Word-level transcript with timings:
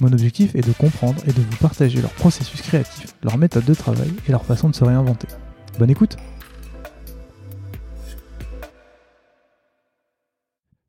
Mon 0.00 0.12
objectif 0.12 0.54
est 0.54 0.66
de 0.66 0.72
comprendre 0.72 1.22
et 1.26 1.32
de 1.32 1.40
vous 1.40 1.56
partager 1.60 2.00
leur 2.00 2.12
processus 2.12 2.62
créatif, 2.62 3.14
leur 3.22 3.38
méthode 3.38 3.64
de 3.64 3.74
travail 3.74 4.10
et 4.26 4.32
leur 4.32 4.44
façon 4.44 4.68
de 4.68 4.74
se 4.74 4.84
réinventer. 4.84 5.28
Bonne 5.78 5.90
écoute 5.90 6.16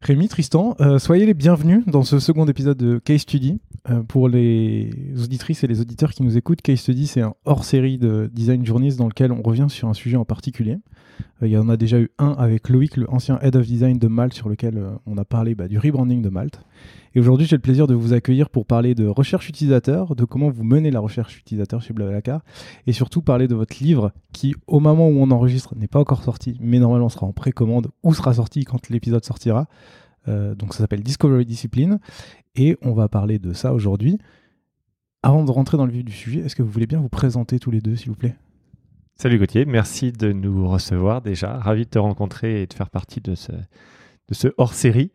Rémi, 0.04 0.28
Tristan, 0.28 0.76
euh, 0.82 1.00
soyez 1.00 1.26
les 1.26 1.34
bienvenus 1.34 1.86
dans 1.88 2.04
ce 2.04 2.20
second 2.20 2.46
épisode 2.48 2.78
de 2.78 3.00
Case 3.00 3.22
Study. 3.22 3.62
Euh, 3.90 4.04
pour 4.04 4.28
les 4.28 4.90
auditrices 5.24 5.64
et 5.64 5.68
les 5.68 5.80
auditeurs 5.80 6.12
qui 6.12 6.24
nous 6.24 6.38
écoutent, 6.38 6.62
Case 6.62 6.80
Study, 6.80 7.08
c'est 7.08 7.22
un 7.22 7.36
hors-série 7.46 7.98
de 7.98 8.30
Design 8.34 8.66
Journeys 8.66 8.96
dans 8.96 9.08
lequel 9.08 9.32
on 9.32 9.42
revient 9.42 9.68
sur 9.70 9.88
un 9.88 9.94
sujet 9.94 10.18
en 10.18 10.26
particulier. 10.26 10.78
Euh, 11.42 11.48
il 11.48 11.52
y 11.52 11.58
en 11.58 11.70
a 11.70 11.78
déjà 11.78 12.00
eu 12.00 12.10
un 12.20 12.32
avec 12.32 12.70
Loïc, 12.70 12.98
le 12.98 13.10
ancien 13.10 13.40
Head 13.42 13.56
of 13.56 13.66
Design 13.66 13.98
de 13.98 14.08
Malte, 14.08 14.34
sur 14.34 14.50
lequel 14.50 14.82
on 15.06 15.18
a 15.18 15.26
parlé 15.26 15.56
bah, 15.56 15.68
du 15.68 15.78
rebranding 15.78 16.22
de 16.22 16.30
Malte. 16.30 16.62
Et 17.16 17.20
aujourd'hui, 17.20 17.46
j'ai 17.46 17.56
le 17.56 17.62
plaisir 17.62 17.86
de 17.86 17.94
vous 17.94 18.14
accueillir 18.14 18.50
pour 18.50 18.66
parler 18.66 18.96
de 18.96 19.06
recherche 19.06 19.48
utilisateur, 19.48 20.16
de 20.16 20.26
comment 20.26 20.50
vous 20.50 20.64
menez 20.64 20.90
la 20.90 21.00
recherche 21.00 21.38
utilisateur 21.38 21.82
chez 21.82 21.94
Blablacar, 21.94 22.42
et 22.88 22.94
surtout 22.94 23.22
parler 23.22 23.48
de 23.48 23.56
votre 23.56 23.84
livre 23.84 24.12
qui, 24.32 24.56
au 24.66 24.80
moment 24.80 25.08
où 25.08 25.20
on 25.20 25.30
enregistre, 25.30 25.76
n'est 25.76 25.88
pas 25.88 26.00
encore 26.00 26.24
sorti, 26.24 26.58
mais 26.60 26.80
normalement 26.80 27.10
sera 27.10 27.28
en 27.28 27.34
précommande 27.34 27.90
ou 28.02 28.14
sera 28.14 28.34
sorti 28.34 28.66
quand 28.66 28.90
l'épisode 28.90 29.24
sortira. 29.24 29.68
Euh, 30.28 30.56
donc 30.56 30.74
ça 30.74 30.80
s'appelle 30.80 31.04
Discovery 31.04 31.46
Discipline, 31.46 32.00
et 32.56 32.78
on 32.82 32.94
va 32.94 33.08
parler 33.10 33.38
de 33.38 33.54
ça 33.54 33.74
aujourd'hui. 33.74 34.18
Avant 35.22 35.44
de 35.44 35.52
rentrer 35.52 35.78
dans 35.78 35.86
le 35.86 35.92
vif 35.92 36.04
du 36.04 36.12
sujet, 36.12 36.40
est-ce 36.40 36.56
que 36.56 36.64
vous 36.64 36.72
voulez 36.72 36.88
bien 36.88 37.00
vous 37.00 37.10
présenter 37.10 37.60
tous 37.60 37.72
les 37.72 37.80
deux, 37.80 37.96
s'il 37.96 38.10
vous 38.10 38.18
plaît? 38.18 38.36
Salut 39.16 39.38
Gauthier, 39.38 39.66
merci 39.66 40.12
de 40.12 40.34
nous 40.34 40.68
recevoir 40.68 41.22
déjà. 41.22 41.58
Ravi 41.58 41.86
de 41.86 41.90
te 41.90 42.00
rencontrer 42.00 42.64
et 42.64 42.68
de 42.68 42.74
faire 42.74 42.90
partie 42.90 43.22
de 43.22 43.36
ce, 43.36 44.48
hors-série. 44.58 45.12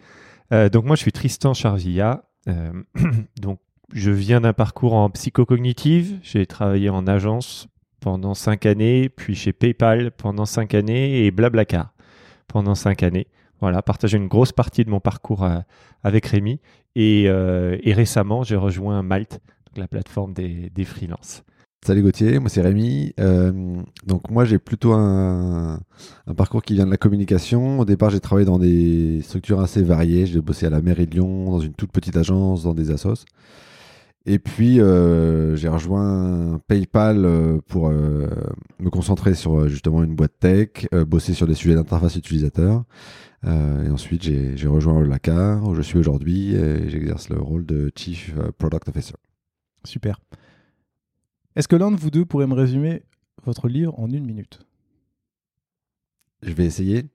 Euh, 0.53 0.71
donc 0.71 0.85
moi, 0.87 0.97
je 0.97 1.03
suis 1.03 1.13
Tristan 1.13 1.53
Charvilla. 1.53 2.25
Euh, 2.49 2.73
donc 3.41 3.59
je 3.93 4.11
viens 4.11 4.41
d'un 4.41 4.53
parcours 4.55 4.95
en 4.95 5.11
psychocognitive. 5.11 6.19
J'ai 6.23 6.47
travaillé 6.47 6.89
en 6.89 7.07
agence 7.07 7.69
pendant 8.01 8.35
cinq 8.35 8.65
années, 8.67 9.09
puis 9.09 9.35
chez 9.35 9.53
PayPal 9.53 10.13
pendant 10.13 10.47
cinq 10.47 10.75
années 10.75 11.27
et 11.27 11.31
Blablacar 11.31 11.93
pendant 12.47 12.77
cinq 12.77 13.03
années. 13.03 13.27
Voilà, 13.61 13.83
partager 13.83 14.17
une 14.17 14.29
grosse 14.29 14.53
partie 14.53 14.85
de 14.85 14.91
mon 14.91 15.01
parcours 15.01 15.43
euh, 15.43 15.59
avec 16.03 16.25
Rémi. 16.27 16.61
Et, 16.95 17.25
et 17.25 17.93
récemment, 17.93 18.43
j'ai 18.43 18.57
rejoint 18.57 19.03
Malte, 19.03 19.41
la 19.77 19.87
plateforme 19.87 20.33
des, 20.33 20.70
des 20.70 20.85
freelances. 20.85 21.45
Salut 21.86 22.02
Gauthier, 22.02 22.39
moi 22.39 22.50
c'est 22.50 22.61
Rémi. 22.61 23.14
Euh, 23.18 23.80
donc 24.06 24.30
moi 24.30 24.44
j'ai 24.44 24.58
plutôt 24.58 24.92
un, 24.92 25.80
parcours 26.36 26.62
qui 26.62 26.74
vient 26.74 26.84
de 26.84 26.90
la 26.90 26.96
communication. 26.98 27.80
Au 27.80 27.84
départ 27.84 28.11
j'ai 28.11 28.20
travaillé 28.20 28.44
dans 28.44 28.58
des 28.58 29.22
structures 29.22 29.61
assez 29.61 29.83
variées. 29.83 30.27
J'ai 30.27 30.40
bossé 30.40 30.66
à 30.66 30.70
la 30.70 30.83
mairie 30.83 31.06
de 31.06 31.12
Lyon, 31.12 31.50
dans 31.50 31.61
une 31.61 31.72
toute 31.72 31.90
petite 31.90 32.16
agence, 32.16 32.64
dans 32.64 32.74
des 32.74 32.90
assos. 32.90 33.24
Et 34.27 34.39
puis 34.39 34.80
euh, 34.80 35.56
j'ai 35.56 35.68
rejoint 35.68 36.61
PayPal 36.66 37.24
euh, 37.24 37.58
pour 37.66 37.89
me 37.89 38.90
concentrer 38.90 39.34
sur 39.34 39.68
justement 39.68 40.02
une 40.05 40.14
boîte 40.14 40.39
tech, 40.40 40.86
bosser 41.06 41.33
sur 41.33 41.46
des 41.46 41.55
sujets 41.55 41.77
d'interface 41.77 42.16
utilisateur. 42.16 42.84
et 43.46 43.89
ensuite 43.89 44.24
j'ai 44.24 44.68
rejoint 44.68 45.02
Lacar 45.06 45.66
où 45.66 45.74
je 45.74 45.83
suis 45.83 45.98
aujourd'hui 45.98 46.55
et 46.55 46.90
j'exerce 46.90 47.30
le 47.30 47.39
rôle 47.39 47.64
de 47.64 47.90
Chief 47.96 48.34
Product 48.58 48.89
Officer. 48.89 49.14
Super. 49.84 50.18
Est-ce 51.58 51.67
que 51.67 51.74
l'un 51.74 51.91
de 51.91 51.96
vous 51.96 52.13
deux 52.13 52.24
pourrait 52.24 52.46
me 52.46 52.55
résumer 52.55 53.02
votre 53.45 53.67
livre 53.67 53.92
en 53.98 54.08
une 54.08 54.24
minute? 54.24 54.61
Je 56.41 56.52
vais 56.52 56.64
essayer. 56.64 57.07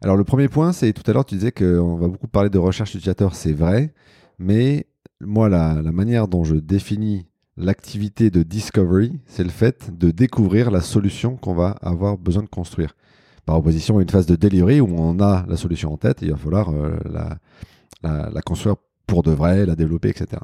Alors 0.00 0.16
le 0.16 0.24
premier 0.24 0.48
point, 0.48 0.72
c'est 0.72 0.94
tout 0.94 1.02
à 1.06 1.12
l'heure 1.12 1.26
tu 1.26 1.34
disais 1.34 1.52
qu'on 1.52 1.96
va 1.96 2.08
beaucoup 2.08 2.26
parler 2.26 2.48
de 2.48 2.56
recherche 2.56 2.94
utilisateur, 2.94 3.34
c'est 3.34 3.52
vrai, 3.52 3.92
mais 4.38 4.86
moi 5.20 5.50
la, 5.50 5.82
manière 5.82 6.26
dont 6.26 6.42
je 6.42 6.54
définis 6.54 7.26
l'activité 7.58 8.30
de 8.30 8.42
discovery, 8.42 9.20
c'est 9.26 9.44
le 9.44 9.50
fait 9.50 9.90
de 9.94 10.10
découvrir 10.10 10.70
la 10.70 10.80
solution 10.80 11.36
qu'on 11.36 11.54
va 11.54 11.76
avoir 11.82 12.16
besoin 12.16 12.44
de 12.44 12.48
construire. 12.48 12.96
Par 13.44 13.58
opposition 13.58 13.98
à 13.98 14.02
une 14.02 14.08
phase 14.08 14.24
de 14.24 14.36
delivery 14.36 14.80
où 14.80 14.88
on 14.88 15.20
a 15.20 15.44
la 15.46 15.56
solution 15.58 15.92
en 15.92 15.98
tête, 15.98 16.22
il 16.22 16.30
va 16.30 16.38
falloir 16.38 16.70
euh, 16.70 16.96
la, 17.04 18.30
la 18.30 18.40
construire 18.40 18.76
pour 19.06 19.22
de 19.22 19.32
vrai, 19.32 19.66
la 19.66 19.76
développer, 19.76 20.08
etc. 20.08 20.40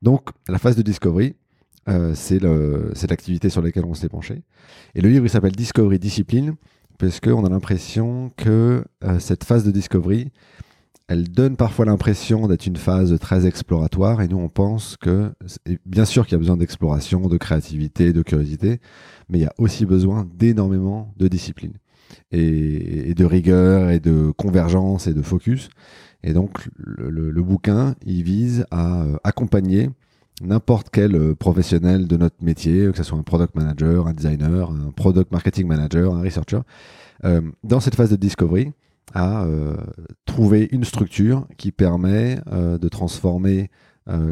Donc 0.00 0.28
la 0.46 0.58
phase 0.58 0.76
de 0.76 0.82
discovery, 0.82 1.34
euh, 1.88 2.12
c'est 2.14 2.40
l'activité 2.42 3.48
sur 3.48 3.62
laquelle 3.62 3.84
on 3.84 3.94
s'est 3.94 4.08
penché. 4.08 4.42
Et 4.94 5.00
le 5.00 5.08
livre, 5.08 5.24
il 5.24 5.30
s'appelle 5.30 5.52
Discovery 5.52 5.98
Discipline, 5.98 6.54
parce 6.98 7.20
qu'on 7.20 7.44
a 7.44 7.48
l'impression 7.48 8.30
que 8.36 8.84
euh, 9.04 9.18
cette 9.18 9.44
phase 9.44 9.64
de 9.64 9.70
discovery, 9.70 10.32
elle 11.06 11.28
donne 11.30 11.56
parfois 11.56 11.86
l'impression 11.86 12.46
d'être 12.48 12.66
une 12.66 12.76
phase 12.76 13.18
très 13.18 13.46
exploratoire, 13.46 14.20
et 14.20 14.28
nous, 14.28 14.38
on 14.38 14.48
pense 14.48 14.96
que, 14.98 15.32
bien 15.86 16.04
sûr 16.04 16.26
qu'il 16.26 16.32
y 16.32 16.36
a 16.36 16.38
besoin 16.38 16.58
d'exploration, 16.58 17.28
de 17.28 17.36
créativité, 17.38 18.12
de 18.12 18.22
curiosité, 18.22 18.80
mais 19.28 19.38
il 19.38 19.42
y 19.42 19.46
a 19.46 19.54
aussi 19.56 19.86
besoin 19.86 20.28
d'énormément 20.34 21.14
de 21.16 21.28
discipline, 21.28 21.72
et, 22.30 23.14
de 23.14 23.24
rigueur, 23.24 23.90
et 23.90 24.00
de 24.00 24.32
convergence, 24.36 25.06
et 25.06 25.14
de 25.14 25.22
focus. 25.22 25.70
Et 26.24 26.34
donc, 26.34 26.68
le, 26.76 27.30
le 27.30 27.42
bouquin, 27.42 27.94
il 28.04 28.22
vise 28.22 28.66
à 28.70 29.02
euh, 29.02 29.16
accompagner 29.24 29.88
n'importe 30.40 30.88
quel 30.90 31.14
euh, 31.14 31.34
professionnel 31.34 32.06
de 32.06 32.16
notre 32.16 32.42
métier, 32.42 32.90
que 32.90 32.96
ce 32.96 33.02
soit 33.02 33.18
un 33.18 33.22
product 33.22 33.54
manager, 33.54 34.06
un 34.06 34.14
designer, 34.14 34.70
un 34.70 34.90
product 34.90 35.32
marketing 35.32 35.66
manager, 35.66 36.14
un 36.14 36.22
researcher, 36.22 36.60
euh, 37.24 37.40
dans 37.64 37.80
cette 37.80 37.94
phase 37.94 38.10
de 38.10 38.16
discovery, 38.16 38.72
à 39.14 39.44
euh, 39.44 39.76
trouver 40.26 40.68
une 40.70 40.84
structure 40.84 41.46
qui 41.56 41.72
permet 41.72 42.40
de 42.46 42.88
transformer 42.88 43.70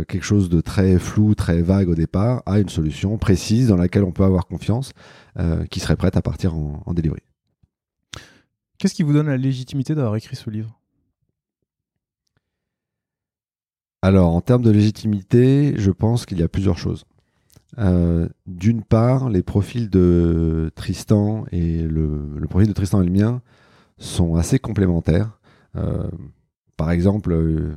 quelque 0.09 0.25
chose 0.25 0.49
de 0.49 0.61
très 0.62 0.99
flou, 0.99 1.34
très 1.34 1.61
vague 1.61 1.89
au 1.89 1.95
départ, 1.95 2.43
à 2.47 2.61
une 2.61 2.69
solution 2.69 3.19
précise 3.19 3.69
dans 3.69 3.77
laquelle 3.77 4.05
on 4.05 4.12
peut 4.12 4.25
avoir 4.25 4.47
confiance, 4.47 4.93
qui 5.71 5.81
serait 5.81 5.97
prête 5.97 6.16
à 6.16 6.22
partir 6.22 6.55
en, 6.55 6.83
en 6.84 6.95
delivery. 6.95 7.21
Qu'est-ce 8.78 8.95
qui 8.95 9.03
vous 9.03 9.12
donne 9.12 9.27
la 9.27 9.37
légitimité 9.37 9.95
d'avoir 9.95 10.16
écrit 10.16 10.37
ce 10.37 10.49
livre? 10.50 10.78
Alors, 14.06 14.37
en 14.37 14.41
termes 14.41 14.62
de 14.62 14.71
légitimité, 14.71 15.75
je 15.78 15.91
pense 15.91 16.27
qu'il 16.27 16.39
y 16.39 16.44
a 16.44 16.49
plusieurs 16.49 16.78
choses. 16.78 17.06
Euh, 17.78 18.28
d'une 18.47 18.84
part, 18.84 19.31
les 19.31 19.43
profils 19.43 19.91
de 19.91 20.71
Tristan 20.77 21.44
et 21.50 21.83
le, 21.83 22.39
profil 22.49 22.69
de 22.69 22.72
Tristan 22.72 23.03
et 23.03 23.05
le 23.05 23.11
mien 23.11 23.43
sont 23.98 24.36
assez 24.36 24.60
complémentaires. 24.60 25.41
Euh, 25.75 26.07
par 26.77 26.92
exemple, 26.92 27.33
euh, 27.33 27.75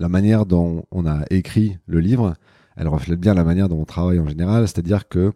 la 0.00 0.08
manière 0.08 0.46
dont 0.46 0.84
on 0.90 1.06
a 1.06 1.22
écrit 1.30 1.78
le 1.86 2.00
livre, 2.00 2.34
elle 2.74 2.88
reflète 2.88 3.20
bien 3.20 3.32
la 3.32 3.44
manière 3.44 3.68
dont 3.68 3.80
on 3.80 3.84
travaille 3.84 4.18
en 4.18 4.26
général, 4.26 4.66
c'est-à-dire 4.66 5.06
que 5.06 5.32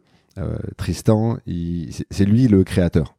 Tristan, 0.77 1.39
c'est 2.11 2.25
lui 2.25 2.49
le 2.49 2.65
créateur. 2.65 3.17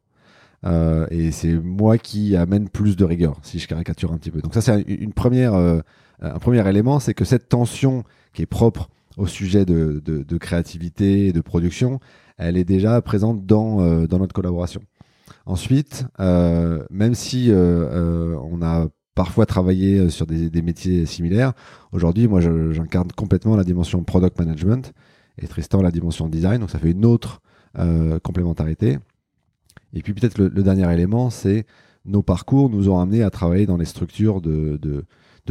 et 1.10 1.30
c'est 1.32 1.54
moi 1.54 1.96
qui 1.96 2.36
amène 2.36 2.68
plus 2.68 2.96
de 2.96 3.04
rigueur, 3.06 3.38
si 3.42 3.58
je 3.58 3.66
caricature 3.66 4.12
un 4.12 4.18
petit 4.18 4.30
peu. 4.30 4.42
Donc 4.42 4.52
ça, 4.52 4.60
c'est 4.60 4.82
une 4.82 5.14
première 5.14 5.82
un 6.20 6.38
premier 6.38 6.66
élément, 6.68 7.00
c'est 7.00 7.14
que 7.14 7.24
cette 7.24 7.48
tension 7.48 8.04
qui 8.32 8.42
est 8.42 8.46
propre 8.46 8.88
au 9.16 9.26
sujet 9.26 9.64
de, 9.64 10.38
créativité 10.38 11.26
et 11.26 11.32
de 11.32 11.40
production, 11.40 12.00
elle 12.36 12.56
est 12.56 12.64
déjà 12.64 13.00
présente 13.02 13.46
dans, 13.46 13.80
euh, 13.80 14.06
notre 14.10 14.32
collaboration. 14.32 14.80
Ensuite, 15.46 16.06
euh, 16.20 16.84
même 16.90 17.14
si 17.14 17.50
on 17.52 18.62
a 18.62 18.88
parfois 19.14 19.46
travaillé 19.46 20.10
sur 20.10 20.26
des, 20.26 20.62
métiers 20.62 21.06
similaires, 21.06 21.52
aujourd'hui, 21.92 22.28
moi, 22.28 22.40
j'incarne 22.40 23.10
complètement 23.12 23.56
la 23.56 23.64
dimension 23.64 24.02
product 24.04 24.38
management 24.38 24.92
et 25.40 25.46
Tristan 25.46 25.82
la 25.82 25.90
dimension 25.90 26.28
design, 26.28 26.60
donc 26.60 26.70
ça 26.70 26.78
fait 26.78 26.90
une 26.90 27.04
autre 27.04 27.40
complémentarité. 28.22 28.98
Et 29.92 30.02
puis 30.02 30.12
peut-être 30.12 30.38
le, 30.38 30.62
dernier 30.62 30.92
élément, 30.92 31.30
c'est 31.30 31.66
nos 32.04 32.22
parcours 32.22 32.70
nous 32.70 32.88
ont 32.88 33.00
amenés 33.00 33.22
à 33.22 33.30
travailler 33.30 33.66
dans 33.66 33.76
les 33.76 33.84
structures 33.84 34.40
de, 34.40 34.78
de, 34.80 35.04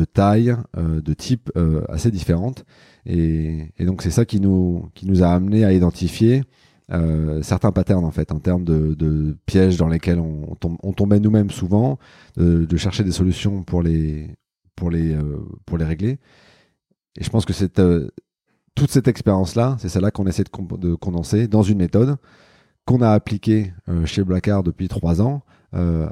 taille, 0.05 0.55
de 0.77 1.13
type 1.13 1.51
assez 1.89 2.11
différentes. 2.11 2.65
Et, 3.07 3.71
donc 3.79 4.01
c'est 4.01 4.11
ça 4.11 4.25
qui 4.25 4.39
nous, 4.41 4.91
a 5.21 5.29
amené 5.29 5.63
à 5.63 5.71
identifier 5.71 6.43
euh, 6.91 7.41
certains 7.41 7.71
patterns 7.71 8.05
en 8.05 8.11
fait 8.11 8.31
en 8.31 8.39
termes 8.39 8.63
de, 8.63 9.37
pièges 9.45 9.77
dans 9.77 9.87
lesquels 9.87 10.19
on, 10.19 10.93
tombait 10.93 11.19
nous-mêmes 11.19 11.49
souvent, 11.49 11.97
de, 12.35 12.77
chercher 12.77 13.03
des 13.03 13.11
solutions 13.11 13.63
pour 13.63 13.81
les 13.81 14.35
euh, 14.83 15.37
régler. 15.79 16.19
Et 17.19 17.23
je 17.23 17.29
pense 17.29 17.45
que 17.45 17.53
euh, 17.79 18.09
toute 18.75 18.91
cette 18.91 19.07
expérience 19.07 19.55
là, 19.55 19.77
c'est 19.79 19.89
celle-là 19.89 20.11
qu'on 20.11 20.27
essaie 20.27 20.43
de, 20.43 20.95
condenser 20.95 21.47
dans 21.47 21.63
une 21.63 21.77
méthode 21.77 22.17
qu'on 22.85 23.01
a 23.01 23.11
appliquée 23.11 23.73
chez 24.05 24.23
Blackard 24.23 24.63
depuis 24.63 24.87
trois 24.87 25.21
ans. 25.21 25.43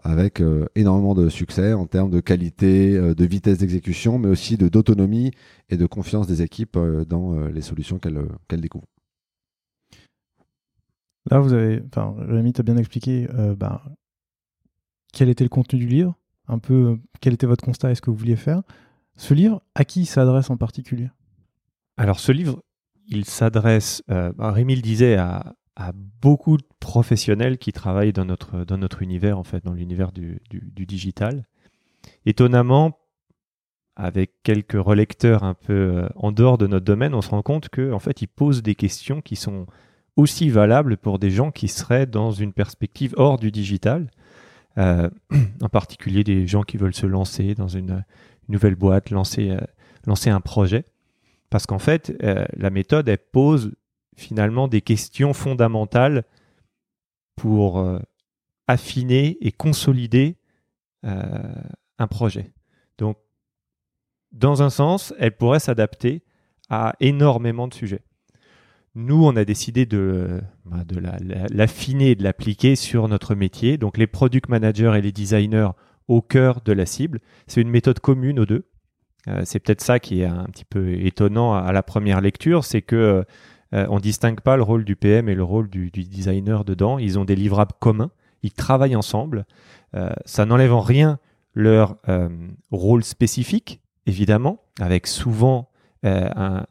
Avec 0.03 0.41
énormément 0.75 1.15
de 1.15 1.29
succès 1.29 1.73
en 1.73 1.87
termes 1.87 2.11
de 2.11 2.19
qualité, 2.19 2.97
de 2.97 3.25
vitesse 3.25 3.57
d'exécution, 3.57 4.19
mais 4.19 4.29
aussi 4.29 4.57
de 4.57 4.69
d'autonomie 4.69 5.31
et 5.69 5.77
de 5.77 5.85
confiance 5.85 6.27
des 6.27 6.41
équipes 6.41 6.77
dans 7.07 7.47
les 7.47 7.61
solutions 7.61 7.99
qu'elles 7.99 8.61
découvrent. 8.61 8.87
Là, 11.29 11.39
vous 11.39 11.53
avez, 11.53 11.81
enfin, 11.87 12.15
Rémi 12.19 12.53
t'a 12.53 12.63
bien 12.63 12.77
expliqué 12.77 13.27
euh, 13.33 13.55
bah, 13.55 13.83
quel 15.11 15.29
était 15.29 15.43
le 15.43 15.49
contenu 15.49 15.79
du 15.79 15.87
livre, 15.87 16.15
un 16.47 16.59
peu 16.59 16.73
euh, 16.73 16.95
quel 17.19 17.33
était 17.33 17.47
votre 17.47 17.63
constat 17.63 17.91
et 17.91 17.95
ce 17.95 18.01
que 18.01 18.11
vous 18.11 18.17
vouliez 18.17 18.35
faire. 18.35 18.61
Ce 19.15 19.33
livre, 19.33 19.63
à 19.73 19.85
qui 19.85 20.01
il 20.01 20.05
s'adresse 20.05 20.49
en 20.49 20.57
particulier? 20.57 21.09
Alors, 21.97 22.19
ce 22.19 22.31
livre, 22.31 22.61
il 23.07 23.25
s'adresse, 23.25 24.03
euh, 24.11 24.33
bah, 24.33 24.51
Rémi 24.51 24.75
le 24.75 24.81
disait, 24.81 25.15
à, 25.15 25.55
beaucoup 26.21 26.57
de 26.57 26.63
professionnels 26.79 27.57
qui 27.57 27.73
travaillent 27.73 28.13
dans 28.13 28.25
notre, 28.25 28.63
dans 28.63 28.77
notre 28.77 29.01
univers, 29.01 29.37
en 29.37 29.43
fait, 29.43 29.63
dans 29.65 29.73
l'univers 29.73 30.11
du, 30.11 30.41
du, 30.49 30.85
digital. 30.85 31.45
Étonnamment, 32.25 32.97
avec 33.95 34.31
quelques 34.43 34.81
relecteurs 34.81 35.43
un 35.43 35.53
peu 35.53 36.07
en 36.15 36.31
dehors 36.31 36.57
de 36.57 36.67
notre 36.67 36.85
domaine, 36.85 37.13
on 37.13 37.21
se 37.21 37.29
rend 37.29 37.41
compte 37.41 37.69
qu'en 37.69 37.93
en 37.93 37.99
fait, 37.99 38.21
ils 38.21 38.27
posent 38.27 38.63
des 38.63 38.75
questions 38.75 39.21
qui 39.21 39.35
sont 39.35 39.67
aussi 40.15 40.49
valable 40.49 40.97
pour 40.97 41.19
des 41.19 41.29
gens 41.29 41.51
qui 41.51 41.67
seraient 41.67 42.05
dans 42.05 42.31
une 42.31 42.53
perspective 42.53 43.13
hors 43.17 43.37
du 43.37 43.51
digital, 43.51 44.09
euh, 44.77 45.09
en 45.61 45.69
particulier 45.69 46.23
des 46.23 46.47
gens 46.47 46.63
qui 46.63 46.77
veulent 46.77 46.95
se 46.95 47.05
lancer 47.05 47.53
dans 47.53 47.67
une, 47.67 48.03
nouvelle 48.47 48.75
boîte, 48.75 49.09
lancer, 49.09 49.49
euh, 49.49 49.59
lancer 50.05 50.29
un 50.29 50.41
projet. 50.41 50.85
Parce 51.49 51.65
qu'en 51.65 51.79
fait, 51.79 52.15
euh, 52.23 52.45
la 52.55 52.69
méthode, 52.69 53.07
elle 53.07 53.17
pose 53.17 53.73
finalement 54.15 54.67
des 54.67 54.81
questions 54.81 55.33
fondamentales 55.33 56.23
pour 57.35 57.85
affiner 58.67 59.37
et 59.41 59.51
consolider 59.51 60.37
un 61.03 62.07
projet. 62.07 62.53
Donc, 62.97 63.17
dans 64.31 64.63
un 64.63 64.69
sens, 64.69 65.13
elle 65.19 65.35
pourrait 65.35 65.59
s'adapter 65.59 66.23
à 66.69 66.93
énormément 66.99 67.67
de 67.67 67.73
sujets. 67.73 68.03
Nous, 68.95 69.23
on 69.25 69.35
a 69.35 69.43
décidé 69.43 69.85
de, 69.85 70.41
de 70.65 71.01
l'affiner 71.53 72.11
et 72.11 72.15
de 72.15 72.23
l'appliquer 72.23 72.75
sur 72.75 73.07
notre 73.09 73.35
métier. 73.35 73.77
Donc, 73.77 73.97
les 73.97 74.07
product 74.07 74.49
managers 74.49 74.93
et 74.95 75.01
les 75.01 75.11
designers 75.11 75.69
au 76.07 76.21
cœur 76.21 76.61
de 76.61 76.71
la 76.71 76.85
cible. 76.85 77.19
C'est 77.47 77.61
une 77.61 77.69
méthode 77.69 77.99
commune 77.99 78.39
aux 78.39 78.45
deux. 78.45 78.67
Euh, 79.27 79.41
c'est 79.43 79.59
peut-être 79.59 79.81
ça 79.81 79.99
qui 79.99 80.21
est 80.21 80.25
un 80.25 80.45
petit 80.45 80.65
peu 80.65 80.93
étonnant 80.93 81.55
à, 81.55 81.71
la 81.71 81.83
première 81.83 82.21
lecture, 82.21 82.63
c'est 82.63 82.81
que 82.81 83.25
euh, 83.75 83.85
on 83.89 83.99
distingue 83.99 84.39
pas 84.39 84.57
le 84.57 84.63
rôle 84.63 84.85
du 84.85 84.95
PM 84.95 85.29
et 85.29 85.35
le 85.35 85.43
rôle 85.43 85.69
du, 85.69 85.91
designer 85.91 86.65
dedans. 86.65 86.97
Ils 86.97 87.19
ont 87.19 87.25
des 87.25 87.35
livrables 87.35 87.73
communs, 87.79 88.11
ils 88.41 88.53
travaillent 88.53 88.95
ensemble. 88.95 89.45
Euh, 89.95 90.09
ça 90.25 90.45
n'enlève 90.45 90.73
en 90.73 90.81
rien 90.81 91.19
leur 91.53 91.95
rôle 92.69 93.05
spécifique, 93.05 93.79
évidemment, 94.05 94.59
avec 94.81 95.07
souvent 95.07 95.69
un, 96.03 96.65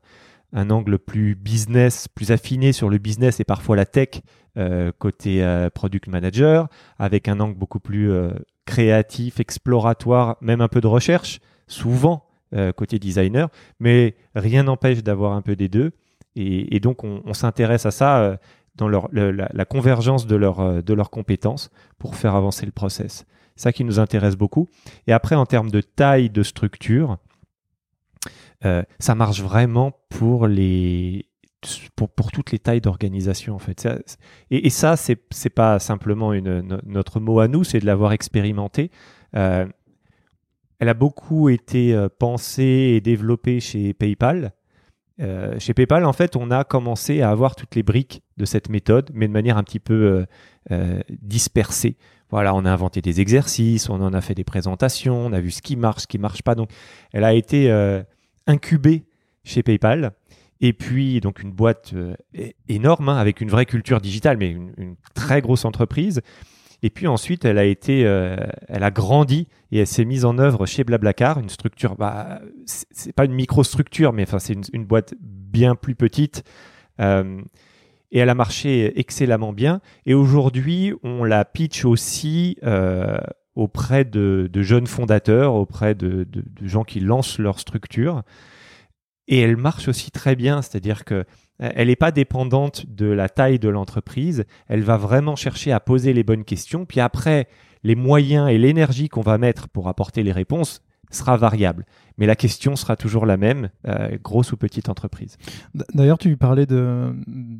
un 0.55 0.71
angle 0.71 0.99
plus 0.99 1.35
business, 1.35 2.07
plus 2.09 2.31
affiné 2.31 2.73
sur 2.73 2.89
le 2.89 2.99
business 2.99 3.41
et 3.41 3.45
parfois 3.45 3.77
la 3.77 3.87
tech 3.87 4.21
euh, 4.57 4.93
côté 4.97 5.43
euh, 5.43 5.69
product 5.69 6.07
manager, 6.07 6.69
avec 7.01 7.27
un 7.27 7.41
angle 7.41 7.59
beaucoup 7.59 7.81
plus 7.81 8.13
euh, 8.13 8.31
créatif, 8.67 9.41
exploratoire, 9.41 10.37
même 10.41 10.61
un 10.61 10.69
peu 10.69 10.81
de 10.81 10.87
recherche, 10.87 11.41
souvent 11.67 12.27
côté 12.77 13.01
designer, 13.01 13.49
mais 13.81 14.15
rien 14.37 14.63
n'empêche 14.63 15.03
d'avoir 15.03 15.33
un 15.33 15.43
peu 15.43 15.57
des 15.57 15.69
deux. 15.69 15.91
Et, 16.37 16.81
donc 16.81 17.05
on, 17.05 17.33
s'intéresse 17.33 17.87
à 17.87 17.91
ça 17.91 18.39
dans 18.75 18.89
leur, 18.89 19.09
la, 19.13 19.65
convergence 19.65 20.27
de, 20.27 20.35
leur, 20.35 20.83
de 20.83 20.95
leurs 20.95 21.11
compétences 21.11 21.71
pour 21.99 22.17
faire 22.17 22.35
avancer 22.35 22.67
le 22.67 22.73
process. 22.73 23.25
Ça 23.57 23.73
qui 23.73 23.85
nous 23.85 24.01
intéresse 24.01 24.37
beaucoup. 24.37 24.69
Et 25.07 25.13
après, 25.13 25.37
en 25.37 25.47
termes 25.47 25.71
de 25.71 25.81
taille 25.81 26.29
de 26.29 26.43
structure, 26.43 27.19
euh, 28.65 28.83
ça 28.99 29.15
marche 29.15 29.41
vraiment 29.43 29.93
pour 30.11 30.49
toutes 32.33 32.53
les 32.53 32.59
tailles 32.59 32.81
d'organisation 32.81 33.55
en 33.55 33.59
fait. 33.59 33.89
et, 34.51 34.71
ça, 34.71 34.97
c'est 34.97 35.23
c'est 35.31 35.51
pas 35.51 35.79
simplement 35.79 36.33
notre 36.85 37.21
mot 37.21 37.41
à 37.41 37.49
nous, 37.49 37.65
c'est 37.65 37.79
de 37.79 37.87
l'avoir 37.87 38.13
expérimenté. 38.13 38.91
Euh, 39.37 39.67
elle 40.79 40.89
a 40.89 40.95
beaucoup 40.95 41.49
été 41.49 41.95
euh, 41.95 42.09
pensée 42.09 42.95
et 42.95 43.01
développée 43.01 43.61
chez 43.61 43.95
PayPal. 43.95 44.53
Chez 45.19 45.75
PayPal, 45.75 46.05
en 46.05 46.13
fait, 46.13 46.37
on 46.37 46.51
a 46.51 46.65
commencé 46.65 47.23
à 47.23 47.31
avoir 47.31 47.55
toutes 47.55 47.75
les 47.75 47.83
briques 47.83 48.23
de 48.37 48.45
cette 48.45 48.69
méthode, 48.69 49.11
mais 49.15 49.29
de 49.29 49.33
manière 49.33 49.57
un 49.57 49.63
petit 49.63 49.79
peu 49.79 50.27
dispersée. 51.23 51.97
Voilà, 52.31 52.55
on 52.55 52.65
a 52.65 52.71
inventé 52.73 53.01
des 53.01 53.21
exercices, 53.21 53.89
on 53.89 54.01
en 54.01 54.13
a 54.13 54.21
fait 54.21 54.35
des 54.35 54.45
présentations, 54.45 55.27
on 55.27 55.33
a 55.33 55.41
vu 55.41 55.51
ce 55.51 55.63
qui 55.63 55.77
marche, 55.77 56.03
ce 56.03 56.07
qui 56.07 56.19
marche 56.19 56.43
pas. 56.43 56.55
Donc, 56.55 56.71
elle 57.13 57.25
a 57.25 57.33
été 57.33 57.71
incubé 58.47 59.05
chez 59.45 59.63
PayPal. 59.63 60.13
Et 60.61 60.73
puis, 60.73 61.21
donc, 61.21 61.43
une 61.43 61.53
boîte 61.53 61.93
euh, 61.95 62.15
énorme, 62.69 63.09
hein, 63.09 63.19
avec 63.19 63.41
une 63.41 63.51
vraie 63.51 63.67
culture 63.67 64.01
digitale, 64.01 64.37
mais 64.39 64.51
une, 64.51 64.97
très 65.15 65.41
grosse 65.41 65.65
entreprise. 65.65 66.23
Et 66.85 66.91
puis 66.91 67.07
ensuite, 67.07 67.47
elle 67.47 67.57
a 67.57 67.65
été, 67.65 68.05
euh, 68.05 68.37
elle 68.69 68.83
a 68.83 68.91
grandi 68.91 69.49
et 69.73 69.79
elle 69.79 69.87
s'est 69.87 70.05
mise 70.05 70.27
en 70.27 70.37
œuvre 70.37 70.67
chez 70.67 70.85
Blablacar, 70.85 71.41
une 71.41 71.49
structure, 71.49 71.97
bah, 71.97 72.43
c'est 72.67 73.15
pas 73.15 73.25
une 73.25 73.33
microstructure, 73.33 74.13
mais 74.13 74.25
enfin, 74.25 74.39
c'est 74.39 74.55
une, 74.75 74.85
boîte 74.85 75.15
bien 75.19 75.77
plus 75.77 75.95
petite. 75.95 76.45
Euh, 77.01 77.41
et 78.13 78.19
elle 78.19 78.29
a 78.29 78.35
marché 78.35 79.01
excellemment 79.01 79.55
bien. 79.55 79.81
Et 80.05 80.13
aujourd'hui, 80.13 80.93
on 81.03 81.25
la 81.25 81.47
pitch 81.47 81.87
aussi 81.87 82.59
auprès 83.55 84.05
de, 84.05 84.51
jeunes 84.57 84.87
fondateurs, 84.87 85.55
auprès 85.55 85.95
de, 85.95 86.27
gens 86.61 86.85
qui 86.85 87.01
lancent 87.01 87.39
leur 87.39 87.61
structure. 87.61 88.25
Et 89.27 89.41
elle 89.41 89.57
marche 89.57 89.89
aussi 89.89 90.11
très 90.11 90.37
bien, 90.37 90.61
c'est-à-dire 90.61 91.07
que 91.07 91.15
euh, 91.15 91.25
elle 91.59 91.89
n'est 91.89 91.97
pas 91.97 92.11
dépendante 92.11 92.87
de 92.89 93.07
la 93.07 93.29
taille 93.29 93.59
de 93.59 93.69
l'entreprise. 93.69 94.45
Elle 94.69 94.83
va 94.83 94.97
vraiment 94.97 95.37
chercher 95.37 95.73
à 95.73 95.81
poser 95.81 96.13
les 96.13 96.25
bonnes 96.25 96.45
questions. 96.45 96.85
Puis 96.85 97.01
après, 97.01 97.49
les 97.85 97.95
moyens 97.95 98.51
et 98.51 98.59
l'énergie 98.59 99.09
qu'on 99.09 99.21
va 99.21 99.39
mettre 99.39 99.69
pour 99.69 99.89
apporter 99.89 100.23
les 100.23 100.33
réponses 100.33 100.83
sera 101.11 101.37
variable. 101.37 101.87
Mais 102.19 102.27
la 102.27 102.37
question 102.37 102.77
sera 102.77 102.97
toujours 102.97 103.27
la 103.27 103.37
même, 103.37 103.71
euh, 103.87 104.17
grosse 104.23 104.53
ou 104.53 104.57
petite 104.57 104.89
entreprise. 104.89 105.37
D'ailleurs, 105.95 106.19
tu 106.19 106.37
parlais 106.37 106.67
de, 106.67 107.15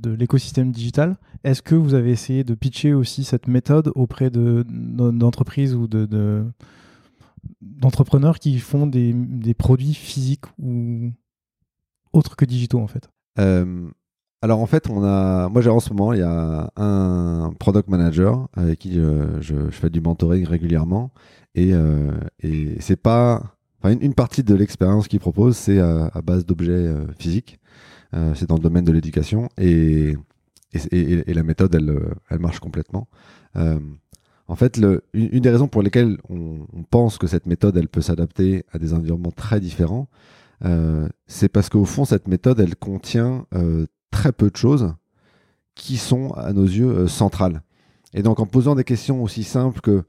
l'écosystème 0.05 0.73
digital. 0.73 1.17
Est-ce 1.45 1.63
que 1.63 1.75
vous 1.75 1.95
avez 1.95 2.11
essayé 2.11 2.45
de 2.45 2.55
pitcher 2.55 2.95
aussi 2.95 3.25
cette 3.25 3.47
méthode 3.47 3.93
auprès 3.95 4.31
d'entreprises 4.31 5.75
ou 5.75 5.87
de, 5.87 6.45
d'entrepreneurs 7.61 8.39
qui 8.39 8.59
font 8.59 8.87
des, 8.87 9.55
produits 9.57 9.95
physiques 9.95 10.47
ou 10.59 11.13
autres 12.13 12.37
que 12.37 12.45
digitaux 12.45 12.81
en 12.81 12.89
fait? 12.89 13.09
Euh, 13.39 13.89
alors 14.43 14.61
en 14.61 14.67
fait, 14.67 14.91
on 14.91 15.03
a, 15.05 15.49
moi 15.49 15.63
j'ai 15.63 15.71
en 15.71 15.81
ce 15.81 15.91
moment, 15.91 16.13
il 16.13 16.21
y 16.21 16.23
a 16.23 16.71
un 16.77 17.53
product 17.59 17.89
manager 17.89 18.49
avec 18.55 18.81
qui 18.81 18.95
je, 18.95 19.71
fais 19.71 19.91
du 19.91 20.01
mentoring 20.01 20.45
régulièrement 20.47 21.11
et, 21.55 21.73
euh, 21.73 22.13
et 22.41 22.77
c'est 22.81 23.01
pas, 23.01 23.57
enfin, 23.81 23.97
une, 23.99 24.15
partie 24.15 24.43
de 24.43 24.55
l'expérience 24.55 25.09
qu'il 25.09 25.21
propose, 25.21 25.57
c'est 25.57 25.79
à, 25.79 26.11
base 26.23 26.45
d'objets 26.45 26.73
euh, 26.73 27.07
physiques. 27.19 27.59
Euh, 28.15 28.35
c'est 28.35 28.49
dans 28.49 28.57
le 28.57 28.61
domaine 28.61 28.85
de 28.85 28.93
l'éducation 28.93 29.49
et, 29.59 30.15
et, 30.93 31.35
la 31.35 31.43
méthode, 31.43 31.75
elle, 31.75 31.99
elle 32.31 32.39
marche 32.39 32.61
complètement. 32.61 33.09
Euh, 33.57 33.79
en 34.47 34.57
fait, 34.57 34.81
une, 35.15 35.41
des 35.41 35.51
raisons 35.51 35.69
pour 35.69 35.83
lesquelles 35.83 36.19
on, 36.29 36.67
pense 36.91 37.19
que 37.19 37.27
cette 37.27 37.47
méthode, 37.47 37.77
elle 37.77 37.89
peut 37.89 38.03
s'adapter 38.03 38.65
à 38.73 38.79
des 38.79 38.93
environnements 38.93 39.33
très 39.33 39.59
différents, 39.59 40.09
euh, 40.09 40.44
c'est 41.27 41.49
parce 41.49 41.69
qu'au 41.69 41.85
fond, 41.85 42.05
cette 42.05 42.29
méthode, 42.29 42.61
elle 42.61 42.77
contient 42.77 43.47
très 44.11 44.33
peu 44.33 44.51
de 44.51 44.57
choses 44.57 44.95
qui 45.75 45.97
sont, 45.97 46.31
à 46.33 46.53
nos 46.53 46.65
yeux, 46.65 47.07
centrales. 47.07 47.63
Et 48.13 48.23
donc, 48.23 48.41
en 48.41 48.47
posant 48.47 48.75
des 48.75 48.85
questions 48.85 49.23
aussi 49.23 49.45
simples 49.45 49.81
que 49.81 50.05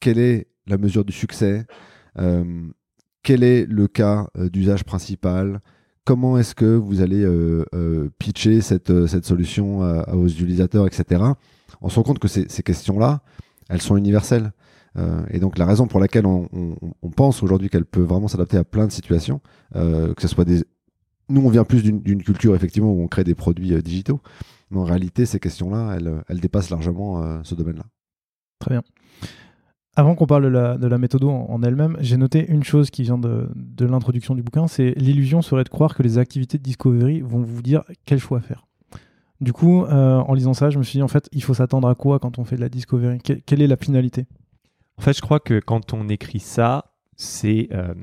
quelle 0.00 0.18
est 0.18 0.48
la 0.66 0.78
mesure 0.78 1.04
du 1.04 1.12
succès, 1.12 1.64
euh, 2.18 2.68
quel 3.22 3.42
est 3.42 3.66
le 3.66 3.88
cas 3.88 4.28
euh, 4.36 4.48
d'usage 4.50 4.84
principal, 4.84 5.60
comment 6.04 6.38
est-ce 6.38 6.54
que 6.54 6.74
vous 6.76 7.00
allez 7.00 7.22
euh, 7.22 7.64
pitcher 8.18 8.60
cette, 8.60 9.24
solution 9.24 9.82
à, 9.82 10.12
vos 10.12 10.26
utilisateurs, 10.26 10.86
etc. 10.86 11.22
on 11.80 11.88
se 11.88 11.96
rend 11.96 12.02
compte 12.02 12.18
que 12.18 12.28
ces 12.28 12.62
questions-là, 12.62 13.22
elles 13.68 13.82
sont 13.82 13.96
universelles. 13.96 14.52
Euh, 14.96 15.22
et 15.30 15.38
donc 15.38 15.58
la 15.58 15.66
raison 15.66 15.86
pour 15.86 16.00
laquelle 16.00 16.26
on, 16.26 16.48
pense 17.16 17.42
aujourd'hui 17.42 17.68
qu'elle 17.68 17.84
peut 17.84 18.02
vraiment 18.02 18.28
s'adapter 18.28 18.56
à 18.56 18.64
plein 18.64 18.86
de 18.86 18.92
situations, 18.92 19.40
euh, 19.76 20.14
que 20.14 20.22
ce 20.22 20.28
soit 20.28 20.44
des... 20.44 20.64
Nous, 21.28 21.40
on 21.40 21.50
vient 21.50 21.64
plus 21.64 21.82
d'une 21.82 22.22
culture 22.22 22.54
effectivement 22.54 22.92
où 22.92 23.02
on 23.02 23.08
crée 23.08 23.24
des 23.24 23.34
produits 23.34 23.72
euh, 23.72 23.80
digitaux, 23.80 24.20
mais 24.70 24.78
en 24.78 24.84
réalité, 24.84 25.24
ces 25.26 25.40
questions-là, 25.40 25.96
elles, 26.28 26.40
dépassent 26.40 26.70
largement 26.70 27.42
ce 27.44 27.54
domaine-là. 27.54 27.84
Très 28.58 28.74
bien. 28.74 28.82
Avant 29.94 30.14
qu'on 30.14 30.26
parle 30.26 30.44
de 30.44 30.48
la, 30.48 30.78
de 30.78 30.96
méthode 30.96 31.24
en, 31.24 31.62
elle-même, 31.62 31.98
j'ai 32.00 32.16
noté 32.16 32.50
une 32.50 32.64
chose 32.64 32.90
qui 32.90 33.02
vient 33.02 33.18
de, 33.18 33.50
l'introduction 33.80 34.34
du 34.34 34.42
bouquin, 34.42 34.66
c'est 34.66 34.94
l'illusion 34.96 35.42
serait 35.42 35.64
de 35.64 35.68
croire 35.68 35.94
que 35.94 36.02
les 36.02 36.16
activités 36.16 36.56
de 36.56 36.62
discovery 36.62 37.20
vont 37.20 37.42
vous 37.42 37.60
dire 37.60 37.84
quel 38.06 38.18
choix 38.18 38.40
faire. 38.40 38.66
Du 39.42 39.52
coup, 39.52 39.84
en 39.84 40.32
lisant 40.32 40.54
ça, 40.54 40.70
je 40.70 40.78
me 40.78 40.82
suis 40.82 40.98
dit, 40.98 41.02
en 41.02 41.08
fait, 41.08 41.28
il 41.32 41.42
faut 41.42 41.52
s'attendre 41.52 41.88
à 41.88 41.94
quoi 41.94 42.18
quand 42.18 42.38
on 42.38 42.44
fait 42.44 42.56
de 42.56 42.62
la 42.62 42.70
discovery? 42.70 43.18
Que- 43.18 43.34
Quelle 43.34 43.60
est 43.60 43.66
la 43.66 43.76
finalité? 43.76 44.26
En 44.98 45.02
fait, 45.02 45.14
je 45.14 45.20
crois 45.20 45.40
que 45.40 45.60
quand 45.60 45.94
on 45.94 46.08
écrit 46.08 46.40
ça, 46.40 46.94
c'est 47.16 47.68
euh, 47.72 47.94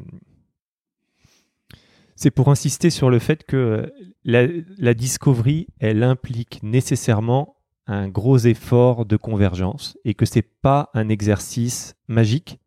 c'est 2.15 2.31
pour 2.31 2.50
insister 2.50 2.89
sur 2.89 3.10
le 3.10 3.19
fait 3.19 3.46
que 3.46 3.93
la, 4.25 4.46
la 4.77 4.93
discovery, 4.93 5.67
elle 5.79 6.03
implique 6.03 6.62
nécessairement 6.63 7.55
un 7.88 8.08
gros 8.08 8.38
effort 8.38 9.05
de 9.05 9.17
convergence 9.17 9.98
et 10.05 10.13
que 10.13 10.25
c'est 10.25 10.41
pas 10.41 10.89
un 10.93 11.10
exercice 11.10 11.96
magique 12.08 12.60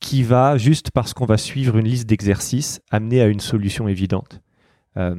qui 0.00 0.22
va 0.22 0.58
juste 0.58 0.90
parce 0.90 1.14
qu'on 1.14 1.24
va 1.24 1.36
suivre 1.38 1.78
une 1.78 1.86
liste 1.86 2.08
d'exercices 2.08 2.82
amener 2.90 3.20
à 3.20 3.26
une 3.26 3.40
solution 3.40 3.86
évidente. 3.86 4.40
Euh, 4.96 5.14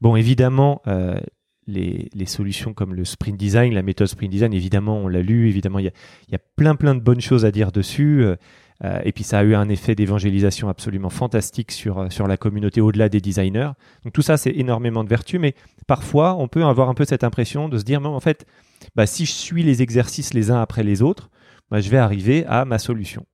bon, 0.00 0.16
évidemment, 0.16 0.82
euh, 0.86 1.20
les, 1.66 2.26
solutions 2.26 2.74
comme 2.74 2.94
le 2.94 3.04
sprint 3.04 3.36
design, 3.36 3.74
la 3.74 3.82
méthode 3.82 4.06
sprint 4.08 4.30
design, 4.30 4.52
évidemment, 4.52 4.98
on 4.98 5.08
l'a 5.08 5.22
lu, 5.22 5.48
évidemment, 5.48 5.78
il 5.78 5.86
y 5.86 5.88
a, 5.88 5.92
y 6.30 6.34
a 6.34 6.40
plein 6.56 6.74
plein 6.76 6.94
de 6.94 7.00
bonnes 7.00 7.20
choses 7.20 7.44
à 7.44 7.50
dire 7.50 7.72
dessus. 7.72 8.24
euh, 8.24 8.36
euh, 8.84 9.00
et 9.04 9.12
puis 9.12 9.24
ça 9.24 9.38
a 9.38 9.42
eu 9.42 9.54
un 9.54 9.68
effet 9.68 9.94
d'évangélisation 9.94 10.68
absolument 10.68 11.08
fantastique 11.08 11.72
sur, 11.72 11.98
euh, 11.98 12.10
sur 12.10 12.26
la 12.26 12.36
communauté 12.36 12.80
au-delà 12.80 13.08
des 13.08 13.20
designers. 13.20 13.70
Donc 14.04 14.12
tout 14.12 14.22
ça, 14.22 14.36
c'est 14.36 14.50
énormément 14.50 15.02
de 15.02 15.08
vertu, 15.08 15.38
mais 15.38 15.54
parfois, 15.86 16.36
on 16.36 16.48
peut 16.48 16.64
avoir 16.64 16.88
un 16.88 16.94
peu 16.94 17.04
cette 17.04 17.24
impression 17.24 17.68
de 17.68 17.78
se 17.78 17.84
dire, 17.84 18.00
mais 18.00 18.08
en 18.08 18.20
fait, 18.20 18.46
bah, 18.94 19.06
si 19.06 19.24
je 19.24 19.32
suis 19.32 19.62
les 19.62 19.82
exercices 19.82 20.34
les 20.34 20.50
uns 20.50 20.60
après 20.60 20.82
les 20.82 21.00
autres, 21.02 21.30
bah, 21.70 21.80
je 21.80 21.88
vais 21.88 21.98
arriver 21.98 22.44
à 22.46 22.64
ma 22.64 22.78
solution. 22.78 23.24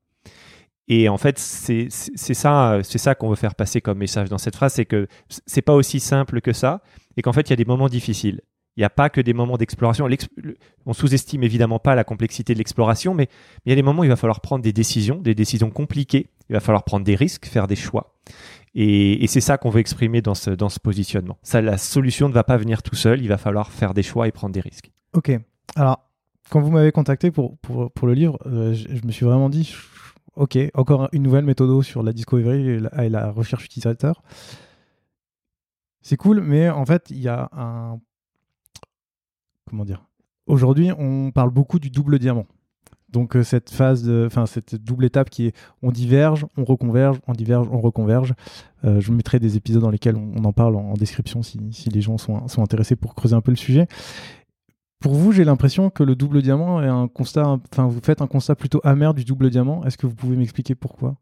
Et 0.89 1.09
en 1.09 1.17
fait, 1.17 1.39
c'est 1.39 1.89
ça, 1.91 2.81
c'est 2.83 2.99
ça 2.99 3.15
qu'on 3.15 3.31
veut 3.31 3.37
faire 3.37 3.55
passer 3.55 3.81
comme 3.81 3.99
message 3.99 4.29
dans 4.29 4.39
cette 4.39 4.57
phrase, 4.57 4.75
c'est 4.75 4.85
que 4.85 5.07
c'est 5.29 5.62
pas 5.62 5.75
aussi 5.75 6.01
simple 6.01 6.41
que 6.41 6.53
ça, 6.53 6.83
et 7.16 7.23
qu'en 7.23 7.33
fait, 7.33 7.49
il 7.49 7.50
y 7.50 7.52
a 7.52 7.57
des 7.57 7.64
moments 7.64 7.88
difficiles. 7.88 8.40
Il 8.76 8.81
n'y 8.81 8.85
a 8.85 8.90
pas 8.90 9.11
que 9.11 9.21
des 9.21 9.35
moments 9.35 9.59
d'exploration. 9.59 10.09
On 10.87 10.92
sous-estime 10.95 11.42
évidemment 11.42 11.78
pas 11.78 11.95
la 11.95 12.04
complexité 12.04 12.54
de 12.54 12.59
l'exploration, 12.59 13.12
mais 13.12 13.28
il 13.66 13.71
y 13.71 13.73
a 13.73 13.76
des 13.76 13.83
moments 13.83 14.00
où 14.00 14.04
il 14.04 14.09
va 14.09 14.16
falloir 14.16 14.40
prendre 14.40 14.62
des 14.62 14.73
décisions, 14.73 15.16
des 15.16 15.35
décisions 15.35 15.71
compliquées. 15.71 16.31
Il 16.49 16.54
va 16.54 16.61
falloir 16.61 16.85
prendre 16.85 17.04
des 17.04 17.14
risques, 17.14 17.45
faire 17.45 17.66
des 17.66 17.76
choix. 17.76 18.14
Et, 18.75 19.26
c'est 19.26 19.42
ça 19.42 19.59
qu'on 19.59 19.69
veut 19.69 19.81
exprimer 19.81 20.23
dans 20.23 20.35
ce, 20.35 20.78
positionnement. 20.81 21.38
La 21.52 21.76
solution 21.76 22.31
ne 22.31 22.35
va 22.35 22.45
pas 22.45 22.57
venir 22.57 22.83
tout 22.83 22.95
seul. 22.95 23.21
Il 23.21 23.28
va 23.28 23.37
falloir 23.37 23.71
faire 23.71 23.92
des 23.92 24.02
choix 24.02 24.26
et 24.26 24.33
prendre 24.33 24.54
des 24.54 24.61
risques. 24.61 24.90
Ok. 25.12 25.33
Alors, 25.76 26.09
quand 26.49 26.61
vous 26.61 26.71
m'avez 26.71 26.92
contacté 26.92 27.31
pour, 27.31 27.59
le 28.02 28.14
livre, 28.14 28.38
euh, 28.47 28.73
je, 28.73 29.07
me 29.07 29.12
suis 29.12 29.26
vraiment 29.26 29.50
dit, 29.50 29.75
ok, 30.37 30.59
encore 30.73 31.11
une 31.12 31.23
nouvelle 31.23 31.45
méthode 31.45 31.83
sur 31.83 32.02
la 32.02 32.14
discovery 32.14 32.71
et 32.71 33.04
et 33.04 33.09
la 33.11 33.31
recherche 33.31 33.66
utilisateur. 33.66 34.23
C'est 36.02 36.16
cool, 36.16 36.40
mais 36.40 36.68
en 36.68 36.85
fait, 36.85 37.11
il 37.11 37.21
y 37.21 37.28
a 37.28 37.49
un. 37.52 38.00
Comment 39.68 39.85
dire 39.85 40.04
Aujourd'hui, 40.47 40.90
on 40.99 41.30
parle 41.30 41.50
beaucoup 41.50 41.78
du 41.78 41.90
double 41.90 42.18
diamant. 42.18 42.47
Donc, 43.09 43.37
euh, 43.37 43.44
cette 43.44 43.71
phase, 43.71 44.02
de, 44.02 44.25
enfin, 44.26 44.47
cette 44.47 44.75
double 44.75 45.04
étape 45.04 45.30
qui 45.30 45.47
est 45.47 45.56
on 45.82 45.92
diverge, 45.92 46.47
on 46.56 46.64
reconverge, 46.64 47.21
on 47.26 47.32
diverge, 47.32 47.68
on 47.71 47.80
reconverge. 47.80 48.35
Euh, 48.85 49.00
je 49.00 49.12
mettrai 49.12 49.38
des 49.38 49.56
épisodes 49.56 49.82
dans 49.82 49.90
lesquels 49.90 50.16
on, 50.16 50.44
en 50.44 50.52
parle 50.52 50.76
en, 50.76 50.94
description 50.94 51.42
si, 51.42 51.61
si 51.73 51.90
les 51.90 52.00
gens 52.00 52.18
sont, 52.18 52.49
sont 52.49 52.62
intéressés 52.62 52.97
pour 52.97 53.14
creuser 53.14 53.37
un 53.37 53.42
peu 53.42 53.52
le 53.52 53.56
sujet. 53.56 53.87
Pour 54.99 55.14
vous, 55.14 55.32
j'ai 55.32 55.44
l'impression 55.44 55.90
que 55.90 56.02
le 56.02 56.16
double 56.16 56.42
diamant 56.42 56.82
est 56.82 56.88
un 56.88 57.06
constat, 57.09 57.59
enfin, 57.73 57.87
vous 57.87 58.00
faites 58.02 58.23
un 58.23 58.26
constat 58.26 58.54
plutôt 58.54 58.80
amer 58.82 59.14
du 59.14 59.25
double 59.25 59.50
diamant. 59.50 59.85
Est-ce 59.85 59.99
que 59.99 60.06
vous 60.06 60.14
pouvez 60.14 60.37
m'expliquer 60.37 60.75
pourquoi? 60.75 61.16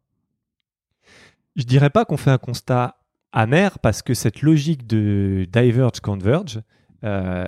Je 1.55 1.63
dirais 1.63 1.89
pas 1.89 2.05
qu'on 2.05 2.17
fait 2.17 2.31
un 2.31 2.37
constat 2.37 3.00
amer 3.31 3.79
parce 3.79 4.01
que 4.01 4.13
cette 4.13 4.41
logique 4.41 4.87
de 4.87 5.45
diverge 5.51 5.99
converge, 6.01 6.61
euh, 7.03 7.45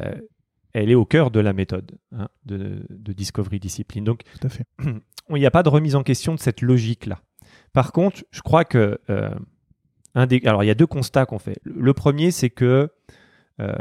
elle 0.73 0.89
est 0.89 0.95
au 0.95 1.05
cœur 1.05 1.31
de 1.31 1.39
la 1.39 1.53
méthode 1.53 1.91
hein, 2.11 2.27
de, 2.45 2.85
de 2.89 3.13
discovery 3.13 3.59
discipline. 3.59 4.03
Donc 4.03 4.23
Tout 4.39 4.47
à 4.47 4.49
fait. 4.49 4.65
il 5.29 5.35
n'y 5.35 5.45
a 5.45 5.51
pas 5.51 5.63
de 5.63 5.69
remise 5.69 5.95
en 5.95 6.03
question 6.03 6.33
de 6.33 6.39
cette 6.39 6.61
logique-là. 6.61 7.19
Par 7.73 7.91
contre, 7.91 8.23
je 8.31 8.41
crois 8.41 8.65
que 8.65 8.99
euh, 9.09 9.29
un 10.15 10.25
des, 10.27 10.41
alors 10.45 10.63
il 10.63 10.67
y 10.67 10.71
a 10.71 10.75
deux 10.75 10.87
constats 10.87 11.25
qu'on 11.25 11.39
fait. 11.39 11.57
Le 11.63 11.93
premier, 11.93 12.31
c'est 12.31 12.49
que 12.49 12.89
euh, 13.59 13.73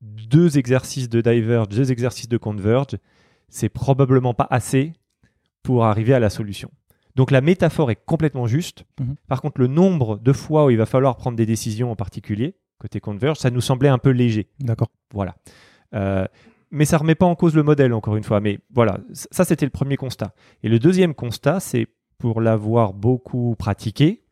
deux 0.00 0.58
exercices 0.58 1.08
de 1.08 1.20
diverge, 1.20 1.68
deux 1.68 1.92
exercices 1.92 2.28
de 2.28 2.36
converge, 2.36 2.98
c'est 3.48 3.68
probablement 3.68 4.34
pas 4.34 4.46
assez 4.50 4.92
pour 5.62 5.84
arriver 5.84 6.14
à 6.14 6.20
la 6.20 6.30
solution. 6.30 6.70
Donc 7.16 7.30
la 7.30 7.40
métaphore 7.40 7.90
est 7.90 8.04
complètement 8.04 8.46
juste. 8.46 8.84
Mhm. 9.00 9.16
Par 9.28 9.42
contre, 9.42 9.60
le 9.60 9.66
nombre 9.66 10.18
de 10.18 10.32
fois 10.32 10.66
où 10.66 10.70
il 10.70 10.78
va 10.78 10.86
falloir 10.86 11.16
prendre 11.16 11.36
des 11.36 11.46
décisions 11.46 11.90
en 11.90 11.96
particulier, 11.96 12.56
côté 12.78 13.00
converge, 13.00 13.38
ça 13.38 13.50
nous 13.50 13.60
semblait 13.60 13.88
un 13.88 13.98
peu 13.98 14.10
léger. 14.10 14.48
D'accord. 14.60 14.88
Voilà. 15.12 15.36
Euh, 15.94 16.26
mais 16.70 16.86
ça 16.86 16.96
remet 16.96 17.14
pas 17.14 17.26
en 17.26 17.34
cause 17.34 17.54
le 17.54 17.62
modèle, 17.62 17.92
encore 17.92 18.16
une 18.16 18.24
fois. 18.24 18.40
Mais 18.40 18.58
voilà, 18.72 18.98
ça 19.12 19.44
c'était 19.44 19.66
le 19.66 19.70
premier 19.70 19.96
constat. 19.96 20.34
Et 20.62 20.68
le 20.68 20.78
deuxième 20.78 21.14
constat, 21.14 21.60
c'est 21.60 21.86
pour 22.18 22.40
l'avoir 22.40 22.94
beaucoup 22.94 23.54
pratiqué 23.58 24.22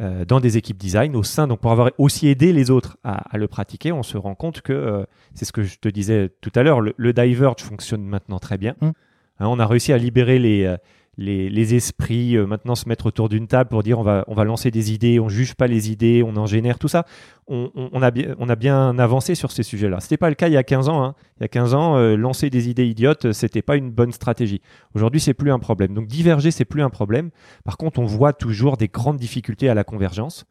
euh, 0.00 0.24
dans 0.24 0.40
des 0.40 0.56
équipes 0.56 0.78
design 0.78 1.14
au 1.14 1.22
sein, 1.22 1.46
donc 1.46 1.60
pour 1.60 1.70
avoir 1.72 1.90
aussi 1.98 2.26
aidé 2.28 2.54
les 2.54 2.70
autres 2.70 2.96
à, 3.04 3.34
à 3.34 3.36
le 3.36 3.48
pratiquer, 3.48 3.92
on 3.92 4.02
se 4.02 4.16
rend 4.16 4.34
compte 4.34 4.62
que 4.62 4.72
euh, 4.72 5.04
c'est 5.34 5.44
ce 5.44 5.52
que 5.52 5.62
je 5.62 5.78
te 5.78 5.90
disais 5.90 6.30
tout 6.40 6.50
à 6.54 6.62
l'heure, 6.62 6.80
le, 6.80 6.94
le 6.96 7.12
diverge 7.12 7.60
fonctionne 7.60 8.02
maintenant 8.02 8.38
très 8.38 8.56
bien. 8.56 8.76
Mm. 8.80 8.86
Hein, 8.86 9.46
on 9.46 9.58
a 9.58 9.66
réussi 9.66 9.92
à 9.92 9.98
libérer 9.98 10.38
les, 10.38 10.74
les, 11.18 11.74
esprits, 11.74 12.36
euh, 12.36 12.46
maintenant 12.46 12.74
se 12.74 12.88
mettre 12.88 13.06
autour 13.06 13.28
d'une 13.28 13.46
table 13.46 13.68
pour 13.68 13.82
dire 13.82 13.98
on 13.98 14.02
va, 14.02 14.24
on 14.26 14.34
va 14.34 14.44
lancer 14.44 14.70
des 14.70 14.92
idées, 14.92 15.20
on 15.20 15.28
juge 15.28 15.54
pas 15.54 15.66
les 15.66 15.90
idées, 15.90 16.22
on 16.24 16.36
en 16.36 16.46
génère, 16.46 16.78
tout 16.78 16.88
ça. 16.88 17.04
On, 17.48 17.68
a, 18.00 18.10
bien, 18.12 18.36
on 18.38 18.48
a 18.48 18.54
bien 18.54 18.96
avancé 19.00 19.34
sur 19.34 19.50
ces 19.50 19.64
sujets-là. 19.64 19.98
C'était 19.98 20.16
pas 20.16 20.28
le 20.28 20.36
cas 20.36 20.46
il 20.46 20.52
y 20.52 20.56
a 20.56 20.62
15 20.62 20.88
ans. 20.88 21.02
hein. 21.02 21.14
Il 21.38 21.42
y 21.42 21.44
a 21.44 21.48
15 21.48 21.74
ans, 21.74 21.96
euh, 21.96 22.14
lancer 22.16 22.48
des 22.48 22.68
idées 22.70 22.86
idiotes, 22.86 23.24
euh, 23.26 23.32
c'était 23.32 23.60
pas 23.60 23.76
une 23.76 23.90
bonne 23.90 24.12
stratégie. 24.12 24.62
Aujourd'hui, 24.94 25.20
c'est 25.20 25.34
plus 25.34 25.50
un 25.50 25.58
problème. 25.58 25.92
Donc 25.94 26.06
diverger, 26.06 26.52
c'est 26.52 26.64
plus 26.64 26.80
un 26.82 26.90
problème. 26.90 27.30
Par 27.64 27.76
contre, 27.76 27.98
on 27.98 28.04
voit 28.06 28.32
toujours 28.32 28.76
des 28.76 28.86
grandes 28.88 29.16
difficultés 29.16 29.68
à 29.68 29.74
la 29.74 29.82
convergence. 29.82 30.44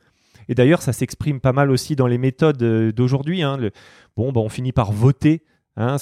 Et 0.50 0.56
d'ailleurs, 0.56 0.82
ça 0.82 0.92
s'exprime 0.92 1.40
pas 1.40 1.54
mal 1.54 1.72
aussi 1.72 1.96
dans 1.96 2.08
les 2.08 2.18
méthodes 2.18 2.58
d'aujourd'hui. 2.92 3.44
hein. 3.44 3.58
Bon, 4.18 4.32
bah, 4.34 4.42
on 4.42 4.50
finit 4.50 4.74
par 4.74 4.92
voter. 4.92 5.44
hein. 5.78 5.96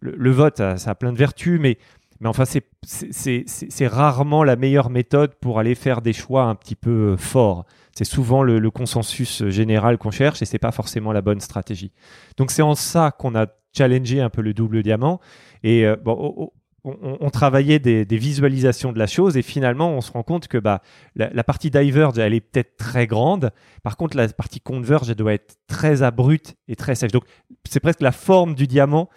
Le, 0.00 0.30
vote, 0.30 0.58
ça 0.58 0.90
a 0.90 0.94
plein 0.94 1.12
de 1.12 1.18
vertus, 1.18 1.58
mais 1.60 1.76
mais 2.20 2.28
enfin, 2.28 2.44
c'est- 2.44 3.86
rarement 3.86 4.44
la 4.44 4.56
meilleure 4.56 4.90
méthode 4.90 5.34
pour 5.40 5.58
aller 5.58 5.74
faire 5.74 6.02
des 6.02 6.12
choix 6.12 6.44
un 6.44 6.54
petit 6.54 6.76
peu 6.76 7.12
euh, 7.12 7.16
forts. 7.16 7.64
C'est 7.92 8.04
souvent 8.04 8.42
le, 8.42 8.70
consensus 8.70 9.42
euh, 9.42 9.50
général 9.50 9.98
qu'on 9.98 10.10
cherche 10.10 10.42
et 10.42 10.44
c'est 10.44 10.58
pas 10.58 10.70
forcément 10.70 11.12
la 11.12 11.22
bonne 11.22 11.40
stratégie. 11.40 11.92
Donc 12.36 12.50
c'est 12.50 12.62
en 12.62 12.74
ça 12.74 13.10
qu'on 13.10 13.34
a 13.34 13.46
challengé 13.76 14.20
un 14.20 14.28
peu 14.30 14.42
le 14.42 14.52
double 14.52 14.82
diamant 14.82 15.20
et 15.62 15.86
euh, 15.86 15.96
bon, 15.96 16.16
oh, 16.18 16.34
oh, 16.36 16.52
on, 16.84 17.30
travaillait 17.30 17.78
des, 17.78 18.04
des 18.04 18.16
visualisations 18.16 18.92
de 18.92 18.98
la 18.98 19.06
chose 19.06 19.36
et 19.36 19.42
finalement 19.42 19.90
on 19.90 20.00
se 20.00 20.12
rend 20.12 20.22
compte 20.22 20.48
que 20.48 20.58
bah, 20.58 20.82
la, 21.14 21.30
la 21.30 21.44
partie 21.44 21.70
diverge 21.70 22.18
elle 22.18 22.34
est 22.34 22.40
peut-être 22.40 22.76
très 22.76 23.06
grande. 23.06 23.50
Par 23.82 23.96
contre 23.96 24.16
la 24.16 24.28
partie 24.28 24.60
converge 24.60 25.10
elle 25.10 25.16
doit 25.16 25.34
être 25.34 25.58
très 25.66 26.02
abrupte 26.02 26.56
et 26.68 26.76
très 26.76 26.94
sèche. 26.94 27.12
Donc 27.12 27.24
c'est 27.68 27.80
presque 27.80 28.02
la 28.02 28.12
forme 28.12 28.54
du 28.54 28.66
diamant 28.66 29.08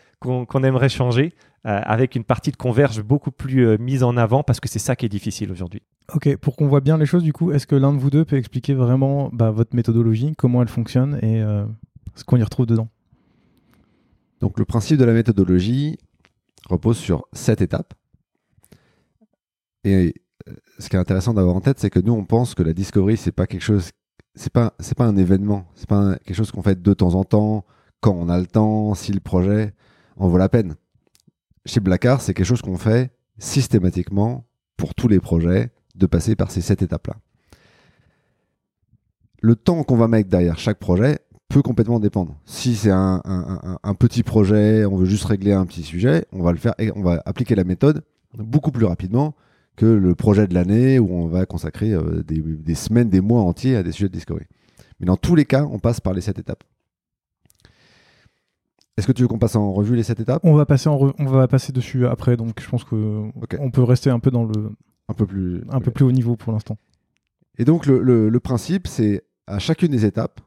qu'on 0.45 0.63
aimerait 0.63 0.89
changer 0.89 1.33
euh, 1.65 1.79
avec 1.83 2.15
une 2.15 2.23
partie 2.23 2.51
de 2.51 2.57
converge 2.57 3.01
beaucoup 3.03 3.31
plus 3.31 3.67
euh, 3.67 3.77
mise 3.77 4.03
en 4.03 4.17
avant 4.17 4.43
parce 4.43 4.59
que 4.59 4.67
c'est 4.67 4.79
ça 4.79 4.95
qui 4.95 5.05
est 5.05 5.09
difficile 5.09 5.51
aujourd'hui. 5.51 5.81
Ok, 6.13 6.35
pour 6.37 6.55
qu'on 6.55 6.67
voit 6.67 6.81
bien 6.81 6.97
les 6.97 7.05
choses, 7.05 7.23
du 7.23 7.31
coup, 7.33 7.51
est-ce 7.51 7.67
que 7.67 7.75
l'un 7.75 7.93
de 7.93 7.97
vous 7.99 8.09
deux 8.09 8.25
peut 8.25 8.35
expliquer 8.37 8.73
vraiment 8.73 9.29
bah, 9.31 9.51
votre 9.51 9.75
méthodologie, 9.75 10.33
comment 10.37 10.61
elle 10.61 10.67
fonctionne 10.67 11.19
et 11.21 11.41
euh, 11.41 11.65
ce 12.15 12.23
qu'on 12.23 12.37
y 12.37 12.43
retrouve 12.43 12.65
dedans? 12.65 12.89
Donc 14.41 14.59
le 14.59 14.65
principe 14.65 14.97
de 14.97 15.05
la 15.05 15.13
méthodologie 15.13 15.97
repose 16.69 16.97
sur 16.97 17.25
sept 17.33 17.61
étapes. 17.61 17.93
Et 19.83 20.13
ce 20.79 20.89
qui 20.89 20.95
est 20.95 20.99
intéressant 20.99 21.33
d'avoir 21.33 21.55
en 21.55 21.61
tête, 21.61 21.79
c'est 21.79 21.89
que 21.89 21.99
nous 21.99 22.13
on 22.13 22.25
pense 22.25 22.55
que 22.55 22.63
la 22.63 22.73
discovery 22.73 23.17
c'est 23.17 23.31
pas 23.31 23.47
quelque 23.47 23.61
chose, 23.61 23.91
c'est 24.35 24.51
pas 24.51 24.73
c'est 24.79 24.97
pas 24.97 25.05
un 25.05 25.15
événement, 25.15 25.65
c'est 25.75 25.87
pas 25.87 25.95
un- 25.97 26.15
quelque 26.15 26.35
chose 26.35 26.51
qu'on 26.51 26.61
fait 26.61 26.81
de 26.81 26.93
temps 26.93 27.15
en 27.15 27.23
temps, 27.23 27.65
quand 28.01 28.13
on 28.13 28.27
a 28.29 28.39
le 28.39 28.45
temps, 28.47 28.93
si 28.95 29.13
le 29.13 29.19
projet 29.21 29.73
en 30.17 30.27
vaut 30.27 30.37
la 30.37 30.49
peine. 30.49 30.75
Chez 31.65 31.79
Blackard, 31.79 32.21
c'est 32.21 32.33
quelque 32.33 32.45
chose 32.45 32.61
qu'on 32.61 32.77
fait 32.77 33.11
systématiquement 33.37 34.45
pour 34.77 34.93
tous 34.95 35.07
les 35.07 35.19
projets 35.19 35.71
de 35.95 36.05
passer 36.05 36.35
par 36.35 36.51
ces 36.51 36.61
sept 36.61 36.81
étapes-là. 36.81 37.15
Le 39.41 39.55
temps 39.55 39.83
qu'on 39.83 39.97
va 39.97 40.07
mettre 40.07 40.29
derrière 40.29 40.57
chaque 40.57 40.79
projet 40.79 41.19
peut 41.49 41.61
complètement 41.61 41.99
dépendre. 41.99 42.39
Si 42.45 42.75
c'est 42.75 42.91
un, 42.91 43.21
petit 43.99 44.23
projet, 44.23 44.85
on 44.85 44.95
veut 44.95 45.05
juste 45.05 45.25
régler 45.25 45.53
un 45.53 45.65
petit 45.65 45.83
sujet, 45.83 46.25
on 46.31 46.41
va 46.41 46.51
le 46.51 46.57
faire 46.57 46.73
et 46.79 46.91
on 46.95 47.03
va 47.03 47.21
appliquer 47.25 47.55
la 47.55 47.63
méthode 47.63 48.03
beaucoup 48.33 48.71
plus 48.71 48.85
rapidement 48.85 49.35
que 49.75 49.85
le 49.85 50.15
projet 50.15 50.47
de 50.47 50.53
l'année 50.53 50.99
où 50.99 51.11
on 51.11 51.27
va 51.27 51.45
consacrer 51.45 51.91
euh, 51.91 52.23
des, 52.23 52.41
des 52.41 52.75
semaines, 52.75 53.09
des 53.09 53.21
mois 53.21 53.41
entiers 53.41 53.75
à 53.75 53.83
des 53.83 53.91
sujets 53.91 54.07
de 54.07 54.13
discovery. 54.13 54.45
Mais 54.99 55.05
dans 55.05 55.17
tous 55.17 55.35
les 55.35 55.45
cas, 55.45 55.65
on 55.65 55.79
passe 55.79 55.99
par 55.99 56.13
les 56.13 56.21
sept 56.21 56.39
étapes. 56.39 56.63
Est-ce 58.97 59.07
que 59.07 59.11
tu 59.11 59.23
veux 59.23 59.27
qu'on 59.27 59.39
passe 59.39 59.55
en 59.55 59.73
revue 59.73 59.95
les 59.95 60.03
sept 60.03 60.19
étapes? 60.19 60.41
On 60.45 60.53
va 60.53 60.65
passer 60.65 60.87
en 60.89 60.97
re- 60.97 61.13
on 61.17 61.25
va 61.25 61.47
passer 61.47 61.71
dessus 61.73 62.05
après, 62.05 62.37
donc 62.37 62.59
je 62.61 62.69
pense 62.69 62.83
que 62.83 63.23
on 63.59 63.71
peut 63.71 63.83
rester 63.83 64.09
un 64.09 64.19
peu 64.19 64.29
dans 64.31 64.43
le 64.45 64.71
Un 65.09 65.13
peu 65.13 65.25
plus. 65.25 65.63
un 65.71 65.79
peu 65.79 65.91
plus 65.91 66.05
haut 66.05 66.11
niveau 66.11 66.35
pour 66.35 66.53
l'instant. 66.53 66.77
Et 67.57 67.65
donc 67.65 67.85
le, 67.87 67.99
le- 67.99 68.29
le 68.29 68.39
principe, 68.39 68.87
c'est 68.87 69.23
à 69.47 69.57
chacune 69.59 69.89
des 69.91 70.05
étapes, 70.05 70.41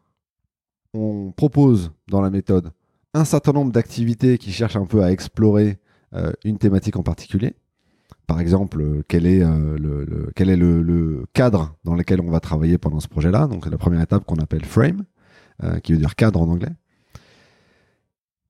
on 0.94 1.32
propose 1.32 1.92
dans 2.08 2.20
la 2.20 2.30
méthode 2.30 2.70
un 3.14 3.24
certain 3.24 3.52
nombre 3.52 3.72
d'activités 3.72 4.38
qui 4.38 4.52
cherchent 4.52 4.76
un 4.76 4.86
peu 4.86 5.02
à 5.02 5.10
explorer 5.10 5.78
euh, 6.14 6.32
une 6.44 6.58
thématique 6.58 6.96
en 6.96 7.02
particulier. 7.02 7.54
Par 8.26 8.40
exemple, 8.40 8.80
euh, 8.80 9.02
quel 9.08 9.26
est, 9.26 9.42
euh, 9.42 9.76
le, 9.78 10.04
le- 10.04 10.30
quel 10.36 10.50
est 10.50 10.56
le, 10.56 10.82
le 10.82 11.26
cadre 11.32 11.76
dans 11.84 11.94
lequel 11.94 12.20
on 12.20 12.30
va 12.30 12.40
travailler 12.40 12.78
pendant 12.78 13.00
ce 13.00 13.08
projet-là. 13.08 13.46
Donc 13.48 13.66
la 13.66 13.78
première 13.78 14.00
étape 14.02 14.24
qu'on 14.24 14.36
appelle 14.36 14.64
frame, 14.64 15.04
euh, 15.64 15.78
qui 15.80 15.92
veut 15.92 15.98
dire 15.98 16.14
cadre 16.14 16.40
en 16.40 16.48
anglais. 16.48 16.72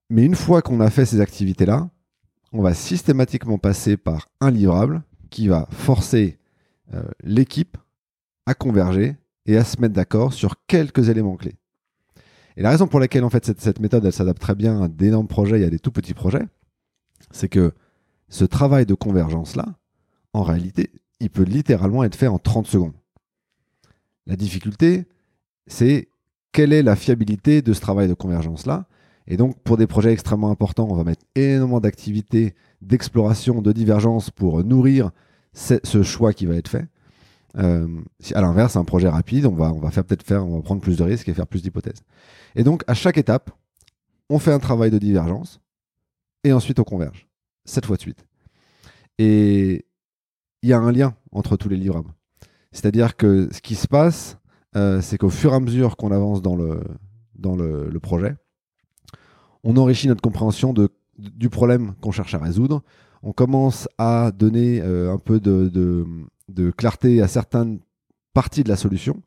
Mais 0.09 0.25
une 0.25 0.35
fois 0.35 0.61
qu'on 0.61 0.79
a 0.79 0.89
fait 0.89 1.05
ces 1.05 1.19
activités-là, 1.21 1.89
on 2.53 2.61
va 2.61 2.73
systématiquement 2.73 3.57
passer 3.57 3.97
par 3.97 4.29
un 4.39 4.51
livrable 4.51 5.03
qui 5.29 5.47
va 5.47 5.67
forcer 5.71 6.37
euh, 6.93 7.03
l'équipe 7.23 7.77
à 8.45 8.53
converger 8.53 9.17
et 9.45 9.57
à 9.57 9.63
se 9.63 9.79
mettre 9.81 9.93
d'accord 9.93 10.33
sur 10.33 10.55
quelques 10.65 11.09
éléments 11.09 11.35
clés. 11.35 11.55
Et 12.55 12.61
la 12.61 12.71
raison 12.71 12.87
pour 12.87 12.99
laquelle 12.99 13.23
en 13.23 13.29
fait 13.29 13.45
cette, 13.59 13.79
méthode 13.79 14.05
elle 14.05 14.13
s'adapte 14.13 14.41
très 14.41 14.55
bien 14.55 14.81
à 14.81 14.87
d'énormes 14.87 15.27
projets 15.27 15.61
et 15.61 15.65
à 15.65 15.69
des 15.69 15.79
tout 15.79 15.91
petits 15.91 16.13
projets, 16.13 16.45
c'est 17.31 17.49
que 17.49 17.73
ce 18.29 18.45
travail 18.45 18.85
de 18.85 18.93
convergence 18.93 19.55
là, 19.55 19.65
en 20.33 20.43
réalité, 20.43 20.91
il 21.19 21.29
peut 21.29 21.43
littéralement 21.43 22.03
être 22.03 22.15
fait 22.15 22.27
en 22.27 22.39
30 22.39 22.67
secondes. 22.67 22.93
La 24.25 24.35
difficulté, 24.35 25.05
c'est 25.67 26.09
quelle 26.51 26.73
est 26.73 26.83
la 26.83 26.95
fiabilité 26.95 27.61
de 27.61 27.73
ce 27.73 27.81
travail 27.81 28.07
de 28.07 28.13
convergence 28.13 28.65
là. 28.65 28.87
Et 29.27 29.37
donc 29.37 29.59
pour 29.63 29.77
des 29.77 29.87
projets 29.87 30.13
extrêmement 30.13 30.51
importants, 30.51 30.87
on 30.89 30.95
va 30.95 31.03
mettre 31.03 31.25
énormément 31.35 31.79
d'activités, 31.79 32.55
d'exploration, 32.81 33.61
de 33.61 33.71
divergence 33.71 34.31
pour 34.31 34.63
nourrir 34.63 35.11
ce 35.53 36.03
choix 36.03 36.33
qui 36.33 36.45
va 36.45 36.55
être 36.55 36.69
fait. 36.69 36.87
Euh, 37.57 37.87
à 38.33 38.41
l'inverse, 38.41 38.75
un 38.75 38.83
projet 38.83 39.09
rapide, 39.09 39.45
on 39.45 39.55
va, 39.55 39.73
on 39.73 39.79
va 39.79 39.89
peut-être 39.89 40.23
faire, 40.23 40.45
on 40.45 40.57
va 40.57 40.61
prendre 40.61 40.81
plus 40.81 40.97
de 40.97 41.03
risques 41.03 41.27
et 41.27 41.33
faire 41.33 41.47
plus 41.47 41.63
d'hypothèses. 41.63 42.01
Et 42.55 42.63
donc, 42.63 42.83
à 42.87 42.93
chaque 42.93 43.17
étape, 43.17 43.51
on 44.29 44.39
fait 44.39 44.51
un 44.51 44.59
travail 44.59 44.91
de 44.91 44.99
divergence 44.99 45.59
et 46.43 46.53
ensuite 46.53 46.79
on 46.79 46.83
converge, 46.83 47.27
sept 47.65 47.85
fois 47.85 47.95
de 47.95 48.01
suite. 48.01 48.25
Et 49.17 49.85
il 50.61 50.69
y 50.69 50.73
a 50.73 50.79
un 50.79 50.91
lien 50.91 51.15
entre 51.31 51.57
tous 51.57 51.69
les 51.69 51.77
livrables. 51.77 52.11
C'est-à-dire 52.71 53.15
que 53.15 53.49
ce 53.51 53.61
qui 53.61 53.75
se 53.75 53.87
passe, 53.87 54.37
euh, 54.75 55.01
c'est 55.01 55.17
qu'au 55.17 55.29
fur 55.29 55.53
et 55.53 55.55
à 55.55 55.59
mesure 55.59 55.97
qu'on 55.97 56.11
avance 56.11 56.41
dans 56.41 56.55
le, 56.55 56.83
dans 57.35 57.55
le 57.55 57.99
projet, 57.99 58.35
on 59.63 59.77
enrichit 59.77 60.07
notre 60.07 60.21
compréhension 60.21 60.73
du 61.17 61.49
problème 61.49 61.93
qu'on 62.01 62.11
cherche 62.11 62.33
à 62.33 62.39
résoudre. 62.39 62.83
On 63.23 63.33
commence 63.33 63.89
à 63.97 64.31
donner 64.31 64.81
euh, 64.81 65.13
un 65.13 65.17
peu 65.17 65.39
de, 65.39 66.71
clarté 66.77 67.21
à 67.21 67.27
certaines 67.27 67.79
parties 68.33 68.63
de 68.63 68.69
la 68.69 68.75
solution. 68.75 69.21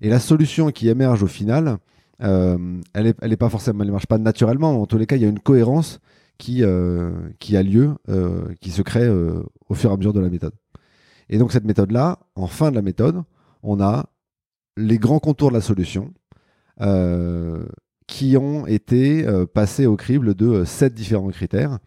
Et 0.00 0.08
la 0.08 0.20
solution 0.20 0.70
qui 0.70 0.88
émerge 0.88 1.22
au 1.22 1.26
final, 1.26 1.78
euh, 2.22 2.80
elle 2.94 3.08
est, 3.08 3.16
elle 3.20 3.32
est 3.32 3.36
pas 3.36 3.48
forcément, 3.48 3.84
elle 3.84 3.92
marche 3.92 4.06
pas 4.06 4.18
naturellement. 4.18 4.80
En 4.80 4.86
tous 4.86 4.98
les 4.98 5.06
cas, 5.06 5.16
il 5.16 5.22
y 5.22 5.24
a 5.26 5.28
une 5.28 5.40
cohérence 5.40 6.00
qui, 6.38 6.62
euh, 6.62 7.12
a 7.52 7.62
lieu, 7.62 7.94
qui 8.60 8.70
se 8.70 8.82
crée 8.82 9.08
au 9.08 9.74
fur 9.74 9.90
et 9.90 9.92
à 9.92 9.96
mesure 9.96 10.12
de 10.12 10.20
la 10.20 10.28
méthode. 10.28 10.54
Et 11.28 11.38
donc 11.38 11.52
cette 11.52 11.64
méthode-là, 11.64 12.18
en 12.34 12.46
fin 12.46 12.70
de 12.70 12.76
la 12.76 12.82
méthode, 12.82 13.22
on 13.62 13.80
a 13.80 14.06
les 14.76 14.98
grands 14.98 15.20
contours 15.20 15.50
de 15.50 15.54
la 15.54 15.60
solution 15.60 16.12
qui 18.06 18.36
ont 18.36 18.66
été 18.66 19.26
euh, 19.26 19.46
passés 19.46 19.86
au 19.86 19.96
crible 19.96 20.34
de 20.34 20.46
euh, 20.46 20.64
sept 20.64 20.94
différents 20.94 21.30
critères 21.30 21.78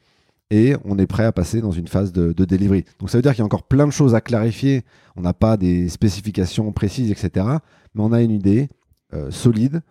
et 0.50 0.76
on 0.86 0.98
est 0.98 1.08
prêt 1.08 1.26
à 1.26 1.32
passer 1.32 1.62
dans 1.62 1.72
une 1.72 1.88
phase 1.88 2.12
de, 2.12 2.32
de 2.32 2.46
delivery. 2.46 2.86
Donc 3.00 3.10
ça 3.10 3.18
veut 3.18 3.22
dire 3.22 3.34
qu'il 3.34 3.40
y 3.40 3.42
a 3.44 3.46
encore 3.46 3.68
plein 3.68 3.86
de 3.86 3.92
choses 3.92 4.16
à 4.16 4.22
clarifier. 4.22 4.84
On 5.16 5.22
n'a 5.22 5.34
pas 5.34 5.58
des 5.58 5.90
spécifications 5.90 6.72
précises, 6.72 7.12
etc. 7.12 7.46
Mais 7.94 8.02
on 8.02 8.14
a 8.14 8.22
une 8.22 8.32
idée 8.32 8.70
euh, 9.14 9.30
solide 9.32 9.82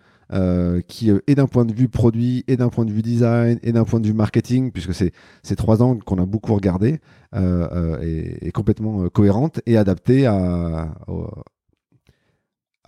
qui 0.88 1.08
est 1.08 1.34
d'un 1.36 1.46
point 1.46 1.64
de 1.64 1.72
vue 1.72 1.88
produit, 1.88 2.42
et 2.48 2.56
d'un 2.56 2.68
point 2.68 2.84
de 2.84 2.90
vue 2.90 3.00
design, 3.00 3.60
et 3.62 3.70
d'un 3.70 3.84
point 3.84 4.00
de 4.00 4.08
vue 4.08 4.12
marketing, 4.12 4.72
puisque 4.72 4.92
c'est 4.92 5.12
ces 5.44 5.54
trois 5.54 5.82
angles 5.82 6.02
qu'on 6.02 6.18
a 6.18 6.26
beaucoup 6.26 6.52
regardé, 6.52 6.98
euh, 7.36 8.00
est, 8.00 8.50
complètement 8.50 9.08
cohérente 9.08 9.60
et 9.66 9.76
adaptée 9.76 10.26
à, 10.26 10.88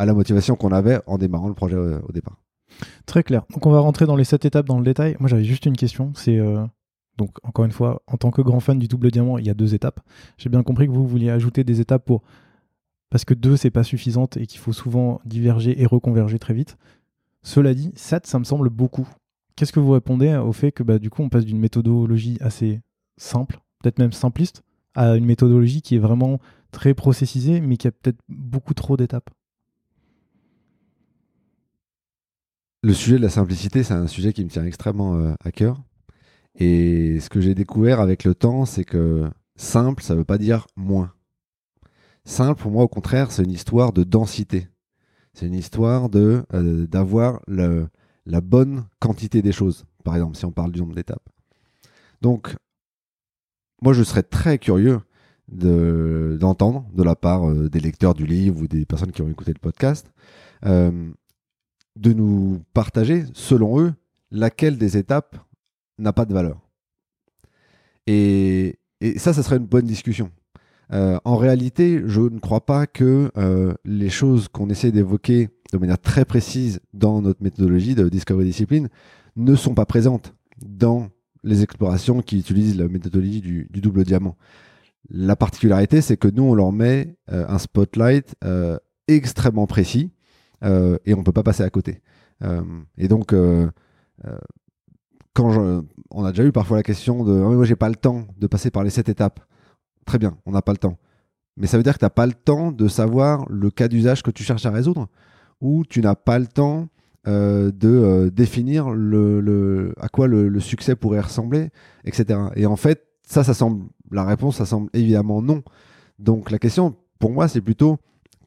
la 0.00 0.14
motivation 0.14 0.56
qu'on 0.56 0.72
avait 0.72 0.98
en 1.06 1.16
démarrant 1.16 1.46
le 1.46 1.54
projet 1.54 1.76
au 1.76 2.10
départ. 2.10 2.38
Très 3.08 3.22
clair. 3.22 3.46
Donc 3.54 3.64
on 3.64 3.70
va 3.70 3.80
rentrer 3.80 4.04
dans 4.04 4.16
les 4.16 4.24
sept 4.24 4.44
étapes 4.44 4.66
dans 4.66 4.78
le 4.78 4.84
détail. 4.84 5.16
Moi 5.18 5.30
j'avais 5.30 5.42
juste 5.42 5.64
une 5.64 5.76
question. 5.76 6.12
C'est 6.14 6.38
euh, 6.38 6.62
donc 7.16 7.38
encore 7.42 7.64
une 7.64 7.72
fois, 7.72 8.02
en 8.06 8.18
tant 8.18 8.30
que 8.30 8.42
grand 8.42 8.60
fan 8.60 8.78
du 8.78 8.86
double 8.86 9.10
diamant, 9.10 9.38
il 9.38 9.46
y 9.46 9.50
a 9.50 9.54
deux 9.54 9.74
étapes. 9.74 10.00
J'ai 10.36 10.50
bien 10.50 10.62
compris 10.62 10.86
que 10.86 10.92
vous 10.92 11.06
vouliez 11.06 11.30
ajouter 11.30 11.64
des 11.64 11.80
étapes 11.80 12.04
pour 12.04 12.22
parce 13.08 13.24
que 13.24 13.32
deux 13.32 13.56
c'est 13.56 13.70
pas 13.70 13.82
suffisante 13.82 14.36
et 14.36 14.46
qu'il 14.46 14.60
faut 14.60 14.74
souvent 14.74 15.22
diverger 15.24 15.80
et 15.80 15.86
reconverger 15.86 16.38
très 16.38 16.52
vite. 16.52 16.76
Cela 17.42 17.72
dit, 17.72 17.92
7 17.94 18.26
ça 18.26 18.38
me 18.38 18.44
semble 18.44 18.68
beaucoup. 18.68 19.08
Qu'est-ce 19.56 19.72
que 19.72 19.80
vous 19.80 19.92
répondez 19.92 20.36
au 20.36 20.52
fait 20.52 20.70
que 20.70 20.82
bah, 20.82 20.98
du 20.98 21.08
coup 21.08 21.22
on 21.22 21.30
passe 21.30 21.46
d'une 21.46 21.58
méthodologie 21.58 22.36
assez 22.42 22.82
simple, 23.16 23.58
peut-être 23.82 23.98
même 23.98 24.12
simpliste, 24.12 24.62
à 24.94 25.16
une 25.16 25.24
méthodologie 25.24 25.80
qui 25.80 25.96
est 25.96 25.98
vraiment 25.98 26.40
très 26.72 26.92
processisée 26.92 27.62
mais 27.62 27.78
qui 27.78 27.88
a 27.88 27.90
peut-être 27.90 28.20
beaucoup 28.28 28.74
trop 28.74 28.98
d'étapes? 28.98 29.30
Le 32.82 32.94
sujet 32.94 33.16
de 33.16 33.22
la 33.22 33.28
simplicité, 33.28 33.82
c'est 33.82 33.94
un 33.94 34.06
sujet 34.06 34.32
qui 34.32 34.44
me 34.44 34.50
tient 34.50 34.64
extrêmement 34.64 35.16
euh, 35.16 35.34
à 35.44 35.50
cœur. 35.50 35.82
Et 36.54 37.18
ce 37.18 37.28
que 37.28 37.40
j'ai 37.40 37.54
découvert 37.54 38.00
avec 38.00 38.22
le 38.22 38.36
temps, 38.36 38.66
c'est 38.66 38.84
que 38.84 39.28
simple, 39.56 40.02
ça 40.02 40.14
ne 40.14 40.20
veut 40.20 40.24
pas 40.24 40.38
dire 40.38 40.66
moins. 40.76 41.12
Simple, 42.24 42.60
pour 42.60 42.70
moi, 42.70 42.84
au 42.84 42.88
contraire, 42.88 43.32
c'est 43.32 43.42
une 43.42 43.50
histoire 43.50 43.92
de 43.92 44.04
densité. 44.04 44.68
C'est 45.32 45.46
une 45.46 45.54
histoire 45.54 46.08
de 46.08 46.44
euh, 46.54 46.86
d'avoir 46.86 47.40
la 47.48 48.40
bonne 48.40 48.86
quantité 49.00 49.42
des 49.42 49.52
choses. 49.52 49.84
Par 50.04 50.14
exemple, 50.14 50.36
si 50.36 50.44
on 50.44 50.52
parle 50.52 50.70
du 50.70 50.80
nombre 50.80 50.94
d'étapes. 50.94 51.28
Donc, 52.22 52.54
moi, 53.82 53.92
je 53.92 54.04
serais 54.04 54.22
très 54.22 54.58
curieux 54.58 55.00
de- 55.48 56.36
d'entendre 56.40 56.86
de, 56.92 57.02
la 57.02 57.16
part 57.16 57.48
euh, 57.48 57.68
des 57.68 57.80
lecteurs 57.80 58.14
du 58.14 58.26
livre 58.26 58.60
ou 58.60 58.68
des 58.68 58.86
personnes 58.86 59.12
qui 59.12 59.22
ont 59.22 59.28
écouté 59.28 59.52
le 59.52 59.60
podcast 59.60 60.12
de 61.96 62.12
nous 62.12 62.62
partager, 62.74 63.24
selon 63.32 63.80
eux, 63.80 63.94
laquelle 64.30 64.78
des 64.78 64.96
étapes 64.96 65.36
n'a 65.98 66.12
pas 66.12 66.24
de 66.24 66.32
valeur. 66.32 66.60
Et, 68.06 68.78
ça, 69.16 69.32
ça 69.32 69.42
serait 69.42 69.58
une 69.58 69.66
bonne 69.66 69.86
discussion. 69.86 70.30
Euh, 70.92 71.18
en 71.24 71.36
réalité, 71.36 72.02
je 72.06 72.22
ne 72.22 72.38
crois 72.38 72.64
pas 72.64 72.86
que 72.86 73.30
euh, 73.36 73.74
les 73.84 74.08
choses 74.08 74.48
qu'on 74.48 74.70
essaie 74.70 74.90
d'évoquer 74.90 75.50
de 75.72 75.78
manière 75.78 75.98
très 75.98 76.24
précise 76.24 76.80
dans 76.94 77.20
notre 77.20 77.42
méthodologie 77.42 77.94
de 77.94 78.08
Discovery 78.08 78.46
Discipline 78.46 78.88
ne 79.36 79.54
sont 79.54 79.74
pas 79.74 79.84
présentes 79.84 80.34
dans 80.64 81.08
les 81.44 81.62
explorations 81.62 82.22
qui 82.22 82.38
utilisent 82.38 82.78
la 82.78 82.88
méthodologie 82.88 83.40
du, 83.40 83.68
double 83.74 84.04
diamant. 84.04 84.36
La 85.10 85.36
particularité, 85.36 86.00
c'est 86.00 86.16
que 86.16 86.28
nous, 86.28 86.42
on 86.42 86.54
leur 86.54 86.72
met 86.72 87.16
euh, 87.30 87.44
un 87.48 87.58
spotlight 87.58 88.34
extrêmement 89.06 89.66
précis 89.66 90.10
et 90.62 91.14
on 91.14 91.22
peut 91.22 91.32
pas 91.32 91.42
passer 91.42 91.62
à 91.62 91.70
côté. 91.70 92.00
Euh, 92.42 92.62
et 92.96 93.08
donc, 93.08 93.32
euh, 93.32 93.68
euh, 94.24 94.38
quand 95.34 95.84
on 96.10 96.24
a 96.24 96.30
déjà 96.30 96.44
eu 96.44 96.52
parfois 96.52 96.76
la 96.76 96.82
question 96.82 97.24
de 97.24 97.32
Ah, 97.32 97.48
mais 97.48 97.56
moi 97.56 97.64
j'ai 97.64 97.76
pas 97.76 97.88
le 97.88 97.94
temps 97.94 98.26
de 98.38 98.46
passer 98.46 98.70
par 98.70 98.82
les 98.82 98.90
sept 98.90 99.08
étapes. 99.08 99.40
Très 100.04 100.18
bien, 100.18 100.36
on 100.46 100.52
n'a 100.52 100.62
pas 100.62 100.72
le 100.72 100.78
temps. 100.78 100.98
Mais 101.56 101.66
ça 101.66 101.76
veut 101.76 101.82
dire 101.82 101.94
que 101.94 101.98
tu 101.98 102.04
n'as 102.04 102.10
pas 102.10 102.26
le 102.26 102.32
temps 102.32 102.72
de 102.72 102.88
savoir 102.88 103.44
le 103.48 103.70
cas 103.70 103.88
d'usage 103.88 104.22
que 104.22 104.30
tu 104.30 104.42
cherches 104.42 104.66
à 104.66 104.70
résoudre 104.70 105.08
ou 105.60 105.84
tu 105.84 106.00
n'as 106.00 106.14
pas 106.14 106.38
le 106.38 106.46
temps 106.46 106.88
euh, 107.26 107.70
de 107.72 107.88
euh, 107.88 108.30
définir 108.30 108.88
à 108.88 110.08
quoi 110.08 110.28
le, 110.28 110.48
le 110.48 110.60
succès 110.60 110.96
pourrait 110.96 111.20
ressembler, 111.20 111.70
etc. 112.04 112.40
Et 112.54 112.66
en 112.66 112.76
fait, 112.76 113.06
ça, 113.26 113.44
ça 113.44 113.54
semble, 113.54 113.86
la 114.10 114.24
réponse, 114.24 114.56
ça 114.56 114.66
semble 114.66 114.88
évidemment 114.92 115.42
non. 115.42 115.62
Donc 116.18 116.50
la 116.50 116.58
question, 116.58 116.96
pour 117.18 117.32
moi, 117.32 117.48
c'est 117.48 117.60
plutôt 117.60 117.98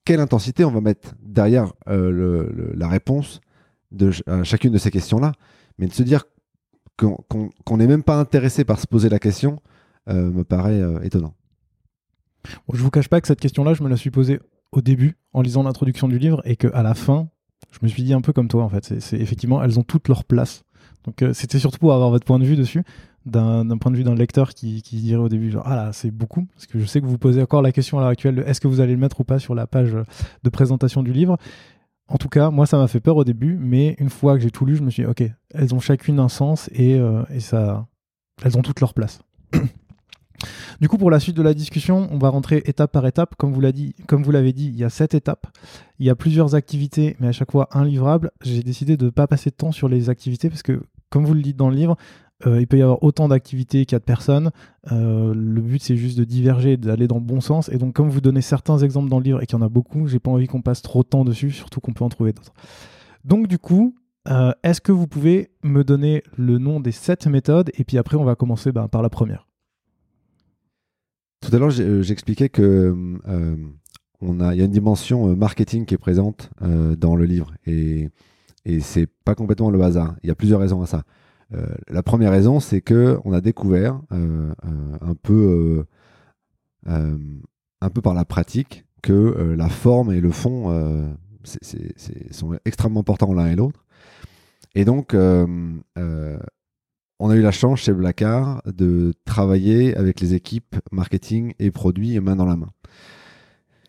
quelle 0.06 0.20
intensité 0.20 0.66
on 0.66 0.72
va 0.72 0.82
mettre 0.82 1.14
derrière 1.22 1.74
euh, 1.88 2.74
la 2.76 2.88
réponse 2.88 3.42
de 3.92 4.12
à 4.28 4.44
chacune 4.44 4.72
de 4.72 4.78
ces 4.78 4.92
questions-là. 4.92 5.34
Mais 5.78 5.88
de 5.88 5.94
se 5.94 6.04
dire 6.04 6.26
qu'on 6.98 7.78
n'est 7.78 7.88
même 7.88 8.04
pas 8.04 8.20
intéressé 8.20 8.64
par 8.64 8.80
se 8.80 8.88
poser 8.88 9.10
la 9.10 9.20
question 9.20 9.60
euh, 10.10 10.30
me 10.32 10.44
paraît 10.44 10.80
euh, 10.80 11.02
étonnant. 11.02 11.34
Bon, 12.68 12.76
je 12.76 12.82
vous 12.82 12.90
cache 12.90 13.08
pas 13.08 13.22
que 13.22 13.28
cette 13.28 13.40
question-là, 13.40 13.74
je 13.74 13.84
me 13.84 13.90
la 13.90 13.98
suis 13.98 14.12
posée 14.12 14.40
au 14.72 14.82
début 14.82 15.18
en 15.34 15.42
lisant 15.42 15.64
l'introduction 15.64 16.08
du 16.08 16.18
livre 16.18 16.42
et 16.46 16.56
qu'à 16.56 16.84
la 16.84 16.94
fin, 16.94 17.30
Je 17.72 17.80
me 17.84 17.88
suis 17.88 18.04
dit 18.04 18.14
un 18.14 18.22
peu 18.22 18.34
comme 18.34 18.48
toi 18.48 18.64
en 18.64 18.70
fait. 18.70 19.00
C'est 19.00 19.20
effectivement, 19.20 19.64
elles 19.64 19.80
ont 19.80 19.84
toutes 19.84 20.08
leur 20.08 20.24
place. 20.24 20.64
Donc 21.06 21.24
c'était 21.34 21.60
surtout 21.60 21.80
pour 21.80 21.94
avoir 21.94 22.10
votre 22.10 22.26
point 22.26 22.40
de 22.40 22.46
vue 22.46 22.56
dessus, 22.56 22.84
d'un 23.26 23.78
point 23.78 23.92
de 23.92 23.98
vue 23.98 24.04
d'un 24.04 24.16
lecteur 24.16 24.54
qui, 24.54 24.82
dirait 24.82 25.22
au 25.22 25.30
début 25.30 25.52
genre 25.52 25.64
ah 25.66 25.76
là 25.76 25.94
c'est 25.94 26.12
beaucoup, 26.12 26.46
parce 26.56 26.66
que 26.66 26.80
je 26.80 26.86
sais 26.86 27.02
que 27.02 27.06
vous 27.06 27.18
posez 27.18 27.42
encore 27.42 27.62
la 27.62 27.72
question 27.72 27.98
à 27.98 28.02
l'heure 28.02 28.10
actuelle 28.10 28.44
est-ce 28.48 28.60
que 28.60 28.68
vous 28.68 28.82
allez 28.82 28.94
le 28.94 29.00
mettre 29.00 29.20
ou 29.20 29.24
pas 29.24 29.40
sur 29.40 29.56
la 29.56 29.68
page 29.68 29.96
de 30.44 30.50
présentation 30.50 31.04
du 31.04 31.14
livre? 31.14 31.38
En 32.08 32.18
tout 32.18 32.30
cas, 32.30 32.50
moi 32.50 32.66
ça 32.66 32.78
m'a 32.78 32.88
fait 32.88 33.00
peur 33.00 33.16
au 33.16 33.24
début, 33.24 33.58
mais 33.58 33.96
une 34.00 34.10
fois 34.10 34.36
que 34.36 34.42
j'ai 34.42 34.52
tout 34.52 34.66
lu, 34.66 34.76
je 34.76 34.84
me 34.84 34.90
suis 34.90 35.04
dit 35.04 35.10
ok, 35.10 35.24
elles 35.54 35.74
ont 35.74 35.80
chacune 35.80 36.20
un 36.20 36.30
sens 36.30 36.70
et, 36.74 36.96
euh, 36.96 37.24
et 37.30 37.40
ça, 37.40 37.88
elles 38.44 38.58
ont 38.58 38.62
toutes 38.62 38.82
leur 38.82 38.94
place. 38.94 39.22
Du 40.80 40.90
coup, 40.90 40.98
pour 40.98 41.12
la 41.12 41.20
suite 41.20 41.38
de 41.38 41.44
la 41.44 41.54
discussion, 41.54 42.08
on 42.12 42.18
va 42.18 42.30
rentrer 42.30 42.64
étape 42.66 42.92
par 42.92 43.06
étape. 43.06 43.36
Comme 43.36 43.54
vous 43.54 43.62
l'avez 43.62 43.74
dit, 43.74 43.94
dit, 44.54 44.68
il 44.68 44.76
y 44.76 44.84
a 44.84 44.90
sept 44.90 45.14
étapes. 45.14 45.48
Il 46.00 46.06
y 46.08 46.10
a 46.10 46.16
plusieurs 46.16 46.56
activités, 46.56 47.16
mais 47.20 47.28
à 47.28 47.32
chaque 47.32 47.52
fois 47.52 47.70
un 47.72 47.86
livrable. 47.86 48.32
J'ai 48.42 48.64
décidé 48.64 48.98
de 48.98 49.06
ne 49.06 49.10
pas 49.12 49.28
passer 49.28 49.52
de 49.52 49.56
temps 49.56 49.72
sur 49.72 49.88
les 49.88 50.10
activités 50.10 50.50
parce 50.50 50.64
que, 50.64 50.82
comme 51.12 51.26
vous 51.26 51.36
le 51.36 51.42
dites 51.44 51.58
dans 51.58 51.70
le 51.70 51.76
livre, 51.76 51.98
euh, 52.46 52.60
il 52.60 52.68
peut 52.68 52.78
y 52.78 52.82
avoir 52.82 53.04
autant 53.04 53.28
d'activités 53.28 53.86
qu'il 53.86 53.96
y 53.96 53.98
a 53.98 54.00
de 54.00 54.06
personnes. 54.06 54.52
Euh, 54.92 55.34
le 55.34 55.62
but, 55.62 55.82
c'est 55.82 55.96
juste 55.96 56.18
de 56.18 56.24
diverger, 56.24 56.78
d'aller 56.78 57.08
dans 57.08 57.16
le 57.16 57.22
bon 57.22 57.42
sens. 57.42 57.70
Et 57.70 57.78
donc, 57.78 57.94
comme 57.94 58.10
vous 58.10 58.22
donnez 58.22 58.42
certains 58.42 58.78
exemples 58.80 59.10
dans 59.10 59.20
le 59.20 59.24
livre 59.24 59.42
et 59.42 59.46
qu'il 59.46 59.58
y 59.58 59.62
en 59.62 59.66
a 59.66 59.70
beaucoup, 59.70 60.08
j'ai 60.08 60.20
pas 60.20 60.32
envie 60.32 60.48
qu'on 60.48 60.62
passe 60.62 60.82
trop 60.82 61.04
de 61.04 61.08
temps 61.08 61.26
dessus, 61.26 61.52
surtout 61.52 61.80
qu'on 61.80 61.94
peut 61.94 62.04
en 62.04 62.10
trouver 62.10 62.34
d'autres. 62.34 62.54
Donc, 63.26 63.48
du 63.48 63.58
coup, 63.58 63.96
euh, 64.28 64.52
est-ce 64.64 64.82
que 64.82 64.92
vous 64.92 65.08
pouvez 65.08 65.52
me 65.64 65.84
donner 65.84 66.24
le 66.38 66.58
nom 66.58 66.80
des 66.80 66.92
sept 66.92 67.28
méthodes 67.28 67.72
Et 67.78 67.84
puis 67.84 67.98
après, 67.98 68.18
on 68.18 68.24
va 68.24 68.36
commencer 68.36 68.72
ben, 68.72 68.88
par 68.88 69.02
la 69.02 69.10
première? 69.10 69.48
Tout 71.42 71.56
à 71.56 71.60
l'heure, 71.60 71.72
j'expliquais 71.72 72.50
que 72.50 72.96
a, 73.26 74.56
y 74.56 74.62
a 74.62 74.66
une 74.66 74.72
dimension 74.72 75.36
marketing 75.36 75.88
qui 75.88 75.96
est 75.96 75.98
présente 75.98 76.52
dans 76.62 77.16
le 77.16 77.26
livre 77.26 77.52
et 77.66 78.12
et 78.66 78.80
c'est 78.80 79.08
pas 79.08 79.36
complètement 79.36 79.70
le 79.70 79.82
hasard. 79.82 80.16
Il 80.24 80.28
y 80.28 80.32
a 80.32 80.36
plusieurs 80.36 80.60
raisons 80.60 80.82
à 80.82 80.86
ça. 80.86 81.04
La 81.88 82.04
première 82.04 82.32
raison, 82.32 82.60
c'est 82.60 82.82
que 82.82 83.20
on 83.26 83.34
a 83.34 83.42
découvert 83.42 84.00
un 84.10 85.16
peu 85.22 85.86
un 86.86 87.90
peu 87.90 88.02
par 88.02 88.14
la 88.14 88.26
pratique 88.26 88.86
que 89.02 89.56
la 89.58 89.70
forme 89.70 90.12
et 90.12 90.22
le 90.22 90.32
fond 90.32 91.16
sont 91.44 92.58
extrêmement 92.66 93.02
importants 93.02 93.34
l'un 93.34 93.48
et 93.48 93.56
l'autre. 93.56 93.84
Et 94.76 94.86
donc, 94.86 95.14
on 95.14 95.82
a 97.30 97.36
eu 97.36 97.42
la 97.42 97.52
chance 97.52 97.82
chez 97.82 97.94
Blackard 97.94 98.62
de 98.66 99.14
travailler 99.26 99.96
avec 99.96 100.22
les 100.22 100.34
équipes 100.34 100.76
marketing 100.92 101.54
et 101.60 101.72
produits 101.72 102.20
main 102.20 102.36
dans 102.36 102.46
la 102.46 102.56
main. 102.56 102.72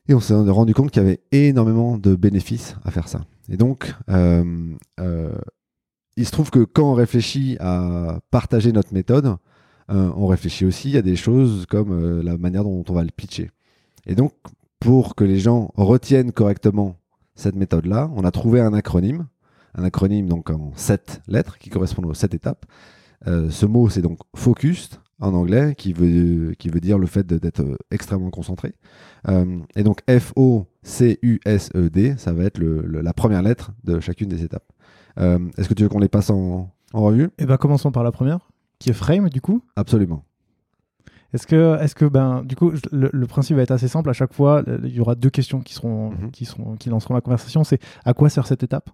Et 0.08 0.14
on 0.14 0.20
s'est 0.20 0.34
rendu 0.34 0.74
compte 0.74 0.90
qu'il 0.90 1.02
y 1.02 1.06
avait 1.06 1.20
énormément 1.30 1.96
de 1.96 2.16
bénéfices 2.16 2.76
à 2.84 2.90
faire 2.90 3.08
ça. 3.08 3.22
Et 3.48 3.56
donc, 3.56 3.94
euh, 4.10 4.74
euh, 5.00 5.32
il 6.16 6.26
se 6.26 6.30
trouve 6.30 6.50
que 6.50 6.64
quand 6.64 6.92
on 6.92 6.94
réfléchit 6.94 7.56
à 7.60 8.20
partager 8.30 8.72
notre 8.72 8.92
méthode, 8.92 9.36
euh, 9.90 10.10
on 10.16 10.26
réfléchit 10.26 10.64
aussi 10.64 10.96
à 10.96 11.02
des 11.02 11.16
choses 11.16 11.66
comme 11.68 12.20
la 12.22 12.38
manière 12.38 12.64
dont 12.64 12.84
on 12.88 12.92
va 12.92 13.02
le 13.02 13.10
pitcher. 13.10 13.50
Et 14.06 14.14
donc, 14.14 14.32
pour 14.80 15.14
que 15.14 15.24
les 15.24 15.38
gens 15.38 15.72
retiennent 15.76 16.32
correctement 16.32 16.96
cette 17.34 17.54
méthode-là, 17.54 18.10
on 18.14 18.24
a 18.24 18.30
trouvé 18.30 18.60
un 18.60 18.74
acronyme, 18.74 19.26
un 19.74 19.84
acronyme 19.84 20.28
donc 20.28 20.50
en 20.50 20.72
sept 20.74 21.22
lettres 21.28 21.58
qui 21.58 21.70
correspondent 21.70 22.06
aux 22.06 22.14
sept 22.14 22.34
étapes. 22.34 22.66
Euh, 23.26 23.50
ce 23.50 23.66
mot, 23.66 23.88
c'est 23.88 24.02
donc 24.02 24.18
focus 24.34 24.90
en 25.20 25.34
anglais, 25.34 25.74
qui 25.76 25.92
veut, 25.92 26.56
dire 26.80 26.98
le 26.98 27.06
fait 27.06 27.24
d'être 27.26 27.60
euh, 27.60 27.76
extrêmement 27.92 28.30
concentré. 28.30 28.72
Euh, 29.28 29.60
et 29.76 29.84
donc 29.84 30.00
F-O-C-U-S-E-D, 30.08 30.54
ça 32.18 32.32
va 32.32 32.42
être 32.44 32.58
la 32.60 33.12
première 33.12 33.42
lettre 33.42 33.70
de 33.84 34.00
chacune 34.00 34.28
des 34.28 34.42
étapes. 34.42 34.71
Est-ce 35.16 35.68
que 35.68 35.74
tu 35.74 35.82
veux 35.82 35.88
qu'on 35.88 35.98
les 35.98 36.08
passe 36.08 36.30
en, 36.30 36.70
revue? 36.92 37.30
Eh 37.38 37.46
bien, 37.46 37.56
commençons 37.56 37.92
par 37.92 38.02
la 38.02 38.12
première, 38.12 38.50
qui 38.78 38.90
est 38.90 38.94
frame, 38.94 39.28
du 39.28 39.40
coup. 39.40 39.62
Absolument. 39.76 40.24
Est-ce 41.32 41.46
que, 41.46 41.78
est-ce 41.80 41.94
que, 41.94 42.04
ben, 42.04 42.42
du 42.44 42.56
coup, 42.56 42.72
le, 42.90 43.26
principe 43.26 43.56
va 43.56 43.62
être 43.62 43.70
assez 43.70 43.88
simple. 43.88 44.10
À 44.10 44.12
chaque 44.12 44.34
fois, 44.34 44.62
il 44.84 44.94
y 44.94 45.00
aura 45.00 45.14
deux 45.14 45.30
questions 45.30 45.60
qui 45.60 45.74
seront, 45.74 46.10
mhm. 46.10 46.30
qui 46.30 46.44
seront, 46.44 46.76
qui 46.76 46.90
lanceront 46.90 47.14
la 47.14 47.22
conversation. 47.22 47.64
C'est 47.64 47.80
à 48.04 48.12
quoi 48.12 48.28
sert 48.28 48.46
cette 48.46 48.62
étape? 48.62 48.90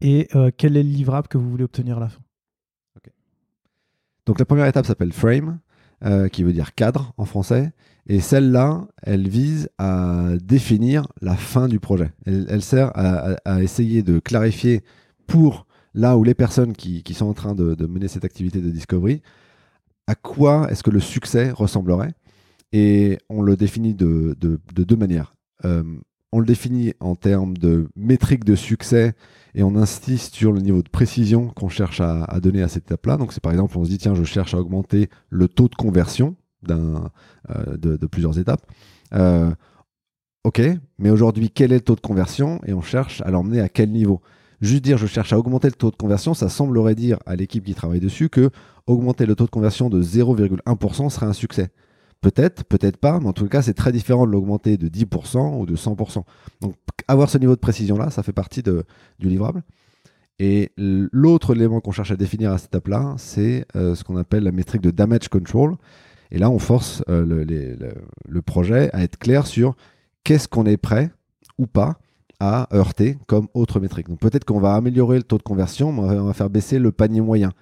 Et 0.00 0.28
quel 0.56 0.76
est 0.76 0.82
le 0.82 0.88
livrable 0.88 1.28
que 1.28 1.38
vous 1.38 1.48
voulez 1.48 1.64
obtenir 1.64 1.96
à 1.96 2.00
la 2.00 2.08
fin? 2.08 2.20
Donc 4.26 4.38
la 4.38 4.44
première 4.44 4.66
étape 4.66 4.86
s'appelle 4.86 5.12
frame, 5.12 5.58
euh, 6.04 6.28
qui 6.28 6.42
veut 6.42 6.52
dire 6.52 6.74
cadre 6.74 7.12
en 7.16 7.24
français. 7.24 7.72
Et 8.06 8.20
celle-là, 8.20 8.86
elle 9.02 9.28
vise 9.28 9.68
à 9.78 10.30
définir 10.42 11.06
la 11.20 11.36
fin 11.36 11.68
du 11.68 11.78
projet. 11.78 12.10
Elle, 12.26 12.62
sert 12.62 12.90
à, 12.94 13.62
essayer 13.62 14.02
de 14.02 14.18
clarifier 14.18 14.82
pour 15.26 15.66
là 15.94 16.16
où 16.16 16.24
les 16.24 16.34
personnes 16.34 16.74
qui, 16.74 17.02
sont 17.14 17.26
en 17.26 17.34
train 17.34 17.54
de, 17.54 17.86
mener 17.86 18.08
cette 18.08 18.24
activité 18.24 18.60
de 18.60 18.70
discovery, 18.70 19.22
à 20.06 20.14
quoi 20.14 20.68
est-ce 20.70 20.82
que 20.82 20.90
le 20.90 21.00
succès 21.00 21.50
ressemblerait? 21.50 22.12
Et 22.72 23.18
on 23.28 23.42
le 23.42 23.56
définit 23.56 23.94
de, 23.94 24.36
deux 24.40 24.96
manières. 24.96 25.34
Euh, 25.64 25.84
on 26.32 26.40
le 26.40 26.46
définit 26.46 26.94
en 27.00 27.14
termes 27.14 27.56
de 27.58 27.88
métrique 27.94 28.44
de 28.44 28.54
succès 28.54 29.14
et 29.54 29.62
on 29.62 29.76
insiste 29.76 30.34
sur 30.34 30.52
le 30.52 30.60
niveau 30.60 30.82
de 30.82 30.88
précision 30.88 31.48
qu'on 31.48 31.68
cherche 31.68 32.00
à, 32.00 32.40
donner 32.40 32.62
à 32.62 32.68
cette 32.68 32.84
étape-là. 32.84 33.18
Donc, 33.18 33.34
c'est 33.34 33.42
par 33.42 33.52
exemple, 33.52 33.76
on 33.76 33.84
se 33.84 33.90
dit, 33.90 33.98
tiens, 33.98 34.14
je 34.14 34.24
cherche 34.24 34.54
à 34.54 34.58
augmenter 34.58 35.10
le 35.28 35.46
taux 35.48 35.68
de 35.68 35.74
conversion 35.74 36.36
euh, 36.70 37.76
de, 37.76 38.06
plusieurs 38.06 38.38
étapes. 38.38 38.62
Euh, 39.14 39.50
ok, 40.44 40.62
mais 40.98 41.10
aujourd'hui, 41.10 41.50
quel 41.50 41.72
est 41.72 41.76
le 41.76 41.80
taux 41.82 41.96
de 41.96 42.00
conversion? 42.00 42.60
Et 42.64 42.72
on 42.72 42.82
cherche 42.82 43.20
à 43.20 43.30
l'emmener 43.30 43.60
à 43.60 43.68
quel 43.68 43.90
niveau? 43.90 44.22
Juste 44.62 44.84
dire, 44.84 44.96
je 44.96 45.06
cherche 45.06 45.32
à 45.32 45.38
augmenter 45.38 45.66
le 45.66 45.74
taux 45.74 45.90
de 45.90 45.96
conversion, 45.96 46.34
ça 46.34 46.48
semblerait 46.48 46.94
dire 46.94 47.18
à 47.26 47.34
l'équipe 47.34 47.64
qui 47.64 47.74
travaille 47.74 48.00
dessus 48.00 48.28
que 48.28 48.50
augmenter 48.86 49.26
le 49.26 49.34
taux 49.34 49.44
de 49.44 49.50
conversion 49.50 49.90
de 49.90 50.00
0,1% 50.00 51.10
serait 51.10 51.26
un 51.26 51.32
succès. 51.32 51.70
Peut-être, 52.20 52.64
peut-être 52.64 52.96
pas, 52.96 53.18
mais 53.18 53.26
en 53.26 53.32
tout 53.32 53.48
cas, 53.48 53.62
c'est 53.62 53.74
très 53.74 53.90
différent 53.90 54.24
de 54.24 54.30
l'augmenter 54.30 54.76
de 54.76 54.88
10% 54.88 55.58
ou 55.58 55.66
de 55.66 55.74
100%. 55.74 56.22
Donc, 56.60 56.76
avoir 57.08 57.28
ce 57.28 57.38
niveau 57.38 57.56
de 57.56 57.60
précision-là, 57.60 58.10
ça 58.10 58.22
fait 58.22 58.32
partie 58.32 58.62
du 58.62 59.28
livrable. 59.28 59.64
Et 60.38 60.70
l'autre 60.76 61.54
élément 61.54 61.80
qu'on 61.80 61.90
cherche 61.90 62.12
à 62.12 62.16
définir 62.16 62.52
à 62.52 62.58
cette 62.58 62.68
étape-là, 62.68 63.14
c'est 63.18 63.66
euh, 63.74 63.96
ce 63.96 64.04
qu'on 64.04 64.16
appelle 64.16 64.44
la 64.44 64.52
métrique 64.52 64.82
de 64.82 64.92
damage 64.92 65.28
control. 65.28 65.76
Et 66.30 66.38
là, 66.38 66.50
on 66.50 66.60
force 66.60 67.02
euh, 67.08 67.44
le, 68.26 68.42
projet 68.42 68.90
à 68.92 69.02
être 69.02 69.18
clair 69.18 69.46
sur 69.46 69.76
qu'est-ce 70.24 70.46
qu'on 70.46 70.66
est 70.66 70.76
prêt 70.76 71.10
ou 71.58 71.66
pas 71.66 71.98
à 72.44 72.66
heurter 72.74 73.16
comme 73.28 73.46
autre 73.54 73.78
métrique. 73.78 74.08
Donc 74.08 74.18
peut-être 74.18 74.44
qu'on 74.44 74.58
va 74.58 74.74
améliorer 74.74 75.16
le 75.16 75.22
taux 75.22 75.38
de 75.38 75.44
conversion, 75.44 75.92
mais 75.92 76.18
on 76.18 76.24
va 76.24 76.32
faire 76.32 76.50
baisser 76.50 76.80
le 76.80 76.90
panier 76.90 77.20
moyen. 77.20 77.52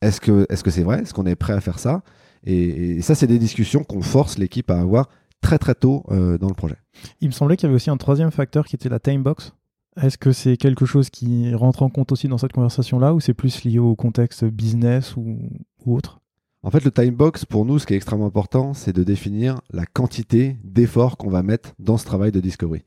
Est-ce 0.00 0.18
que 0.18 0.46
c'est 0.48 0.66
-ce 0.66 0.70
c'est 0.70 0.82
vrai? 0.82 1.02
Est-ce 1.02 1.12
qu'on 1.12 1.26
est 1.26 1.36
prêt 1.36 1.52
à 1.52 1.60
faire 1.60 1.78
ça? 1.78 2.02
Et, 2.46 3.02
ça, 3.02 3.14
c'est 3.14 3.26
des 3.26 3.38
discussions 3.38 3.84
qu'on 3.84 4.02
force 4.02 4.38
l'équipe 4.38 4.70
à 4.70 4.80
avoir 4.80 5.08
très 5.42 5.58
très 5.58 5.74
tôt 5.74 6.04
euh, 6.10 6.38
dans 6.38 6.48
le 6.48 6.54
projet. 6.54 6.76
Il 7.20 7.28
me 7.28 7.32
semblait 7.32 7.56
qu'il 7.56 7.66
y 7.66 7.68
avait 7.68 7.76
aussi 7.76 7.90
un 7.90 7.98
troisième 7.98 8.30
facteur 8.30 8.66
qui 8.66 8.76
était 8.76 8.88
la 8.88 8.98
time 8.98 9.22
box. 9.22 9.52
Est-ce 10.00 10.16
que 10.16 10.32
c'est 10.32 10.56
quelque 10.56 10.86
chose 10.86 11.10
qui 11.10 11.54
rentre 11.54 11.82
en 11.82 11.90
compte 11.90 12.12
aussi 12.12 12.28
dans 12.28 12.38
cette 12.38 12.52
conversation-là 12.52 13.12
ou 13.14 13.20
c'est 13.20 13.34
plus 13.34 13.64
lié 13.64 13.78
au 13.78 13.94
contexte 13.94 14.44
business 14.44 15.16
ou, 15.16 15.38
autre? 15.86 16.20
En 16.66 16.70
fait, 16.70 16.82
le 16.82 16.90
time 16.90 17.14
box, 17.14 17.44
pour 17.44 17.66
nous, 17.66 17.78
ce 17.78 17.84
qui 17.84 17.92
est 17.92 17.96
extrêmement 17.98 18.24
important, 18.24 18.72
c'est 18.72 18.94
de 18.94 19.04
définir 19.04 19.60
la 19.70 19.84
quantité 19.84 20.56
d'efforts 20.64 21.18
qu'on 21.18 21.28
va 21.28 21.42
mettre 21.42 21.74
dans 21.78 21.98
ce 21.98 22.06
travail 22.06 22.32
de 22.32 22.40
discovery. 22.40 22.84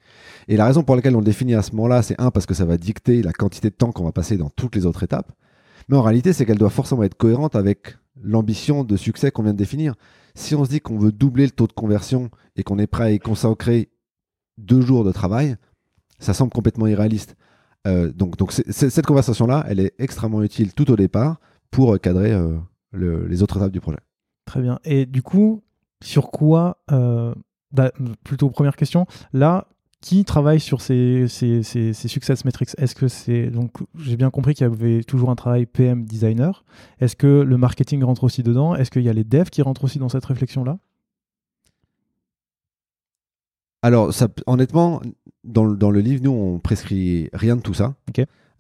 Et 0.48 0.58
la 0.58 0.66
raison 0.66 0.82
pour 0.82 0.96
laquelle 0.96 1.16
on 1.16 1.20
le 1.20 1.26
définit 1.26 1.54
à 1.54 1.62
ce 1.62 1.74
moment-là, 1.74 2.02
c'est 2.02 2.20
un, 2.20 2.32
parce 2.32 2.48
que 2.48 2.56
ça 2.56 2.66
va 2.66 2.78
dicter 2.78 3.22
la 3.22 3.34
quantité 3.34 3.70
de 3.70 3.76
temps 3.76 3.92
qu'on 3.92 4.04
va 4.04 4.12
passer 4.12 4.36
dans 4.36 4.50
toutes 4.50 4.76
les 4.76 4.88
autres 4.88 5.04
étapes. 5.04 5.32
Mais 5.90 5.96
en 5.96 6.02
réalité, 6.02 6.34
c'est 6.34 6.44
qu'elle 6.44 6.58
doit 6.58 6.72
forcément 6.72 7.04
être 7.04 7.14
cohérente 7.14 7.56
avec 7.56 7.98
l'ambition 8.20 8.84
de 8.84 8.98
succès 8.98 9.30
qu'on 9.30 9.44
vient 9.44 9.54
de 9.54 9.60
définir. 9.60 9.94
Si 10.34 10.56
on 10.56 10.66
se 10.66 10.72
dit 10.72 10.82
qu'on 10.82 10.98
veut 10.98 11.12
doubler 11.12 11.46
le 11.46 11.52
taux 11.52 11.68
de 11.68 11.74
conversion 11.74 12.32
et 12.56 12.64
qu'on 12.64 12.80
est 12.80 12.88
prêt 12.88 13.04
à 13.04 13.12
y 13.12 13.20
consacrer 13.20 13.92
deux 14.58 14.82
jours 14.82 15.04
de 15.04 15.12
travail, 15.12 15.56
ça 16.18 16.34
semble 16.34 16.52
complètement 16.52 16.88
irréaliste. 16.88 17.36
Euh, 17.86 18.12
donc, 18.12 18.34
cette 18.52 19.06
conversation-là, 19.06 19.68
elle 19.70 19.80
est 19.80 19.94
extrêmement 20.00 20.42
utile 20.42 20.74
tout 20.74 20.90
au 20.90 20.96
départ 20.96 21.40
pour 21.70 22.00
cadrer 22.00 22.34
euh, 22.34 22.58
les 22.94 23.44
autres 23.44 23.58
étapes 23.58 23.72
du 23.72 23.82
projet. 23.82 24.00
Très 24.46 24.62
bien. 24.62 24.80
Et 24.84 25.06
du 25.06 25.22
coup, 25.22 25.64
sur 26.02 26.32
quoi, 26.32 26.78
euh, 26.92 27.34
bah, 27.72 27.92
plutôt 28.24 28.50
première 28.50 28.76
question, 28.76 29.06
là, 29.34 29.68
qui 30.00 30.24
travaille 30.26 30.60
sur 30.60 30.82
ces, 30.82 31.28
ces, 31.28 31.64
ces, 31.64 31.94
success 31.94 32.46
metrics? 32.46 32.70
Est-ce 32.78 32.96
que 32.96 33.08
c'est 33.08 33.50
donc 33.50 33.72
j'ai 33.98 34.16
bien 34.16 34.30
compris 34.30 34.54
qu'il 34.54 34.66
y 34.66 34.70
avait 34.70 35.04
toujours 35.04 35.32
un 35.32 35.36
travail 35.36 35.66
PM 35.66 36.06
designer. 36.06 36.64
Est-ce 37.00 37.16
que 37.16 37.42
le 37.42 37.58
marketing 37.58 38.04
rentre 38.04 38.24
aussi 38.24 38.44
dedans? 38.44 38.76
Est-ce 38.76 38.92
qu'il 38.92 39.02
y 39.02 39.10
a 39.10 39.14
les 39.14 39.24
devs 39.24 39.50
qui 39.50 39.62
rentrent 39.62 39.84
aussi 39.84 39.98
dans 39.98 40.10
cette 40.10 40.26
réflexion 40.26 40.64
là 40.64 40.78
Alors 43.82 44.14
ça, 44.14 44.28
honnêtement, 44.46 45.02
dans, 45.44 45.66
dans, 45.66 45.90
le 45.90 46.00
livre, 46.00 46.24
nous 46.24 46.32
on 46.32 46.60
prescrit 46.60 47.30
rien 47.34 47.56
de 47.56 47.62
tout 47.62 47.74
ça. 47.74 47.96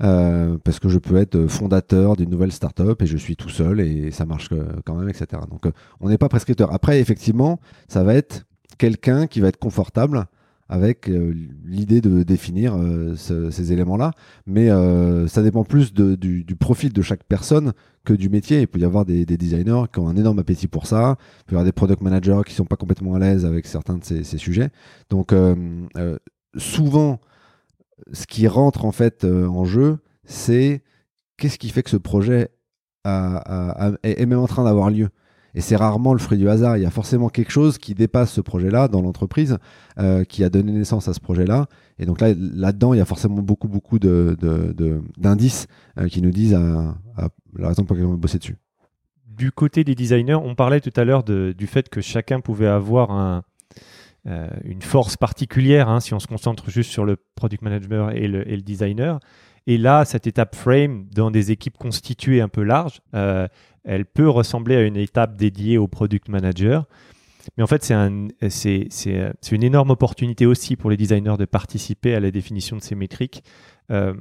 Euh, 0.03 0.57
parce 0.63 0.79
que 0.79 0.89
je 0.89 0.99
peux 0.99 1.17
être 1.17 1.47
fondateur 1.47 2.15
d'une 2.15 2.29
nouvelle 2.29 2.51
startup 2.51 3.01
et 3.01 3.07
je 3.07 3.17
suis 3.17 3.35
tout 3.35 3.49
seul 3.49 3.79
et 3.79 4.11
ça 4.11 4.25
marche 4.27 4.49
quand 4.85 4.95
même, 4.95 5.09
etc. 5.09 5.41
Donc 5.49 5.65
euh, 5.65 5.71
on 5.99 6.09
n'est 6.09 6.19
pas 6.19 6.29
prescripteur. 6.29 6.71
Après, 6.71 6.99
effectivement, 6.99 7.59
ça 7.87 8.03
va 8.03 8.13
être 8.13 8.45
quelqu'un 8.77 9.25
qui 9.25 9.39
va 9.39 9.47
être 9.47 9.57
confortable 9.57 10.25
avec 10.69 11.09
euh, 11.09 11.33
l'idée 11.65 12.01
de 12.01 12.23
définir 12.23 12.75
euh, 12.75 13.15
ce- 13.15 13.51
ces 13.51 13.71
éléments-là. 13.71 14.11
Mais 14.45 14.69
euh, 14.69 15.27
ça 15.27 15.41
dépend 15.41 15.63
plus 15.63 15.93
du, 15.93 16.43
profil 16.59 16.91
de 16.91 17.01
chaque 17.01 17.23
personne 17.23 17.73
que 18.03 18.13
du 18.13 18.29
métier. 18.29 18.61
Il 18.61 18.67
peut 18.67 18.79
y 18.79 18.85
avoir 18.85 19.05
des, 19.05 19.25
des 19.25 19.37
designers 19.37 19.83
qui 19.91 19.99
ont 19.99 20.09
un 20.09 20.17
énorme 20.17 20.39
appétit 20.39 20.67
pour 20.67 20.85
ça. 20.85 21.15
Il 21.39 21.43
peut 21.45 21.53
y 21.53 21.55
avoir 21.55 21.65
des 21.65 21.71
product 21.71 22.01
managers 22.01 22.41
qui 22.45 22.53
sont 22.53 22.65
pas 22.65 22.75
complètement 22.75 23.15
à 23.15 23.19
l'aise 23.19 23.45
avec 23.45 23.65
certains 23.65 23.97
de 23.97 24.03
ces, 24.03 24.23
sujets. 24.23 24.69
Donc 25.09 25.31
euh, 25.31 25.55
euh, 25.97 26.17
souvent, 26.57 27.19
ce 28.11 28.25
qui 28.27 28.47
rentre 28.47 28.85
en 28.85 28.91
fait 28.91 29.23
euh, 29.23 29.47
en 29.47 29.65
jeu, 29.65 29.97
c'est 30.25 30.83
qu'est-ce 31.37 31.57
qui 31.57 31.69
fait 31.69 31.83
que 31.83 31.89
ce 31.89 31.97
projet 31.97 32.49
est 33.05 34.25
même 34.25 34.39
en 34.39 34.47
train 34.47 34.63
d'avoir 34.65 34.89
lieu. 34.89 35.09
Et 35.55 35.61
c'est 35.61 35.75
rarement 35.75 36.13
le 36.13 36.19
fruit 36.19 36.37
du 36.37 36.47
hasard. 36.49 36.77
Il 36.77 36.83
y 36.83 36.85
a 36.85 36.91
forcément 36.91 37.29
quelque 37.29 37.51
chose 37.51 37.77
qui 37.77 37.95
dépasse 37.95 38.31
ce 38.31 38.41
projet-là 38.41 38.87
dans 38.89 39.01
l'entreprise, 39.01 39.57
euh, 39.97 40.23
qui 40.23 40.43
a 40.43 40.49
donné 40.49 40.71
naissance 40.71 41.07
à 41.07 41.13
ce 41.13 41.19
projet-là. 41.19 41.67
Et 41.97 42.05
donc 42.05 42.21
là, 42.21 42.33
là-dedans, 42.37 42.93
il 42.93 42.97
y 42.97 43.01
a 43.01 43.05
forcément 43.05 43.41
beaucoup, 43.41 43.67
beaucoup 43.67 43.97
de, 43.97 44.35
de- 44.39 45.01
d'indices 45.17 45.67
euh, 45.97 46.09
qui 46.09 46.21
nous 46.21 46.29
disent 46.31 46.53
à, 46.53 46.95
la 47.57 47.67
raison 47.69 47.85
pour 47.85 47.95
laquelle 47.95 48.07
on 48.07 48.11
va 48.11 48.17
bosser 48.17 48.37
dessus. 48.37 48.57
du 49.25 49.51
côté 49.51 49.83
des 49.83 49.95
designers, 49.95 50.35
on 50.35 50.53
parlait 50.53 50.81
tout 50.81 50.93
à 50.95 51.03
l'heure 51.05 51.23
du 51.23 51.67
fait 51.67 51.89
que 51.89 52.01
chacun 52.01 52.39
pouvait 52.39 52.67
avoir 52.67 53.11
un, 53.11 53.43
euh, 54.27 54.49
une 54.65 54.81
force 54.81 55.15
particulière 55.15 55.87
hein, 55.87 56.01
si 56.01 56.13
on 56.13 56.19
se 56.19 56.27
concentre 56.27 56.69
juste 56.69 56.91
sur 56.91 57.05
le 57.05 57.15
product 57.35 57.61
manager 57.61 58.11
et 58.11 58.27
le, 58.27 58.43
designer. 58.57 59.19
Et 59.67 59.77
là, 59.77 60.03
cette 60.03 60.27
étape 60.27 60.55
frame, 60.55 61.05
dans 61.13 61.31
des 61.31 61.51
équipes 61.51 61.77
constituées 61.77 62.41
un 62.41 62.49
peu 62.49 62.63
larges, 62.63 62.99
euh, 63.13 63.47
elle 63.85 64.05
peut 64.05 64.27
ressembler 64.29 64.75
à 64.75 64.81
une 64.81 64.97
étape 64.97 65.37
dédiée 65.37 65.77
au 65.77 65.87
product 65.87 66.27
manager. 66.27 66.85
Mais 67.55 67.63
en 67.63 67.67
fait, 67.67 67.85
c'est 67.85 67.93
un, 67.93 68.27
une 68.41 69.63
énorme 69.63 69.91
opportunité 69.91 70.45
aussi 70.45 70.75
pour 70.75 70.89
les 70.89 70.97
designers 70.97 71.37
de 71.39 71.45
participer 71.45 72.13
à 72.13 72.19
la 72.19 72.29
définition 72.29 72.75
de 72.75 72.81
ces 72.81 72.95
métriques. 72.95 73.43
Euh, 73.91 74.13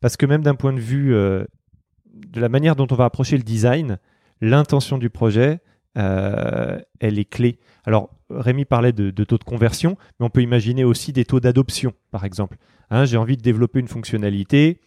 parce 0.00 0.16
que 0.16 0.24
même 0.24 0.42
d'un 0.42 0.54
point 0.54 0.72
de 0.72 0.80
vue 0.80 1.10
de 1.10 2.40
la 2.40 2.48
manière 2.48 2.76
dont 2.76 2.86
on 2.90 2.94
va 2.94 3.04
approcher 3.04 3.36
le 3.36 3.42
design, 3.42 3.98
l'intention 4.40 4.96
du 4.96 5.10
projet, 5.10 5.60
euh, 5.98 6.78
elle 7.00 7.18
est 7.18 7.24
clé. 7.24 7.58
Alors, 7.84 8.10
Rémi 8.30 8.64
parlait 8.64 8.92
de, 8.92 9.24
taux 9.24 9.38
de 9.38 9.44
conversion, 9.44 9.96
mais 10.18 10.26
on 10.26 10.30
peut 10.30 10.42
imaginer 10.42 10.84
aussi 10.84 11.12
des 11.12 11.24
taux 11.24 11.40
d'adoption, 11.40 11.92
par 12.10 12.24
exemple. 12.24 12.56
Hein, 12.90 13.04
J'ai 13.04 13.16
envie 13.16 13.36
de 13.36 13.42
développer 13.42 13.80
une 13.80 13.88
fonctionnalité 13.88 14.80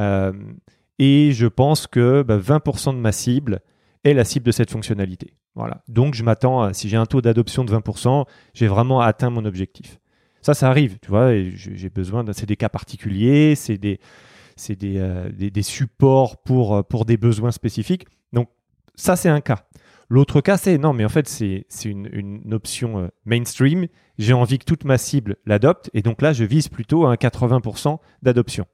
euh, 0.00 0.32
et 0.98 1.32
je 1.32 1.46
pense 1.46 1.86
que 1.86 2.22
bah, 2.22 2.38
20% 2.38 2.94
de 2.94 3.00
ma 3.00 3.12
cible 3.12 3.60
est 4.04 4.14
la 4.14 4.24
cible 4.24 4.46
de 4.46 4.52
cette 4.52 4.70
fonctionnalité. 4.70 5.34
Voilà. 5.54 5.82
Donc, 5.88 6.14
je 6.14 6.22
m'attends 6.22 6.72
si 6.72 6.88
j'ai 6.88 6.96
un 6.96 7.06
taux 7.06 7.20
d'adoption 7.20 7.64
de 7.64 7.72
20%, 7.72 8.26
j'ai 8.54 8.66
vraiment 8.66 9.00
atteint 9.00 9.30
mon 9.30 9.44
objectif. 9.44 9.98
Ça, 10.40 10.54
ça 10.54 10.68
arrive, 10.68 10.98
tu 11.00 11.08
vois, 11.08 11.32
j'ai 11.36 11.88
besoin, 11.88 12.24
c'est 12.32 12.46
des 12.46 12.56
cas 12.56 12.68
particuliers, 12.68 13.54
c'est 13.54 13.78
des, 13.78 14.00
euh, 14.70 15.30
des, 15.30 15.50
des 15.50 15.62
supports 15.62 16.42
pour, 16.42 16.84
pour 16.86 17.04
des 17.04 17.16
besoins 17.16 17.52
spécifiques. 17.52 18.06
Donc, 18.32 18.48
ça, 18.96 19.14
c'est 19.14 19.28
un 19.28 19.40
cas. 19.40 19.66
L'autre 20.08 20.40
cas, 20.40 20.56
c'est 20.56 20.78
non, 20.78 20.92
mais 20.92 21.04
en 21.04 21.08
fait, 21.08 21.28
c'est 21.28 21.64
une, 21.84 22.52
option 22.52 22.98
euh, 22.98 23.08
mainstream. 23.24 23.86
J'ai 24.18 24.32
envie 24.32 24.58
que 24.58 24.64
toute 24.64 24.84
ma 24.84 24.98
cible 24.98 25.36
l'adopte, 25.46 25.90
et 25.94 26.02
donc 26.02 26.22
là, 26.22 26.32
je 26.32 26.44
vise 26.44 26.68
plutôt 26.68 27.06
un 27.06 27.14
80% 27.14 27.98
d'adoption. 28.22 28.66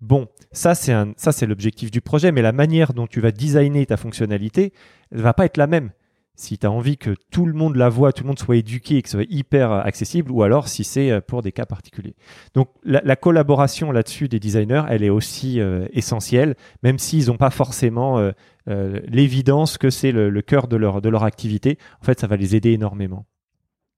Bon, 0.00 0.28
ça, 0.52 0.74
c'est 0.74 1.46
l'objectif 1.46 1.90
du 1.90 2.00
projet, 2.00 2.30
mais 2.30 2.42
la 2.42 2.52
manière 2.52 2.92
dont 2.92 3.06
tu 3.06 3.20
vas 3.20 3.32
designer 3.32 3.86
ta 3.86 3.96
fonctionnalité, 3.96 4.72
elle 5.10 5.22
va 5.22 5.32
pas 5.32 5.46
être 5.46 5.56
la 5.56 5.66
même. 5.66 5.90
Si 6.36 6.58
tu 6.58 6.66
as 6.66 6.70
envie 6.70 6.98
que 6.98 7.16
tout 7.30 7.46
le 7.46 7.54
monde 7.54 7.76
la 7.76 7.88
voit, 7.88 8.12
tout 8.12 8.22
le 8.22 8.28
monde 8.28 8.38
soit 8.38 8.56
éduqué 8.56 8.98
et 8.98 9.02
que 9.02 9.08
ce 9.08 9.16
soit 9.16 9.26
hyper 9.30 9.72
accessible, 9.72 10.30
ou 10.30 10.42
alors 10.42 10.68
si 10.68 10.84
c'est 10.84 11.10
euh, 11.10 11.22
pour 11.22 11.40
des 11.40 11.50
cas 11.50 11.64
particuliers. 11.64 12.14
Donc 12.52 12.68
la, 12.84 13.00
la 13.02 13.16
collaboration 13.16 13.90
là-dessus 13.90 14.28
des 14.28 14.38
designers, 14.38 14.82
elle 14.90 15.02
est 15.02 15.08
aussi 15.08 15.60
euh, 15.60 15.86
essentielle, 15.92 16.54
même 16.82 16.98
s'ils 16.98 17.28
n'ont 17.28 17.38
pas 17.38 17.48
forcément 17.48 18.18
euh, 18.18 19.00
l'évidence 19.08 19.78
que 19.78 19.88
c'est 19.88 20.12
le, 20.12 20.42
cœur 20.42 20.68
de 20.68 20.76
leur, 20.76 21.00
de 21.00 21.08
leur 21.08 21.24
activité. 21.24 21.78
En 22.02 22.04
fait, 22.04 22.20
ça 22.20 22.26
va 22.26 22.36
les 22.36 22.54
aider 22.54 22.72
énormément. 22.72 23.24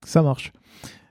Ça 0.04 0.22
marche. 0.22 0.52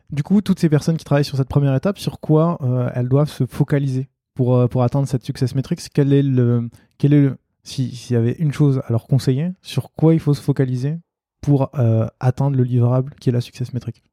Du 0.10 0.24
coup, 0.24 0.42
toutes 0.42 0.60
ces 0.60 0.70
personnes 0.70 0.96
qui 0.96 1.04
travaillent 1.04 1.26
sur 1.26 1.38
cette 1.38 1.50
première 1.50 1.76
étape, 1.76 2.00
sur 2.00 2.22
quoi 2.22 2.58
elles 2.96 3.10
doivent 3.10 3.30
se 3.30 3.46
focaliser 3.46 4.08
pour, 4.34 4.70
pour 4.70 4.84
atteindre 4.84 5.08
cette 5.08 5.26
success 5.26 5.54
metrics 5.56 5.82
Quel 5.94 6.14
est 6.14 6.24
le, 6.24 6.70
est 7.04 7.32
s'il 7.64 8.12
y 8.12 8.16
avait 8.16 8.36
une 8.40 8.54
chose 8.54 8.82
à 8.88 8.92
leur 8.92 9.08
conseiller, 9.08 9.52
sur 9.62 9.92
quoi 9.92 10.14
il 10.14 10.22
faut 10.22 10.34
se 10.34 10.42
focaliser? 10.42 11.00
Pour 11.48 11.70
euh, 11.80 12.06
atteindre 12.20 12.58
le 12.58 12.64
livrable 12.64 13.16
qui 13.22 13.30
est 13.30 13.32
la 13.32 13.40
success 13.40 13.72
metric 13.74 14.04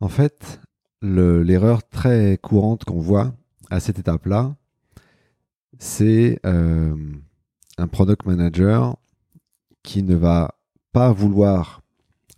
En 0.00 0.08
fait, 0.08 0.60
le- 1.02 1.44
l'erreur 1.44 1.88
très 1.88 2.36
courante 2.42 2.82
qu'on 2.84 2.98
voit 2.98 3.32
à 3.70 3.78
cette 3.78 4.00
étape-là, 4.00 4.56
c'est 5.78 6.40
euh, 6.44 6.96
un 7.78 7.86
product 7.86 8.26
manager 8.26 8.96
qui 9.84 10.02
ne 10.02 10.16
va 10.16 10.56
pas 10.90 11.12
vouloir 11.12 11.82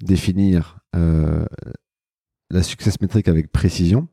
définir 0.02 0.80
euh, 0.94 1.46
la 2.50 2.62
success 2.62 3.00
metric 3.00 3.26
avec 3.26 3.50
précision 3.50 4.06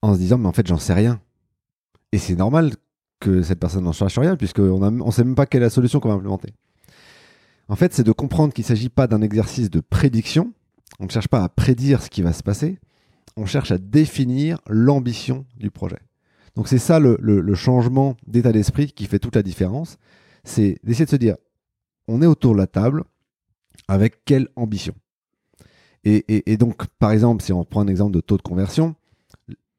en 0.00 0.14
se 0.14 0.18
disant 0.20 0.38
mais 0.38 0.48
en 0.48 0.52
fait 0.54 0.66
j'en 0.66 0.78
sais 0.78 0.94
rien. 0.94 1.20
Et 2.12 2.18
c'est 2.18 2.34
normal 2.36 2.72
que 3.24 3.42
cette 3.42 3.58
personne 3.58 3.84
n'en 3.84 3.92
sache 3.92 4.18
rien 4.18 4.36
puisqu'on 4.36 4.78
ne 4.90 5.10
sait 5.10 5.24
même 5.24 5.34
pas 5.34 5.46
quelle 5.46 5.62
est 5.62 5.66
la 5.66 5.70
solution 5.70 5.98
qu'on 6.00 6.08
va 6.10 6.14
implémenter. 6.14 6.52
En 7.68 7.76
fait, 7.76 7.94
c'est 7.94 8.04
de 8.04 8.12
comprendre 8.12 8.52
qu'il 8.52 8.62
ne 8.62 8.68
s'agit 8.68 8.90
pas 8.90 9.06
d'un 9.06 9.22
exercice 9.22 9.70
de 9.70 9.80
prédiction, 9.80 10.52
on 11.00 11.04
ne 11.06 11.10
cherche 11.10 11.28
pas 11.28 11.42
à 11.42 11.48
prédire 11.48 12.02
ce 12.02 12.10
qui 12.10 12.20
va 12.22 12.32
se 12.32 12.42
passer, 12.42 12.78
on 13.36 13.46
cherche 13.46 13.70
à 13.72 13.78
définir 13.78 14.58
l'ambition 14.68 15.46
du 15.56 15.70
projet. 15.70 15.98
Donc 16.56 16.68
c'est 16.68 16.78
ça 16.78 17.00
le, 17.00 17.16
le- 17.20 17.40
le 17.40 17.54
changement 17.54 18.16
d'état 18.26 18.52
d'esprit 18.52 18.92
qui 18.92 19.06
fait 19.06 19.18
toute 19.18 19.34
la 19.34 19.42
différence, 19.42 19.96
c'est 20.44 20.78
d'essayer 20.84 21.06
de 21.06 21.10
se 21.10 21.16
dire, 21.16 21.36
on 22.06 22.20
est 22.22 22.26
autour 22.26 22.52
de 22.52 22.58
la 22.58 22.66
table 22.66 23.04
avec 23.88 24.24
quelle 24.24 24.48
ambition? 24.56 24.94
Et, 26.04 26.16
et- 26.28 26.52
et 26.52 26.56
donc, 26.58 26.86
par 26.98 27.12
exemple, 27.12 27.42
si 27.42 27.52
on 27.52 27.64
prend 27.64 27.80
un 27.80 27.88
exemple 27.88 28.12
de 28.12 28.20
taux 28.20 28.36
de 28.36 28.42
conversion, 28.42 28.94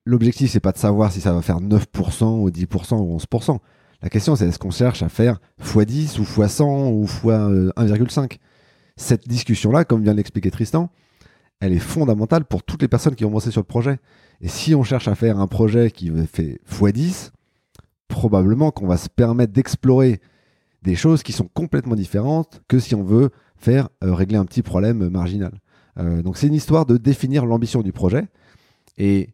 l'objectif, 0.06 0.52
c'est 0.52 0.60
pas 0.60 0.72
de 0.72 0.78
savoir 0.78 1.12
si 1.12 1.22
ça 1.22 1.34
va 1.34 1.42
faire 1.42 1.60
9% 1.60 2.40
ou 2.40 2.50
10% 2.50 2.96
ou 2.96 3.18
11%. 3.18 3.60
La 4.02 4.10
question, 4.10 4.36
c'est 4.36 4.48
est-ce 4.48 4.60
qu'on 4.60 4.72
cherche 4.72 5.02
à 5.04 5.10
faire 5.10 5.40
x10 5.64 6.20
ou 6.20 6.24
x100 6.24 6.92
ou 6.92 7.06
x 7.06 7.22
euh, 7.26 7.72
1,5 7.78 8.38
Cette 8.98 9.28
discussion-là, 9.28 9.86
comme 9.86 10.04
vient 10.04 10.12
de 10.12 10.18
l'expliquer 10.18 10.52
Tristan, 10.52 10.90
elle 11.60 11.74
est 11.74 11.80
fondamentale 11.80 12.46
pour 12.46 12.64
toutes 12.64 12.82
les 12.82 12.88
personnes 12.88 13.16
qui 13.16 13.26
ont 13.26 13.32
bossé 13.32 13.52
sur 13.52 13.62
le 13.62 13.66
projet. 13.66 13.98
Et 14.42 14.48
si 14.48 14.76
on 14.76 14.84
cherche 14.84 15.08
à 15.08 15.16
faire 15.16 15.40
un 15.40 15.48
projet 15.48 15.90
qui 15.90 16.12
fait 16.32 16.60
x10, 16.70 17.32
probablement 18.08 18.72
qu'on 18.72 18.88
va 18.88 18.98
se 18.98 19.10
permettre 19.10 19.54
d'explorer 19.54 20.20
des 20.84 20.96
choses 20.96 21.24
qui 21.24 21.32
sont 21.32 21.50
complètement 21.54 21.96
différentes 21.96 22.62
que 22.68 22.78
si 22.78 22.94
on 22.94 23.04
veut 23.04 23.32
faire 23.58 23.90
euh, 24.04 24.14
régler 24.14 24.38
un 24.38 24.46
petit 24.46 24.62
problème 24.62 25.10
marginal. 25.10 25.60
Euh, 25.98 26.22
donc 26.22 26.38
c'est 26.38 26.48
une 26.48 26.54
histoire 26.54 26.86
de 26.86 26.98
définir 26.98 27.46
l'ambition 27.46 27.82
du 27.82 27.92
projet 27.92 28.28
et 28.98 29.30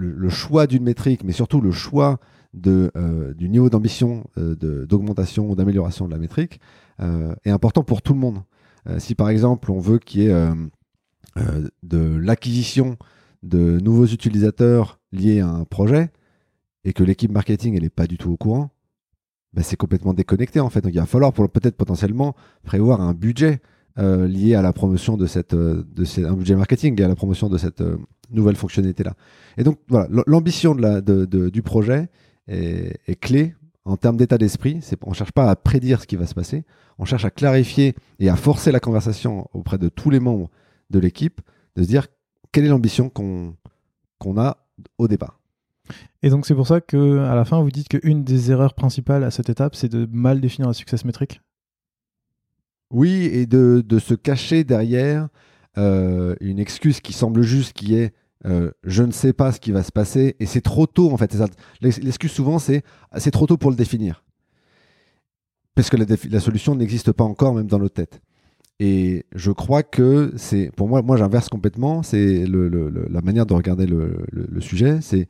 le, 0.00 0.28
choix 0.28 0.66
d'une 0.66 0.82
métrique, 0.82 1.24
mais 1.24 1.32
surtout 1.32 1.60
le 1.60 1.70
choix 1.70 2.18
euh, 2.66 3.34
du 3.34 3.48
niveau 3.48 3.70
d'ambition, 3.70 4.24
euh, 4.38 4.54
d'augmentation 4.86 5.50
ou 5.50 5.54
d'amélioration 5.54 6.06
de 6.06 6.12
la 6.12 6.18
métrique 6.18 6.60
euh, 7.00 7.34
est 7.44 7.50
important 7.50 7.84
pour 7.84 8.02
tout 8.02 8.14
le 8.14 8.20
monde. 8.20 8.42
Si 8.96 9.14
par 9.14 9.28
exemple 9.28 9.70
on 9.70 9.78
veut 9.78 9.98
qu'il 9.98 10.22
y 10.22 10.26
ait 10.28 10.50
de 11.82 12.16
l'acquisition 12.16 12.96
de 13.42 13.78
nouveaux 13.78 14.06
utilisateurs 14.06 14.98
liés 15.12 15.40
à 15.40 15.48
un 15.48 15.64
projet 15.64 16.08
et 16.84 16.94
que 16.94 17.04
l'équipe 17.04 17.30
marketing 17.30 17.78
n'est 17.78 17.90
pas 17.90 18.06
du 18.06 18.16
tout 18.16 18.30
au 18.30 18.38
courant, 18.38 18.70
ben, 19.52 19.62
c'est 19.62 19.76
complètement 19.76 20.14
déconnecté 20.14 20.60
en 20.60 20.70
fait. 20.70 20.80
Donc 20.80 20.94
il 20.94 20.98
va 20.98 21.04
falloir 21.04 21.34
peut-être 21.34 21.76
potentiellement 21.76 22.34
prévoir 22.64 23.02
un 23.02 23.12
budget 23.12 23.60
lié 23.98 24.54
à 24.54 24.62
la 24.62 24.72
promotion 24.72 25.18
de 25.18 25.26
un 26.26 26.34
budget 26.34 26.56
marketing 26.56 26.98
et 26.98 27.04
à 27.04 27.08
la 27.08 27.16
promotion 27.16 27.50
de 27.50 27.58
cette 27.58 27.82
nouvelle 28.30 28.56
fonctionnalité 28.56 29.02
là. 29.04 29.14
Et 29.56 29.64
donc 29.64 29.78
voilà, 29.88 30.08
l'ambition 30.26 30.74
de 30.74 30.82
la- 30.82 31.00
de- 31.00 31.24
de- 31.24 31.48
du 31.48 31.62
projet 31.62 32.08
est, 32.48 32.98
est 33.06 33.16
clé 33.16 33.54
en 33.84 33.96
termes 33.96 34.16
d'état 34.16 34.38
d'esprit. 34.38 34.78
C'est, 34.82 34.98
on 35.04 35.10
ne 35.10 35.14
cherche 35.14 35.32
pas 35.32 35.50
à 35.50 35.56
prédire 35.56 36.00
ce 36.00 36.06
qui 36.06 36.16
va 36.16 36.26
se 36.26 36.34
passer, 36.34 36.64
on 36.98 37.04
cherche 37.04 37.24
à 37.24 37.30
clarifier 37.30 37.94
et 38.18 38.28
à 38.28 38.36
forcer 38.36 38.72
la 38.72 38.80
conversation 38.80 39.48
auprès 39.52 39.78
de 39.78 39.88
tous 39.88 40.10
les 40.10 40.20
membres 40.20 40.50
de 40.90 40.98
l'équipe, 40.98 41.40
de 41.76 41.82
se 41.82 41.88
dire 41.88 42.06
quelle 42.52 42.64
est 42.64 42.68
l'ambition 42.68 43.08
qu'on, 43.08 43.54
qu'on 44.18 44.38
a 44.38 44.58
au 44.98 45.08
départ. 45.08 45.38
Et 46.22 46.30
donc 46.30 46.46
c'est 46.46 46.54
pour 46.54 46.66
ça 46.66 46.80
que 46.80 47.18
à 47.18 47.34
la 47.34 47.44
fin 47.44 47.60
vous 47.62 47.70
dites 47.70 47.88
qu'une 47.88 48.22
des 48.22 48.50
erreurs 48.50 48.74
principales 48.74 49.24
à 49.24 49.30
cette 49.30 49.48
étape 49.50 49.74
c'est 49.74 49.88
de 49.88 50.06
mal 50.12 50.40
définir 50.40 50.68
la 50.68 50.74
success 50.74 51.04
metric. 51.04 51.40
Oui, 52.92 53.26
et 53.32 53.46
de, 53.46 53.84
de 53.86 53.98
se 54.00 54.14
cacher 54.14 54.64
derrière 54.64 55.28
euh, 55.78 56.34
une 56.40 56.58
excuse 56.58 57.00
qui 57.00 57.12
semble 57.12 57.42
juste, 57.42 57.72
qui 57.72 57.94
est 57.94 58.12
euh, 58.46 58.70
je 58.84 59.02
ne 59.02 59.12
sais 59.12 59.32
pas 59.32 59.52
ce 59.52 59.60
qui 59.60 59.72
va 59.72 59.82
se 59.82 59.92
passer, 59.92 60.36
et 60.40 60.46
c'est 60.46 60.60
trop 60.60 60.86
tôt 60.86 61.10
en 61.10 61.16
fait. 61.16 61.36
L'excuse 61.80 62.30
souvent 62.30 62.58
c'est 62.58 62.82
ah, 63.12 63.20
c'est 63.20 63.30
trop 63.30 63.46
tôt 63.46 63.56
pour 63.56 63.70
le 63.70 63.76
définir. 63.76 64.24
Parce 65.74 65.88
que 65.88 65.96
la, 65.96 66.40
solution 66.40 66.74
n'existe 66.74 67.12
pas 67.12 67.24
encore, 67.24 67.54
même 67.54 67.66
dans 67.66 67.78
notre 67.78 67.94
tête. 67.94 68.20
Et 68.80 69.24
je 69.34 69.50
crois 69.50 69.82
que 69.82 70.32
c'est, 70.36 70.70
pour 70.76 70.88
moi, 70.88 71.00
moi 71.00 71.16
j'inverse 71.16 71.48
complètement. 71.48 72.02
C'est 72.02 72.44
le, 72.44 72.68
la 73.08 73.20
manière 73.22 73.46
de 73.46 73.54
regarder 73.54 73.86
le 73.86 74.60
sujet. 74.60 74.98
C'est 75.00 75.28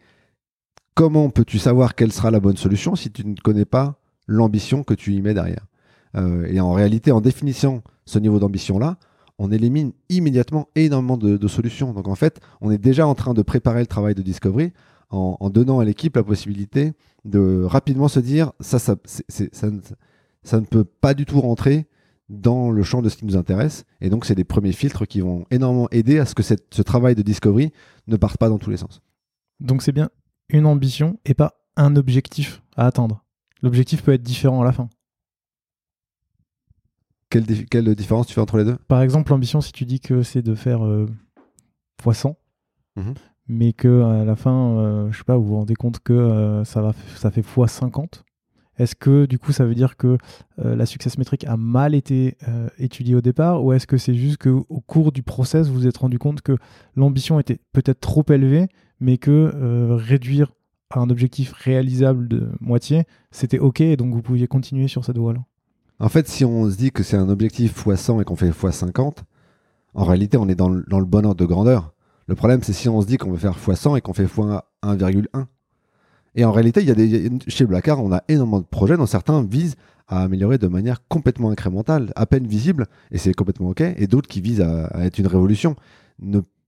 comment 0.94 1.30
peux-tu 1.30 1.58
savoir 1.58 1.94
quelle 1.94 2.12
sera 2.12 2.30
la 2.30 2.40
bonne 2.40 2.56
solution 2.56 2.96
si 2.96 3.10
tu 3.10 3.26
ne 3.26 3.34
connais 3.34 3.64
pas 3.64 4.00
l'ambition 4.26 4.82
que 4.82 4.94
tu 4.94 5.12
y 5.12 5.22
mets 5.22 5.34
derrière? 5.34 5.66
Euh, 6.16 6.44
et 6.46 6.60
en 6.60 6.72
réalité, 6.72 7.12
en 7.12 7.20
définissant 7.20 7.82
ce 8.04 8.18
niveau 8.18 8.38
d'ambition-là, 8.38 8.98
on 9.40 9.50
élimine 9.50 9.92
immédiatement 10.10 10.68
énormément 10.76 11.16
de, 11.16 11.48
solutions. 11.48 11.94
Donc 11.94 12.08
en 12.08 12.14
fait, 12.14 12.40
on 12.60 12.70
est 12.70 12.78
déjà 12.78 13.06
en 13.06 13.14
train 13.14 13.32
de 13.32 13.40
préparer 13.40 13.80
le 13.80 13.86
travail 13.86 14.14
de 14.14 14.20
discovery 14.20 14.72
en, 15.08 15.50
donnant 15.50 15.80
à 15.80 15.84
l'équipe 15.84 16.14
la 16.14 16.22
possibilité 16.22 16.92
de 17.24 17.64
rapidement 17.64 18.06
se 18.06 18.20
dire 18.20 18.52
ça, 18.60 18.78
ça, 18.78 18.96
ne- 19.66 20.66
peut 20.66 20.84
pas 20.84 21.14
du 21.14 21.24
tout 21.24 21.40
rentrer 21.40 21.86
dans 22.28 22.70
le 22.70 22.82
champ 22.82 23.00
de 23.00 23.08
ce 23.08 23.16
qui 23.16 23.24
nous 23.24 23.36
intéresse. 23.36 23.84
Et 24.02 24.10
donc, 24.10 24.26
c'est 24.26 24.34
des 24.34 24.44
premiers 24.44 24.72
filtres 24.72 25.08
qui 25.08 25.20
vont 25.20 25.46
énormément 25.50 25.88
aider 25.90 26.18
à 26.18 26.26
ce 26.26 26.34
que 26.34 26.42
ce 26.42 26.82
travail 26.82 27.14
de 27.14 27.22
discovery 27.22 27.72
ne 28.08 28.16
parte 28.16 28.36
pas 28.36 28.50
dans 28.50 28.58
tous 28.58 28.70
les 28.70 28.76
sens. 28.76 29.00
Donc 29.58 29.82
c'est 29.82 29.92
bien 29.92 30.10
une 30.50 30.66
ambition 30.66 31.18
et 31.24 31.34
pas 31.34 31.54
un 31.76 31.96
objectif 31.96 32.62
à 32.76 32.86
atteindre. 32.86 33.24
L'objectif 33.62 34.02
peut 34.02 34.12
être 34.12 34.22
différent 34.22 34.60
à 34.60 34.64
la 34.64 34.72
fin. 34.72 34.88
Quelle, 37.30 37.46
quelle 37.66 37.94
différence 37.94 38.26
tu 38.26 38.34
fais 38.34 38.40
entre 38.40 38.58
les 38.58 38.64
deux? 38.64 38.76
Par 38.88 39.00
exemple, 39.02 39.30
l'ambition, 39.30 39.60
si 39.60 39.72
tu 39.72 39.84
dis 39.84 40.00
que 40.00 40.22
c'est 40.22 40.42
de 40.42 40.54
faire 40.54 40.84
euh, 40.84 41.06
x100, 42.02 42.34
Mhm. 42.96 43.14
mais 43.46 43.72
que 43.72 44.02
à 44.02 44.24
la 44.24 44.34
fin, 44.36 44.76
euh, 44.78 45.12
je 45.12 45.18
sais 45.18 45.24
pas, 45.24 45.36
vous 45.36 45.44
vous 45.44 45.56
rendez 45.56 45.74
compte 45.76 46.00
que 46.00 46.12
euh, 46.12 46.64
ça, 46.64 46.82
va, 46.82 46.92
ça 47.16 47.30
fait 47.30 47.42
x50, 47.42 48.24
est-ce 48.78 48.96
que 48.96 49.26
du 49.26 49.38
coup 49.38 49.52
ça 49.52 49.64
veut 49.64 49.74
dire 49.74 49.96
que 49.96 50.18
euh, 50.58 50.74
la 50.74 50.86
success 50.86 51.18
métrique 51.18 51.44
a 51.44 51.56
mal 51.56 51.94
été 51.94 52.36
euh, 52.48 52.68
étudiée 52.78 53.14
au 53.14 53.20
départ 53.20 53.62
ou 53.62 53.72
est-ce 53.72 53.86
que 53.86 53.96
c'est 53.98 54.14
juste 54.14 54.38
qu'au 54.38 54.64
cours 54.86 55.12
du 55.12 55.22
process 55.22 55.68
vous 55.68 55.74
vous 55.74 55.86
êtes 55.86 55.98
rendu 55.98 56.18
compte 56.18 56.40
que 56.40 56.56
l'ambition 56.96 57.38
était 57.38 57.60
peut-être 57.72 58.00
trop 58.00 58.24
élevée 58.30 58.68
mais 58.98 59.18
que 59.18 59.30
euh, 59.54 59.96
réduire 59.96 60.52
à 60.88 61.00
un 61.00 61.10
objectif 61.10 61.52
réalisable 61.52 62.26
de 62.26 62.48
moitié 62.60 63.04
c'était 63.30 63.58
ok 63.58 63.82
et 63.82 63.96
donc 63.98 64.14
vous 64.14 64.22
pouviez 64.22 64.46
continuer 64.46 64.88
sur 64.88 65.04
cette 65.04 65.18
voie-là? 65.18 65.40
En 66.00 66.08
fait, 66.08 66.26
si 66.28 66.46
on 66.46 66.68
se 66.70 66.76
dit 66.76 66.90
que 66.90 67.02
c'est 67.02 67.18
un 67.18 67.28
objectif 67.28 67.86
x100 67.86 68.22
et 68.22 68.24
qu'on 68.24 68.36
fait 68.36 68.48
x50, 68.48 69.18
en 69.94 70.04
réalité, 70.04 70.38
on 70.38 70.48
est 70.48 70.54
dans 70.54 70.70
le, 70.70 71.04
bon 71.04 71.26
ordre 71.26 71.34
de 71.34 71.44
grandeur. 71.44 71.92
Le 72.26 72.34
problème, 72.34 72.62
c'est 72.62 72.72
si 72.72 72.88
on 72.88 73.02
se 73.02 73.06
dit 73.06 73.18
qu'on 73.18 73.30
veut 73.30 73.38
faire 73.38 73.56
x100 73.58 73.98
et 73.98 74.00
qu'on 74.00 74.14
fait 74.14 74.24
x1,1. 74.24 75.44
Et 76.36 76.44
en 76.44 76.52
réalité, 76.52 76.80
il 76.80 76.86
y 76.86 76.90
a 76.90 76.94
des, 76.94 77.30
chez 77.48 77.66
Blackard, 77.66 78.02
on 78.02 78.12
a 78.12 78.22
énormément 78.28 78.60
de 78.60 78.66
projets 78.66 78.96
dont 78.96 79.06
certains 79.06 79.42
visent 79.42 79.76
à 80.08 80.22
améliorer 80.22 80.58
de 80.58 80.68
manière 80.68 81.06
complètement 81.08 81.50
incrémentale, 81.50 82.12
à 82.16 82.24
peine 82.24 82.46
visible, 82.46 82.86
et 83.10 83.18
c'est 83.18 83.34
complètement 83.34 83.68
OK, 83.68 83.80
et 83.80 84.06
d'autres 84.06 84.28
qui 84.28 84.40
visent 84.40 84.60
à, 84.60 84.90
être 85.04 85.18
une 85.18 85.26
révolution. 85.26 85.76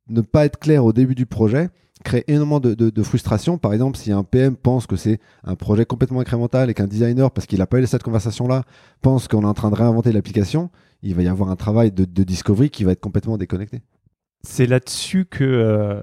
Ne 0.09 0.21
pas 0.21 0.45
être 0.45 0.59
clair 0.59 0.85
au 0.85 0.93
début 0.93 1.15
du 1.15 1.27
projet 1.27 1.71
crée 2.05 2.25
énormément 2.27 2.59
de, 2.59 2.75
de- 2.75 2.91
de 2.91 3.03
frustration. 3.05 3.59
Par 3.59 3.73
exemple, 3.73 3.97
si 3.97 4.11
un 4.11 4.25
PM 4.25 4.57
pense 4.57 4.89
que 4.89 4.97
c'est 4.97 5.21
un 5.45 5.55
projet 5.55 5.85
complètement 5.85 6.19
incrémental 6.21 6.69
et 6.69 6.75
qu'un 6.75 6.89
designer, 6.89 7.31
parce 7.31 7.47
qu'il 7.47 7.61
n'a 7.61 7.67
pas 7.69 7.79
eu 7.79 7.87
cette 7.87 8.03
conversation-là, 8.03 8.65
pense 9.03 9.29
qu'on 9.29 9.43
est 9.43 9.47
en 9.47 9.55
train 9.55 9.71
de 9.71 9.77
réinventer 9.77 10.11
l'application, 10.11 10.71
il 11.03 11.15
va 11.15 11.23
y 11.23 11.29
avoir 11.29 11.49
un 11.51 11.57
travail 11.57 11.93
de, 11.93 12.05
de 12.05 12.23
discovery 12.25 12.71
qui 12.71 12.83
va 12.83 12.91
être 12.93 13.01
complètement 13.01 13.39
déconnecté. 13.39 13.83
C'est 14.43 14.67
là-dessus 14.67 15.27
que 15.27 15.45
euh, 15.45 16.03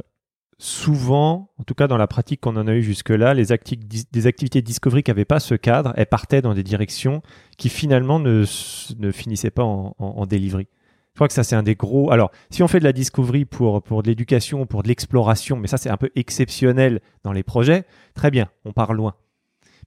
souvent, 0.57 1.51
en 1.57 1.63
tout 1.63 1.73
cas 1.73 1.87
dans 1.87 1.97
la 1.97 2.07
pratique 2.07 2.39
qu'on 2.41 2.55
en 2.55 2.67
a 2.67 2.73
eu 2.75 2.81
jusque-là, 2.83 3.33
les 3.33 3.51
activités 3.51 4.61
discovery 4.61 5.03
qui 5.03 5.11
n'avaient 5.11 5.25
pas 5.25 5.39
ce 5.41 5.55
cadre, 5.55 5.93
elles 5.97 6.05
partaient 6.05 6.41
dans 6.41 6.53
des 6.53 6.63
directions 6.63 7.21
qui 7.57 7.67
finalement 7.69 8.19
ne, 8.19 8.45
finissaient 9.11 9.51
pas 9.51 9.63
en, 9.63 9.95
en, 9.99 10.05
en 10.05 10.25
delivery. 10.25 10.67
Je 11.13 11.19
crois 11.19 11.27
que 11.27 11.33
ça, 11.33 11.43
c'est 11.43 11.55
un 11.55 11.63
des 11.63 11.75
gros. 11.75 12.11
Alors, 12.11 12.31
si 12.49 12.63
on 12.63 12.67
fait 12.67 12.79
de 12.79 12.85
la 12.85 12.93
discovery 12.93 13.45
pour, 13.45 13.81
pour 13.83 14.03
de 14.03 14.07
l'éducation, 14.07 14.65
pour 14.65 14.83
de 14.83 14.87
l'exploration, 14.87 15.57
mais 15.57 15.67
ça, 15.67 15.77
c'est 15.77 15.89
un 15.89 15.97
peu 15.97 16.09
exceptionnel 16.15 17.01
dans 17.23 17.33
les 17.33 17.43
projets, 17.43 17.85
très 18.13 18.31
bien, 18.31 18.49
on 18.63 18.71
part 18.71 18.93
loin. 18.93 19.15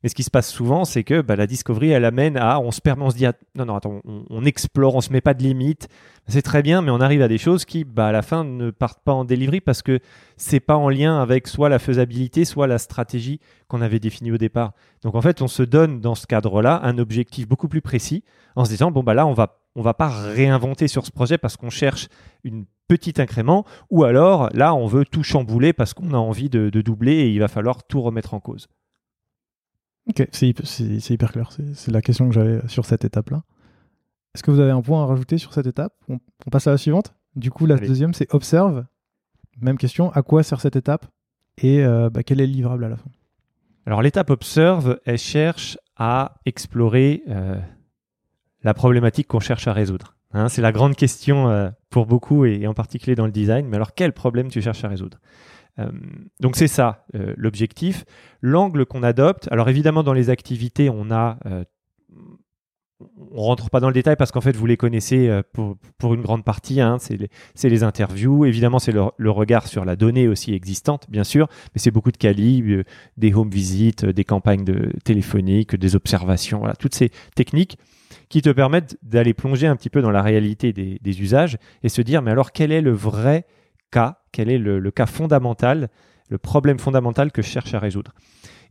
Mais 0.02 0.08
ce 0.08 0.14
qui 0.14 0.22
se 0.22 0.30
passe 0.30 0.50
souvent, 0.50 0.84
c'est 0.84 1.04
que 1.04 1.20
bah, 1.20 1.36
la 1.36 1.46
discovery, 1.46 1.90
elle 1.90 2.04
amène 2.04 2.36
à. 2.36 2.58
On 2.60 2.70
se 2.70 2.80
permet, 2.80 3.04
on 3.04 3.10
se 3.10 3.16
dit 3.16 3.26
ah, 3.26 3.34
non, 3.54 3.66
non, 3.66 3.76
attends, 3.76 4.00
on, 4.04 4.44
explore, 4.44 4.94
on 4.94 5.00
se 5.00 5.12
met 5.12 5.20
pas 5.20 5.34
de 5.34 5.42
limites. 5.42 5.88
C'est 6.26 6.42
très 6.42 6.62
bien, 6.62 6.82
mais 6.82 6.90
on 6.90 7.00
arrive 7.00 7.22
à 7.22 7.28
des 7.28 7.38
choses 7.38 7.64
qui, 7.64 7.84
bah, 7.84 8.08
à 8.08 8.12
la 8.12 8.22
fin, 8.22 8.44
ne 8.44 8.70
partent 8.70 9.02
pas 9.04 9.12
en 9.12 9.24
delivery 9.24 9.60
parce 9.60 9.82
que 9.82 10.00
c'est 10.36 10.60
pas 10.60 10.76
en 10.76 10.88
lien 10.88 11.20
avec 11.20 11.46
soit 11.46 11.68
la 11.68 11.78
faisabilité, 11.78 12.44
soit 12.44 12.66
la 12.66 12.78
stratégie 12.78 13.40
qu'on 13.68 13.80
avait 13.80 14.00
définie 14.00 14.32
au 14.32 14.38
départ. 14.38 14.72
Donc 15.02 15.14
en 15.14 15.22
fait, 15.22 15.40
on 15.40 15.48
se 15.48 15.62
donne 15.62 16.00
dans 16.00 16.14
ce 16.14 16.26
cadre-là 16.26 16.80
un 16.82 16.98
objectif 16.98 17.48
beaucoup 17.48 17.68
plus 17.68 17.82
précis 17.82 18.24
en 18.56 18.64
se 18.64 18.70
disant 18.70 18.90
bon 18.90 19.02
bah 19.02 19.14
là, 19.14 19.26
on 19.26 19.32
va 19.32 19.58
on 19.74 19.80
va 19.80 19.94
pas 19.94 20.08
réinventer 20.08 20.86
sur 20.86 21.06
ce 21.06 21.10
projet 21.10 21.38
parce 21.38 21.56
qu'on 21.56 21.70
cherche 21.70 22.08
une 22.44 22.66
petite 22.88 23.20
incrément, 23.20 23.64
ou 23.88 24.04
alors 24.04 24.50
là, 24.52 24.74
on 24.74 24.86
veut 24.86 25.06
tout 25.06 25.22
chambouler 25.22 25.72
parce 25.72 25.94
qu'on 25.94 26.12
a 26.12 26.18
envie 26.18 26.50
de 26.50 26.68
doubler 26.68 27.12
et 27.12 27.30
il 27.30 27.38
va 27.38 27.48
falloir 27.48 27.84
tout 27.84 28.02
remettre 28.02 28.34
en 28.34 28.40
cause. 28.40 28.68
Ok, 30.08 30.28
c'est 30.32 30.48
hyper, 30.48 31.32
clair. 31.32 31.50
C'est 31.74 31.90
la 31.90 32.02
question 32.02 32.28
que 32.28 32.34
j'avais 32.34 32.66
sur 32.68 32.84
cette 32.84 33.04
étape-là. 33.04 33.42
Est-ce 34.34 34.42
que 34.42 34.50
vous 34.50 34.60
avez 34.60 34.72
un 34.72 34.82
point 34.82 35.02
à 35.02 35.06
rajouter 35.06 35.38
sur 35.38 35.52
cette 35.54 35.66
étape? 35.66 35.92
On, 36.08 36.18
on 36.46 36.50
passe 36.50 36.66
à 36.66 36.70
la 36.70 36.78
suivante. 36.78 37.14
Du 37.36 37.50
coup, 37.50 37.66
la 37.66 37.76
Allez. 37.76 37.86
deuxième, 37.86 38.14
c'est 38.14 38.32
observe. 38.34 38.84
Même 39.60 39.78
question, 39.78 40.10
à 40.12 40.22
quoi 40.22 40.42
sert 40.42 40.60
cette 40.60 40.76
étape? 40.76 41.06
Et 41.58 41.84
euh, 41.84 42.10
bah, 42.10 42.22
quel 42.22 42.40
est 42.40 42.46
le 42.46 42.52
livrable 42.52 42.84
à 42.84 42.88
la 42.88 42.96
fin? 42.96 43.10
Alors 43.86 44.00
l'étape 44.00 44.30
Observe, 44.30 44.98
elle 45.04 45.18
cherche 45.18 45.76
à 45.96 46.36
explorer 46.46 47.22
euh, 47.28 47.60
la 48.62 48.74
problématique 48.74 49.28
qu'on 49.28 49.40
cherche 49.40 49.66
à 49.66 49.72
résoudre. 49.72 50.16
Hein, 50.32 50.48
c'est 50.48 50.62
la 50.62 50.72
grande 50.72 50.96
question 50.96 51.50
euh, 51.50 51.68
pour 51.90 52.06
beaucoup 52.06 52.46
et, 52.46 52.60
et 52.62 52.66
en 52.66 52.74
particulier 52.74 53.14
dans 53.14 53.26
le 53.26 53.32
design. 53.32 53.66
Mais 53.66 53.76
alors 53.76 53.94
quel 53.94 54.12
problème 54.12 54.48
tu 54.48 54.62
cherches 54.62 54.84
à 54.84 54.88
résoudre? 54.88 55.18
Donc 56.40 56.56
c'est 56.56 56.68
ça 56.68 57.06
euh, 57.14 57.34
l'objectif. 57.36 58.04
L'angle 58.40 58.86
qu'on 58.86 59.02
adopte, 59.02 59.48
alors 59.50 59.68
évidemment 59.68 60.02
dans 60.02 60.12
les 60.12 60.30
activités, 60.30 60.90
on 60.90 61.10
a... 61.10 61.38
euh, 61.46 61.64
on 63.32 63.42
rentre 63.42 63.70
pas 63.70 63.80
dans 63.80 63.88
le 63.88 63.94
détail 63.94 64.16
parce 64.16 64.32
qu'en 64.32 64.40
fait 64.40 64.56
vous 64.56 64.66
les 64.66 64.76
connaissez 64.76 65.28
euh, 65.28 65.42
pour, 65.52 65.76
pour 65.98 66.14
une 66.14 66.22
grande 66.22 66.44
partie. 66.44 66.80
hein. 66.80 66.98
c'est 66.98 67.68
les, 67.68 67.82
interviews, 67.82 68.44
évidemment 68.44 68.78
c'est 68.78 68.92
le, 68.92 69.30
regard 69.30 69.66
sur 69.66 69.84
la 69.84 69.96
donnée 69.96 70.28
aussi 70.28 70.54
existante, 70.54 71.06
bien 71.08 71.24
sûr, 71.24 71.48
mais 71.74 71.80
c'est 71.80 71.90
beaucoup 71.90 72.12
de 72.12 72.16
quali, 72.16 72.62
euh, 72.62 72.84
des 73.16 73.32
home 73.32 73.50
visits, 73.50 73.94
euh, 74.04 74.12
des 74.12 74.24
campagnes 74.24 74.64
de 74.64 74.92
téléphoniques, 75.04 75.76
des 75.76 75.96
observations, 75.96 76.60
voilà, 76.60 76.74
toutes 76.74 76.94
ces 76.94 77.10
techniques 77.34 77.78
qui 78.28 78.42
te 78.42 78.50
permettent 78.50 78.98
d'aller 79.02 79.34
plonger 79.34 79.66
un 79.66 79.76
petit 79.76 79.90
peu 79.90 80.02
dans 80.02 80.10
la 80.10 80.22
réalité 80.22 80.72
des 80.72 81.20
usages 81.20 81.58
et 81.82 81.88
se 81.88 82.02
dire 82.02 82.22
mais 82.22 82.30
alors 82.30 82.52
quel 82.52 82.72
est 82.72 82.80
le 82.80 82.92
vrai 82.92 83.46
cas, 83.90 84.21
quel 84.32 84.50
est 84.50 84.58
le, 84.58 84.90
cas 84.90 85.06
fondamental, 85.06 85.88
le 86.28 86.38
problème 86.38 86.78
fondamental 86.78 87.30
que 87.30 87.42
je 87.42 87.48
cherche 87.48 87.74
à 87.74 87.78
résoudre. 87.78 88.12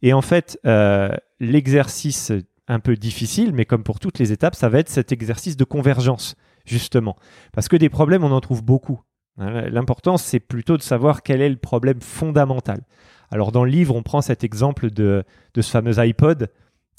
Et 0.01 0.13
en 0.13 0.21
fait, 0.21 0.59
euh, 0.65 1.15
l'exercice 1.39 2.31
un 2.67 2.79
peu 2.79 2.95
difficile, 2.95 3.53
mais 3.53 3.65
comme 3.65 3.83
pour 3.83 3.99
toutes 3.99 4.19
les 4.19 4.31
étapes, 4.31 4.55
ça 4.55 4.69
va 4.69 4.79
être 4.79 4.89
cet 4.89 5.11
exercice 5.11 5.57
de 5.57 5.63
convergence, 5.63 6.35
justement. 6.65 7.15
Parce 7.53 7.67
que 7.67 7.75
des 7.75 7.89
problèmes, 7.89 8.23
on 8.23 8.31
en 8.31 8.41
trouve 8.41 8.63
beaucoup. 8.63 9.01
Hein, 9.37 9.69
L'important, 9.69 10.17
c'est 10.17 10.39
plutôt 10.39 10.77
de 10.77 10.81
savoir 10.81 11.21
quel 11.21 11.41
est 11.41 11.49
le 11.49 11.57
problème 11.57 12.01
fondamental. 12.01 12.81
Alors, 13.29 13.51
dans 13.51 13.63
le 13.63 13.71
livre, 13.71 13.95
on 13.95 14.03
prend 14.03 14.21
cet 14.21 14.43
exemple 14.43 14.89
de, 14.89 15.23
de 15.53 15.61
ce 15.61 15.71
fameux 15.71 15.99
iPod 15.99 16.49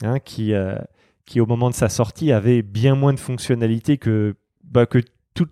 hein, 0.02 0.18
qui, 0.18 0.54
euh, 0.54 0.76
qui, 1.26 1.40
au 1.40 1.46
moment 1.46 1.70
de 1.70 1.74
sa 1.74 1.88
sortie, 1.88 2.32
avait 2.32 2.62
bien 2.62 2.94
moins 2.94 3.12
de 3.12 3.20
fonctionnalités 3.20 3.98
que, 3.98 4.34
bah, 4.64 4.86
que 4.86 4.98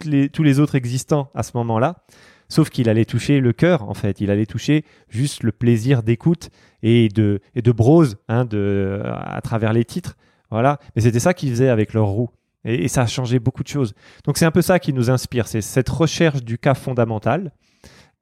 les, 0.05 0.29
tous 0.29 0.43
les 0.43 0.61
autres 0.61 0.75
existants 0.75 1.31
à 1.35 1.43
ce 1.43 1.53
moment-là. 1.55 2.05
Sauf 2.51 2.69
qu'il 2.69 2.89
allait 2.89 3.05
toucher 3.05 3.41
le 3.41 3.53
cœur, 3.53 3.89
en 3.89 3.95
fait. 3.95 4.21
Il 4.21 4.31
allait 4.31 4.45
toucher 4.45 4.85
juste 5.09 5.45
le 5.45 5.53
plaisir 5.53 6.03
d'écoute 6.03 6.51
et 6.83 7.09
de, 7.09 7.41
et 7.55 7.63
de 7.63 7.73
brose 7.73 8.19
hein, 8.29 8.45
de, 8.45 9.01
à 9.05 9.41
travers 9.41 9.73
les 9.73 9.85
titres. 9.85 10.17
Voilà. 10.51 10.81
Mais 10.95 11.03
c'était 11.03 11.21
ça 11.21 11.33
qu'ils 11.33 11.51
faisaient 11.51 11.69
avec 11.69 11.95
leur 11.95 12.07
roue. 12.07 12.29
Et, 12.65 12.89
ça 12.89 13.03
a 13.03 13.07
changé 13.07 13.39
beaucoup 13.39 13.63
de 13.63 13.69
choses. 13.69 13.95
Donc 14.25 14.37
c'est 14.37 14.45
un 14.45 14.51
peu 14.51 14.63
ça 14.63 14.81
qui 14.81 14.93
nous 14.93 15.11
inspire. 15.11 15.47
C'est 15.47 15.61
cette 15.61 15.89
recherche 15.89 16.43
du 16.43 16.59
cas 16.59 16.75
fondamental. 16.75 17.53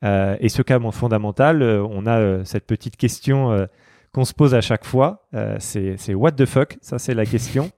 Euh, 0.04 0.36
et 0.40 0.50
ce 0.50 0.60
cas 0.60 0.78
fondamental, 0.92 1.62
euh, 1.62 1.84
on 1.90 2.06
a 2.06 2.18
euh, 2.18 2.44
cette 2.44 2.66
petite 2.66 2.96
question 2.96 3.66
qu'on 4.12 4.26
se 4.26 4.34
pose 4.34 4.54
à 4.54 4.60
chaque 4.60 4.84
fois. 4.84 5.26
C'est 5.58 6.14
what 6.14 6.32
the 6.32 6.44
fuck? 6.44 6.76
Ça, 6.82 6.98
c'est 6.98 7.14
la 7.14 7.24
question. 7.24 7.70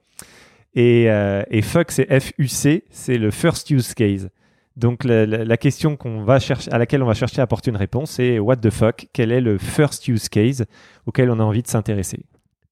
Et, 0.74 1.04
et 1.04 1.62
fuck, 1.62 1.92
c'est 1.92 2.20
F-U-C. 2.20 2.84
C'est 2.90 3.18
le 3.18 3.30
first 3.30 3.70
use 3.70 3.94
case. 3.94 4.30
Donc 4.76 5.04
la, 5.04 5.26
la- 5.26 5.44
la 5.44 5.56
question 5.56 5.96
qu'on 5.96 6.22
va 6.24 6.38
chercher, 6.38 6.70
à 6.72 6.78
laquelle 6.78 7.02
on 7.02 7.06
va 7.06 7.14
chercher 7.14 7.40
à 7.40 7.44
apporter 7.44 7.70
une 7.70 7.76
réponse, 7.76 8.12
c'est 8.12 8.38
what 8.38 8.56
the 8.56 8.70
fuck? 8.70 9.08
Quel 9.12 9.32
est 9.32 9.40
le 9.40 9.58
first 9.58 10.06
use 10.08 10.28
case 10.28 10.64
auquel 11.06 11.30
on 11.30 11.38
a 11.40 11.42
envie 11.42 11.62
de 11.62 11.68
s'intéresser? 11.68 12.24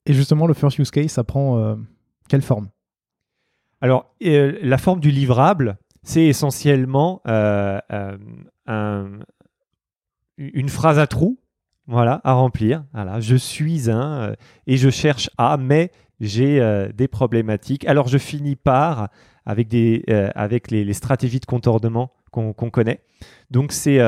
Et 0.06 0.12
justement, 0.14 0.46
le 0.46 0.54
first 0.54 0.78
use 0.78 0.90
case, 0.90 1.08
ça 1.10 1.24
prend 1.24 1.58
euh, 1.58 1.74
quelle 2.28 2.42
forme? 2.42 2.68
Alors 3.80 4.14
euh, 4.24 4.58
la 4.62 4.78
forme 4.78 5.00
du 5.00 5.10
livrable, 5.10 5.76
c'est 6.02 6.24
essentiellement 6.24 7.20
euh, 7.26 7.78
un- 8.66 9.18
une 10.38 10.68
phrase 10.68 10.98
à 10.98 11.06
trous 11.06 11.38
voilà, 11.86 12.20
à 12.22 12.34
remplir. 12.34 12.84
Voilà, 12.92 13.18
je 13.20 13.34
suis 13.36 13.90
un 13.90 14.34
et 14.66 14.76
je 14.76 14.90
cherche 14.90 15.30
à, 15.38 15.56
mais 15.56 15.90
j'ai 16.20 16.60
des 16.94 17.08
problématiques. 17.08 17.86
Alors 17.86 18.08
je 18.08 18.18
finis 18.18 18.56
par 18.56 19.08
avec 19.48 19.66
des 19.66 20.04
avec 20.34 20.70
les, 20.70 20.92
stratégies 20.92 21.40
de 21.40 21.46
contournement 21.46 22.12
qu'on 22.30 22.52
connaît. 22.52 23.00
Donc 23.50 23.72
c'est, 23.72 23.98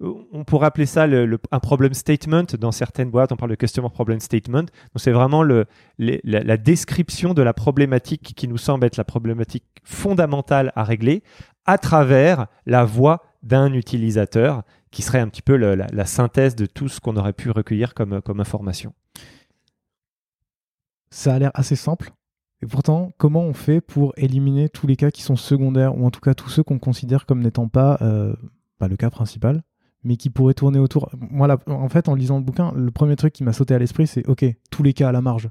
on 0.00 0.42
pourrait 0.44 0.66
appeler 0.66 0.86
ça 0.86 1.04
un 1.04 1.60
problem 1.60 1.92
statement 1.92 2.44
dans 2.58 2.72
certaines 2.72 3.10
boîtes. 3.10 3.30
On 3.30 3.36
parle 3.36 3.50
de 3.50 3.56
customer 3.56 3.90
problem 3.90 4.18
statement. 4.18 4.62
Donc 4.62 4.96
c'est 4.96 5.12
vraiment 5.12 5.42
le, 5.42 5.66
la, 5.98 6.56
description 6.56 7.34
de 7.34 7.42
la 7.42 7.52
problématique 7.52 8.32
qui 8.34 8.48
nous 8.48 8.58
semble 8.58 8.86
être 8.86 8.96
la 8.96 9.04
problématique 9.04 9.64
fondamentale 9.84 10.72
à 10.74 10.82
régler 10.82 11.22
à 11.66 11.76
travers 11.78 12.46
la 12.64 12.84
voix 12.84 13.22
d'un 13.42 13.74
utilisateur 13.74 14.62
qui 14.90 15.02
serait 15.02 15.20
un 15.20 15.28
petit 15.28 15.42
peu 15.42 15.56
la, 15.56 16.06
synthèse 16.06 16.56
de 16.56 16.64
tout 16.64 16.88
ce 16.88 17.00
qu'on 17.00 17.16
aurait 17.16 17.34
pu 17.34 17.50
recueillir 17.50 17.92
comme 17.92 18.40
information. 18.40 18.94
Ça 21.10 21.34
a 21.34 21.38
l'air 21.38 21.50
assez 21.54 21.76
simple. 21.76 22.12
Et 22.62 22.66
pourtant, 22.66 23.12
comment 23.18 23.42
on 23.42 23.52
fait 23.52 23.80
pour 23.80 24.14
éliminer 24.16 24.68
tous 24.68 24.86
les 24.86 24.96
cas 24.96 25.10
qui 25.10 25.22
sont 25.22 25.36
secondaires, 25.36 25.96
ou 25.96 26.06
en 26.06 26.10
tout 26.10 26.20
cas 26.20 26.34
tous 26.34 26.48
ceux 26.48 26.62
qu'on 26.62 26.78
considère 26.78 27.26
comme 27.26 27.40
n'étant 27.42 27.68
pas, 27.68 27.98
euh, 28.00 28.34
pas 28.78 28.88
le 28.88 28.96
cas 28.96 29.10
principal, 29.10 29.62
mais 30.04 30.16
qui 30.16 30.30
pourraient 30.30 30.54
tourner 30.54 30.78
autour? 30.78 31.10
Moi, 31.18 31.54
en 31.66 31.88
fait, 31.88 32.08
en 32.08 32.14
lisant 32.14 32.38
le 32.38 32.44
bouquin, 32.44 32.72
le 32.74 32.90
premier 32.90 33.16
truc 33.16 33.32
qui 33.34 33.44
m'a 33.44 33.52
sauté 33.52 33.74
à 33.74 33.78
l'esprit, 33.78 34.06
c'est 34.06 34.26
OK, 34.26 34.44
tous 34.70 34.82
les 34.82 34.94
cas 34.94 35.10
à 35.10 35.12
la 35.12 35.20
marge. 35.20 35.50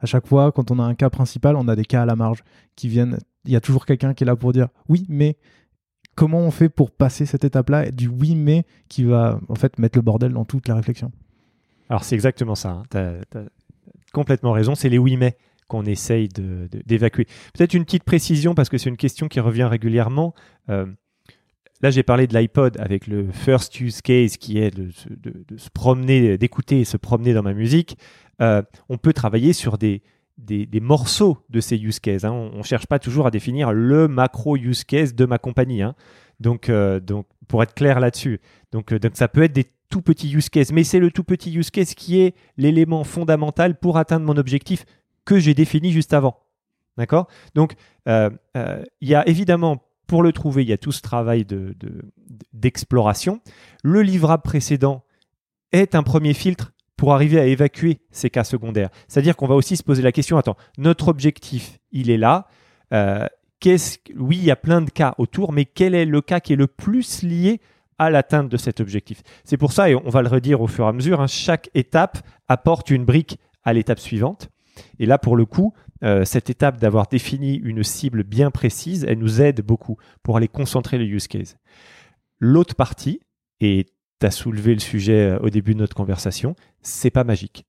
À 0.00 0.06
chaque 0.06 0.26
fois, 0.26 0.50
quand 0.50 0.70
on 0.70 0.78
a 0.78 0.82
un 0.82 0.94
cas 0.94 1.10
principal, 1.10 1.56
on 1.56 1.68
a 1.68 1.76
des 1.76 1.84
cas 1.84 2.02
à 2.02 2.06
la 2.06 2.16
marge 2.16 2.42
qui 2.74 2.88
viennent. 2.88 3.18
Il 3.44 3.52
y 3.52 3.56
a 3.56 3.60
toujours 3.60 3.86
quelqu'un 3.86 4.14
qui 4.14 4.24
est 4.24 4.26
là 4.26 4.34
pour 4.34 4.52
dire 4.52 4.68
oui, 4.88 5.06
mais 5.08 5.36
comment 6.14 6.40
on 6.40 6.50
fait 6.50 6.68
pour 6.68 6.90
passer 6.90 7.26
cette 7.26 7.44
étape-là? 7.44 7.90
Du 7.90 8.08
oui 8.08 8.34
mais 8.34 8.64
qui 8.88 9.04
va 9.04 9.38
en 9.48 9.54
fait 9.54 9.78
mettre 9.78 9.98
le 9.98 10.02
bordel 10.02 10.32
dans 10.32 10.44
toute 10.44 10.68
la 10.68 10.74
réflexion 10.74 11.12
Alors 11.88 12.04
c'est 12.04 12.14
exactement 12.14 12.54
ça, 12.54 12.70
hein. 12.70 12.82
tu 12.90 12.98
as, 12.98 13.20
complètement 14.12 14.52
raison, 14.52 14.74
c'est 14.74 14.88
les 14.88 14.98
oui 14.98 15.16
mais 15.16 15.36
qu'on 15.70 15.84
essaye 15.84 16.28
d'évacuer. 16.28 17.26
Peut-être 17.54 17.74
une 17.74 17.84
petite 17.84 18.02
précision 18.02 18.54
parce 18.54 18.68
que 18.68 18.76
c'est 18.76 18.90
une 18.90 18.96
question 18.96 19.28
qui 19.28 19.38
revient 19.38 19.64
régulièrement. 19.64 20.34
Euh, 20.68 20.84
là 21.80 21.90
j'ai 21.90 22.02
parlé 22.02 22.26
de 22.26 22.36
l'iPod 22.36 22.76
avec 22.80 23.06
le 23.06 23.30
first 23.30 23.80
use 23.80 24.02
case 24.02 24.36
qui 24.36 24.58
est 24.58 24.76
de, 24.76 24.90
se 25.56 25.70
promener, 25.70 26.36
d'écouter 26.36 26.80
et 26.80 26.84
se 26.84 26.96
promener 26.96 27.32
dans 27.32 27.44
ma 27.44 27.54
musique. 27.54 27.96
Euh, 28.42 28.62
on 28.88 28.98
peut 28.98 29.12
travailler 29.12 29.52
sur 29.52 29.78
des, 29.78 30.02
des, 30.38 30.80
morceaux 30.80 31.38
de 31.50 31.60
ces 31.60 31.76
use 31.76 32.00
cases. 32.00 32.24
Hein. 32.24 32.32
On 32.32 32.58
ne 32.58 32.62
cherche 32.64 32.86
pas 32.86 32.98
toujours 32.98 33.28
à 33.28 33.30
définir 33.30 33.72
le 33.72 34.08
macro 34.08 34.56
use 34.56 34.82
case 34.82 35.14
de 35.14 35.24
ma 35.24 35.38
compagnie. 35.38 35.82
Hein. 35.82 35.94
Donc, 36.40 36.68
euh, 36.68 36.98
donc, 36.98 37.26
pour 37.46 37.62
être 37.62 37.74
clair 37.74 38.00
là-dessus. 38.00 38.40
Donc, 38.72 38.92
donc, 38.92 39.12
ça 39.14 39.28
peut 39.28 39.42
être 39.42 39.52
des 39.52 39.66
tout 39.90 40.02
petits 40.02 40.32
use 40.32 40.48
cases, 40.48 40.72
mais 40.72 40.84
c'est 40.84 41.00
le 41.00 41.10
tout 41.10 41.24
petit 41.24 41.52
use 41.52 41.70
case 41.70 41.94
qui 41.94 42.20
est 42.20 42.34
l'élément 42.56 43.04
fondamental 43.04 43.78
pour 43.78 43.98
atteindre 43.98 44.24
mon 44.24 44.36
objectif 44.36 44.84
que 45.30 45.38
j'ai 45.38 45.54
défini 45.54 45.92
juste 45.92 46.12
avant. 46.12 46.40
D'accord? 46.96 47.28
Donc, 47.54 47.74
euh, 48.08 48.30
il 49.00 49.08
y 49.08 49.14
a 49.14 49.26
évidemment, 49.28 49.80
pour 50.08 50.24
le 50.24 50.32
trouver, 50.32 50.64
il 50.64 50.68
y 50.68 50.72
a 50.72 50.78
tout 50.78 50.90
ce 50.90 51.02
travail 51.02 51.46
d'exploration. 52.52 53.34
De, 53.34 53.40
le 53.84 54.02
livrable 54.02 54.42
précédent 54.42 55.04
est 55.70 55.94
un 55.94 56.02
premier 56.02 56.34
filtre 56.34 56.72
pour 56.96 57.14
arriver 57.14 57.38
à 57.38 57.46
évacuer 57.46 58.00
ces 58.10 58.28
cas 58.28 58.42
secondaires. 58.42 58.90
C'est-à-dire 59.06 59.36
qu'on 59.36 59.46
va 59.46 59.54
aussi 59.54 59.76
se 59.76 59.84
poser 59.84 60.02
la 60.02 60.10
question, 60.10 60.36
attends, 60.36 60.56
notre 60.78 61.06
objectif, 61.06 61.78
il 61.92 62.10
est 62.10 62.18
là. 62.18 62.48
Euh, 62.92 63.26
oui, 64.16 64.36
il 64.36 64.44
y 64.44 64.50
a 64.50 64.56
plein 64.56 64.80
de 64.80 64.90
cas 64.90 65.14
autour, 65.18 65.52
mais 65.52 65.64
quel 65.64 65.94
est 65.94 66.06
le 66.06 66.20
cas 66.22 66.40
qui 66.40 66.54
est 66.54 66.56
le 66.56 66.66
plus 66.66 67.22
lié 67.22 67.60
à 67.98 68.10
l'atteinte 68.10 68.48
de 68.48 68.56
cet 68.56 68.80
objectif? 68.80 69.22
C'est 69.44 69.58
pour 69.58 69.72
ça, 69.72 69.90
et 69.90 69.94
on 69.94 70.10
va 70.10 70.22
le 70.22 70.28
redire 70.28 70.60
au 70.60 70.66
fur 70.66 70.86
et 70.86 70.88
à 70.88 70.92
mesure, 70.92 71.20
hein, 71.20 71.28
chaque 71.28 71.70
étape 71.74 72.18
apporte 72.48 72.90
une 72.90 73.04
brique 73.04 73.38
à 73.62 73.72
l'étape 73.72 74.00
suivante. 74.00 74.48
Et 74.98 75.06
là, 75.06 75.18
pour 75.18 75.36
le 75.36 75.44
coup, 75.44 75.72
euh, 76.02 76.24
cette 76.24 76.50
étape 76.50 76.78
d'avoir 76.78 77.06
défini 77.06 77.56
une 77.56 77.82
cible 77.82 78.24
bien 78.24 78.50
précise, 78.50 79.04
elle 79.08 79.18
nous 79.18 79.40
aide 79.40 79.60
beaucoup 79.60 79.96
pour 80.22 80.36
aller 80.36 80.48
concentrer 80.48 80.98
le 80.98 81.04
use 81.04 81.28
case. 81.28 81.56
L'autre 82.38 82.74
partie, 82.74 83.20
et 83.60 83.86
tu 84.20 84.26
as 84.26 84.30
soulevé 84.30 84.74
le 84.74 84.80
sujet 84.80 85.30
euh, 85.30 85.38
au 85.40 85.50
début 85.50 85.74
de 85.74 85.80
notre 85.80 85.96
conversation, 85.96 86.56
c'est 86.80 87.10
pas 87.10 87.24
magique. 87.24 87.66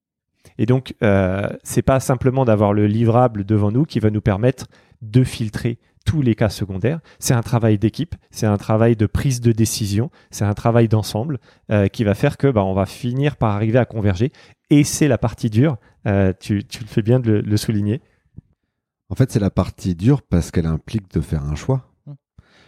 Et 0.57 0.65
donc, 0.65 0.95
euh, 1.03 1.47
c'est 1.63 1.81
pas 1.81 1.99
simplement 1.99 2.45
d'avoir 2.45 2.73
le 2.73 2.87
livrable 2.87 3.45
devant 3.45 3.71
nous 3.71 3.85
qui 3.85 3.99
va 3.99 4.09
nous 4.09 4.21
permettre 4.21 4.67
de 5.01 5.23
filtrer 5.23 5.77
tous 6.05 6.21
les 6.21 6.35
cas 6.35 6.49
secondaires. 6.49 6.99
C'est 7.19 7.33
un 7.33 7.41
travail 7.41 7.77
d'équipe, 7.77 8.15
c'est 8.31 8.45
un 8.45 8.57
travail 8.57 8.95
de 8.95 9.05
prise 9.05 9.41
de 9.41 9.51
décision, 9.51 10.09
c'est 10.29 10.45
un 10.45 10.53
travail 10.53 10.87
d'ensemble 10.87 11.39
euh, 11.71 11.87
qui 11.87 12.03
va 12.03 12.13
faire 12.13 12.37
que 12.37 12.47
bah, 12.47 12.63
on 12.63 12.73
va 12.73 12.85
finir 12.85 13.37
par 13.37 13.51
arriver 13.55 13.79
à 13.79 13.85
converger. 13.85 14.31
Et 14.69 14.83
c'est 14.83 15.07
la 15.07 15.17
partie 15.17 15.49
dure. 15.49 15.77
Euh, 16.07 16.33
tu, 16.39 16.63
tu, 16.63 16.81
le 16.81 16.87
fais 16.87 17.01
bien 17.01 17.19
de 17.19 17.31
le 17.31 17.57
souligner. 17.57 18.01
En 19.09 19.15
fait, 19.15 19.31
c'est 19.31 19.39
la 19.39 19.51
partie 19.51 19.95
dure 19.95 20.21
parce 20.21 20.51
qu'elle 20.51 20.65
implique 20.65 21.11
de 21.13 21.21
faire 21.21 21.43
un 21.43 21.55
choix. 21.55 21.91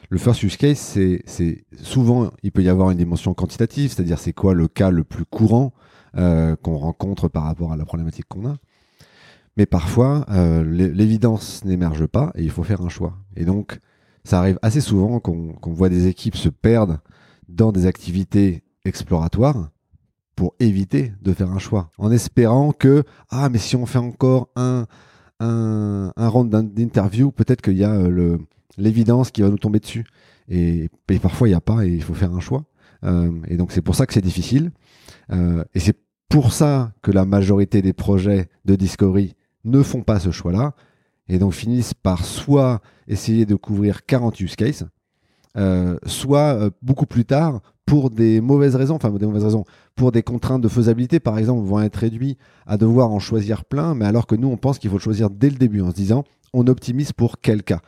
Le 0.09 0.19
first 0.19 0.43
use 0.43 0.57
case, 0.57 0.77
c'est 0.77 1.65
souvent, 1.81 2.29
il 2.43 2.51
peut 2.51 2.61
y 2.61 2.69
avoir 2.69 2.91
une 2.91 2.97
dimension 2.97 3.33
quantitative, 3.33 3.91
c'est-à-dire 3.91 4.19
c'est 4.19 4.33
quoi 4.33 4.53
le 4.53 4.67
cas 4.67 4.91
le 4.91 5.03
plus 5.03 5.25
courant 5.25 5.73
euh, 6.17 6.55
qu'on 6.55 6.77
rencontre 6.77 7.29
par 7.29 7.45
rapport 7.45 7.71
à 7.71 7.77
la 7.77 7.85
problématique 7.85 8.25
qu'on 8.27 8.45
a. 8.45 8.57
Mais 9.57 9.65
parfois, 9.65 10.25
euh, 10.29 10.63
l'évidence 10.63 11.63
n'émerge 11.63 12.07
pas 12.07 12.31
et 12.35 12.43
il 12.43 12.49
faut 12.49 12.63
faire 12.63 12.81
un 12.81 12.89
choix. 12.89 13.17
Et 13.35 13.45
donc, 13.45 13.79
ça 14.23 14.39
arrive 14.39 14.57
assez 14.61 14.81
souvent 14.81 15.19
qu'on 15.19 15.73
voit 15.73 15.89
des 15.89 16.07
équipes 16.07 16.35
se 16.35 16.49
perdre 16.49 16.99
dans 17.47 17.71
des 17.71 17.85
activités 17.85 18.63
exploratoires 18.85 19.69
pour 20.35 20.55
éviter 20.59 21.13
de 21.21 21.33
faire 21.33 21.51
un 21.51 21.59
choix, 21.59 21.91
en 21.99 22.11
espérant 22.11 22.71
que, 22.71 23.03
ah, 23.29 23.49
mais 23.49 23.59
si 23.59 23.75
on 23.75 23.85
fait 23.85 23.99
encore 23.99 24.49
un, 24.55 24.87
un, 25.39 26.11
un 26.15 26.27
round 26.27 26.49
d'interview, 26.49 27.31
peut-être 27.31 27.61
qu'il 27.61 27.77
y 27.77 27.83
a 27.83 27.93
euh, 27.93 28.39
l'évidence 28.77 29.29
qui 29.29 29.43
va 29.43 29.49
nous 29.49 29.59
tomber 29.59 29.79
dessus. 29.79 30.05
Et, 30.49 30.89
parfois, 31.21 31.47
il 31.47 31.51
n'y 31.51 31.55
a 31.55 31.61
pas 31.61 31.85
et 31.85 31.89
il 31.89 32.01
faut 32.01 32.15
faire 32.15 32.33
un 32.33 32.39
choix. 32.39 32.63
Euh, 33.03 33.31
et 33.47 33.57
donc, 33.57 33.71
c'est 33.71 33.83
pour 33.83 33.93
ça 33.93 34.07
que 34.07 34.13
c'est 34.13 34.21
difficile. 34.21 34.71
Et 35.73 35.79
c'est 35.79 35.97
pour 36.29 36.53
ça 36.53 36.93
que 37.01 37.11
la 37.11 37.25
majorité 37.25 37.81
des 37.81 37.93
projets 37.93 38.49
de 38.65 38.75
Discovery 38.75 39.35
ne 39.65 39.81
font 39.81 40.01
pas 40.01 40.19
ce 40.19 40.31
choix-là. 40.31 40.73
Et 41.27 41.39
donc, 41.39 41.53
finissent 41.53 41.93
par 41.93 42.25
soit 42.25 42.81
essayer 43.07 43.45
de 43.45 43.55
couvrir 43.55 44.05
40 44.05 44.39
use 44.41 44.55
cases, 44.55 44.83
euh, 45.55 45.97
soit 46.05 46.69
beaucoup 46.81 47.05
plus 47.05 47.25
tard, 47.25 47.61
pour 47.85 48.09
des 48.09 48.41
mauvaises 48.41 48.75
raisons, 48.75 48.95
enfin 48.95 49.09
des 49.11 49.25
mauvaises 49.25 49.43
raisons, 49.43 49.65
pour 49.95 50.11
des 50.11 50.23
contraintes 50.23 50.61
de 50.61 50.67
faisabilité, 50.67 51.19
par 51.19 51.37
exemple, 51.37 51.65
vont 51.65 51.81
être 51.81 51.97
réduits 51.97 52.37
à 52.65 52.77
devoir 52.77 53.11
en 53.11 53.19
choisir 53.19 53.65
plein, 53.65 53.93
mais 53.93 54.05
alors 54.05 54.25
que 54.25 54.35
nous, 54.35 54.47
on 54.47 54.57
pense 54.57 54.79
qu'il 54.79 54.89
faut 54.89 54.97
le 54.97 55.01
choisir 55.01 55.29
dès 55.29 55.49
le 55.49 55.57
début 55.57 55.81
en 55.81 55.91
se 55.91 55.95
disant, 55.95 56.23
on 56.53 56.67
optimise 56.67 57.11
pour 57.11 57.39
quel 57.39 57.63
cas. 57.63 57.81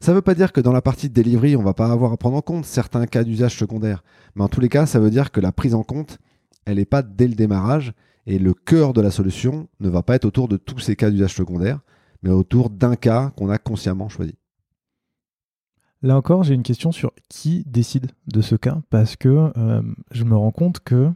Ça 0.00 0.12
ne 0.12 0.16
veut 0.16 0.22
pas 0.22 0.34
dire 0.34 0.52
que 0.52 0.60
dans 0.60 0.72
la 0.72 0.82
partie 0.82 1.08
de 1.08 1.14
delivery, 1.14 1.56
on 1.56 1.62
va 1.62 1.74
pas 1.74 1.90
avoir 1.90 2.12
à 2.12 2.16
prendre 2.16 2.36
en 2.36 2.42
compte 2.42 2.64
certains 2.64 3.06
cas 3.06 3.24
d'usage 3.24 3.56
secondaire. 3.56 4.02
Mais 4.34 4.42
en 4.42 4.48
tous 4.48 4.60
les 4.60 4.68
cas, 4.68 4.86
ça 4.86 4.98
veut 4.98 5.10
dire 5.10 5.30
que 5.30 5.40
la 5.40 5.52
prise 5.52 5.74
en 5.74 5.82
compte, 5.82 6.18
elle 6.64 6.76
n'est 6.76 6.84
pas 6.84 7.02
dès 7.02 7.28
le 7.28 7.34
démarrage 7.34 7.92
et 8.26 8.38
le 8.38 8.54
cœur 8.54 8.92
de 8.92 9.00
la 9.00 9.10
solution 9.10 9.68
ne 9.80 9.88
va 9.88 10.02
pas 10.02 10.14
être 10.14 10.24
autour 10.24 10.48
de 10.48 10.56
tous 10.56 10.78
ces 10.78 10.96
cas 10.96 11.10
d'usage 11.10 11.34
secondaire, 11.34 11.80
mais 12.22 12.30
autour 12.30 12.70
d'un 12.70 12.96
cas 12.96 13.30
qu'on 13.36 13.50
a 13.50 13.58
consciemment 13.58 14.08
choisi. 14.08 14.34
Là 16.02 16.16
encore, 16.16 16.42
j'ai 16.42 16.54
une 16.54 16.62
question 16.62 16.92
sur 16.92 17.12
qui 17.28 17.64
décide 17.66 18.10
de 18.26 18.42
ce 18.42 18.56
cas, 18.56 18.82
parce 18.90 19.16
que 19.16 19.50
euh, 19.56 19.82
je 20.10 20.24
me 20.24 20.36
rends 20.36 20.52
compte 20.52 20.80
que 20.80 21.10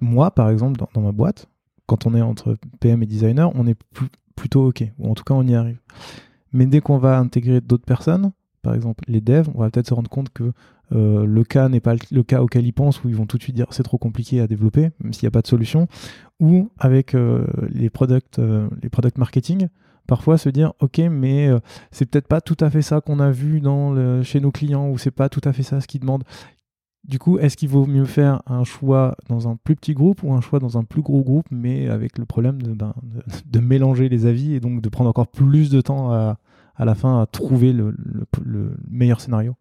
moi, 0.00 0.30
par 0.30 0.48
exemple, 0.50 0.80
dans, 0.94 1.00
ma 1.00 1.12
boîte, 1.12 1.48
quand 1.86 2.06
on 2.06 2.14
est 2.14 2.22
entre 2.22 2.56
PM 2.78 3.02
et 3.02 3.06
designer, 3.06 3.50
on 3.56 3.66
est 3.66 3.76
plutôt 4.36 4.66
OK, 4.66 4.84
ou 4.98 5.10
en 5.10 5.14
tout 5.14 5.24
cas 5.24 5.34
on 5.34 5.46
y 5.46 5.54
arrive. 5.54 5.80
Mais 6.52 6.66
dès 6.66 6.80
qu'on 6.80 6.98
va 6.98 7.18
intégrer 7.18 7.60
d'autres 7.60 7.84
personnes, 7.84 8.30
par 8.62 8.74
exemple 8.74 9.04
les 9.08 9.20
devs, 9.20 9.48
on 9.54 9.60
va 9.60 9.70
peut-être 9.70 9.88
se 9.88 9.94
rendre 9.94 10.10
compte 10.10 10.30
que 10.30 10.52
euh, 10.92 11.26
le 11.26 11.44
cas 11.44 11.68
n'est 11.68 11.80
pas 11.80 11.94
le 12.10 12.22
cas 12.22 12.42
auquel 12.42 12.66
ils 12.66 12.72
pensent, 12.72 13.02
où 13.04 13.08
ils 13.08 13.16
vont 13.16 13.26
tout 13.26 13.38
de 13.38 13.42
suite 13.42 13.56
dire 13.56 13.66
c'est 13.70 13.82
trop 13.82 13.98
compliqué 13.98 14.40
à 14.40 14.46
développer, 14.46 14.90
même 15.00 15.12
s'il 15.12 15.26
n'y 15.26 15.28
a 15.28 15.32
pas 15.32 15.42
de 15.42 15.46
solution. 15.46 15.86
Ou 16.40 16.70
avec 16.78 17.14
euh, 17.14 17.46
les 17.68 17.90
product, 17.90 18.38
euh, 18.38 18.68
les 18.82 18.88
product 18.88 19.18
marketing, 19.18 19.68
parfois 20.06 20.38
se 20.38 20.48
dire 20.48 20.72
ok, 20.80 20.98
mais 21.10 21.50
c'est 21.90 22.06
peut-être 22.06 22.28
pas 22.28 22.40
tout 22.40 22.56
à 22.60 22.70
fait 22.70 22.82
ça 22.82 23.00
qu'on 23.00 23.20
a 23.20 23.30
vu 23.30 23.60
dans 23.60 24.22
chez 24.22 24.40
nos 24.40 24.50
clients, 24.50 24.88
ou 24.88 24.98
c'est 24.98 25.10
pas 25.10 25.28
tout 25.28 25.42
à 25.44 25.52
fait 25.52 25.62
ça 25.62 25.80
ce 25.80 25.86
qu'ils 25.86 26.00
demandent. 26.00 26.24
Du 27.04 27.18
coup, 27.18 27.38
est-ce 27.38 27.56
qu'il 27.56 27.68
vaut 27.68 27.86
mieux 27.86 28.04
faire 28.04 28.42
un 28.46 28.64
choix 28.64 29.16
dans 29.28 29.48
un 29.48 29.56
plus 29.56 29.76
petit 29.76 29.94
groupe 29.94 30.22
ou 30.22 30.34
un 30.34 30.40
choix 30.40 30.58
dans 30.58 30.76
un 30.76 30.84
plus 30.84 31.00
gros 31.00 31.22
groupe, 31.22 31.46
mais 31.50 31.88
avec 31.88 32.18
le 32.18 32.26
problème 32.26 32.60
de, 32.60 32.72
ben, 32.74 32.92
mélanger 33.62 34.08
les 34.08 34.26
avis 34.26 34.54
et 34.54 34.60
donc 34.60 34.82
de 34.82 34.88
prendre 34.88 35.08
encore 35.08 35.28
plus 35.28 35.70
de 35.70 35.80
temps 35.80 36.12
à, 36.12 36.36
la 36.78 36.94
fin 36.94 37.22
à 37.22 37.26
trouver 37.26 37.72
le, 37.72 37.94
meilleur 38.90 39.20
scénario? 39.20 39.54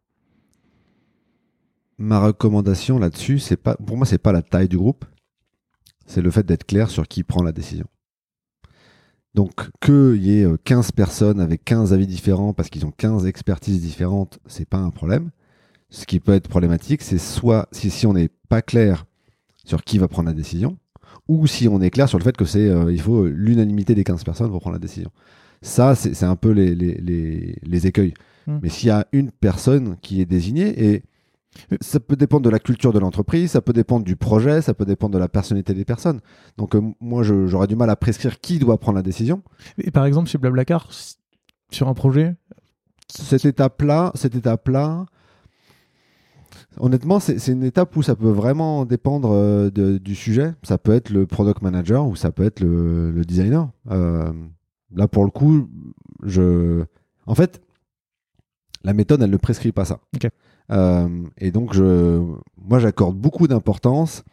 Ma 1.98 2.20
recommandation 2.20 3.00
là-dessus, 3.00 3.40
c'est 3.40 3.58
pas, 3.58 3.76
pour 3.76 3.98
moi, 3.98 4.06
c'est 4.06 4.18
pas 4.18 4.32
la 4.32 4.42
taille 4.42 4.68
du 4.68 4.78
groupe, 4.78 5.06
c'est 6.06 6.22
le 6.22 6.32
fait 6.32 6.46
d'être 6.46 6.66
clair 6.66 6.90
sur 6.90 7.08
qui 7.08 7.24
prend 7.24 7.44
la 7.44 7.52
décision. 7.52 7.88
Donc, 9.34 9.70
qu'il 9.82 10.24
y 10.24 10.42
ait 10.42 10.48
15 10.64 10.92
personnes 10.92 11.40
avec 11.40 11.64
15 11.64 11.94
avis 11.94 12.08
différents 12.08 12.54
parce 12.54 12.70
qu'ils 12.70 12.86
ont 12.86 12.92
15 12.92 13.26
expertises 13.26 13.82
différentes, 13.82 14.40
c'est 14.48 14.68
pas 14.68 14.78
un 14.78 14.90
problème 14.90 15.32
ce 15.90 16.06
qui 16.06 16.20
peut 16.20 16.34
être 16.34 16.48
problématique, 16.48 17.02
c'est 17.02 17.18
soit 17.18 17.68
si, 17.72 17.90
si 17.90 18.06
on 18.06 18.14
n'est 18.14 18.30
pas 18.50 18.62
clair 18.62 19.06
sur 19.66 19.84
qui 19.84 19.98
va 19.98 20.08
prendre 20.08 20.28
la 20.28 20.34
décision, 20.34 20.78
ou 21.28 21.48
si 21.48 21.68
on 21.68 21.82
est 21.82 21.90
clair 21.90 22.08
sur 22.08 22.18
le 22.18 22.24
fait 22.24 22.36
que 22.36 22.46
c'est 22.46 22.70
euh, 22.70 22.92
il 22.92 23.02
faut 23.02 23.26
l'unanimité 23.26 23.96
des 23.96 24.04
15 24.04 24.24
personnes 24.24 24.50
pour 24.50 24.62
prendre 24.62 24.76
la 24.76 24.80
décision. 24.80 25.12
Ça, 25.62 25.96
c'est 25.96 26.24
un 26.24 26.36
peu 26.36 26.52
les, 26.52 26.76
les, 26.76 26.96
les, 26.96 27.56
les 27.64 27.88
écueils. 27.88 28.14
Hmm. 28.46 28.60
Mais 28.62 28.70
s'il 28.70 28.88
y 28.88 28.92
a 28.92 29.08
une 29.12 29.32
personne 29.32 29.98
qui 30.02 30.22
est 30.22 30.26
désignée, 30.26 30.92
et 30.92 31.04
ça 31.82 32.00
peut 32.00 32.16
dépendre 32.16 32.44
de 32.44 32.50
la 32.50 32.60
culture 32.60 32.94
de 32.94 33.00
l'entreprise, 33.00 33.52
ça 33.52 33.62
peut 33.62 33.74
dépendre 33.74 34.06
du 34.06 34.16
projet, 34.16 34.62
ça 34.62 34.74
peut 34.74 34.86
dépendre 34.86 35.14
de 35.14 35.20
la 35.20 35.28
personnalité 35.28 35.74
des 35.74 35.86
personnes. 35.86 36.20
Donc 36.58 36.76
euh, 36.76 36.82
moi, 37.00 37.24
j'aurais 37.24 37.68
du 37.68 37.76
mal 37.76 37.90
à 37.90 37.96
prescrire 37.96 38.40
qui 38.40 38.60
doit 38.60 38.78
prendre 38.80 38.98
la 38.98 39.02
décision. 39.04 39.42
Et 39.78 39.92
par 39.92 40.06
exemple, 40.06 40.30
chez 40.30 40.38
Blablacar, 40.38 40.90
sur 41.72 41.88
un 41.88 41.94
projet, 41.94 42.36
Cette 43.10 43.46
étape-là, 43.46 44.12
cette 44.16 44.36
étape-là, 44.36 45.06
honnêtement, 46.78 47.20
c'est 47.20 47.48
une 47.48 47.64
étape 47.64 47.96
où 47.96 48.04
ça 48.04 48.16
peut 48.16 48.30
vraiment 48.30 48.86
dépendre 48.86 49.32
euh, 49.32 49.70
de- 49.70 49.98
du 49.98 50.14
sujet. 50.16 50.54
Ça 50.64 50.78
peut 50.78 50.92
être 50.94 51.10
le 51.10 51.26
product 51.26 51.62
manager 51.62 52.06
ou 52.08 52.16
ça 52.16 52.32
peut 52.32 52.44
être 52.44 52.60
le, 52.60 53.12
le 53.12 53.26
designer. 53.26 53.70
Euh, 53.92 54.32
là, 54.94 55.08
pour 55.08 55.24
le 55.26 55.32
coup, 55.32 55.70
je, 56.24 56.84
en 57.26 57.36
fait, 57.36 57.62
la 58.84 58.94
méthode, 58.94 59.22
elle 59.22 59.30
ne 59.32 59.38
prescrit 59.38 59.72
pas 59.72 59.86
ça. 59.86 60.00
Ok. 60.16 60.30
Euh, 60.72 61.24
et 61.38 61.52
donc, 61.52 61.74
je, 61.74 62.22
moi, 62.58 62.80
j'accorde 62.80 63.16
beaucoup 63.16 63.48
d'importance 63.48 64.24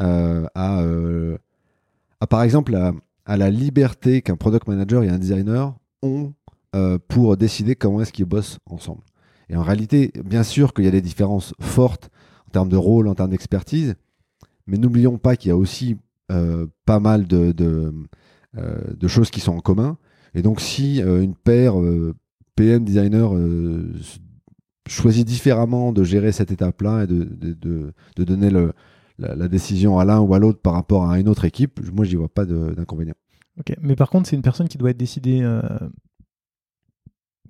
euh, 0.00 0.46
à, 0.54 0.80
euh, 0.80 1.38
à, 2.20 2.26
par 2.26 2.42
exemple, 2.42 2.74
à, 2.74 3.36
la 3.36 3.50
liberté 3.50 4.22
qu'un 4.22 4.36
product 4.36 4.66
manager 4.68 5.02
et 5.02 5.08
un 5.08 5.18
designer 5.18 5.74
ont 6.02 6.32
pour 7.08 7.36
décider 7.36 7.74
comment 7.74 8.00
est-ce 8.00 8.12
qu'ils 8.12 8.24
bossent 8.24 8.58
ensemble. 8.66 9.02
Et 9.48 9.56
en 9.56 9.62
réalité, 9.62 10.12
bien 10.24 10.44
sûr 10.44 10.72
qu'il 10.72 10.84
y 10.84 10.88
a 10.88 10.92
des 10.92 11.00
différences 11.00 11.52
fortes 11.60 12.10
en 12.46 12.50
termes 12.52 12.68
de 12.68 12.76
rôle, 12.76 13.08
en 13.08 13.14
termes 13.16 13.30
d'expertise, 13.30 13.96
mais 14.68 14.78
n'oublions 14.78 15.18
pas 15.18 15.34
qu'il 15.34 15.48
y 15.48 15.52
a 15.52 15.56
aussi 15.56 15.96
pas 16.28 17.00
mal 17.00 17.26
de, 17.26 17.52
de, 17.52 19.08
choses 19.08 19.30
qui 19.30 19.40
sont 19.40 19.56
en 19.56 19.60
commun. 19.60 19.96
Et 20.34 20.42
donc, 20.42 20.60
si 20.60 21.00
une 21.00 21.34
paire 21.34 21.74
PM 22.54 22.84
designer 22.84 23.32
choisit 24.90 25.26
différemment 25.26 25.92
de 25.92 26.04
gérer 26.04 26.32
cette 26.32 26.50
étape-là 26.50 27.04
et 27.04 27.06
de, 27.06 27.24
de, 27.24 27.92
de- 28.16 28.24
donner 28.24 28.50
le, 28.50 28.72
la, 29.18 29.48
décision 29.48 29.98
à 29.98 30.04
l'un 30.04 30.20
ou 30.20 30.34
à 30.34 30.38
l'autre 30.38 30.60
par 30.60 30.72
rapport 30.74 31.08
à 31.08 31.18
une 31.20 31.28
autre 31.28 31.44
équipe, 31.44 31.80
moi, 31.92 32.04
j'y 32.04 32.16
vois 32.16 32.28
pas 32.28 32.44
d'inconvénient. 32.44 33.14
Ok, 33.58 33.74
mais 33.80 33.96
par 33.96 34.10
contre, 34.10 34.28
c'est 34.28 34.36
une 34.36 34.42
personne 34.42 34.68
qui 34.68 34.78
doit 34.78 34.90
être 34.90 34.96
décidée. 34.96 35.40
euh, 35.42 35.62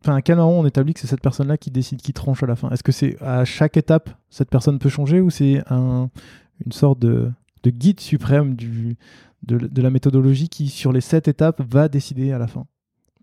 Enfin, 0.02 0.16
à 0.16 0.22
quel 0.22 0.36
moment 0.36 0.58
on 0.58 0.64
établit 0.64 0.94
que 0.94 1.00
c'est 1.00 1.06
cette 1.06 1.20
personne-là 1.20 1.58
qui 1.58 1.70
décide, 1.70 2.00
qui 2.00 2.14
tranche 2.14 2.42
à 2.42 2.46
la 2.46 2.56
fin 2.56 2.70
Est-ce 2.70 2.82
que 2.82 2.92
c'est 2.92 3.20
à 3.22 3.44
chaque 3.44 3.76
étape, 3.76 4.08
cette 4.30 4.48
personne 4.48 4.78
peut 4.78 4.88
changer 4.88 5.20
ou 5.20 5.28
c'est 5.28 5.62
un, 5.68 6.08
une 6.64 6.72
sorte 6.72 6.98
de, 7.00 7.30
de 7.64 7.70
guide 7.70 8.00
suprême 8.00 8.54
du, 8.54 8.96
de, 9.42 9.58
de 9.58 9.82
la 9.82 9.90
méthodologie 9.90 10.48
qui, 10.48 10.68
sur 10.68 10.90
les 10.92 11.02
sept 11.02 11.28
étapes, 11.28 11.60
va 11.70 11.88
décider 11.88 12.32
à 12.32 12.38
la 12.38 12.46
fin 12.46 12.66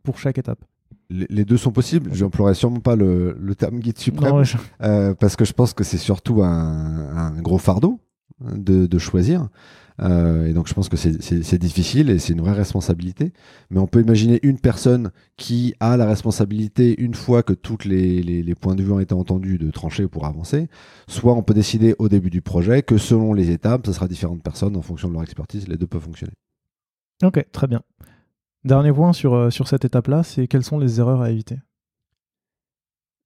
pour 0.03 0.19
chaque 0.19 0.37
étape? 0.37 0.63
Les, 1.09 1.45
deux 1.45 1.57
sont 1.57 1.71
possibles. 1.71 2.09
Je 2.13 2.23
n'emploierai 2.25 2.53
sûrement 2.53 2.79
pas 2.81 2.95
le, 2.95 3.37
le 3.39 3.55
terme 3.55 3.79
guide 3.79 3.97
suprême. 3.97 4.29
Non, 4.31 4.37
ouais, 4.39 4.45
je- 4.45 4.57
Euh, 4.81 5.13
parce 5.13 5.35
que 5.35 5.45
je 5.45 5.53
pense 5.53 5.73
que 5.73 5.83
c'est 5.83 5.97
surtout 5.97 6.43
un, 6.43 7.15
un 7.15 7.41
gros 7.41 7.57
fardeau 7.57 7.99
de, 8.41 8.85
de 8.87 8.97
choisir. 8.99 9.47
Euh, 9.99 10.45
et 10.45 10.53
donc 10.53 10.67
je 10.67 10.75
pense 10.75 10.89
que 10.89 10.97
c'est- 10.97 11.57
difficile 11.57 12.11
et 12.11 12.19
c'est 12.19 12.33
une 12.33 12.41
vraie 12.41 12.51
responsabilité. 12.53 13.31
Mais 13.71 13.79
on 13.79 13.87
peut 13.87 14.01
imaginer 14.01 14.39
une 14.43 14.59
personne 14.59 15.11
qui 15.37 15.73
a 15.79 15.97
la 15.97 16.05
responsabilité, 16.05 17.01
une 17.01 17.15
fois 17.15 17.41
que 17.41 17.53
tous 17.53 17.79
les, 17.85 18.21
les- 18.21 18.43
les 18.43 18.55
points 18.55 18.75
de 18.75 18.83
vue 18.83 18.91
ont 18.91 18.99
été 18.99 19.13
entendus, 19.15 19.57
de 19.57 19.71
trancher 19.71 20.07
pour 20.07 20.25
avancer. 20.25 20.67
Soit 21.07 21.33
on 21.33 21.41
peut 21.41 21.53
décider 21.55 21.95
au 21.99 22.09
début 22.09 22.29
du 22.29 22.41
projet 22.41 22.83
que 22.83 22.97
selon 22.97 23.33
les 23.33 23.49
étapes, 23.49 23.85
ce 23.87 23.93
sera 23.93 24.07
différentes 24.07 24.43
personnes 24.43 24.75
en 24.75 24.81
fonction 24.83 25.07
de 25.07 25.13
leur 25.13 25.23
expertise. 25.23 25.67
Les 25.67 25.77
deux 25.77 25.87
peuvent 25.87 26.03
fonctionner. 26.03 26.33
Ok, 27.23 27.43
très 27.51 27.65
bien. 27.67 27.81
Dernier 28.67 28.91
point 28.91 29.13
sur, 29.13 29.33
euh, 29.33 29.49
sur 29.49 29.69
cette 29.69 29.85
étape-là, 29.85 30.23
c'est 30.23 30.45
quelles 30.45 30.63
sont 30.63 30.77
les 30.77 30.99
erreurs 30.99 31.21
à 31.21 31.31
éviter? 31.31 31.55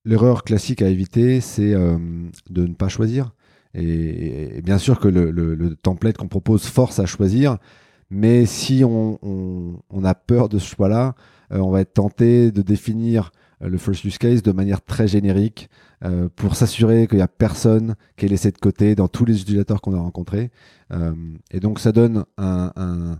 L'erreur 0.05 0.43
classique 0.43 0.83
à 0.83 0.87
éviter, 0.87 1.41
c'est 1.41 1.73
euh, 1.73 1.97
de 2.51 2.67
ne 2.67 2.75
pas 2.75 2.89
choisir. 2.89 3.33
Et, 3.73 4.61
bien 4.63 4.77
sûr 4.77 4.99
que 4.99 5.07
le, 5.07 5.75
template 5.77 6.17
qu'on 6.17 6.27
propose 6.27 6.65
force 6.65 6.99
à 6.99 7.07
choisir, 7.07 7.57
mais 8.11 8.45
si 8.45 8.83
on, 8.85 9.79
a 10.03 10.13
peur 10.13 10.47
de 10.47 10.59
ce 10.59 10.75
choix-là, 10.75 11.15
euh, 11.51 11.57
on 11.57 11.71
va 11.71 11.81
être 11.81 11.93
tenté 11.93 12.51
de 12.51 12.61
définir 12.61 13.31
le 13.61 13.79
first 13.79 14.03
use 14.03 14.19
case 14.19 14.43
de 14.43 14.51
manière 14.51 14.83
très 14.83 15.07
générique 15.07 15.69
pour 16.35 16.55
s'assurer 16.55 17.07
qu'il 17.07 17.17
n'y 17.17 17.23
a 17.23 17.27
personne 17.27 17.95
qui 18.17 18.25
est 18.25 18.29
laissé 18.29 18.51
de 18.51 18.57
côté 18.57 18.95
dans 18.95 19.07
tous 19.07 19.23
les 19.23 19.39
utilisateurs 19.39 19.81
qu'on 19.81 19.93
a 19.93 19.99
rencontrés. 19.99 20.49
Et 21.51 21.59
donc 21.59 21.79
ça 21.79 21.91
donne 21.91 22.25
un- 22.39 23.19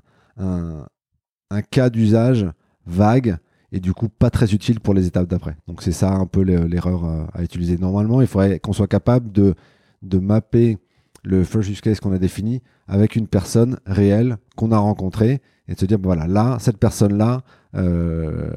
un 1.52 1.62
cas 1.62 1.90
d'usage 1.90 2.48
vague 2.88 3.38
et 3.72 3.80
du 3.80 3.94
coup 3.94 4.10
pas 4.10 4.30
très 4.30 4.54
utile 4.54 4.80
pour 4.80 4.94
les 4.94 5.06
étapes 5.06 5.28
d'après. 5.30 5.56
Donc 5.68 5.82
c'est 5.84 5.92
ça 5.92 6.12
un 6.12 6.26
peu 6.26 6.44
le- 6.44 6.66
l'erreur 6.66 7.06
à, 7.06 7.28
à 7.34 7.44
utiliser. 7.44 7.78
Normalement, 7.78 8.20
il 8.22 8.28
faudrait 8.28 8.60
qu'on 8.60 8.74
soit 8.74 8.88
capable 8.88 9.32
de, 9.32 9.54
de 10.02 10.18
mapper 10.18 10.78
le 11.24 11.44
first 11.44 11.70
use 11.70 11.82
case 11.82 12.00
qu'on 12.00 12.12
a 12.14 12.18
défini 12.18 12.62
avec 12.88 13.16
une 13.16 13.28
personne 13.28 13.78
réelle 13.86 14.38
qu'on 14.56 14.72
a 14.72 14.78
rencontrée 14.78 15.42
et 15.68 15.76
de 15.76 15.80
se 15.80 15.86
dire, 15.86 16.00
bon, 16.00 16.10
voilà, 16.10 16.26
là, 16.28 16.58
cette 16.60 16.78
personne-là, 16.78 17.44
euh, 17.76 18.50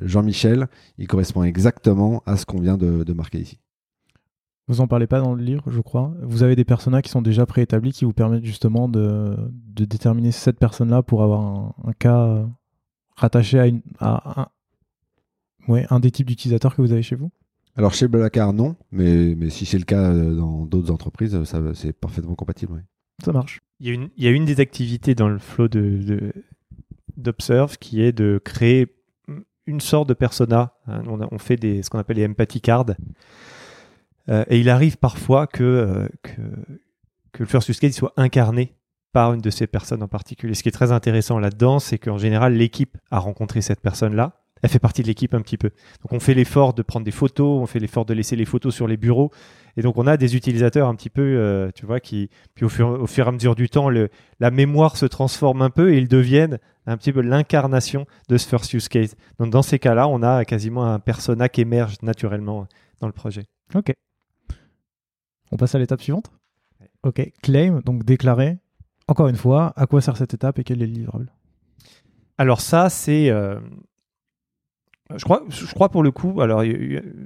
Jean-Michel, 0.00 0.68
il 0.98 1.08
correspond 1.08 1.42
exactement 1.42 2.22
à 2.24 2.36
ce 2.36 2.46
qu'on 2.46 2.60
vient 2.60 2.78
de 2.78 3.12
marquer 3.12 3.40
ici. 3.40 3.58
Vous 4.68 4.80
en 4.80 4.86
parlez 4.86 5.06
pas 5.06 5.20
dans 5.20 5.34
le 5.34 5.42
livre, 5.42 5.64
je 5.70 5.80
crois. 5.80 6.14
Vous 6.22 6.42
avez 6.44 6.54
des 6.56 6.64
personas 6.64 7.02
qui 7.02 7.10
sont 7.10 7.20
déjà 7.22 7.46
préétablis 7.46 7.92
qui 7.92 8.04
vous 8.04 8.12
permettent 8.12 8.44
justement 8.44 8.88
de, 8.88 9.36
de 9.50 9.84
déterminer 9.84 10.30
cette 10.32 10.58
personne-là 10.58 11.02
pour 11.02 11.22
avoir 11.22 11.40
un, 11.40 11.74
un 11.84 11.92
cas 11.92 12.20
euh, 12.26 12.46
rattaché 13.16 13.58
à, 13.58 13.66
une, 13.66 13.82
à 13.98 14.42
un, 14.42 14.48
ouais, 15.68 15.84
un 15.90 15.98
des 16.00 16.10
types 16.12 16.28
d'utilisateurs 16.28 16.76
que 16.76 16.82
vous 16.82 16.92
avez 16.92 17.02
chez 17.02 17.16
vous? 17.16 17.30
Alors 17.74 17.92
chez 17.94 18.06
Blablacar, 18.06 18.52
non, 18.52 18.76
mais, 18.92 19.34
mais 19.34 19.50
si 19.50 19.66
c'est 19.66 19.78
le 19.78 19.84
cas 19.84 20.12
euh, 20.12 20.34
dans 20.36 20.64
d'autres 20.66 20.90
entreprises, 20.92 21.42
ça, 21.44 21.60
c'est 21.74 21.92
parfaitement 21.92 22.34
compatible. 22.34 22.72
oui. 22.74 22.80
Ça 23.24 23.32
marche. 23.32 23.60
Il 23.80 23.86
y, 23.88 23.90
a 23.90 23.94
une, 23.94 24.10
il 24.16 24.24
y 24.24 24.28
a 24.28 24.30
une 24.30 24.44
des 24.44 24.60
activités 24.60 25.14
dans 25.14 25.28
le 25.28 25.38
flow 25.38 25.68
de, 25.68 25.98
de- 26.02 26.32
d'Observe 27.16 27.78
qui 27.78 28.00
est 28.00 28.12
de 28.12 28.40
créer 28.44 28.94
une 29.66 29.80
sorte 29.80 30.08
de 30.08 30.14
persona. 30.14 30.74
hein. 30.86 31.02
On, 31.08 31.20
a- 31.20 31.28
on 31.32 31.38
fait 31.38 31.56
des, 31.56 31.82
ce 31.82 31.90
qu'on 31.90 31.98
appelle 31.98 32.16
les 32.18 32.26
empathy 32.26 32.60
cards. 32.60 32.86
Euh, 34.28 34.44
et 34.48 34.60
il 34.60 34.68
arrive 34.68 34.98
parfois 34.98 35.46
que, 35.46 35.62
euh, 35.62 36.08
que, 36.22 37.38
le 37.38 37.46
first 37.46 37.68
use 37.68 37.80
case 37.80 37.94
soit 37.94 38.12
incarné 38.16 38.74
par 39.12 39.34
une 39.34 39.40
de 39.40 39.50
ces 39.50 39.66
personnes 39.66 40.02
en 40.02 40.08
particulier. 40.08 40.54
Ce 40.54 40.62
qui 40.62 40.68
est 40.68 40.72
très 40.72 40.92
intéressant 40.92 41.38
là-dedans, 41.38 41.78
c'est 41.78 41.98
qu'en 41.98 42.18
général, 42.18 42.54
l'équipe 42.54 42.96
a 43.10 43.18
rencontré 43.18 43.60
cette 43.60 43.80
personne-là. 43.80 44.38
Elle 44.62 44.70
fait 44.70 44.78
partie 44.78 45.02
de 45.02 45.08
l'équipe 45.08 45.34
un 45.34 45.40
petit 45.40 45.58
peu. 45.58 45.70
Donc 46.02 46.12
on 46.12 46.20
fait 46.20 46.34
l'effort 46.34 46.72
de 46.72 46.82
prendre 46.82 47.04
des 47.04 47.10
photos, 47.10 47.60
on 47.60 47.66
fait 47.66 47.80
l'effort 47.80 48.04
de 48.04 48.14
laisser 48.14 48.36
les 48.36 48.44
photos 48.44 48.72
sur 48.72 48.86
les 48.86 48.96
bureaux. 48.96 49.32
Et 49.76 49.82
donc 49.82 49.98
on 49.98 50.06
a 50.06 50.16
des 50.16 50.36
utilisateurs 50.36 50.86
un 50.86 50.94
petit 50.94 51.10
peu, 51.10 51.20
euh, 51.20 51.70
tu 51.74 51.84
vois, 51.84 51.98
qui, 51.98 52.30
puis 52.54 52.64
au 52.64 52.68
fur, 52.68 52.88
au 52.88 53.08
fur 53.08 53.26
et 53.26 53.28
à 53.28 53.32
mesure 53.32 53.56
du 53.56 53.68
temps, 53.68 53.90
la 53.90 54.50
mémoire 54.52 54.96
se 54.96 55.06
transforme 55.06 55.62
un 55.62 55.70
peu 55.70 55.92
et 55.92 55.98
ils 55.98 56.06
deviennent 56.06 56.60
un 56.86 56.96
petit 56.96 57.12
peu 57.12 57.22
l'incarnation 57.22 58.06
de 58.28 58.36
ce 58.36 58.46
first 58.46 58.72
use 58.72 58.88
case. 58.88 59.16
Donc 59.40 59.50
dans 59.50 59.62
ces 59.62 59.80
cas-là, 59.80 60.06
on 60.06 60.22
a 60.22 60.44
quasiment 60.44 60.84
un 60.84 61.00
persona 61.00 61.48
qui 61.48 61.62
émerge 61.62 61.96
naturellement 62.02 62.68
dans 63.00 63.08
le 63.08 63.12
projet. 63.12 63.42
Ok. 63.74 63.92
On 65.52 65.56
passe 65.56 65.74
à 65.74 65.78
l'étape 65.78 66.00
suivante 66.02 66.32
Ok. 67.04 67.30
Claim, 67.42 67.80
donc 67.84 68.04
déclarer. 68.04 68.58
Encore 69.08 69.28
une 69.28 69.36
fois, 69.36 69.72
à 69.76 69.86
quoi 69.86 70.00
sert 70.00 70.16
cette 70.16 70.34
étape 70.34 70.58
et 70.58 70.64
quel 70.64 70.82
est 70.82 70.86
le 70.86 70.92
livrable? 70.92 71.32
Alors 72.38 72.60
ça, 72.60 72.88
c'est, 72.88 73.28
euh, 73.30 73.60
je 75.14 75.22
crois, 75.24 75.42
je 75.48 75.66
crois 75.74 75.90
pour 75.90 76.02
le 76.02 76.10
coup, 76.10 76.40
alors 76.40 76.62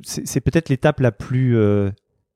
c'est 0.02 0.40
peut-être 0.40 0.68
l'étape 0.68 1.00
la 1.00 1.12
plus 1.12 1.56
euh, 1.56 1.90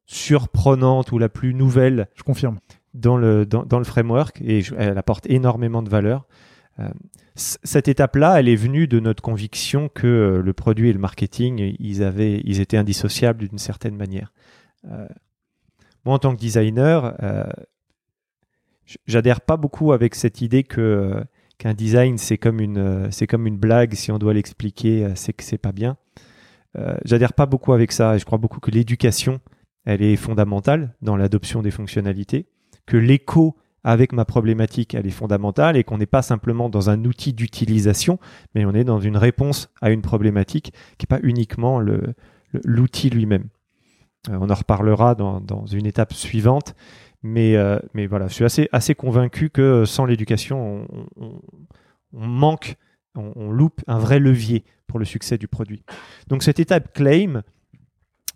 surprenante 0.07 1.13
ou 1.13 1.19
la 1.19 1.29
plus 1.29 1.55
nouvelle 1.55 2.09
Je 2.15 2.23
confirme. 2.23 2.59
dans 2.95 3.17
le, 3.17 3.45
dans, 3.47 3.65
dans 3.65 3.79
le 3.79 3.85
framework 3.85 4.41
et 4.43 4.61
je- 4.61 4.75
elle 4.77 4.97
apporte 4.99 5.29
énormément 5.29 5.83
de 5.83 5.89
valeur. 5.89 6.27
Euh, 6.79 6.89
cette 7.35 7.89
étape-là, 7.89 8.39
elle 8.39 8.49
est 8.49 8.57
venue 8.57 8.87
de 8.87 9.01
notre 9.01 9.23
conviction 9.23 9.89
que 9.89 10.41
le 10.45 10.53
produit 10.53 10.91
et 10.91 10.93
le 10.93 10.99
marketing, 10.99 11.75
ils, 11.79 12.03
avaient, 12.03 12.41
ils 12.45 12.61
étaient 12.61 12.77
indissociables 12.77 13.49
d'une 13.49 13.59
certaine 13.59 13.97
manière. 13.97 14.33
Moi, 16.05 16.15
en 16.15 16.19
tant 16.19 16.35
que 16.35 16.41
designer, 16.41 17.15
euh, 17.23 17.45
j'adhère 19.07 19.41
pas 19.41 19.57
beaucoup 19.57 19.93
avec 19.93 20.15
cette 20.15 20.41
idée 20.41 20.65
euh, 20.79 21.23
qu'un 21.59 21.75
design 21.75 22.19
c'est 22.19 22.39
comme 22.39 22.61
une 22.61 22.79
euh, 22.79 23.11
c'est 23.11 23.27
comme 23.27 23.47
une 23.47 23.59
blague 23.59 23.95
si 23.95 24.11
on 24.11 24.19
doit 24.19 24.35
l'expliquer 24.35 25.13
c'est 25.15 25.33
que 25.33 25.45
c'est 25.45 25.59
pas 25.59 25.73
bien. 25.73 25.97
J'adhère 27.05 27.33
pas 27.33 27.47
beaucoup 27.47 27.73
avec 27.73 27.91
ça 27.91 28.15
et 28.15 28.21
je 28.21 28.25
crois 28.25 28.39
beaucoup 28.39 28.61
que 28.61 28.71
l'éducation 28.71 29.41
elle 29.85 30.03
est 30.03 30.15
fondamentale 30.15 30.95
dans 31.03 31.17
l'adoption 31.17 31.63
des 31.63 31.73
fonctionnalités 31.73 32.47
que 32.87 32.97
l'écho 32.97 33.57
avec 33.83 34.13
ma 34.13 34.25
problématique, 34.25 34.95
elle 34.95 35.07
est 35.07 35.11
fondamentale 35.11 35.77
et 35.77 35.85
qu'on 35.85 35.99
n'est 35.99 36.07
pas 36.07 36.23
simplement 36.23 36.69
dans 36.69 36.91
un 36.91 37.05
outil 37.05 37.33
d'utilisation, 37.33 38.19
mais 38.55 38.65
on 38.65 38.75
est 38.75 38.85
dans 38.85 39.01
une 39.01 39.17
réponse 39.17 39.71
à 39.81 39.91
une 39.91 40.03
problématique 40.03 40.73
qui 40.99 41.05
n'est 41.05 41.19
pas 41.19 41.27
uniquement 41.27 41.81
l'outil 42.53 43.11
lui-même. 43.11 43.49
Euh, 44.29 44.39
on 44.41 44.51
en 44.51 44.55
reparlera 44.55 45.15
dans, 45.15 45.67
une 45.67 45.87
étape 45.87 46.13
suivante, 46.13 46.75
Mais, 47.23 47.57
euh, 47.57 47.79
mais 47.95 48.07
voilà, 48.07 48.29
je 48.29 48.35
suis 48.35 48.45
assez, 48.45 48.69
assez 48.73 48.95
convaincu 48.95 49.51
que 49.51 49.85
sans 49.85 50.05
l'éducation, 50.05 50.87
on, 51.17 51.41
manque, 52.13 52.77
on, 53.15 53.51
loupe 53.51 53.81
un 53.87 53.99
vrai 53.99 54.19
levier 54.19 54.65
pour 54.87 54.99
le 54.99 55.05
succès 55.05 55.39
du 55.39 55.49
produit. 55.49 55.85
Donc 56.29 56.43
cette 56.43 56.61
étape 56.61 56.93
claim, 56.93 57.43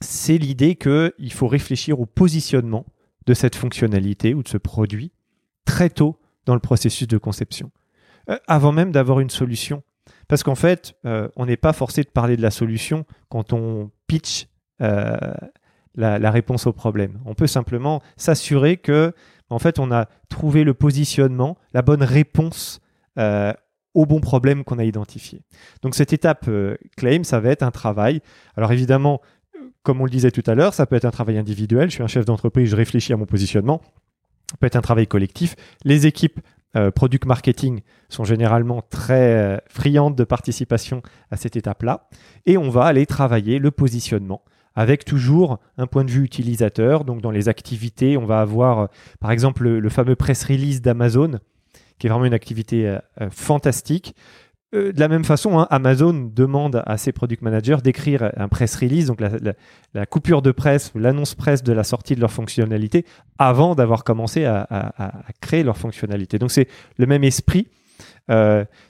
c'est 0.01 0.39
l'idée 0.39 0.76
qu'il 0.76 1.32
faut 1.32 1.49
réfléchir 1.49 2.01
au 2.01 2.07
positionnement 2.07 2.87
de 3.26 3.35
cette 3.35 3.57
fonctionnalité 3.57 4.35
ou 4.35 4.43
de 4.43 4.49
ce 4.49 4.59
produit 4.59 5.12
très 5.64 5.91
tôt 5.91 6.18
dans 6.47 6.55
le 6.55 6.61
processus 6.61 7.09
de 7.09 7.18
conception, 7.18 7.70
euh, 8.28 8.39
avant 8.47 8.72
même 8.72 8.93
d'avoir 8.93 9.20
une 9.20 9.30
solution. 9.30 9.82
Parce 10.28 10.43
qu'en 10.43 10.55
fait, 10.55 10.95
euh, 11.07 11.28
on 11.37 11.47
n'est 11.47 11.57
pas 11.57 11.72
forcé 11.72 12.03
de 12.03 12.09
parler 12.09 12.37
de 12.37 12.43
la 12.43 12.51
solution 12.51 13.05
quand 13.28 13.53
on 13.53 13.91
pitch 14.07 14.47
euh, 14.80 15.16
la, 15.97 16.30
réponse 16.30 16.66
au 16.66 16.72
problème. 16.72 17.20
On 17.24 17.34
peut 17.34 17.47
simplement 17.47 18.03
s'assurer 18.16 18.76
que, 18.76 19.12
en 19.51 19.59
fait, 19.59 19.78
on 19.78 19.92
a 19.92 20.07
trouvé 20.28 20.64
le 20.64 20.74
positionnement, 20.74 21.57
la 21.72 21.82
bonne 21.82 22.03
réponse 22.03 22.80
euh, 23.18 23.53
au 23.95 24.07
bon 24.07 24.20
problème 24.20 24.64
qu'on 24.64 24.78
a 24.78 24.84
identifié. 24.84 25.42
Donc 25.82 25.95
cette 25.95 26.12
étape 26.12 26.47
euh, 26.49 26.76
claim, 26.97 27.22
ça 27.22 27.38
va 27.38 27.51
être 27.51 27.62
un 27.62 27.70
travail. 27.70 28.20
Alors 28.57 28.72
évidemment, 28.72 29.20
comme 29.84 30.01
on 30.01 30.05
le 30.05 30.11
disait 30.11 30.32
tout 30.32 30.42
à 30.47 30.55
l'heure, 30.55 30.74
ça 30.74 30.86
peut 30.86 30.97
être 30.97 31.05
un 31.05 31.12
travail 31.12 31.38
individuel. 31.38 31.90
Je 31.90 31.95
suis 31.95 32.03
un 32.03 32.09
chef 32.09 32.24
d'entreprise, 32.24 32.70
je 32.70 32.76
réfléchis 32.76 33.12
à 33.12 33.16
mon 33.16 33.26
positionnement. 33.26 33.80
Ça 34.51 34.57
peut 34.57 34.66
être 34.66 34.76
un 34.76 34.82
travail 34.82 35.07
collectif. 35.07 35.55
Les 35.84 36.07
équipes 36.07 36.40
product 36.97 37.24
marketing 37.24 37.82
sont 38.09 38.24
généralement 38.24 38.82
très 38.82 39.62
friandes 39.68 40.16
de 40.16 40.24
participation 40.24 41.03
à 41.30 41.36
cette 41.36 41.55
étape-là. 41.55 42.09
Et 42.47 42.59
on 42.59 42.68
va 42.68 42.86
aller 42.86 43.07
travailler 43.07 43.61
le 43.61 43.70
positionnement 43.70 44.42
avec 44.75 45.05
toujours 45.05 45.59
un 45.79 45.87
point 45.87 46.05
de 46.05 46.11
vue 46.11 46.25
utilisateur. 46.25 47.05
Donc 47.05 47.20
dans 47.20 47.31
les 47.31 47.49
activités, 47.49 48.16
on 48.16 48.27
va 48.27 48.41
avoir 48.41 48.79
euh, 48.79 48.87
par 49.20 49.31
exemple 49.31 49.68
le, 49.68 49.89
fameux 49.89 50.16
press 50.16 50.45
release 50.45 50.83
d'Amazon, 50.83 51.39
qui 51.99 52.07
est 52.07 52.11
vraiment 52.11 52.25
une 52.27 52.35
activité 52.35 52.89
euh, 52.89 52.99
euh, 53.20 53.29
fantastique. 53.31 54.14
de 54.72 54.99
la 54.99 55.07
même 55.07 55.25
façon, 55.25 55.61
hein, 55.61 55.68
Amazon 55.70 56.31
demande 56.35 56.83
à 56.87 56.97
ses 56.97 57.12
product 57.12 57.43
managers 57.43 57.79
d'écrire 57.83 58.33
un 58.37 58.49
press 58.49 58.75
release, 58.75 59.07
donc 59.07 59.20
la, 59.20 60.07
coupure 60.07 60.43
de 60.43 60.51
presse 60.51 60.91
ou 60.95 60.99
l'annonce 60.99 61.37
presse 61.37 61.62
de 61.62 61.72
la 61.72 61.85
sortie 61.85 62.16
de 62.16 62.20
leur 62.20 62.33
fonctionnalité, 62.33 63.05
avant 63.39 63.77
d'avoir 63.77 64.03
commencé 64.03 64.45
à, 64.45 64.66
créer 65.41 65.62
leur 65.62 65.77
fonctionnalité. 65.77 66.41
Donc 66.41 66.51
c'est 66.51 66.66
le 66.99 67.07
même 67.07 67.22
esprit. 67.22 67.68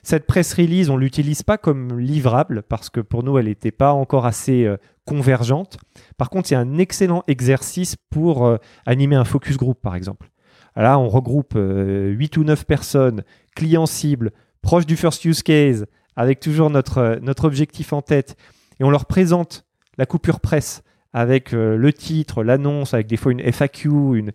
Cette 0.01 0.25
press 0.25 0.55
release, 0.55 0.89
on 0.89 0.97
l'utilise 0.97 1.43
pas 1.43 1.59
comme 1.59 1.99
livrable 1.99 2.63
parce 2.63 2.89
que 2.89 2.99
pour 2.99 3.21
nous, 3.21 3.37
elle 3.37 3.45
n'était 3.45 3.69
pas 3.71 3.93
encore 3.93 4.25
assez 4.25 4.67
convergente. 5.05 5.77
Par 6.17 6.29
contre, 6.29 6.47
c'est 6.47 6.55
un 6.55 6.77
excellent 6.77 7.23
exercice 7.27 7.95
pour 8.09 8.45
euh, 8.45 8.57
animer 8.85 9.15
un 9.15 9.25
focus 9.25 9.57
group, 9.57 9.79
par 9.81 9.95
exemple. 9.95 10.29
Là, 10.75 10.99
on 10.99 11.07
regroupe 11.07 11.57
8 11.57 12.35
ou 12.35 12.43
9 12.43 12.65
personnes, 12.65 13.23
clients 13.55 13.85
cibles, 13.85 14.33
proches 14.61 14.85
du 14.85 14.97
first 14.97 15.23
use 15.23 15.41
case, 15.41 15.85
avec 16.17 16.41
toujours 16.41 16.69
notre, 16.69 17.17
notre 17.21 17.45
objectif 17.45 17.93
en 17.93 18.01
tête, 18.01 18.35
et 18.81 18.83
on 18.83 18.89
leur 18.89 19.05
présente 19.05 19.65
la 19.97 20.05
coupure 20.05 20.41
presse 20.41 20.83
avec 21.13 21.53
le 21.53 21.93
titre, 21.93 22.43
l'annonce, 22.43 22.93
avec 22.93 23.07
des 23.07 23.15
fois 23.15 23.31
une 23.31 23.39
FAQ, 23.39 24.33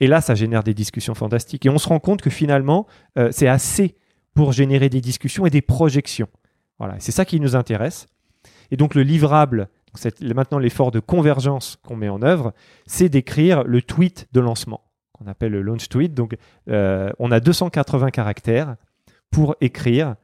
et 0.00 0.06
là, 0.06 0.20
ça 0.20 0.34
génère 0.34 0.62
des 0.62 0.74
discussions 0.74 1.14
fantastiques. 1.14 1.64
Et 1.66 1.70
on 1.70 1.78
se 1.78 1.88
rend 1.88 2.00
compte 2.00 2.22
que 2.22 2.30
finalement, 2.30 2.86
euh, 3.18 3.30
c'est 3.32 3.48
assez 3.48 3.96
pour 4.34 4.52
générer 4.52 4.88
des 4.88 5.00
discussions 5.00 5.46
et 5.46 5.50
des 5.50 5.62
projections. 5.62 6.28
Voilà, 6.78 6.96
c'est 6.98 7.12
ça 7.12 7.24
qui 7.24 7.40
nous 7.40 7.56
intéresse. 7.56 8.06
Et 8.70 8.76
donc 8.76 8.94
le 8.94 9.02
livrable, 9.02 9.68
c'est 9.94 10.20
maintenant 10.22 10.58
l'effort 10.58 10.90
de 10.90 11.00
convergence 11.00 11.78
qu'on 11.84 11.96
met 11.96 12.08
en 12.08 12.22
œuvre, 12.22 12.52
c'est 12.86 13.08
d'écrire 13.08 13.64
le 13.64 13.82
tweet 13.82 14.28
de 14.32 14.40
lancement, 14.40 14.82
qu'on 15.12 15.26
appelle 15.26 15.52
le 15.52 15.62
launch 15.62 15.88
tweet. 15.88 16.14
Donc 16.14 16.36
euh, 16.68 17.10
on 17.18 17.30
a 17.30 17.40
280 17.40 18.10
caractères 18.10 18.76
pour 19.30 19.56
écrire 19.60 20.16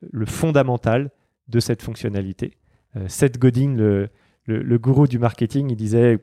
le 0.00 0.26
fondamental 0.26 1.10
de 1.48 1.60
cette 1.60 1.82
fonctionnalité. 1.82 2.56
Euh, 2.96 3.08
Seth 3.08 3.38
Godin, 3.38 3.74
le, 3.76 4.08
le, 4.48 4.78
gourou 4.78 5.06
du 5.06 5.18
marketing, 5.18 5.70
il 5.70 5.76
disait 5.76 6.18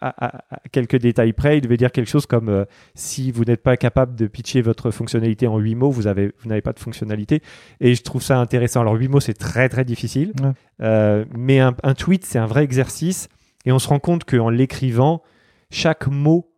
à, 0.00 0.44
quelques 0.70 0.96
détails 0.96 1.32
près, 1.32 1.58
il 1.58 1.60
devait 1.60 1.76
dire 1.76 1.90
quelque 1.90 2.08
chose 2.08 2.26
comme 2.26 2.48
euh, 2.48 2.64
si 2.94 3.32
vous 3.32 3.44
n'êtes 3.44 3.62
pas 3.62 3.76
capable 3.76 4.14
de 4.14 4.26
pitcher 4.28 4.62
votre 4.62 4.90
fonctionnalité 4.90 5.46
en 5.46 5.58
huit 5.58 5.74
mots, 5.74 5.90
vous 5.90 6.06
avez 6.06 6.32
vous 6.40 6.48
n'avez 6.48 6.62
pas 6.62 6.72
de 6.72 6.78
fonctionnalité. 6.78 7.42
Et 7.80 7.94
je 7.94 8.02
trouve 8.02 8.22
ça 8.22 8.38
intéressant. 8.38 8.80
Alors 8.80 8.94
huit 8.94 9.08
mots, 9.08 9.20
c'est 9.20 9.34
très 9.34 9.68
très 9.68 9.84
difficile, 9.84 10.32
euh, 10.80 11.24
mais 11.36 11.58
un, 11.58 11.72
tweet, 11.94 12.24
c'est 12.24 12.38
un 12.38 12.46
vrai 12.46 12.62
exercice. 12.62 13.28
Et 13.64 13.72
on 13.72 13.80
se 13.80 13.88
rend 13.88 13.98
compte 13.98 14.24
qu'en 14.24 14.50
l'écrivant, 14.50 15.22
chaque 15.70 16.06
mot 16.06 16.50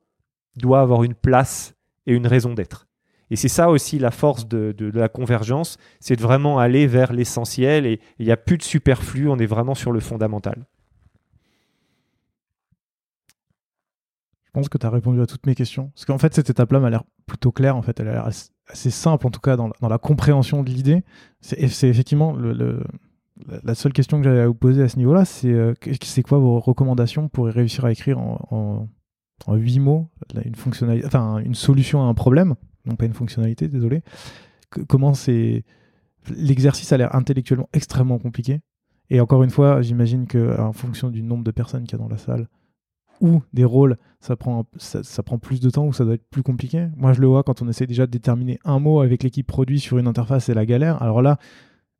doit 0.56 0.80
avoir 0.80 1.02
une 1.02 1.14
place 1.14 1.74
et 2.06 2.12
une 2.12 2.26
raison 2.26 2.52
d'être. 2.52 2.86
Et 3.30 3.36
c'est 3.36 3.48
ça 3.48 3.70
aussi 3.70 3.98
la 3.98 4.10
force 4.10 4.46
de, 4.48 4.74
de 4.76 4.90
la 4.98 5.08
convergence, 5.08 5.78
c'est 5.98 6.16
de 6.16 6.20
vraiment 6.20 6.58
aller 6.58 6.86
vers 6.86 7.12
l'essentiel 7.12 7.86
et 7.86 8.00
il 8.18 8.26
n'y 8.26 8.32
a 8.32 8.36
plus 8.36 8.58
de 8.58 8.62
superflu, 8.62 9.28
on 9.28 9.38
est 9.38 9.46
vraiment 9.46 9.74
sur 9.74 9.92
le 9.92 10.00
fondamental. 10.00 10.66
Je 14.50 14.58
pense 14.58 14.68
que 14.68 14.78
tu 14.78 14.84
as 14.84 14.90
répondu 14.90 15.20
à 15.20 15.26
toutes 15.26 15.46
mes 15.46 15.54
questions? 15.54 15.92
Parce 15.94 16.06
qu'en 16.06 16.18
fait, 16.18 16.34
cette 16.34 16.50
étape-là 16.50 16.80
m'a 16.80 16.90
l'air 16.90 17.04
plutôt 17.26 17.52
claire. 17.52 17.76
En 17.76 17.82
fait, 17.82 18.00
elle 18.00 18.08
a 18.08 18.12
l'air 18.14 18.26
assez 18.26 18.90
simple, 18.90 19.24
en 19.28 19.30
tout 19.30 19.38
cas, 19.38 19.56
dans, 19.56 19.70
la 19.80 19.98
compréhension 19.98 20.64
de 20.64 20.70
l'idée. 20.70 21.04
C'est 21.40 21.88
effectivement 21.88 22.36
la 23.62 23.74
seule 23.76 23.92
question 23.92 24.18
que 24.18 24.24
j'avais 24.24 24.40
à 24.40 24.48
vous 24.48 24.54
poser 24.54 24.82
à 24.82 24.88
ce 24.88 24.96
niveau-là. 24.96 25.24
C'est 25.24 25.52
euh, 25.52 25.74
quoi 26.26 26.38
vos 26.38 26.58
recommandations 26.58 27.28
pour 27.28 27.46
réussir 27.46 27.84
à 27.84 27.92
écrire 27.92 28.18
en, 28.18 28.88
en, 29.46 29.54
8 29.54 29.78
mots 29.78 30.08
une, 30.44 30.56
fonctionnalité, 30.56 31.06
enfin, 31.06 31.38
une 31.38 31.54
solution 31.54 32.02
à 32.02 32.06
un 32.06 32.14
problème? 32.14 32.56
Non, 32.86 32.96
pas 32.96 33.06
une 33.06 33.14
fonctionnalité, 33.14 33.68
désolé. 33.68 34.02
comment 34.88 35.14
c'est. 35.14 35.62
L'exercice 36.28 36.92
a 36.92 36.96
l'air 36.96 37.14
intellectuellement 37.14 37.68
extrêmement 37.72 38.18
compliqué. 38.18 38.62
Et 39.10 39.20
encore 39.20 39.44
une 39.44 39.50
fois, 39.50 39.80
j'imagine 39.80 40.26
qu'en 40.26 40.72
fonction 40.72 41.08
du 41.08 41.22
nombre 41.22 41.44
de 41.44 41.52
personnes 41.52 41.84
qu'il 41.84 41.92
y 41.92 42.00
a 42.00 42.04
dans 42.04 42.10
la 42.10 42.18
salle, 42.18 42.48
ou 43.20 43.42
des 43.52 43.64
rôles, 43.64 43.96
ça 44.20 44.36
prend, 44.36 44.64
plus 45.40 45.60
de 45.60 45.70
temps 45.70 45.86
ou 45.86 45.92
ça 45.92 46.04
doit 46.04 46.14
être 46.14 46.28
plus 46.28 46.42
compliqué? 46.42 46.88
Moi, 46.96 47.12
je 47.12 47.20
le 47.20 47.26
vois 47.26 47.42
quand 47.42 47.62
on 47.62 47.68
essaie 47.68 47.86
déjà 47.86 48.06
de 48.06 48.10
déterminer 48.10 48.58
un 48.64 48.78
mot 48.78 49.00
avec 49.00 49.22
l'équipe 49.22 49.46
produit 49.46 49.80
sur 49.80 49.98
une 49.98 50.06
interface, 50.06 50.46
c'est 50.46 50.54
la 50.54 50.66
galère. 50.66 51.02
Alors 51.02 51.22
là, 51.22 51.38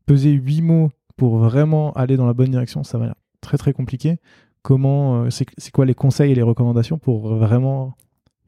peser 0.06 0.30
huit 0.30 0.62
mots 0.62 0.90
pour 1.16 1.38
vraiment 1.38 1.92
aller 1.92 2.16
dans 2.16 2.26
la 2.26 2.34
bonne 2.34 2.50
direction, 2.50 2.82
ça 2.84 2.98
va 2.98 3.06
être 3.06 3.16
très 3.40 3.58
très 3.58 3.72
compliqué. 3.72 4.18
Comment, 4.62 5.24
euh, 5.24 5.30
c'est 5.30 5.70
quoi 5.72 5.86
les 5.86 5.94
conseils 5.94 6.32
et 6.32 6.34
les 6.34 6.42
recommandations 6.42 6.98
pour 6.98 7.34
vraiment 7.34 7.94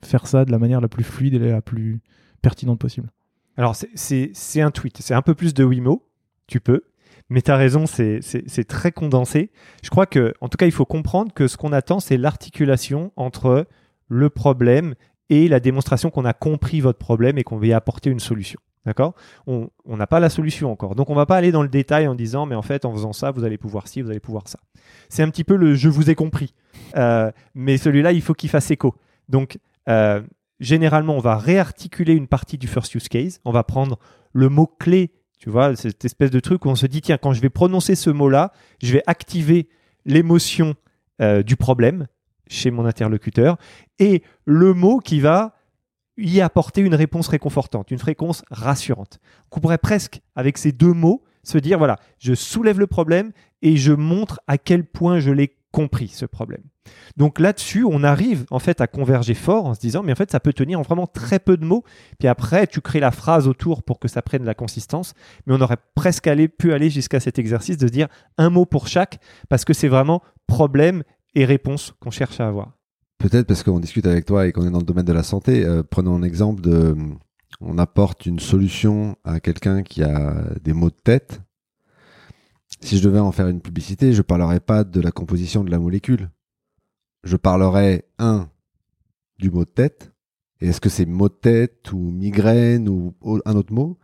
faire 0.02 0.26
ça 0.26 0.44
de 0.44 0.50
la 0.50 0.58
manière 0.58 0.80
la 0.80 0.88
plus 0.88 1.04
fluide 1.04 1.34
et 1.34 1.38
la 1.38 1.62
plus 1.62 2.00
pertinente 2.42 2.78
possible? 2.78 3.10
Alors, 3.56 3.76
c'est 3.76 4.60
un 4.60 4.70
tweet, 4.70 4.98
c'est 5.00 5.14
un 5.14 5.22
peu 5.22 5.34
plus 5.34 5.54
de 5.54 5.64
huit 5.64 5.80
mots, 5.80 6.06
tu 6.46 6.60
peux, 6.60 6.82
mais 7.32 7.42
tu 7.42 7.50
as 7.50 7.56
raison, 7.56 7.86
c'est 7.86 8.64
très 8.68 8.92
condensé. 8.92 9.50
Je 9.82 9.90
crois 9.90 10.06
que, 10.06 10.34
en 10.40 10.48
tout 10.48 10.56
cas, 10.56 10.66
il 10.66 10.72
faut 10.72 10.84
comprendre 10.84 11.32
que 11.32 11.48
ce 11.48 11.56
qu'on 11.56 11.72
attend, 11.72 11.98
c'est 11.98 12.16
l'articulation 12.16 13.12
entre 13.16 13.66
le 14.08 14.30
problème 14.30 14.94
et 15.30 15.48
la 15.48 15.60
démonstration 15.60 16.10
qu'on 16.10 16.26
a 16.26 16.34
compris 16.34 16.80
votre 16.80 16.98
problème 16.98 17.38
et 17.38 17.42
qu'on 17.42 17.56
veut 17.56 17.68
y 17.68 17.72
apporter 17.72 18.10
une 18.10 18.20
solution. 18.20 18.60
D'accord? 18.84 19.14
On 19.46 19.70
n'a 19.86 20.06
pas 20.06 20.20
la 20.20 20.28
solution 20.28 20.70
encore. 20.70 20.94
Donc 20.94 21.08
on 21.08 21.14
va 21.14 21.24
pas 21.24 21.36
aller 21.36 21.52
dans 21.52 21.62
le 21.62 21.68
détail 21.68 22.08
en 22.08 22.16
disant 22.16 22.46
mais 22.46 22.56
en 22.56 22.62
fait 22.62 22.84
en 22.84 22.92
faisant 22.92 23.12
ça 23.12 23.30
vous 23.30 23.44
allez 23.44 23.56
pouvoir 23.56 23.86
ci, 23.86 24.02
vous 24.02 24.10
allez 24.10 24.18
pouvoir 24.18 24.48
ça. 24.48 24.58
C'est 25.08 25.22
un 25.22 25.30
petit 25.30 25.44
peu 25.44 25.54
le 25.54 25.76
je 25.76 25.88
vous 25.88 26.10
ai 26.10 26.16
compris. 26.16 26.52
Euh, 26.96 27.30
mais 27.54 27.78
celui-là 27.78 28.10
il 28.10 28.20
faut 28.22 28.34
qu'il 28.34 28.50
fasse 28.50 28.72
écho. 28.72 28.96
Donc 29.28 29.58
euh, 29.88 30.20
généralement 30.58 31.14
on 31.14 31.20
va 31.20 31.36
réarticuler 31.36 32.14
une 32.14 32.26
partie 32.26 32.58
du 32.58 32.66
first 32.66 32.92
use 32.96 33.08
case. 33.08 33.40
On 33.44 33.52
va 33.52 33.62
prendre 33.62 34.00
le 34.32 34.48
mot 34.48 34.66
clé 34.66 35.12
tu 35.42 35.50
vois, 35.50 35.74
cette 35.74 36.04
espèce 36.04 36.30
de 36.30 36.38
truc 36.38 36.64
où 36.64 36.68
on 36.68 36.76
se 36.76 36.86
dit, 36.86 37.00
tiens, 37.00 37.18
quand 37.18 37.32
je 37.32 37.40
vais 37.40 37.50
prononcer 37.50 37.96
ce 37.96 38.10
mot-là, 38.10 38.52
je 38.80 38.92
vais 38.92 39.02
activer 39.08 39.68
l'émotion 40.04 40.76
euh, 41.20 41.42
du 41.42 41.56
problème 41.56 42.06
chez 42.46 42.70
mon 42.70 42.86
interlocuteur 42.86 43.56
et 43.98 44.22
le 44.44 44.72
mot 44.72 45.00
qui 45.00 45.18
va 45.18 45.56
y 46.16 46.40
apporter 46.40 46.80
une 46.80 46.94
réponse 46.94 47.26
réconfortante, 47.26 47.90
une 47.90 48.00
réponse 48.00 48.44
rassurante. 48.52 49.18
On 49.50 49.58
pourrait 49.58 49.78
presque, 49.78 50.20
avec 50.36 50.58
ces 50.58 50.70
deux 50.70 50.92
mots, 50.92 51.24
se 51.42 51.58
dire, 51.58 51.76
voilà, 51.76 51.98
je 52.20 52.34
soulève 52.34 52.78
le 52.78 52.86
problème 52.86 53.32
et 53.62 53.76
je 53.76 53.92
montre 53.92 54.38
à 54.46 54.58
quel 54.58 54.84
point 54.84 55.18
je 55.18 55.32
l'ai 55.32 55.56
compris, 55.72 56.06
ce 56.06 56.24
problème. 56.24 56.62
Donc 57.16 57.38
là-dessus, 57.38 57.84
on 57.84 58.02
arrive 58.02 58.44
en 58.50 58.58
fait 58.58 58.80
à 58.80 58.86
converger 58.86 59.34
fort 59.34 59.66
en 59.66 59.74
se 59.74 59.80
disant, 59.80 60.02
mais 60.02 60.12
en 60.12 60.16
fait, 60.16 60.30
ça 60.30 60.40
peut 60.40 60.52
tenir 60.52 60.78
en 60.80 60.82
vraiment 60.82 61.06
très 61.06 61.38
peu 61.38 61.56
de 61.56 61.64
mots. 61.64 61.84
Puis 62.18 62.28
après, 62.28 62.66
tu 62.66 62.80
crées 62.80 63.00
la 63.00 63.10
phrase 63.10 63.48
autour 63.48 63.82
pour 63.82 63.98
que 63.98 64.08
ça 64.08 64.22
prenne 64.22 64.44
la 64.44 64.54
consistance. 64.54 65.14
Mais 65.46 65.54
on 65.54 65.60
aurait 65.60 65.76
presque 65.94 66.26
allé, 66.26 66.48
pu 66.48 66.72
aller 66.72 66.90
jusqu'à 66.90 67.20
cet 67.20 67.38
exercice 67.38 67.76
de 67.76 67.88
dire 67.88 68.08
un 68.38 68.50
mot 68.50 68.66
pour 68.66 68.88
chaque, 68.88 69.20
parce 69.48 69.64
que 69.64 69.72
c'est 69.72 69.88
vraiment 69.88 70.22
problème 70.46 71.02
et 71.34 71.44
réponse 71.44 71.94
qu'on 72.00 72.10
cherche 72.10 72.40
à 72.40 72.48
avoir. 72.48 72.72
Peut-être 73.18 73.46
parce 73.46 73.62
qu'on 73.62 73.78
discute 73.78 74.06
avec 74.06 74.24
toi 74.24 74.46
et 74.46 74.52
qu'on 74.52 74.66
est 74.66 74.70
dans 74.70 74.80
le 74.80 74.84
domaine 74.84 75.04
de 75.04 75.12
la 75.12 75.22
santé. 75.22 75.64
Euh, 75.64 75.82
prenons 75.88 76.16
un 76.16 76.22
exemple 76.22 76.60
de, 76.60 76.96
on 77.60 77.78
apporte 77.78 78.26
une 78.26 78.40
solution 78.40 79.16
à 79.24 79.38
quelqu'un 79.38 79.82
qui 79.82 80.02
a 80.02 80.34
des 80.62 80.72
maux 80.72 80.90
de 80.90 80.96
tête. 81.04 81.40
Si 82.80 82.98
je 82.98 83.04
devais 83.04 83.20
en 83.20 83.30
faire 83.30 83.46
une 83.46 83.60
publicité, 83.60 84.12
je 84.12 84.18
ne 84.18 84.22
parlerais 84.22 84.58
pas 84.58 84.82
de 84.82 85.00
la 85.00 85.12
composition 85.12 85.62
de 85.62 85.70
la 85.70 85.78
molécule 85.78 86.30
je 87.24 87.36
parlerai, 87.36 88.04
un, 88.18 88.48
du 89.38 89.50
mot 89.50 89.64
de 89.64 89.70
tête 89.70 90.12
Et 90.60 90.68
est-ce 90.68 90.80
que 90.80 90.88
c'est 90.88 91.06
mot 91.06 91.28
de 91.28 91.34
tête 91.34 91.92
ou 91.92 91.98
migraine 91.98 92.88
ou 92.88 93.14
un 93.44 93.54
autre 93.54 93.72
mot 93.72 93.98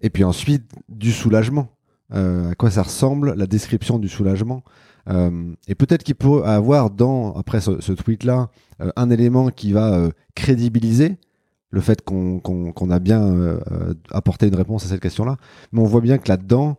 Et 0.00 0.10
puis 0.10 0.24
ensuite, 0.24 0.70
du 0.88 1.12
soulagement. 1.12 1.68
Euh, 2.14 2.50
à 2.50 2.54
quoi 2.54 2.70
ça 2.70 2.82
ressemble 2.82 3.34
la 3.34 3.46
description 3.46 3.98
du 3.98 4.08
soulagement? 4.08 4.62
Euh, 5.08 5.54
et 5.66 5.74
peut-être 5.74 6.04
qu'il 6.04 6.14
peut 6.14 6.44
avoir 6.44 6.90
dans 6.90 7.32
après 7.34 7.60
ce, 7.60 7.92
tweet-là 7.92 8.50
euh, 8.80 8.90
un 8.94 9.10
élément 9.10 9.48
qui 9.48 9.72
va 9.72 10.10
crédibiliser 10.34 11.16
le 11.70 11.80
fait 11.80 12.02
qu'on 12.04 12.90
a 12.90 12.98
bien 12.98 13.58
apporté 14.10 14.46
une 14.46 14.54
réponse 14.54 14.84
à 14.84 14.88
cette 14.88 15.00
question-là. 15.00 15.38
Mais 15.72 15.80
on 15.80 15.86
voit 15.86 16.02
bien 16.02 16.18
que 16.18 16.28
là-dedans, 16.28 16.76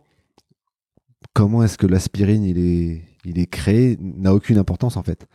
comment 1.32 1.64
est-ce 1.64 1.76
que 1.76 1.88
l'aspirine 1.88 2.44
il 2.44 2.58
est, 2.58 3.02
il 3.24 3.38
est 3.38 3.46
créé 3.46 3.96
n'a 4.00 4.34
aucune 4.34 4.58
importance 4.58 4.96
en 4.96 5.02
fait. 5.02 5.26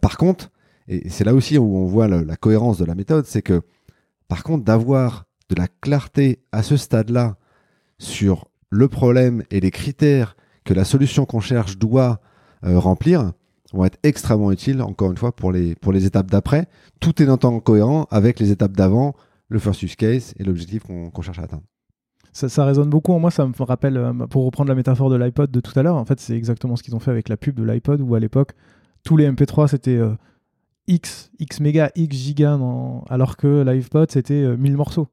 par 0.00 0.16
contre, 0.16 0.50
et 0.88 1.08
c'est 1.08 1.24
là 1.24 1.34
aussi 1.34 1.58
où 1.58 1.76
on 1.76 1.86
voit 1.86 2.08
la 2.08 2.36
cohérence 2.36 2.78
de 2.78 2.84
la 2.84 2.94
méthode, 2.94 3.26
c'est 3.26 3.42
que 3.42 3.62
par 4.28 4.42
contre 4.42 4.64
d'avoir 4.64 5.24
de 5.48 5.54
la 5.54 5.68
clarté 5.68 6.40
à 6.52 6.62
ce 6.62 6.76
stade-là 6.76 7.36
sur 7.98 8.48
le 8.70 8.88
problème 8.88 9.42
et 9.50 9.60
les 9.60 9.70
critères 9.70 10.36
que 10.64 10.74
la 10.74 10.84
solution 10.84 11.26
qu'on 11.26 11.40
cherche 11.40 11.78
doit 11.78 12.20
euh, 12.64 12.78
remplir 12.78 13.32
vont 13.72 13.84
être 13.84 13.98
extrêmement 14.02 14.52
utiles, 14.52 14.82
encore 14.82 15.10
une 15.10 15.16
fois, 15.16 15.34
pour 15.34 15.52
les, 15.52 15.74
pour 15.74 15.92
les 15.92 16.06
étapes 16.06 16.30
d'après. 16.30 16.68
Tout 17.00 17.22
est 17.22 17.28
en 17.28 17.36
temps 17.36 17.58
cohérent 17.60 18.06
avec 18.10 18.38
les 18.38 18.50
étapes 18.50 18.76
d'avant, 18.76 19.14
le 19.48 19.58
first 19.58 19.82
use 19.82 19.96
case 19.96 20.32
et 20.38 20.44
l'objectif 20.44 20.84
qu'on 20.84 21.22
cherche 21.22 21.38
à 21.38 21.42
atteindre. 21.42 21.64
Ça, 22.34 22.64
résonne 22.64 22.90
beaucoup 22.90 23.12
en 23.12 23.20
moi, 23.20 23.30
ça 23.30 23.46
me 23.46 23.52
rappelle, 23.62 23.96
euh, 23.96 24.12
pour 24.26 24.44
reprendre 24.44 24.68
la 24.68 24.74
métaphore 24.74 25.08
de 25.08 25.14
l'iPod 25.14 25.52
de 25.52 25.60
tout 25.60 25.78
à 25.78 25.84
l'heure, 25.84 25.94
en 25.94 26.04
fait 26.04 26.18
c'est 26.18 26.36
exactement 26.36 26.74
ce 26.74 26.82
qu'ils 26.82 26.96
ont 26.96 26.98
fait 26.98 27.12
avec 27.12 27.28
la 27.28 27.36
pub 27.36 27.54
de 27.54 27.62
l'iPod 27.62 28.00
où 28.00 28.14
à 28.16 28.20
l'époque 28.20 28.54
tous 29.04 29.16
les 29.16 29.30
MP3 29.30 29.68
c'était 29.68 29.96
euh, 29.96 30.14
X, 30.88 31.30
X 31.38 31.60
mégas, 31.60 31.90
X 31.94 32.16
gigas, 32.16 32.58
alors 33.08 33.36
que 33.36 33.62
l'iPod 33.62 34.10
c'était 34.10 34.56
1000 34.56 34.76
morceaux. 34.76 35.08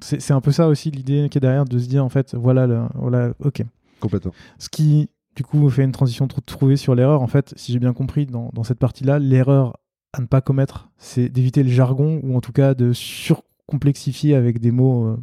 C'est 0.00 0.32
un 0.32 0.40
peu 0.40 0.52
ça 0.52 0.68
aussi 0.68 0.90
l'idée 0.90 1.28
qui 1.30 1.36
est 1.36 1.42
derrière 1.42 1.66
de 1.66 1.78
se 1.78 1.86
dire 1.86 2.02
en 2.04 2.08
fait, 2.08 2.34
voilà, 2.34 2.66
le, 2.66 2.84
voilà, 2.94 3.34
ok. 3.44 3.62
Complètement. 4.00 4.32
Ce 4.58 4.70
qui, 4.70 5.10
du 5.36 5.42
coup, 5.42 5.68
fait 5.68 5.84
une 5.84 5.92
transition 5.92 6.26
trop 6.26 6.40
trouvée 6.40 6.76
sur 6.76 6.94
l'erreur. 6.94 7.20
En 7.20 7.26
fait, 7.26 7.52
si 7.56 7.72
j'ai 7.72 7.78
bien 7.78 7.92
compris, 7.92 8.24
dans, 8.24 8.48
dans 8.54 8.64
cette 8.64 8.78
partie-là, 8.78 9.18
l'erreur 9.18 9.76
à 10.12 10.20
ne 10.20 10.26
pas 10.26 10.40
commettre, 10.40 10.90
c'est 10.96 11.28
d'éviter 11.28 11.62
le 11.62 11.68
jargon 11.68 12.20
ou 12.24 12.36
en 12.36 12.40
tout 12.40 12.52
cas 12.52 12.74
de 12.74 12.92
surcomplexifier 12.92 14.34
avec 14.34 14.58
des 14.58 14.70
mots 14.70 15.06
euh, 15.06 15.16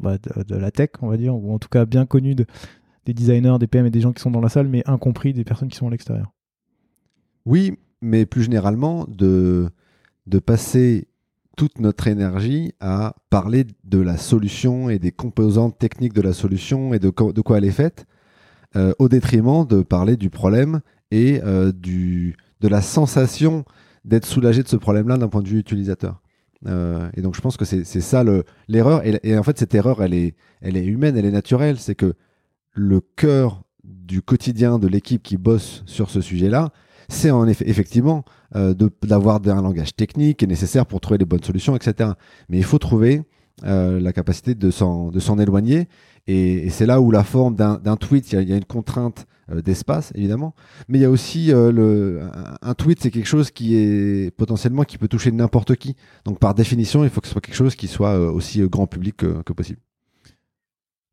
bah, 0.00 0.16
de, 0.18 0.54
la 0.56 0.70
tech, 0.70 0.90
on 1.02 1.08
va 1.08 1.16
dire, 1.16 1.34
ou 1.34 1.52
en 1.52 1.58
tout 1.58 1.68
cas 1.68 1.84
bien 1.84 2.06
connus 2.06 2.34
des 2.34 3.14
designers, 3.14 3.56
des 3.58 3.66
PM 3.66 3.86
et 3.86 3.90
des 3.90 4.00
gens 4.00 4.12
qui 4.12 4.22
sont 4.22 4.30
dans 4.30 4.40
la 4.40 4.48
salle, 4.48 4.68
mais 4.68 4.82
incompris 4.86 5.32
des 5.32 5.44
personnes 5.44 5.68
qui 5.68 5.76
sont 5.76 5.88
à 5.88 5.90
l'extérieur. 5.90 6.32
Oui, 7.46 7.78
mais 8.00 8.26
plus 8.26 8.42
généralement, 8.42 9.06
de, 9.08 9.70
de 10.26 10.38
passer 10.38 11.08
toute 11.56 11.80
notre 11.80 12.06
énergie 12.06 12.72
à 12.78 13.16
parler 13.30 13.66
de 13.84 13.98
la 13.98 14.16
solution 14.16 14.90
et 14.90 14.98
des 14.98 15.10
composantes 15.10 15.76
techniques 15.76 16.12
de 16.12 16.22
la 16.22 16.32
solution 16.32 16.94
et 16.94 17.00
de, 17.00 17.08
de 17.08 17.40
quoi 17.40 17.58
elle 17.58 17.64
est 17.64 17.72
faite, 17.72 18.06
euh, 18.76 18.92
au 18.98 19.08
détriment 19.08 19.66
de 19.66 19.82
parler 19.82 20.16
du 20.16 20.30
problème 20.30 20.80
et 21.10 21.40
euh, 21.42 21.72
du, 21.72 22.36
de 22.60 22.68
la 22.68 22.82
sensation 22.82 23.64
d'être 24.04 24.26
soulagé 24.26 24.62
de 24.62 24.68
ce 24.68 24.76
problème-là 24.76 25.16
d'un 25.16 25.28
point 25.28 25.42
de 25.42 25.48
vue 25.48 25.58
utilisateur. 25.58 26.20
Euh, 26.66 27.08
et 27.16 27.22
donc 27.22 27.36
je 27.36 27.40
pense 27.40 27.56
que 27.56 27.64
c'est 27.64 27.84
ça 27.84 28.24
l'erreur. 28.68 29.02
Et, 29.04 29.38
en 29.38 29.42
fait, 29.42 29.58
cette 29.58 29.74
erreur, 29.74 30.02
elle 30.02 30.14
est, 30.14 30.34
elle 30.60 30.76
est 30.76 30.84
humaine, 30.84 31.16
elle 31.16 31.26
est 31.26 31.30
naturelle. 31.30 31.78
C'est 31.78 31.94
que 31.94 32.14
le 32.72 33.00
cœur 33.00 33.62
du 33.84 34.22
quotidien 34.22 34.78
de 34.78 34.88
l'équipe 34.88 35.22
qui 35.22 35.36
bosse 35.36 35.82
sur 35.86 36.10
ce 36.10 36.20
sujet-là, 36.20 36.70
c'est 37.08 37.30
en 37.30 37.46
effet, 37.48 37.68
effectivement 37.68 38.24
euh, 38.54 38.74
d'avoir 39.02 39.40
un 39.46 39.62
langage 39.62 39.94
technique 39.96 40.38
qui 40.38 40.44
est 40.44 40.48
nécessaire 40.48 40.86
pour 40.86 41.00
trouver 41.00 41.18
les 41.18 41.24
bonnes 41.24 41.42
solutions, 41.42 41.74
etc. 41.74 42.10
Mais 42.48 42.58
il 42.58 42.64
faut 42.64 42.78
trouver 42.78 43.22
euh, 43.64 43.98
la 43.98 44.12
capacité 44.12 44.54
de 44.54 44.70
s'en 44.70 45.38
éloigner. 45.38 45.88
Et, 46.26 46.68
c'est 46.70 46.86
là 46.86 47.00
où 47.00 47.10
la 47.10 47.24
forme 47.24 47.56
d'un 47.56 47.96
tweet, 47.96 48.32
il 48.32 48.48
y, 48.48 48.52
a 48.52 48.56
une 48.56 48.64
contrainte 48.64 49.26
d'espace, 49.64 50.12
évidemment. 50.14 50.54
Mais 50.88 50.98
il 50.98 51.02
y 51.02 51.04
a 51.04 51.10
aussi 51.10 51.46
le, 51.48 52.20
un, 52.62 52.74
tweet, 52.74 53.00
c'est 53.00 53.10
quelque 53.10 53.26
chose 53.26 53.50
qui 53.50 53.76
est 53.76 54.34
potentiellement 54.36 54.84
qui 54.84 54.98
peut 54.98 55.08
toucher 55.08 55.32
n'importe 55.32 55.76
qui. 55.76 55.96
Donc 56.24 56.38
par 56.38 56.54
définition, 56.54 57.04
il 57.04 57.10
faut 57.10 57.20
que 57.20 57.26
ce 57.26 57.32
soit 57.32 57.40
quelque 57.40 57.54
chose 57.54 57.74
qui 57.74 57.88
soit 57.88 58.18
aussi 58.18 58.60
grand 58.68 58.86
public 58.86 59.16
que 59.16 59.52
possible. 59.52 59.80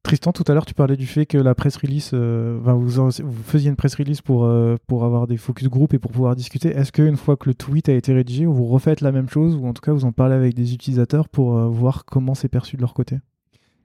Tristan, 0.06 0.32
tout 0.34 0.44
à 0.48 0.54
l'heure, 0.54 0.68
tu 0.68 0.76
parlais 0.76 0.98
du 0.98 1.08
fait 1.08 1.26
que 1.26 1.40
la 1.40 1.56
presse 1.56 1.78
release, 1.78 2.12
euh, 2.14 2.60
vous, 2.64 3.44
faisiez 3.44 3.72
une 3.72 3.76
presse 3.76 3.96
release 3.96 4.22
pour, 4.22 4.46
euh, 4.46 4.76
avoir 4.92 5.26
des 5.26 5.36
focus 5.36 5.68
group 5.68 5.96
et 5.96 6.00
pour 6.00 6.12
pouvoir 6.12 6.36
discuter. 6.36 6.70
Est-ce 6.70 6.92
qu'une 6.92 7.18
fois 7.18 7.36
que 7.38 7.50
le 7.50 7.56
tweet 7.56 7.90
a 7.90 7.94
été 7.94 8.14
rédigé, 8.14 8.46
vous 8.46 8.66
refaites 8.66 9.02
la 9.02 9.12
même 9.12 9.28
chose 9.28 9.56
ou 9.56 9.66
en 9.66 9.74
tout 9.74 9.82
cas 9.82 9.94
vous 9.94 10.06
en 10.06 10.12
parlez 10.12 10.36
avec 10.36 10.54
des 10.54 10.76
utilisateurs 10.76 11.28
pour 11.28 11.58
euh, 11.58 11.68
voir 11.70 12.06
comment 12.06 12.36
c'est 12.36 12.50
perçu 12.50 12.76
de 12.76 12.82
leur 12.82 12.94
côté? 12.94 13.18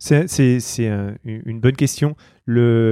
C'est 0.00 0.58
une 1.24 1.60
bonne 1.60 1.76
question. 1.76 2.16
L'avantage 2.48 2.82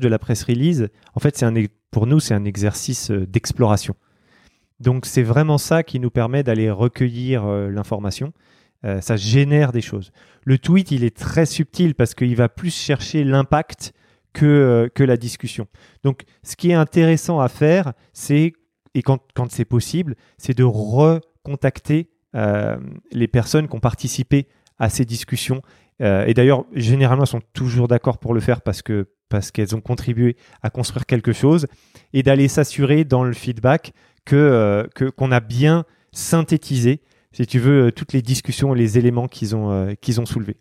de 0.00 0.08
la 0.08 0.18
presse 0.18 0.44
release, 0.44 0.88
en 1.14 1.20
fait, 1.20 1.44
pour 1.90 2.06
nous, 2.06 2.20
c'est 2.20 2.34
un 2.34 2.46
exercice 2.46 3.10
d'exploration. 3.10 3.94
Donc, 4.80 5.04
c'est 5.06 5.22
vraiment 5.22 5.58
ça 5.58 5.82
qui 5.82 6.00
nous 6.00 6.10
permet 6.10 6.42
d'aller 6.42 6.70
recueillir 6.70 7.46
l'information. 7.46 8.32
Euh, 8.84 9.00
ça 9.00 9.16
génère 9.16 9.72
des 9.72 9.80
choses. 9.80 10.12
Le 10.44 10.58
tweet, 10.58 10.92
il 10.92 11.02
est 11.02 11.16
très 11.16 11.46
subtil 11.46 11.94
parce 11.94 12.14
qu'il 12.14 12.36
va 12.36 12.48
plus 12.48 12.74
chercher 12.74 13.24
l'impact 13.24 13.92
que, 14.32 14.88
euh, 14.96 15.04
la 15.04 15.16
discussion. 15.16 15.66
Donc, 16.04 16.22
ce 16.44 16.54
qui 16.54 16.70
est 16.70 16.74
intéressant 16.74 17.40
à 17.40 17.48
faire, 17.48 17.92
c'est, 18.12 18.52
et 18.94 19.02
quand, 19.02 19.20
c'est 19.50 19.64
possible, 19.64 20.14
c'est 20.36 20.56
de 20.56 20.62
recontacter 20.62 22.10
euh, 22.36 22.76
les 23.10 23.26
personnes 23.26 23.66
qui 23.66 23.74
ont 23.74 23.80
participé 23.80 24.46
à 24.78 24.88
ces 24.88 25.04
discussions. 25.04 25.62
et 26.00 26.32
d'ailleurs, 26.34 26.64
généralement, 26.74 27.24
elles 27.24 27.28
sont 27.28 27.42
toujours 27.52 27.88
d'accord 27.88 28.18
pour 28.18 28.34
le 28.34 28.40
faire 28.40 28.60
parce 28.62 28.82
que 28.82 29.08
parce 29.28 29.50
qu'elles 29.50 29.74
ont 29.76 29.80
contribué 29.80 30.36
à 30.62 30.70
construire 30.70 31.04
quelque 31.04 31.32
chose 31.32 31.66
et 32.12 32.22
d'aller 32.22 32.48
s'assurer 32.48 33.04
dans 33.04 33.24
le 33.24 33.32
feedback 33.32 33.92
que 34.24 34.88
qu'on 35.16 35.32
a 35.32 35.40
bien 35.40 35.84
synthétisé 36.12 37.02
si 37.32 37.46
tu 37.46 37.58
veux, 37.58 37.86
euh, 37.86 37.92
toutes 37.92 38.12
les 38.12 38.22
discussions 38.22 38.74
et 38.74 38.78
les 38.78 38.98
éléments 38.98 39.28
qu'ils 39.28 39.54
ont, 39.54 39.70
euh, 39.70 39.94
soulevés. 40.24 40.56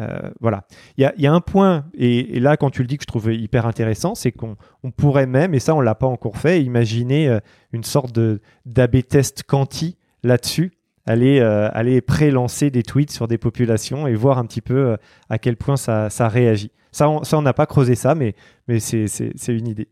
Euh, 0.00 0.30
voilà. 0.40 0.66
Il 0.96 1.10
y 1.18 1.26
a, 1.26 1.32
un 1.32 1.40
point, 1.40 1.86
et, 1.94 2.40
là, 2.40 2.56
quand 2.56 2.70
tu 2.70 2.82
le 2.82 2.88
dis, 2.88 2.98
que 2.98 3.02
je 3.02 3.06
trouve 3.06 3.32
hyper 3.32 3.66
intéressant, 3.66 4.14
c'est 4.14 4.32
qu'on 4.32 4.56
pourrait 4.96 5.26
même, 5.26 5.54
et 5.54 5.60
ça, 5.60 5.74
on 5.74 5.80
l'a 5.80 5.94
pas 5.94 6.06
encore 6.06 6.36
fait, 6.36 6.62
imaginer 6.62 7.38
une 7.72 7.84
sorte 7.84 8.12
de 8.12 8.40
d'AB 8.66 9.02
test 9.02 9.44
quanti 9.44 9.96
là-dessus, 10.24 10.72
aller, 11.06 11.40
aller 11.40 12.00
pré-lancer 12.00 12.70
des 12.70 12.82
tweets 12.82 13.10
sur 13.10 13.28
des 13.28 13.38
populations 13.38 14.06
et 14.06 14.14
voir 14.14 14.38
un 14.38 14.46
petit 14.46 14.60
peu 14.60 14.96
à 15.28 15.38
quel 15.38 15.56
point 15.56 15.76
ça, 15.76 16.10
ça 16.10 16.28
réagit. 16.28 16.70
Ça, 16.92 17.08
on 17.08 17.42
n'a 17.42 17.52
pas 17.52 17.66
creusé 17.66 17.96
ça, 17.96 18.14
mais, 18.14 18.36
mais 18.68 18.78
c'est 18.78 19.08
une 19.48 19.66
idée. 19.66 19.88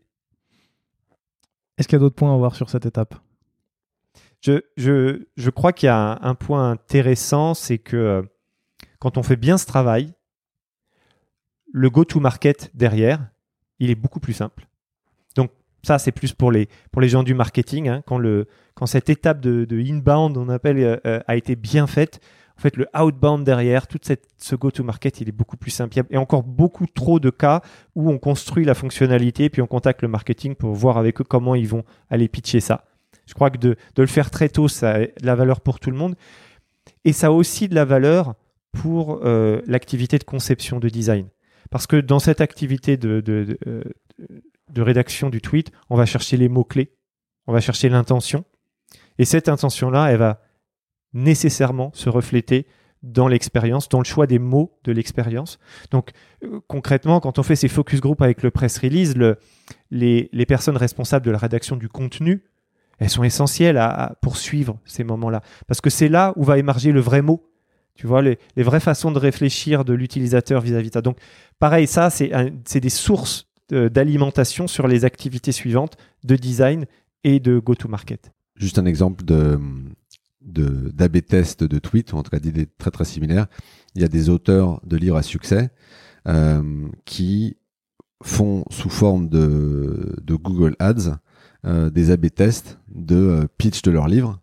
Est-ce 1.77 1.87
qu'il 1.87 1.95
y 1.95 1.97
a 1.97 1.99
d'autres 1.99 2.15
points 2.15 2.33
à 2.33 2.37
voir 2.37 2.55
sur 2.55 2.69
cette 2.69 2.85
étape? 2.85 3.15
Je, 4.39 4.61
je, 4.77 5.49
crois 5.49 5.71
qu'il 5.73 5.87
y 5.87 5.89
a 5.89 6.19
un, 6.21 6.35
point 6.35 6.71
intéressant, 6.71 7.53
c'est 7.53 7.77
que 7.77 7.95
euh, 7.95 8.21
quand 8.99 9.17
on 9.17 9.23
fait 9.23 9.37
bien 9.37 9.57
ce 9.57 9.65
travail, 9.65 10.13
le 11.71 11.89
go-to-market 11.89 12.71
derrière, 12.73 13.29
il 13.79 13.89
est 13.89 13.95
beaucoup 13.95 14.19
plus 14.19 14.33
simple. 14.33 14.67
Ça, 15.83 15.99
c'est 15.99 16.11
plus 16.11 16.33
pour 16.33 16.51
les, 16.51 16.69
pour 16.91 17.01
les 17.01 17.09
gens 17.09 17.23
du 17.23 17.33
marketing. 17.33 17.89
Hein. 17.89 18.03
quand, 18.05 18.17
le, 18.17 18.47
quand 18.73 18.85
cette 18.85 19.09
étape 19.09 19.41
de, 19.41 19.67
inbound, 19.79 20.37
on 20.37 20.49
appelle, 20.49 20.77
euh, 20.79 20.97
euh, 21.05 21.19
a 21.27 21.35
été 21.35 21.55
bien 21.55 21.87
faite, 21.87 22.21
en 22.57 22.61
fait, 22.61 22.77
le 22.77 22.87
outbound 22.97 23.43
derrière, 23.43 23.87
tout 23.87 23.99
cette, 24.01 24.27
ce 24.37 24.55
go-to-market, 24.55 25.21
il 25.21 25.29
est 25.29 25.33
beaucoup 25.33 25.57
plus 25.57 25.71
simple. 25.71 25.97
Il 25.97 26.13
y 26.13 26.15
a 26.15 26.19
encore 26.19 26.43
beaucoup 26.43 26.85
trop 26.85 27.19
de 27.19 27.29
cas 27.29 27.61
où 27.95 28.11
on 28.11 28.19
construit 28.19 28.63
la 28.63 28.75
fonctionnalité, 28.75 29.49
puis 29.49 29.61
on 29.61 29.67
contacte 29.67 30.01
le 30.01 30.07
marketing 30.07 30.55
pour 30.55 30.73
voir 30.73 30.97
avec 30.97 31.19
eux 31.19 31.23
comment 31.23 31.55
ils 31.55 31.67
vont 31.67 31.83
aller 32.09 32.27
pitcher 32.27 32.59
ça. 32.59 32.85
Je 33.25 33.33
crois 33.33 33.49
que 33.49 33.57
de, 33.57 33.75
le 33.97 34.05
faire 34.05 34.29
très 34.29 34.49
tôt, 34.49 34.67
ça 34.67 34.91
a 34.91 34.99
de 34.99 35.11
la 35.23 35.35
valeur 35.35 35.61
pour 35.61 35.79
tout 35.79 35.89
le 35.89 35.97
monde. 35.97 36.15
Et 37.05 37.13
ça 37.13 37.27
a 37.27 37.31
aussi 37.31 37.67
de 37.67 37.75
la 37.75 37.85
valeur 37.85 38.35
pour 38.71 39.21
euh, 39.23 39.61
l'activité 39.65 40.17
de 40.17 40.23
conception 40.23 40.79
de 40.79 40.89
design. 40.89 41.27
Parce 41.71 41.87
que 41.87 41.95
dans 41.95 42.19
cette 42.19 42.41
activité 42.41 42.97
de, 42.97 43.21
de, 43.21 43.57
de, 43.65 43.83
rédaction 44.77 45.29
du 45.29 45.41
tweet, 45.41 45.71
on 45.89 45.95
va 45.95 46.05
chercher 46.05 46.37
les 46.37 46.49
mots-clés, 46.49 46.93
on 47.47 47.53
va 47.53 47.59
chercher 47.59 47.89
l'intention. 47.89 48.45
Et 49.17 49.25
cette 49.25 49.49
intention-là, 49.49 50.11
elle 50.11 50.17
va 50.17 50.41
nécessairement 51.13 51.91
se 51.93 52.09
refléter 52.09 52.65
dans 53.03 53.27
l'expérience, 53.27 53.89
dans 53.89 53.99
le 53.99 54.05
choix 54.05 54.27
des 54.27 54.39
mots 54.39 54.79
de 54.85 54.91
l'expérience. 54.93 55.59
Donc 55.91 56.11
euh, 56.43 56.61
concrètement, 56.67 57.19
quand 57.19 57.37
on 57.37 57.43
fait 57.43 57.57
ces 57.57 57.67
focus 57.67 57.99
group 57.99 58.21
avec 58.21 58.41
le 58.41 58.49
press 58.49 58.79
release, 58.79 59.15
le, 59.17 59.37
les, 59.91 60.29
les, 60.31 60.45
personnes 60.45 60.77
responsables 60.77 61.25
de 61.25 61.31
la 61.31 61.37
rédaction 61.37 61.75
du 61.75 61.89
contenu 61.89 62.43
elles 62.99 63.09
sont 63.09 63.23
essentielles 63.23 63.77
à, 63.77 64.15
poursuivre 64.21 64.79
ces 64.85 65.03
moments-là. 65.03 65.41
Parce 65.67 65.81
que 65.81 65.89
c'est 65.89 66.07
là 66.07 66.33
où 66.35 66.43
va 66.43 66.57
émerger 66.57 66.91
le 66.91 66.99
vrai 66.99 67.21
mot. 67.21 67.49
Tu 67.95 68.07
vois, 68.07 68.21
les, 68.21 68.37
vraies 68.57 68.79
façons 68.79 69.11
de 69.11 69.19
réfléchir 69.19 69.85
de 69.85 69.93
l'utilisateur 69.93 70.61
vis-à-vis 70.61 70.89
de 70.89 70.93
ça. 70.93 71.01
Donc, 71.01 71.17
pareil, 71.59 71.85
ça, 71.85 72.09
c'est 72.09 72.79
des 72.79 72.89
sources 72.89 73.47
d'alimentation 73.71 74.67
sur 74.67 74.87
les 74.87 75.05
activités 75.05 75.51
suivantes 75.51 75.97
de 76.23 76.35
design 76.35 76.85
et 77.23 77.39
de 77.39 77.59
go-to-market. 77.59 78.31
juste 78.55 78.77
un 78.79 78.85
exemple 78.85 79.23
de 79.25 79.59
d'AB 80.45 81.21
test 81.21 81.63
de 81.63 81.79
tweets, 81.79 82.13
ou 82.13 82.17
en 82.17 82.23
tout 82.23 82.29
cas 82.29 82.39
d'idées 82.39 82.67
très 82.77 82.91
très 82.91 83.05
similaires. 83.05 83.47
Il 83.95 84.01
y 84.01 84.05
a 84.05 84.09
des 84.09 84.29
auteurs 84.29 84.81
de 84.85 84.97
livres 84.97 85.15
à 85.15 85.23
succès 85.23 85.69
euh, 86.27 86.87
qui 87.05 87.57
font 88.21 88.65
sous 88.69 88.89
forme 88.89 89.29
de, 89.29 90.15
de 90.21 90.35
Google 90.35 90.75
Ads 90.79 91.17
euh, 91.65 91.89
des 91.89 92.11
AB 92.11 92.27
tests 92.33 92.79
de 92.89 93.15
euh, 93.15 93.47
pitch 93.57 93.81
de 93.81 93.91
leurs 93.91 94.07
livres 94.07 94.39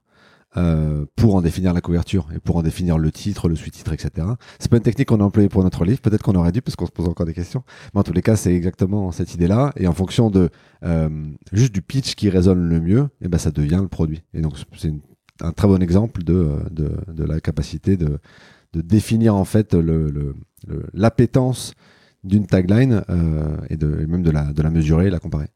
euh, 0.57 1.07
pour 1.14 1.36
en 1.36 1.42
définir 1.42 1.72
la 1.72 1.80
couverture 1.80 2.28
et 2.34 2.40
pour 2.40 2.57
en 2.57 2.62
définir 2.62 2.98
le 2.98 3.12
titre, 3.12 3.48
le 3.48 3.55
sous-titre, 3.55 3.92
etc. 3.92 4.26
C'est 4.59 4.70
pas 4.70 4.78
une 4.78 4.82
technique 4.82 5.09
qu'on 5.09 5.20
a 5.20 5.24
employée 5.24 5.48
pour 5.48 5.62
notre 5.62 5.84
livre. 5.84 6.01
Peut-être 6.01 6.22
qu'on 6.22 6.34
aurait 6.34 6.53
dû 6.53 6.61
parce 6.61 6.74
qu'on 6.74 6.86
se 6.86 6.90
pose 6.90 7.07
encore 7.07 7.26
des 7.26 7.34
questions. 7.34 7.62
Mais 7.94 8.01
en 8.01 8.03
tous 8.03 8.12
les 8.12 8.22
cas, 8.22 8.36
c'est 8.36 8.55
exactement 8.55 9.12
cette 9.12 9.34
idée-là. 9.34 9.72
Et 9.76 9.86
en 9.86 9.92
fonction 9.92 10.30
de 10.30 10.51
euh, 10.84 11.09
juste 11.53 11.72
du 11.72 11.82
pitch 11.82 12.14
qui 12.14 12.28
résonne 12.30 12.68
le 12.68 12.80
mieux, 12.80 13.03
et 13.20 13.26
eh 13.26 13.28
ben 13.28 13.38
ça 13.38 13.51
devient 13.51 13.78
le 13.80 13.88
produit. 13.88 14.22
Et 14.34 14.40
donc 14.40 14.55
c'est 14.76 14.92
un 15.40 15.53
très 15.53 15.68
bon 15.68 15.80
exemple 15.82 16.22
de, 16.24 16.48
de, 16.70 16.92
de 17.07 17.24
la 17.24 17.40
capacité 17.40 17.96
de, 17.96 18.18
de 18.72 18.80
définir 18.80 19.34
en 19.34 19.44
fait 19.44 19.74
le, 19.74 20.34
l'appétence 20.92 21.74
d'une 22.24 22.46
tagline 22.46 23.05
euh, 23.09 23.57
et, 23.68 23.76
de, 23.76 24.01
et 24.01 24.07
même 24.07 24.22
de 24.22 24.30
la, 24.30 24.53
de 24.53 24.62
la 24.62 24.70
mesurer 24.70 25.07
et 25.07 25.11
la 25.11 25.18
comparer. 25.18 25.48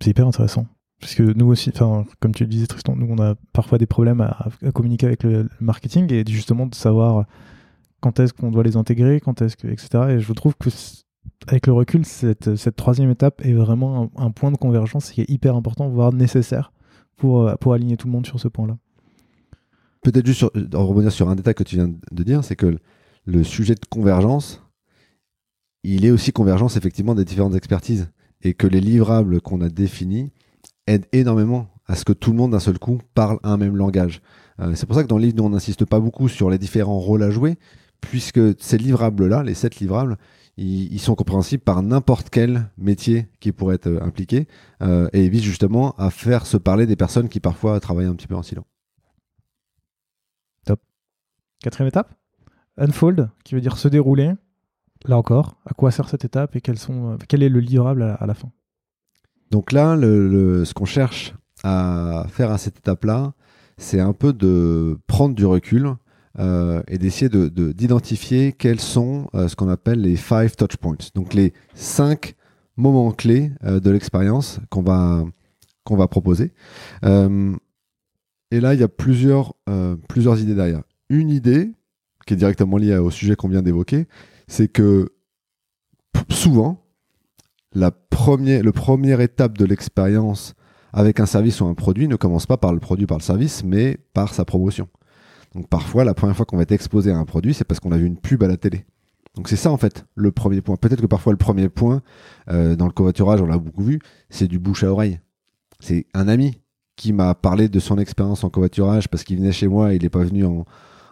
C'est 0.00 0.10
hyper 0.10 0.26
intéressant. 0.26 0.66
Parce 1.00 1.14
que 1.14 1.22
nous 1.22 1.46
aussi, 1.46 1.72
comme 2.20 2.34
tu 2.34 2.44
le 2.44 2.48
disais 2.48 2.66
Tristan, 2.66 2.96
nous 2.96 3.06
on 3.10 3.22
a 3.22 3.34
parfois 3.52 3.78
des 3.78 3.86
problèmes 3.86 4.20
à, 4.22 4.48
communiquer 4.72 5.06
avec 5.06 5.22
le, 5.22 5.48
marketing 5.60 6.12
et 6.12 6.24
justement 6.26 6.66
de 6.66 6.74
savoir 6.74 7.26
quand 8.00 8.18
est-ce 8.18 8.32
qu'on 8.32 8.50
doit 8.50 8.62
les 8.62 8.76
intégrer, 8.76 9.20
quand 9.20 9.42
est-ce 9.42 9.56
que, 9.56 9.68
etc. 9.68 9.88
Et 10.10 10.20
je 10.20 10.32
trouve 10.32 10.54
que 10.56 10.70
avec 11.48 11.66
le 11.66 11.72
recul, 11.72 12.04
cette, 12.04 12.76
troisième 12.76 13.10
étape 13.10 13.44
est 13.44 13.52
vraiment 13.52 14.10
un, 14.16 14.30
point 14.30 14.50
de 14.50 14.56
convergence 14.56 15.10
qui 15.10 15.20
est 15.20 15.30
hyper 15.30 15.54
important, 15.54 15.88
voire 15.88 16.12
nécessaire 16.12 16.72
pour, 17.16 17.52
pour 17.58 17.72
aligner 17.72 17.96
tout 17.96 18.06
le 18.06 18.12
monde 18.12 18.26
sur 18.26 18.40
ce 18.40 18.48
point-là. 18.48 18.78
Peut-être 20.02 20.26
juste 20.26 20.38
sur, 20.38 20.50
en 20.74 20.86
revenir 20.86 21.12
sur 21.12 21.28
un 21.28 21.34
détail 21.34 21.54
que 21.54 21.64
tu 21.64 21.76
viens 21.76 21.88
de 21.88 22.22
dire, 22.22 22.44
c'est 22.44 22.56
que 22.56 22.78
le 23.24 23.44
sujet 23.44 23.74
de 23.74 23.84
convergence, 23.90 24.62
il 25.82 26.04
est 26.06 26.10
aussi 26.10 26.32
convergence 26.32 26.76
effectivement 26.76 27.14
des 27.14 27.24
différentes 27.24 27.54
expertises 27.54 28.10
et 28.42 28.54
que 28.54 28.66
les 28.66 28.80
livrables 28.80 29.40
qu'on 29.40 29.60
a 29.60 29.68
définis 29.68 30.30
aide 30.86 31.06
énormément 31.12 31.68
à 31.86 31.94
ce 31.94 32.04
que 32.04 32.12
tout 32.12 32.30
le 32.30 32.36
monde 32.36 32.52
d'un 32.52 32.60
seul 32.60 32.78
coup 32.78 33.00
parle 33.14 33.38
un 33.42 33.56
même 33.56 33.76
langage. 33.76 34.20
Euh, 34.60 34.74
c'est 34.74 34.86
pour 34.86 34.96
ça 34.96 35.02
que 35.02 35.08
dans 35.08 35.18
le 35.18 35.24
livre, 35.24 35.36
nous, 35.36 35.44
on 35.44 35.50
n'insiste 35.50 35.84
pas 35.84 36.00
beaucoup 36.00 36.28
sur 36.28 36.50
les 36.50 36.58
différents 36.58 36.98
rôles 36.98 37.22
à 37.22 37.30
jouer, 37.30 37.56
puisque 38.00 38.40
ces 38.60 38.78
livrables-là, 38.78 39.42
les 39.42 39.54
sept 39.54 39.76
livrables, 39.76 40.16
ils, 40.56 40.98
sont 41.00 41.14
compréhensibles 41.14 41.62
par 41.62 41.82
n'importe 41.82 42.30
quel 42.30 42.70
métier 42.78 43.28
qui 43.40 43.52
pourrait 43.52 43.74
être 43.74 43.88
euh, 43.88 44.02
impliqué 44.02 44.48
euh, 44.82 45.08
et 45.12 45.28
visent 45.28 45.42
justement 45.42 45.94
à 45.98 46.10
faire 46.10 46.46
se 46.46 46.56
parler 46.56 46.86
des 46.86 46.96
personnes 46.96 47.28
qui 47.28 47.40
parfois 47.40 47.78
travaillent 47.78 48.06
un 48.06 48.14
petit 48.14 48.26
peu 48.26 48.36
en 48.36 48.42
silence. 48.42 48.64
Top. 50.64 50.80
Quatrième 51.62 51.88
étape 51.88 52.14
Unfold, 52.78 53.28
qui 53.44 53.54
veut 53.54 53.60
dire 53.60 53.76
se 53.76 53.88
dérouler. 53.88 54.32
Là 55.04 55.18
encore, 55.18 55.56
à 55.66 55.74
quoi 55.74 55.90
sert 55.90 56.08
cette 56.08 56.24
étape 56.24 56.56
et 56.56 56.76
sont, 56.76 57.18
quel 57.28 57.42
est 57.42 57.50
le 57.50 57.60
livrable 57.60 58.16
à 58.18 58.26
la 58.26 58.34
fin? 58.34 58.50
Donc 59.50 59.72
là, 59.72 59.96
le, 59.96 60.64
ce 60.64 60.74
qu'on 60.74 60.84
cherche 60.84 61.34
à 61.62 62.26
faire 62.28 62.50
à 62.50 62.58
cette 62.58 62.78
étape-là, 62.78 63.32
c'est 63.78 64.00
un 64.00 64.12
peu 64.12 64.32
de 64.32 64.98
prendre 65.06 65.34
du 65.34 65.44
recul 65.44 65.94
euh, 66.38 66.82
et 66.88 66.98
d'essayer 66.98 67.30
d'identifier 67.30 68.50
de, 68.50 68.56
quels 68.56 68.80
sont 68.80 69.28
euh, 69.34 69.48
ce 69.48 69.56
qu'on 69.56 69.68
appelle 69.68 70.00
les 70.00 70.16
five 70.16 70.54
touch 70.56 70.76
points, 70.76 70.96
donc 71.14 71.34
les 71.34 71.54
cinq 71.74 72.34
moments 72.76 73.10
clés 73.12 73.52
euh, 73.64 73.80
de 73.80 73.90
l'expérience 73.90 74.60
qu'on 74.70 74.82
va, 74.82 75.24
qu'on 75.84 75.96
va 75.96 76.08
proposer. 76.08 76.52
et 77.02 78.60
là, 78.60 78.74
il 78.74 78.80
y 78.80 78.82
a 78.82 78.88
plusieurs, 78.88 79.54
plusieurs 80.08 80.40
idées 80.40 80.54
derrière. 80.54 80.82
Une 81.08 81.30
idée, 81.30 81.72
qui 82.26 82.34
est 82.34 82.36
directement 82.36 82.76
liée 82.76 82.96
au 82.96 83.10
sujet 83.10 83.36
qu'on 83.36 83.48
vient 83.48 83.62
d'évoquer, 83.62 84.06
c'est 84.48 84.68
que 84.68 85.12
souvent, 86.28 86.85
la 87.76 87.90
première, 87.90 88.62
le 88.62 88.72
première 88.72 89.20
étape 89.20 89.58
de 89.58 89.66
l'expérience 89.66 90.54
avec 90.94 91.20
un 91.20 91.26
service 91.26 91.60
ou 91.60 91.66
un 91.66 91.74
produit 91.74 92.08
ne 92.08 92.16
commence 92.16 92.46
pas 92.46 92.56
par 92.56 92.72
le 92.72 92.80
produit, 92.80 93.04
par 93.04 93.18
le 93.18 93.22
service, 93.22 93.62
mais 93.64 93.98
par 94.14 94.32
sa 94.32 94.46
promotion. 94.46 94.88
Donc 95.54 95.68
parfois, 95.68 96.02
la 96.04 96.14
première 96.14 96.34
fois 96.34 96.46
qu'on 96.46 96.56
va 96.56 96.62
être 96.62 96.72
exposé 96.72 97.10
à 97.10 97.18
un 97.18 97.26
produit, 97.26 97.52
c'est 97.52 97.64
parce 97.64 97.78
qu'on 97.78 97.92
a 97.92 97.98
vu 97.98 98.06
une 98.06 98.16
pub 98.16 98.42
à 98.42 98.48
la 98.48 98.56
télé. 98.56 98.86
Donc 99.34 99.48
c'est 99.48 99.56
ça 99.56 99.70
en 99.70 99.76
fait 99.76 100.06
le 100.14 100.32
premier 100.32 100.62
point. 100.62 100.76
Peut-être 100.76 101.02
que 101.02 101.06
parfois 101.06 101.34
le 101.34 101.36
premier 101.36 101.68
point 101.68 102.00
euh, 102.48 102.76
dans 102.76 102.86
le 102.86 102.92
covoiturage, 102.92 103.42
on 103.42 103.46
l'a 103.46 103.58
beaucoup 103.58 103.82
vu, 103.82 104.00
c'est 104.30 104.48
du 104.48 104.58
bouche 104.58 104.82
à 104.82 104.90
oreille. 104.90 105.20
C'est 105.78 106.06
un 106.14 106.28
ami 106.28 106.58
qui 106.96 107.12
m'a 107.12 107.34
parlé 107.34 107.68
de 107.68 107.78
son 107.78 107.98
expérience 107.98 108.42
en 108.42 108.48
covoiturage 108.48 109.08
parce 109.08 109.22
qu'il 109.22 109.36
venait 109.36 109.52
chez 109.52 109.68
moi, 109.68 109.92
il 109.92 110.02
n'est 110.02 110.08
pas 110.08 110.24
venu 110.24 110.46
en, 110.46 110.64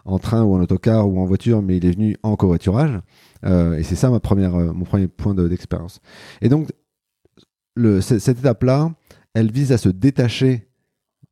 en 0.05 0.19
train 0.19 0.43
ou 0.43 0.55
en 0.55 0.61
autocar 0.61 1.09
ou 1.09 1.19
en 1.19 1.25
voiture, 1.25 1.61
mais 1.61 1.77
il 1.77 1.85
est 1.85 1.91
venu 1.91 2.15
en 2.23 2.35
covoiturage. 2.35 3.01
Euh, 3.45 3.77
et 3.77 3.83
c'est 3.83 3.95
ça 3.95 4.09
ma 4.09 4.19
première, 4.19 4.55
euh, 4.55 4.71
mon 4.71 4.85
premier 4.85 5.07
point 5.07 5.33
d'expérience. 5.33 5.99
et 6.41 6.49
donc, 6.49 6.69
cette 7.99 8.39
étape-là, 8.39 8.93
elle 9.33 9.51
vise 9.51 9.73
à 9.73 9.77
se 9.77 9.89
détacher 9.89 10.69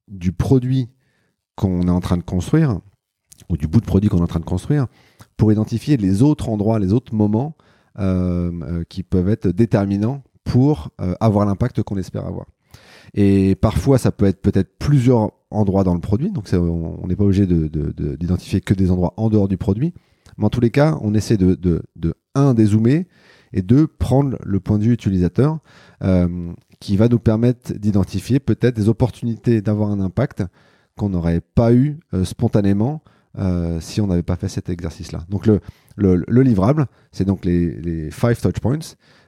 du 0.09 0.34
produit 0.34 0.89
qu'on 1.55 1.84
est 1.84 1.91
en 1.91 2.01
train 2.01 2.17
de 2.17 2.24
construire, 2.24 2.82
ou 3.47 3.55
du 3.55 3.67
bout 3.67 3.80
de 3.80 3.86
produit 3.86 4.09
qu'on 4.09 4.17
est 4.17 4.24
en 4.24 4.28
train 4.28 4.41
de 4.41 4.45
construire, 4.45 4.88
pour 5.38 5.53
identifier 5.53 5.95
les 5.95 6.21
autres 6.21 6.49
endroits, 6.49 6.80
les 6.80 6.91
autres 6.91 7.15
moments 7.15 7.55
euh, 7.99 8.84
qui 8.89 9.03
peuvent 9.03 9.30
être 9.30 9.47
déterminants 9.47 10.21
pour 10.43 10.91
avoir 11.21 11.45
l'impact 11.45 11.82
qu'on 11.84 11.95
espère 11.95 12.26
avoir. 12.26 12.45
Et 13.14 13.55
parfois, 13.55 13.97
ça 13.97 14.11
peut 14.11 14.26
être 14.26 14.41
peut-être 14.41 14.78
plusieurs 14.80 15.32
endroits 15.51 15.84
dans 15.84 15.93
le 15.93 15.99
produit, 15.99 16.32
donc 16.32 16.49
on 16.53 17.05
n'est 17.07 17.16
pas 17.16 17.26
obligé 17.26 17.45
d'identifier 17.45 18.59
de, 18.59 18.66
que 18.66 18.74
des 18.74 18.89
endroits 18.89 19.14
en 19.18 19.30
dehors 19.30 19.47
du 19.47 19.57
produit. 19.57 19.93
Mais 20.38 20.45
en 20.45 20.49
tous 20.49 20.61
les 20.61 20.72
cas, 20.72 20.97
on 21.01 21.14
essaie 21.14 21.38
de, 21.38 21.53
de, 21.53 21.84
de 21.95 22.16
un, 22.34 22.55
dézoomer 22.55 23.05
et 23.53 23.61
deux, 23.61 23.86
prendre 23.86 24.38
le 24.43 24.59
point 24.59 24.80
de 24.80 24.84
vue 24.84 24.93
utilisateur 24.93 25.59
euh, 26.03 26.51
qui 26.80 26.97
va 26.97 27.07
nous 27.07 27.20
permettre 27.20 27.74
d'identifier 27.74 28.39
peut-être 28.39 28.76
des 28.76 28.89
opportunités 28.89 29.61
d'avoir 29.61 29.91
un 29.91 29.99
impact 29.99 30.43
qu'on 30.97 31.09
n'aurait 31.09 31.41
pas 31.41 31.72
eu 31.72 31.99
euh, 32.14 32.26
spontanément 32.26 33.03
euh, 33.38 33.80
si 33.80 34.01
on 34.01 34.07
n'avait 34.07 34.24
pas 34.24 34.36
fait 34.36 34.47
cet 34.47 34.70
exercice-là. 34.70 35.26
Donc 35.30 35.45
le, 35.45 35.59
le, 35.95 36.24
le 36.28 36.41
livrable, 36.41 36.88
c'est 37.11 37.26
donc 37.26 37.45
les, 37.45 37.80
les 37.80 38.11
five 38.11 38.41
touch 38.41 38.59
points. 38.59 38.80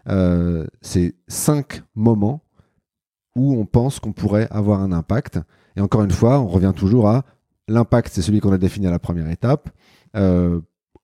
Euh, 0.09 0.65
c'est 0.81 1.15
cinq 1.27 1.81
moments 1.95 2.41
où 3.35 3.53
on 3.53 3.65
pense 3.65 3.99
qu'on 3.99 4.13
pourrait 4.13 4.47
avoir 4.49 4.81
un 4.81 4.91
impact. 4.91 5.39
Et 5.75 5.81
encore 5.81 6.03
une 6.03 6.11
fois, 6.11 6.39
on 6.39 6.47
revient 6.47 6.73
toujours 6.75 7.09
à 7.09 7.25
l'impact, 7.67 8.13
c'est 8.13 8.21
celui 8.21 8.39
qu'on 8.39 8.51
a 8.51 8.57
défini 8.57 8.87
à 8.87 8.91
la 8.91 8.99
première 8.99 9.29
étape. 9.29 9.69
Euh, 10.15 10.61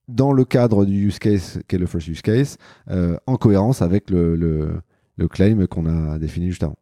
dans 0.08 0.32
le 0.32 0.46
cadre 0.46 0.86
du 0.86 1.08
use 1.08 1.20
case, 1.20 1.62
qui 1.68 1.76
est 1.76 1.80
le 1.80 1.86
first 1.86 2.08
use 2.08 2.22
case, 2.22 2.58
euh, 2.90 3.18
en 3.28 3.38
cohérence 3.38 3.82
avec 3.82 4.10
le, 4.10 4.36
le, 4.36 4.82
le 5.18 5.28
claim 5.28 5.66
qu'on 5.68 5.86
a 5.86 6.20
défini 6.20 6.48
juste 6.50 6.64
avant. 6.64 6.78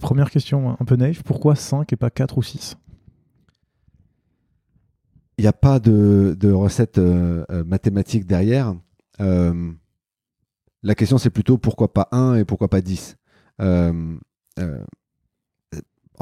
Première 0.00 0.30
question 0.30 0.70
un 0.70 0.84
peu 0.84 0.96
naïve, 0.96 1.22
pourquoi 1.22 1.54
5 1.54 1.92
et 1.92 1.96
pas 1.96 2.08
4 2.08 2.38
ou 2.38 2.42
6 2.42 2.76
Il 5.36 5.42
n'y 5.42 5.48
a 5.48 5.52
pas 5.52 5.80
de, 5.80 6.34
de 6.38 6.50
recette 6.50 6.98
euh, 6.98 7.44
euh, 7.50 7.64
mathématique 7.64 8.26
derrière. 8.26 8.74
la 9.18 10.94
question 10.94 11.18
c'est 11.18 11.30
plutôt 11.30 11.58
pourquoi 11.58 11.92
pas 11.92 12.08
1 12.12 12.36
et 12.36 12.44
pourquoi 12.44 12.68
pas 12.68 12.80
10 12.80 13.16
En 13.58 14.18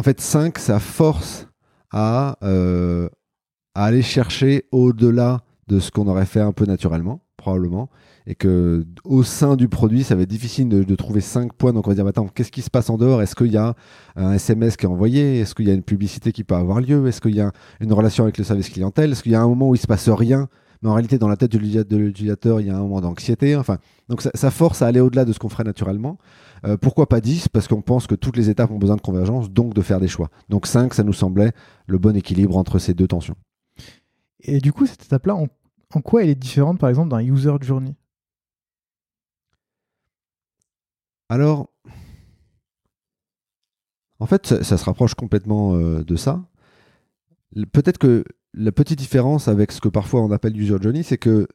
fait 0.03 0.20
5 0.20 0.59
ça 0.59 0.78
force 0.78 1.47
à, 1.91 2.39
à 2.43 3.85
aller 3.85 4.03
chercher 4.03 4.66
au-delà 4.72 5.43
de 5.70 5.78
ce 5.78 5.91
qu'on 5.91 6.09
aurait 6.09 6.26
fait 6.26 6.41
un 6.41 6.53
peu 6.53 6.64
naturellement, 6.64 7.22
probablement, 7.37 7.89
et 8.26 8.35
que 8.35 8.85
au 9.05 9.22
sein 9.22 9.57
du 9.57 9.68
produit, 9.68 10.03
ça 10.03 10.14
va 10.14 10.22
être 10.22 10.28
difficile 10.28 10.68
de, 10.68 10.95
trouver 10.95 11.20
cinq 11.20 11.53
points. 11.53 11.72
Donc 11.72 11.87
on 11.87 11.91
va 11.91 11.95
dire, 11.95 12.07
attends, 12.07 12.26
qu'est-ce 12.26 12.51
qui 12.51 12.62
se 12.62 12.70
passe 12.70 12.91
en 12.91 12.97
dehors? 12.97 13.22
Est-ce 13.22 13.35
qu'il 13.35 13.53
y 13.53 13.57
a 13.57 13.74
un 14.16 14.33
SMS 14.33 14.76
qui 14.76 14.87
est 14.87 14.89
envoyé? 14.89 15.41
Est-ce 15.41 15.55
qu'il 15.55 15.68
y 15.68 15.70
a 15.70 15.74
une 15.74 15.83
publicité 15.83 16.33
qui 16.33 16.45
peut 16.45 16.57
avoir 16.57 16.81
lieu? 16.81 17.07
Est-ce 17.07 17.20
qu'il 17.20 17.35
y 17.35 17.41
a 17.41 17.53
une 17.81 17.93
relation 17.93 18.24
avec 18.24 18.37
le 18.37 18.45
service 18.45 18.68
clientèle? 18.68 19.12
Est-ce 19.12 19.22
qu'il 19.22 19.33
y 19.33 19.37
a 19.37 19.41
un 19.41 19.49
moment 19.49 19.70
où 19.70 19.74
il 19.74 19.81
se 19.81 19.87
passe 19.87 20.09
rien 20.09 20.49
mais 20.83 20.89
en 20.89 20.95
réalité, 20.95 21.18
dans 21.18 21.28
la 21.28 21.37
tête 21.37 21.53
de 21.53 21.97
l'utilisateur, 21.97 22.61
il 22.61 22.66
y 22.66 22.70
a 22.70 22.76
un 22.76 22.81
moment 22.81 23.01
d'anxiété. 23.01 23.55
Enfin, 23.55 23.78
donc 24.09 24.22
ça, 24.22 24.51
force 24.51 24.81
à 24.81 24.87
aller 24.87 25.01
au-delà 25.01 25.24
de 25.24 25.33
ce 25.33 25.39
qu'on 25.39 25.51
ferait 25.51 25.64
naturellement. 25.64 26.16
Euh, 26.64 26.76
pourquoi 26.76 27.09
pas 27.09 27.20
10 27.20 27.49
Parce 27.49 27.68
qu'on 27.68 27.83
pense 27.83 28.07
que 28.07 28.14
toutes 28.14 28.37
les 28.37 28.49
étapes 28.49 28.70
ont 28.70 28.78
besoin 28.78 28.97
de 28.97 29.03
convergence, 29.03 29.51
donc 29.51 29.74
de 29.74 29.83
faire 29.83 30.01
des 30.01 30.09
choix. 30.09 30.31
Donc 30.49 30.66
5, 30.66 30.95
ça 30.95 31.03
nous 31.03 31.12
semblait 31.12 31.53
le 31.87 31.99
bon 31.99 32.16
équilibre 32.16 32.57
entre 32.57 32.78
ces 32.78 32.95
deux 32.95 33.07
tensions. 33.07 33.37
Et 34.41 34.59
du 34.59 34.72
coup, 34.72 34.87
cette 34.87 35.05
étape-là, 35.05 35.35
en 35.35 36.01
quoi 36.01 36.22
elle 36.22 36.31
est 36.31 36.35
différente, 36.35 36.78
par 36.78 36.89
exemple, 36.89 37.11
d'un 37.11 37.20
user 37.20 37.53
journey? 37.61 37.95
Alors, 41.28 41.70
en 44.18 44.26
fait, 44.26 44.62
ça, 44.62 44.76
se 44.76 44.85
rapproche 44.85 45.14
complètement 45.14 45.74
euh, 45.74 46.03
de 46.05 46.16
ça. 46.16 46.43
Peut-être 47.72 47.99
que 47.99 48.24
la 48.55 48.72
petite 48.72 48.98
différence 48.98 49.48
avec 49.48 49.72
ce 49.72 49.80
que 49.80 49.88
parfois 49.88 50.22
on 50.22 50.30
appelle 50.30 50.57
user 50.57 50.76
journey, 50.80 51.03
c'est 51.03 51.18
que 51.18 51.46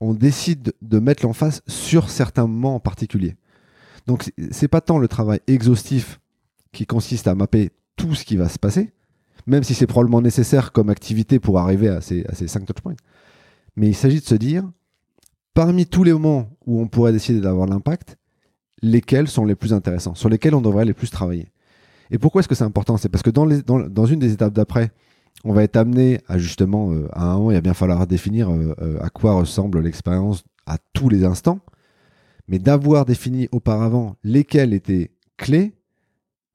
on 0.00 0.14
décide 0.14 0.72
de 0.80 0.98
mettre 0.98 1.24
l'emphase 1.24 1.62
sur 1.66 2.08
certains 2.08 2.46
moments 2.46 2.76
en 2.76 2.80
particulier. 2.80 3.36
Donc, 4.06 4.32
c'est 4.50 4.68
pas 4.68 4.80
tant 4.80 4.98
le 4.98 5.08
travail 5.08 5.40
exhaustif 5.46 6.20
qui 6.72 6.86
consiste 6.86 7.28
à 7.28 7.34
mapper 7.34 7.70
tout 7.96 8.14
ce 8.14 8.24
qui 8.24 8.36
va 8.36 8.48
se 8.48 8.58
passer, 8.58 8.92
même 9.46 9.62
si 9.62 9.74
c'est 9.74 9.86
probablement 9.86 10.22
nécessaire 10.22 10.72
comme 10.72 10.88
activité 10.88 11.38
pour 11.38 11.58
arriver 11.58 11.88
à 11.88 12.00
ces, 12.00 12.24
à 12.26 12.34
ces 12.34 12.48
5 12.48 12.64
touchpoints. 12.64 12.96
Mais 13.76 13.88
il 13.88 13.94
s'agit 13.94 14.20
de 14.20 14.24
se 14.24 14.34
dire, 14.34 14.64
parmi 15.52 15.84
tous 15.86 16.02
les 16.02 16.12
moments 16.12 16.48
où 16.64 16.80
on 16.80 16.88
pourrait 16.88 17.12
décider 17.12 17.40
d'avoir 17.40 17.66
l'impact, 17.66 18.16
lesquels 18.82 19.28
sont 19.28 19.44
les 19.44 19.54
plus 19.54 19.72
intéressants, 19.72 20.14
sur 20.14 20.28
lesquels 20.28 20.54
on 20.54 20.62
devrait 20.62 20.84
les 20.84 20.94
plus 20.94 21.10
travailler. 21.10 21.48
Et 22.10 22.18
pourquoi 22.18 22.40
est-ce 22.40 22.48
que 22.48 22.54
c'est 22.54 22.64
important? 22.64 22.96
C'est 22.96 23.08
parce 23.08 23.22
que 23.22 23.30
dans, 23.30 24.06
une 24.06 24.18
des 24.18 24.32
étapes 24.32 24.52
d'après, 24.52 24.90
on 25.44 25.52
va 25.52 25.62
être 25.62 25.76
amené 25.76 26.20
à 26.28 26.38
justement, 26.38 26.92
euh, 26.92 27.08
à 27.12 27.24
un 27.24 27.36
moment, 27.36 27.50
il 27.50 27.54
va 27.54 27.60
bien 27.60 27.74
falloir 27.74 28.06
définir 28.06 28.50
euh, 28.50 28.74
euh, 28.80 28.98
à 29.00 29.08
quoi 29.08 29.32
ressemble 29.32 29.80
l'expérience 29.80 30.44
à 30.66 30.78
tous 30.92 31.08
les 31.08 31.24
instants. 31.24 31.60
Mais 32.48 32.58
d'avoir 32.58 33.04
défini 33.04 33.48
auparavant 33.52 34.16
lesquels 34.24 34.74
étaient 34.74 35.12
clés 35.36 35.72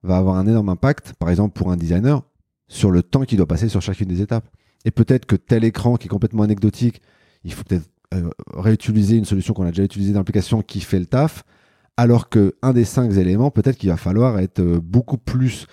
va 0.04 0.18
avoir 0.18 0.36
un 0.36 0.46
énorme 0.46 0.70
impact, 0.70 1.14
par 1.14 1.30
exemple 1.30 1.54
pour 1.58 1.72
un 1.72 1.78
designer, 1.78 2.22
sur 2.68 2.92
le 2.92 3.02
temps 3.02 3.24
qu'il 3.24 3.38
doit 3.38 3.48
passer 3.48 3.70
sur 3.70 3.82
chacune 3.82 4.08
des 4.08 4.22
étapes. 4.22 4.48
Et 4.84 4.92
peut-être 4.92 5.26
que 5.26 5.36
tel 5.36 5.64
écran 5.64 5.96
qui 5.96 6.06
est 6.06 6.10
complètement 6.10 6.44
anecdotique, 6.44 7.02
il 7.44 7.54
faut 7.54 7.64
peut-être 7.64 7.90
réutiliser 8.54 9.18
une 9.18 9.26
solution 9.26 9.54
qu'on 9.54 9.66
a 9.66 9.72
déjà 9.72 9.84
utilisée 9.84 10.14
dans 10.14 10.20
l'application 10.20 10.62
qui 10.62 10.80
fait 10.80 11.00
le 11.00 11.06
taf, 11.06 11.44
alors 11.98 12.30
que 12.30 12.56
un 12.62 12.72
des 12.72 12.86
cinq 12.86 13.12
éléments, 13.14 13.50
peut-être 13.52 13.78
qu'il 13.78 13.90
va 13.90 13.98
falloir 13.98 14.40
être 14.40 14.62
beaucoup 14.62 15.18
plus 15.18 15.66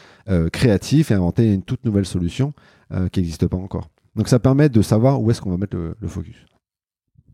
créatif 0.52 1.10
et 1.10 1.14
inventer 1.14 1.52
une 1.52 1.62
toute 1.62 1.84
nouvelle 1.84 2.06
solution 2.06 2.52
euh, 2.92 3.08
qui 3.08 3.20
n'existe 3.20 3.46
pas 3.46 3.56
encore. 3.56 3.90
Donc 4.16 4.28
ça 4.28 4.38
permet 4.38 4.68
de 4.68 4.82
savoir 4.82 5.20
où 5.20 5.30
est-ce 5.30 5.40
qu'on 5.40 5.50
va 5.50 5.56
mettre 5.56 5.76
le, 5.76 6.08
focus. 6.08 6.46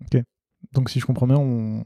Ok. 0.02 0.22
Donc 0.72 0.90
si 0.90 1.00
je 1.00 1.06
comprends 1.06 1.26
bien, 1.26 1.38
on 1.38 1.84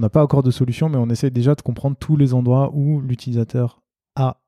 n'a 0.00 0.10
pas 0.10 0.22
encore 0.22 0.42
de 0.42 0.50
solution, 0.50 0.88
mais 0.88 0.98
on 0.98 1.08
essaie 1.08 1.30
déjà 1.30 1.54
de 1.54 1.62
comprendre 1.62 1.96
tous 1.98 2.16
les 2.16 2.34
endroits 2.34 2.70
où 2.74 3.00
l'utilisateur 3.00 3.82
a 4.16 4.40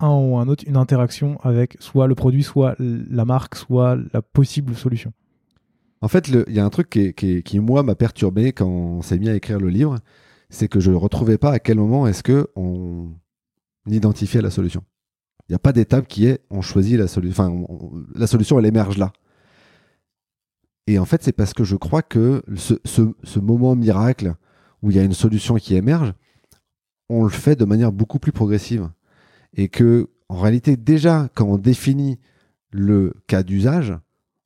un 0.00 0.14
ou 0.14 0.38
un 0.38 0.46
autre 0.48 0.64
une 0.66 0.76
interaction 0.76 1.38
avec 1.42 1.76
soit 1.80 2.06
le 2.06 2.14
produit, 2.14 2.42
soit 2.42 2.76
la 2.78 3.24
marque, 3.24 3.56
soit 3.56 3.96
la 4.12 4.22
possible 4.22 4.74
solution. 4.74 5.12
En 6.00 6.08
fait, 6.08 6.28
il 6.28 6.54
y 6.54 6.60
a 6.60 6.64
un 6.64 6.70
truc 6.70 6.90
qui, 6.90 7.42
qui, 7.42 7.58
moi, 7.58 7.82
m'a 7.82 7.96
perturbé 7.96 8.52
quand 8.52 8.68
on 8.68 9.02
s'est 9.02 9.18
mis 9.18 9.28
à 9.28 9.34
écrire 9.34 9.58
le 9.58 9.68
livre, 9.68 9.98
c'est 10.48 10.68
que 10.68 10.78
je 10.78 10.92
ne 10.92 10.96
retrouvais 10.96 11.38
pas 11.38 11.50
à 11.50 11.58
quel 11.58 11.76
moment 11.76 12.06
est-ce 12.06 12.22
qu'on 12.22 13.14
identifiait 13.86 14.40
la 14.40 14.50
solution. 14.50 14.84
Il 15.48 15.52
n'y 15.52 15.56
a 15.56 15.60
pas 15.60 15.72
d'étape 15.72 16.06
qui 16.06 16.26
est 16.26 16.40
on 16.50 16.60
choisit 16.60 16.98
la 16.98 17.08
solution. 17.08 17.44
Enfin, 17.44 17.66
la 18.14 18.26
solution, 18.26 18.58
elle 18.58 18.66
émerge 18.66 18.98
là. 18.98 19.12
Et 20.86 20.98
en 20.98 21.04
fait, 21.04 21.22
c'est 21.22 21.32
parce 21.32 21.54
que 21.54 21.64
je 21.64 21.76
crois 21.76 22.02
que 22.02 22.42
ce, 22.54 23.38
moment 23.38 23.76
miracle 23.76 24.34
où 24.82 24.90
il 24.90 24.96
y 24.96 25.00
a 25.00 25.04
une 25.04 25.12
solution 25.12 25.56
qui 25.56 25.74
émerge, 25.74 26.14
on 27.08 27.24
le 27.24 27.30
fait 27.30 27.56
de 27.56 27.64
manière 27.64 27.92
beaucoup 27.92 28.18
plus 28.18 28.32
progressive. 28.32 28.88
Et 29.54 29.68
que, 29.68 30.08
en 30.28 30.36
réalité, 30.36 30.76
déjà, 30.76 31.28
quand 31.34 31.46
on 31.46 31.58
définit 31.58 32.18
le 32.70 33.14
cas 33.26 33.42
d'usage, 33.42 33.94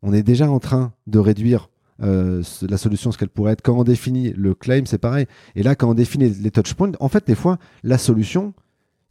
on 0.02 0.12
est 0.12 0.22
déjà 0.22 0.50
en 0.50 0.58
train 0.58 0.92
de 1.06 1.18
réduire 1.18 1.68
euh, 2.02 2.42
la 2.62 2.76
solution, 2.76 3.12
ce 3.12 3.18
qu'elle 3.18 3.28
pourrait 3.28 3.52
être. 3.52 3.62
Quand 3.62 3.78
on 3.78 3.84
définit 3.84 4.32
le 4.32 4.54
claim, 4.54 4.82
c'est 4.86 4.98
pareil. 4.98 5.26
Et 5.54 5.62
là, 5.62 5.74
quand 5.74 5.90
on 5.90 5.94
définit 5.94 6.30
les 6.30 6.50
touchpoints, 6.50 6.92
en 6.98 7.08
fait, 7.08 7.26
des 7.26 7.34
fois, 7.34 7.58
la 7.84 7.98
solution, 7.98 8.54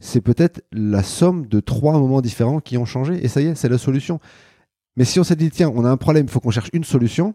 c'est 0.02 0.20
peut-être 0.20 0.64
la 0.72 1.04
somme 1.04 1.46
de 1.46 1.60
trois 1.60 1.92
moments 1.92 2.20
différents 2.20 2.58
qui 2.58 2.76
ont 2.76 2.84
changé, 2.84 3.24
et 3.24 3.28
ça 3.28 3.40
y 3.40 3.46
est, 3.46 3.54
c'est 3.54 3.68
la 3.68 3.78
solution. 3.78 4.18
Mais 4.96 5.04
si 5.04 5.20
on 5.20 5.24
s'est 5.24 5.36
dit, 5.36 5.48
tiens, 5.48 5.72
on 5.74 5.84
a 5.84 5.88
un 5.88 5.96
problème, 5.96 6.26
il 6.26 6.30
faut 6.30 6.40
qu'on 6.40 6.50
cherche 6.50 6.70
une 6.72 6.82
solution, 6.82 7.34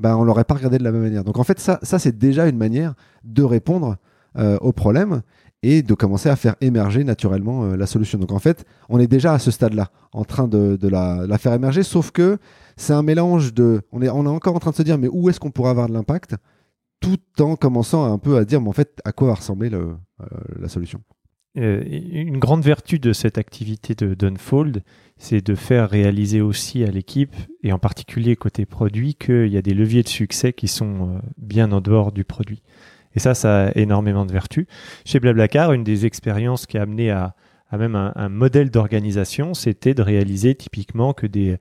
ben, 0.00 0.16
on 0.16 0.24
l'aurait 0.24 0.44
pas 0.44 0.54
regardé 0.54 0.78
de 0.78 0.82
la 0.82 0.90
même 0.90 1.02
manière. 1.02 1.22
Donc 1.22 1.38
en 1.38 1.44
fait, 1.44 1.60
ça, 1.60 1.78
c'est 1.82 2.18
déjà 2.18 2.48
une 2.48 2.56
manière 2.56 2.94
de 3.22 3.44
répondre 3.44 3.96
euh, 4.38 4.58
au 4.60 4.72
problème 4.72 5.22
et 5.62 5.82
de 5.82 5.94
commencer 5.94 6.28
à 6.28 6.34
faire 6.34 6.56
émerger 6.60 7.04
naturellement 7.04 7.62
euh, 7.62 7.76
la 7.76 7.86
solution. 7.86 8.18
Donc 8.18 8.32
en 8.32 8.40
fait, 8.40 8.64
on 8.88 8.98
est 8.98 9.06
déjà 9.06 9.32
à 9.32 9.38
ce 9.38 9.52
stade-là, 9.52 9.90
en 10.12 10.24
train 10.24 10.48
de, 10.48 10.76
la, 10.88 11.38
faire 11.38 11.52
émerger, 11.52 11.84
sauf 11.84 12.10
que 12.10 12.38
c'est 12.76 12.92
un 12.92 13.02
mélange 13.02 13.54
de... 13.54 13.82
On 13.92 14.02
est, 14.02 14.08
on 14.08 14.26
est 14.26 14.28
encore 14.28 14.56
en 14.56 14.58
train 14.58 14.72
de 14.72 14.76
se 14.76 14.82
dire, 14.82 14.98
mais 14.98 15.08
où 15.08 15.28
est-ce 15.30 15.38
qu'on 15.38 15.52
pourrait 15.52 15.70
avoir 15.70 15.88
de 15.88 15.92
l'impact 15.92 16.34
tout 16.98 17.20
en 17.38 17.54
commençant 17.54 18.12
un 18.12 18.18
peu 18.18 18.36
à 18.36 18.44
dire, 18.44 18.60
mais 18.60 18.68
en 18.68 18.72
fait, 18.72 18.98
à 19.04 19.12
quoi 19.12 19.28
va 19.28 19.34
ressembler 19.34 19.70
le, 19.70 19.96
euh, 20.20 20.26
la 20.58 20.68
solution 20.68 21.00
euh, 21.58 21.82
une 21.90 22.38
grande 22.38 22.62
vertu 22.62 23.00
de 23.00 23.12
cette 23.12 23.36
activité 23.36 23.96
de 23.96 24.14
d'Unfold, 24.14 24.84
c'est 25.18 25.44
de 25.44 25.56
faire 25.56 25.90
réaliser 25.90 26.40
aussi 26.40 26.84
à 26.84 26.90
l'équipe, 26.90 27.34
et 27.64 27.72
en 27.72 27.78
particulier 27.78 28.36
côté 28.36 28.66
produit, 28.66 29.14
qu'il 29.14 29.48
y 29.48 29.56
a 29.56 29.62
des 29.62 29.74
leviers 29.74 30.04
de 30.04 30.08
succès 30.08 30.52
qui 30.52 30.68
sont 30.68 31.08
euh, 31.08 31.18
bien 31.38 31.72
en 31.72 31.80
dehors 31.80 32.12
du 32.12 32.24
produit. 32.24 32.62
Et 33.16 33.18
ça, 33.18 33.34
ça 33.34 33.66
a 33.66 33.72
énormément 33.72 34.24
de 34.26 34.32
vertus. 34.32 34.66
Chez 35.04 35.18
Blablacar, 35.18 35.72
une 35.72 35.82
des 35.82 36.06
expériences 36.06 36.66
qui 36.66 36.78
a 36.78 36.82
amené 36.82 37.10
à, 37.10 37.34
à 37.68 37.78
même 37.78 37.96
un, 37.96 38.28
modèle 38.28 38.70
d'organisation, 38.70 39.52
c'était 39.52 39.94
de 39.94 40.02
réaliser 40.02 40.54
typiquement 40.54 41.12
que 41.12 41.26
des, 41.26 41.58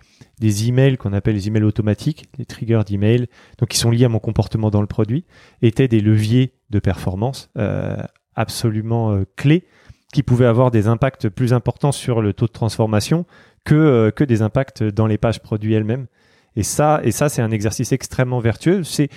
emails 0.68 0.98
qu'on 0.98 1.14
appelle 1.14 1.34
les 1.34 1.48
emails 1.48 1.64
automatiques, 1.64 2.30
les 2.38 2.46
triggers 2.46 2.84
d'emails, 2.86 3.26
donc 3.58 3.70
qui 3.70 3.80
sont 3.80 3.90
liés 3.90 4.06
à 4.06 4.10
mon 4.10 4.20
comportement 4.20 4.70
dans 4.70 4.82
le 4.82 4.88
produit, 4.88 5.26
étaient 5.64 5.88
des 5.88 6.02
leviers 6.02 6.54
de 6.70 6.78
performance 6.78 7.50
euh, 7.58 7.98
absolument 8.36 9.24
clés 9.36 9.66
qui 10.14 10.24
pouvaient 10.24 10.46
avoir 10.46 10.72
des 10.72 10.88
impacts 10.88 11.30
plus 11.30 11.54
importants 11.54 11.92
sur 11.92 12.22
le 12.22 12.34
taux 12.34 12.48
de 12.48 12.52
transformation 12.52 13.26
que, 13.64 13.76
euh, 13.76 14.12
que 14.12 14.24
des 14.24 14.42
impacts 14.42 14.84
dans 14.84 15.08
les 15.08 15.18
pages 15.18 15.42
produits 15.42 15.74
elles-mêmes. 15.74 16.08
Et 16.56 16.64
ça, 16.64 17.00
et 17.04 17.12
ça 17.12 17.30
c'est 17.30 17.42
un 17.42 17.52
exercice 17.52 17.92
extrêmement 17.92 18.40
vertueux. 18.40 18.84
C'est 18.84 19.10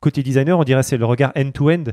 côté 0.00 0.22
designer, 0.22 0.58
on 0.58 0.64
dirait 0.64 0.82
c'est 0.82 0.96
le 0.96 1.04
regard 1.04 1.32
end-to-end 1.36 1.84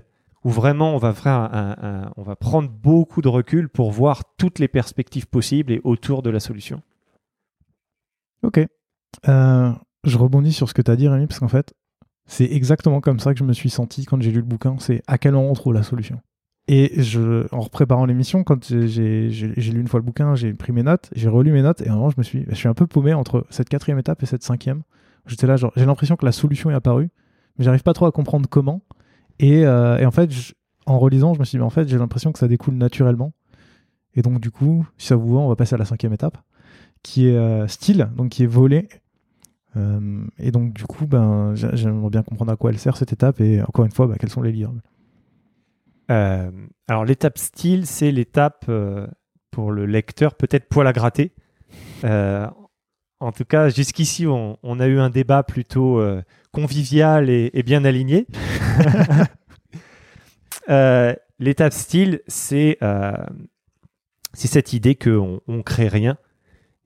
où 0.43 0.49
vraiment 0.49 0.95
on 0.95 0.97
va 0.97 1.13
faire 1.13 1.33
un, 1.33 2.11
on 2.15 2.23
va 2.23 2.35
prendre 2.35 2.69
beaucoup 2.69 3.21
de 3.21 3.27
recul 3.27 3.69
pour 3.69 3.91
voir 3.91 4.23
toutes 4.37 4.59
les 4.59 4.67
perspectives 4.67 5.27
possibles 5.27 5.71
et 5.71 5.81
autour 5.83 6.21
de 6.21 6.29
la 6.29 6.39
solution. 6.39 6.81
Ok. 8.43 8.59
Euh, 9.27 9.71
je 10.03 10.17
rebondis 10.17 10.53
sur 10.53 10.69
ce 10.69 10.73
que 10.73 10.81
tu 10.81 10.91
as 10.91 10.95
dit, 10.95 11.07
Rémi, 11.07 11.27
parce 11.27 11.39
qu'en 11.39 11.47
fait, 11.47 11.73
c'est 12.27 12.45
exactement 12.45 13.01
comme 13.01 13.19
ça 13.19 13.33
que 13.33 13.39
je 13.39 13.43
me 13.43 13.53
suis 13.53 13.69
senti 13.69 14.05
quand 14.05 14.21
j'ai 14.21 14.31
lu 14.31 14.37
le 14.37 14.43
bouquin. 14.43 14.75
C'est 14.79 15.01
à 15.07 15.17
quel 15.17 15.33
moment 15.33 15.49
on 15.49 15.53
trouve 15.53 15.73
la 15.73 15.83
solution. 15.83 16.21
Et 16.69 16.99
en 17.51 17.63
préparant 17.65 18.05
l'émission, 18.05 18.43
quand 18.43 18.65
j'ai 18.67 19.29
lu 19.29 19.79
une 19.79 19.87
fois 19.87 19.99
le 20.01 20.05
bouquin, 20.05 20.35
j'ai 20.35 20.53
pris 20.53 20.73
mes 20.73 20.83
notes, 20.83 21.09
j'ai 21.15 21.29
relu 21.29 21.53
mes 21.53 21.61
notes, 21.61 21.81
et 21.81 21.89
moment, 21.89 22.09
je 22.09 22.15
me 22.17 22.23
suis, 22.23 22.45
je 22.49 22.55
suis 22.55 22.67
un 22.67 22.73
peu 22.73 22.85
paumé 22.87 23.13
entre 23.13 23.45
cette 23.49 23.69
quatrième 23.69 23.99
étape 23.99 24.21
et 24.21 24.25
cette 24.25 24.43
cinquième. 24.43 24.81
J'étais 25.27 25.47
là, 25.47 25.55
j'ai 25.55 25.85
l'impression 25.85 26.17
que 26.17 26.25
la 26.25 26.33
solution 26.33 26.69
est 26.69 26.73
apparue, 26.73 27.09
mais 27.57 27.65
j'arrive 27.65 27.83
pas 27.83 27.93
trop 27.93 28.05
à 28.05 28.11
comprendre 28.11 28.49
comment. 28.49 28.81
Et, 29.39 29.65
euh, 29.65 30.05
en 30.05 30.11
fait, 30.11 30.29
en 30.85 30.99
relisant, 30.99 31.33
je 31.33 31.39
me 31.39 31.45
suis 31.45 31.57
dit, 31.57 31.59
mais 31.59 31.65
en 31.65 31.69
fait, 31.69 31.87
j'ai 31.87 31.97
l'impression 31.97 32.33
que 32.33 32.39
ça 32.39 32.49
découle 32.49 32.75
naturellement. 32.75 33.31
Et 34.15 34.21
donc, 34.21 34.41
du 34.41 34.51
coup, 34.51 34.85
si 34.97 35.07
ça 35.07 35.15
vous 35.15 35.35
va, 35.35 35.39
on 35.39 35.47
va 35.47 35.55
passer 35.55 35.75
à 35.75 35.77
la 35.77 35.85
cinquième 35.85 36.13
étape, 36.13 36.37
qui 37.01 37.27
est 37.27 37.37
euh, 37.37 37.67
style, 37.67 38.09
donc 38.17 38.29
qui 38.29 38.43
est 38.43 38.47
volé. 38.47 38.89
Euh, 39.77 40.25
et 40.37 40.51
donc, 40.51 40.73
du 40.73 40.85
coup, 40.85 41.05
ben, 41.05 41.53
j'aimerais 41.55 42.09
bien 42.09 42.23
comprendre 42.23 42.51
à 42.51 42.57
quoi 42.57 42.71
elle 42.71 42.79
sert 42.79 42.97
cette 42.97 43.13
étape, 43.13 43.39
et 43.39 43.61
encore 43.61 43.85
une 43.85 43.91
fois, 43.91 44.07
ben, 44.07 44.15
quels 44.19 44.29
sont 44.31 44.41
les 44.41 44.51
livres. 44.51 44.73
Euh, 46.09 46.51
alors 46.87 47.05
l'étape 47.05 47.37
style, 47.37 47.85
c'est 47.85 48.11
l'étape 48.11 48.65
euh, 48.69 49.07
pour 49.51 49.71
le 49.71 49.85
lecteur 49.85 50.35
peut-être 50.35 50.67
poil 50.69 50.87
à 50.87 50.93
gratter. 50.93 51.33
Euh, 52.03 52.47
en 53.19 53.31
tout 53.31 53.45
cas, 53.45 53.69
jusqu'ici, 53.69 54.27
on, 54.27 54.79
a 54.79 54.87
eu 54.87 54.99
un 54.99 55.09
débat 55.09 55.41
plutôt 55.41 55.99
convivial 56.51 57.31
et, 57.31 57.63
bien 57.63 57.83
aligné. 57.83 58.27
l'étape 61.39 61.73
style, 61.73 62.21
c'est 62.27 62.77
cette 64.35 64.73
idée 64.73 64.93
qu'on 64.93 65.41
ne 65.47 65.61
crée 65.63 65.87
rien 65.87 66.19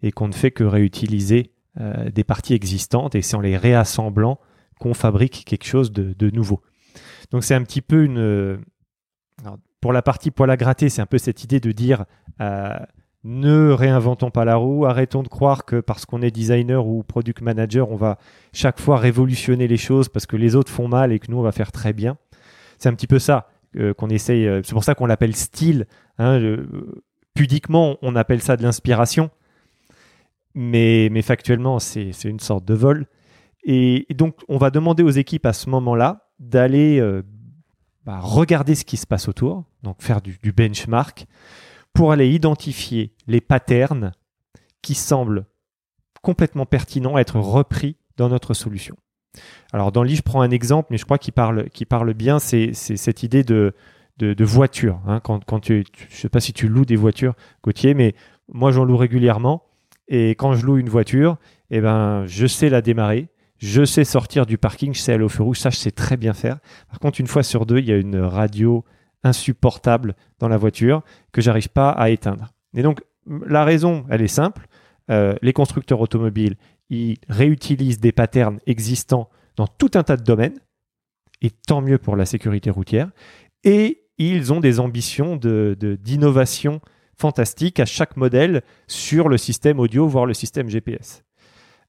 et 0.03 0.13
qu'on 0.13 0.29
ne 0.29 0.33
fait 0.33 0.51
que 0.51 0.63
réutiliser 0.63 1.51
des 1.77 2.23
parties 2.23 2.53
existantes 2.53 3.13
et 3.13 3.21
c'est 3.21 3.35
en 3.35 3.41
les 3.41 3.57
réassemblant 3.57 4.39
qu'on 4.79 4.93
fabrique 4.93 5.43
quelque 5.45 5.65
chose 5.65 5.91
de, 5.91 6.13
de 6.13 6.29
nouveau. 6.29 6.61
Donc 7.31 7.43
c'est 7.43 7.55
un 7.55 7.63
petit 7.63 7.81
peu 7.81 8.05
une, 8.05 8.63
pour 9.81 9.91
la 9.91 10.03
partie 10.03 10.31
poil 10.31 10.49
à 10.49 10.57
gratter, 10.57 10.89
c'est 10.89 11.01
un 11.01 11.07
peu 11.07 11.17
cette 11.17 11.43
idée 11.43 11.59
de 11.59 11.71
dire 11.71 12.05
euh, 12.39 12.77
ne 13.23 13.71
réinventons 13.71 14.29
pas 14.29 14.45
la 14.45 14.55
roue, 14.55 14.85
arrêtons 14.85 15.23
de 15.23 15.27
croire 15.27 15.65
que 15.65 15.79
parce 15.79 16.05
qu'on 16.05 16.21
est 16.21 16.31
designer 16.31 16.87
ou 16.87 17.03
product 17.03 17.41
manager, 17.41 17.91
on 17.91 17.95
va 17.95 18.17
chaque 18.53 18.79
fois 18.79 18.97
révolutionner 18.97 19.67
les 19.67 19.77
choses 19.77 20.07
parce 20.07 20.27
que 20.27 20.37
les 20.37 20.55
autres 20.55 20.71
font 20.71 20.87
mal 20.87 21.11
et 21.11 21.19
que 21.19 21.29
nous, 21.29 21.37
on 21.37 21.41
va 21.41 21.51
faire 21.51 21.71
très 21.71 21.93
bien. 21.93 22.17
C'est 22.77 22.89
un 22.89 22.93
petit 22.93 23.07
peu 23.07 23.19
ça 23.19 23.49
euh, 23.75 23.93
qu'on 23.93 24.09
essaye. 24.09 24.47
Euh, 24.47 24.61
c'est 24.63 24.73
pour 24.73 24.83
ça 24.83 24.95
qu'on 24.95 25.07
l'appelle 25.07 25.35
style. 25.35 25.87
Hein, 26.19 26.57
pudiquement, 27.33 27.97
on 28.03 28.15
appelle 28.15 28.41
ça 28.41 28.57
de 28.57 28.63
l'inspiration. 28.63 29.31
Mais, 30.53 31.09
factuellement, 31.21 31.79
c'est 31.79 32.11
une 32.25 32.39
sorte 32.39 32.65
de 32.65 32.73
vol. 32.73 33.07
Et, 33.63 34.05
donc, 34.13 34.35
on 34.49 34.57
va 34.57 34.69
demander 34.69 35.01
aux 35.01 35.09
équipes 35.09 35.45
à 35.45 35.53
ce 35.53 35.69
moment-là 35.69 36.29
d'aller 36.39 36.99
bah, 38.05 38.19
regarder 38.19 38.75
ce 38.75 38.85
qui 38.85 38.97
se 38.97 39.05
passe 39.05 39.27
autour, 39.27 39.65
donc 39.83 40.01
faire 40.01 40.21
du, 40.21 40.51
benchmark, 40.51 41.27
pour 41.93 42.11
aller 42.11 42.29
identifier 42.29 43.13
les 43.27 43.41
patterns 43.41 44.11
qui 44.81 44.95
semblent 44.95 45.45
complètement 46.21 46.65
pertinents 46.65 47.15
à 47.15 47.21
être 47.21 47.39
repris 47.39 47.97
dans 48.17 48.29
notre 48.29 48.53
solution. 48.53 48.95
Alors 49.71 49.91
dans 49.91 50.03
le 50.03 50.09
livre, 50.09 50.19
je 50.25 50.29
prends 50.29 50.41
un 50.41 50.51
exemple, 50.51 50.87
mais 50.91 50.97
je 50.97 51.05
crois 51.05 51.17
qu'il 51.17 51.33
parle, 51.33 52.13
bien, 52.13 52.39
c'est 52.39 52.73
cette 52.73 53.23
idée 53.23 53.43
de, 53.43 53.73
voitures. 54.39 54.99
Hein. 55.07 55.19
quand, 55.19 55.65
je 55.67 55.83
sais 56.09 56.29
pas 56.29 56.39
si 56.39 56.53
tu 56.53 56.67
loues 56.67 56.85
des 56.85 56.95
voitures, 56.95 57.33
Gauthier, 57.63 57.93
mais 57.93 58.15
moi 58.51 58.71
j'en 58.71 58.83
loue 58.83 58.97
régulièrement. 58.97 59.63
Et 60.07 60.31
quand 60.31 60.53
je 60.55 60.65
loue 60.65 60.77
une 60.77 60.89
voiture, 60.89 61.37
eh 61.69 61.79
ben, 61.79 62.25
je 62.25 62.45
sais 62.45 62.69
la 62.69 62.81
démarrer, 62.81 63.29
je 63.61 63.85
sais 63.85 64.03
sortir 64.03 64.45
du 64.45 64.57
parking, 64.57 64.93
je 64.93 64.99
sais 64.99 65.13
aller 65.13 65.23
au 65.23 65.29
feu 65.29 65.43
rouge, 65.43 65.59
ça 65.59 65.69
je 65.69 65.77
sais 65.77 65.91
très 65.91 66.17
bien 66.17 66.33
faire. 66.33 66.57
Par 66.89 66.99
contre, 66.99 67.21
une 67.21 67.27
fois 67.27 67.43
sur 67.43 67.65
deux, 67.65 67.77
il 67.77 67.85
y 67.85 67.91
a 67.91 67.97
une 67.97 68.17
radio 68.17 68.83
insupportable 69.23 70.15
dans 70.39 70.47
la 70.47 70.57
voiture 70.57 71.03
que 71.31 71.41
j'arrive 71.41 71.69
pas 71.69 71.91
à 71.91 72.09
éteindre. 72.09 72.51
Et 72.73 72.81
donc, 72.81 73.01
la 73.27 73.63
raison, 73.63 74.05
elle 74.09 74.23
est 74.23 74.27
simple. 74.27 74.67
Euh, 75.11 75.35
les 75.43 75.53
constructeurs 75.53 76.01
automobiles, 76.01 76.55
ils 76.89 77.17
réutilisent 77.29 77.99
des 77.99 78.11
patterns 78.11 78.59
existants 78.65 79.29
dans 79.55 79.67
tout 79.67 79.91
un 79.93 80.03
tas 80.03 80.17
de 80.17 80.23
domaines, 80.23 80.59
et 81.41 81.51
tant 81.51 81.81
mieux 81.81 81.97
pour 81.97 82.15
la 82.15 82.25
sécurité 82.25 82.69
routière. 82.69 83.09
Et 83.63 84.03
ils 84.17 84.53
ont 84.53 84.59
des 84.59 84.79
ambitions 84.79 85.35
d'innovation 85.35 86.73
de, 86.73 86.79
fantastiques 87.15 87.79
à 87.79 87.85
chaque 87.85 88.17
modèle 88.17 88.63
sur 88.87 89.29
le 89.29 89.37
système 89.37 89.79
audio, 89.79 90.07
voire 90.07 90.25
le 90.25 90.33
système 90.33 90.69
GPS. 90.69 91.23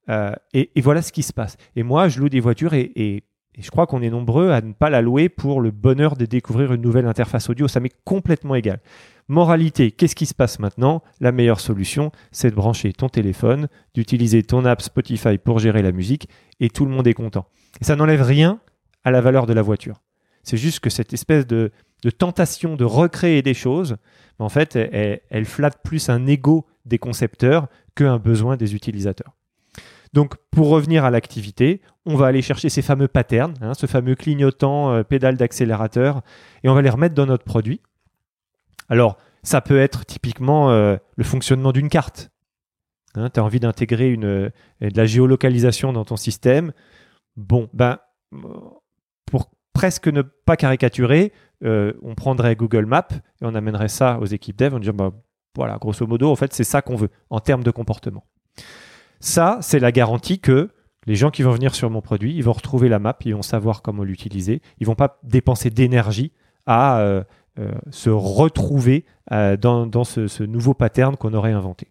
Euh, 0.08 0.34
et, 0.52 0.70
voilà 0.80 1.02
ce 1.02 1.12
qui 1.12 1.22
se 1.22 1.32
passe. 1.32 1.56
Et 1.76 1.82
moi, 1.82 2.08
je 2.08 2.20
loue 2.20 2.28
des 2.28 2.40
voitures 2.40 2.74
et 2.74 3.24
je 3.58 3.70
crois 3.70 3.86
qu'on 3.86 4.02
est 4.02 4.10
nombreux 4.10 4.50
à 4.50 4.60
ne 4.60 4.72
pas 4.72 4.90
la 4.90 5.02
louer 5.02 5.28
pour 5.28 5.60
le 5.60 5.70
bonheur 5.70 6.16
de 6.16 6.24
découvrir 6.24 6.72
une 6.72 6.80
nouvelle 6.80 7.06
interface 7.06 7.50
audio. 7.50 7.68
Ça 7.68 7.80
m'est 7.80 7.94
complètement 8.04 8.54
égal. 8.54 8.80
Moralité, 9.28 9.90
qu'est-ce 9.90 10.16
qui 10.16 10.26
se 10.26 10.34
passe 10.34 10.58
maintenant? 10.58 11.02
La 11.20 11.32
meilleure 11.32 11.60
solution, 11.60 12.10
c'est 12.32 12.50
de 12.50 12.54
brancher 12.54 12.92
ton 12.92 13.08
téléphone, 13.08 13.68
d'utiliser 13.94 14.42
ton 14.42 14.64
app 14.64 14.82
Spotify 14.82 15.38
pour 15.38 15.58
gérer 15.58 15.82
la 15.82 15.92
musique, 15.92 16.28
et 16.60 16.70
tout 16.70 16.84
le 16.84 16.90
monde 16.90 17.06
est 17.06 17.14
content. 17.14 17.46
Ça 17.82 17.94
n'enlève 17.94 18.22
rien 18.22 18.60
à 19.04 19.10
la 19.10 19.20
valeur 19.20 19.46
de 19.46 19.52
la 19.52 19.62
voiture. 19.62 20.00
C'est 20.42 20.56
juste 20.56 20.80
que 20.80 20.90
cette 20.90 21.12
espèce 21.12 21.46
de, 21.46 21.70
tentation 22.18 22.74
de 22.74 22.84
recréer 22.84 23.42
des 23.42 23.54
choses, 23.54 23.96
en 24.38 24.48
fait, 24.48 24.76
elle 24.76 25.44
flatte 25.44 25.82
plus 25.84 26.08
un 26.08 26.26
ego 26.26 26.66
des 26.84 26.98
concepteurs 26.98 27.68
qu'un 27.94 28.18
besoin 28.18 28.56
des 28.56 28.74
utilisateurs. 28.74 29.34
Donc, 30.12 30.34
pour 30.50 30.68
revenir 30.68 31.04
à 31.04 31.10
l'activité, 31.10 31.80
on 32.04 32.16
va 32.16 32.26
aller 32.26 32.42
chercher 32.42 32.68
ces 32.68 32.82
fameux 32.82 33.08
patterns, 33.08 33.54
hein, 33.62 33.74
ce 33.74 33.86
fameux 33.86 34.14
clignotant 34.14 34.92
euh, 34.92 35.02
pédale 35.02 35.36
d'accélérateur, 35.36 36.22
et 36.62 36.68
on 36.68 36.74
va 36.74 36.82
les 36.82 36.90
remettre 36.90 37.14
dans 37.14 37.26
notre 37.26 37.44
produit. 37.44 37.80
Alors, 38.88 39.16
ça 39.42 39.60
peut 39.60 39.78
être 39.78 40.04
typiquement 40.04 40.70
euh, 40.70 40.96
le 41.16 41.24
fonctionnement 41.24 41.72
d'une 41.72 41.88
carte. 41.88 42.30
Hein, 43.14 43.30
tu 43.30 43.40
as 43.40 43.44
envie 43.44 43.60
d'intégrer 43.60 44.18
euh, 44.22 44.50
de 44.80 44.96
la 44.96 45.06
géolocalisation 45.06 45.92
dans 45.92 46.04
ton 46.04 46.16
système. 46.16 46.72
Bon, 47.36 47.70
ben, 47.72 47.98
pour 49.24 49.50
presque 49.72 50.08
ne 50.08 50.20
pas 50.20 50.56
caricaturer, 50.56 51.32
on 51.62 52.14
prendrait 52.16 52.56
Google 52.56 52.86
Maps 52.86 53.08
et 53.40 53.44
on 53.44 53.54
amènerait 53.54 53.88
ça 53.88 54.18
aux 54.18 54.26
équipes 54.26 54.58
dev 54.58 54.74
en 54.74 54.78
disant, 54.80 54.92
bah, 54.92 55.12
voilà, 55.54 55.78
grosso 55.78 56.06
modo, 56.06 56.30
en 56.30 56.36
fait, 56.36 56.52
c'est 56.52 56.64
ça 56.64 56.82
qu'on 56.82 56.96
veut 56.96 57.10
en 57.30 57.40
termes 57.40 57.62
de 57.62 57.70
comportement. 57.70 58.24
Ça, 59.22 59.58
c'est 59.62 59.78
la 59.78 59.92
garantie 59.92 60.40
que 60.40 60.68
les 61.06 61.14
gens 61.14 61.30
qui 61.30 61.44
vont 61.44 61.52
venir 61.52 61.76
sur 61.76 61.88
mon 61.90 62.00
produit, 62.00 62.34
ils 62.34 62.42
vont 62.42 62.52
retrouver 62.52 62.88
la 62.88 62.98
map, 62.98 63.16
ils 63.24 63.36
vont 63.36 63.42
savoir 63.42 63.80
comment 63.80 64.02
l'utiliser, 64.02 64.60
ils 64.80 64.86
vont 64.86 64.96
pas 64.96 65.20
dépenser 65.22 65.70
d'énergie 65.70 66.32
à 66.66 66.98
euh, 66.98 67.22
euh, 67.60 67.70
se 67.90 68.10
retrouver 68.10 69.04
euh, 69.30 69.56
dans, 69.56 70.02
ce, 70.02 70.42
nouveau 70.42 70.74
pattern 70.74 71.16
qu'on 71.16 71.34
aurait 71.34 71.52
inventé. 71.52 71.86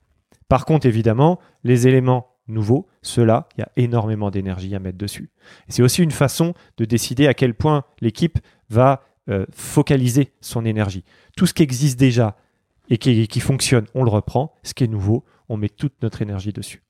Par 0.49 0.65
contre, 0.65 0.86
évidemment, 0.86 1.39
les 1.63 1.88
éléments 1.88 2.36
nouveaux, 2.49 2.89
ceux-là, 3.01 3.47
il 3.55 3.61
y 3.61 3.63
a 3.63 3.71
énormément 3.77 4.29
d'énergie 4.29 4.75
à 4.75 4.79
mettre 4.79 4.97
dessus. 4.97 5.29
C'est 5.69 5.84
aussi 5.84 6.03
une 6.03 6.11
façon 6.11 6.53
de 6.75 6.84
décider 6.84 7.27
à 7.27 7.34
quel 7.34 7.53
point 7.53 7.86
l'équipe 8.01 8.39
va 8.69 9.03
focaliser 9.53 10.34
son 10.41 10.65
énergie. 10.65 11.05
Tout 11.38 11.45
ce 11.45 11.53
qui 11.53 11.63
existe 11.63 11.97
déjà 11.97 12.36
et 12.89 12.97
qui, 12.97 13.29
qui 13.29 13.39
fonctionne, 13.39 13.86
on 13.95 14.03
le 14.03 14.09
reprend. 14.09 14.53
Ce 14.63 14.73
qui 14.73 14.84
est 14.84 14.88
nouveau, 14.88 15.23
on 15.47 15.55
met 15.55 15.69
toute 15.69 15.93
notre 16.01 16.21
énergie 16.21 16.51
dessus. 16.51 16.82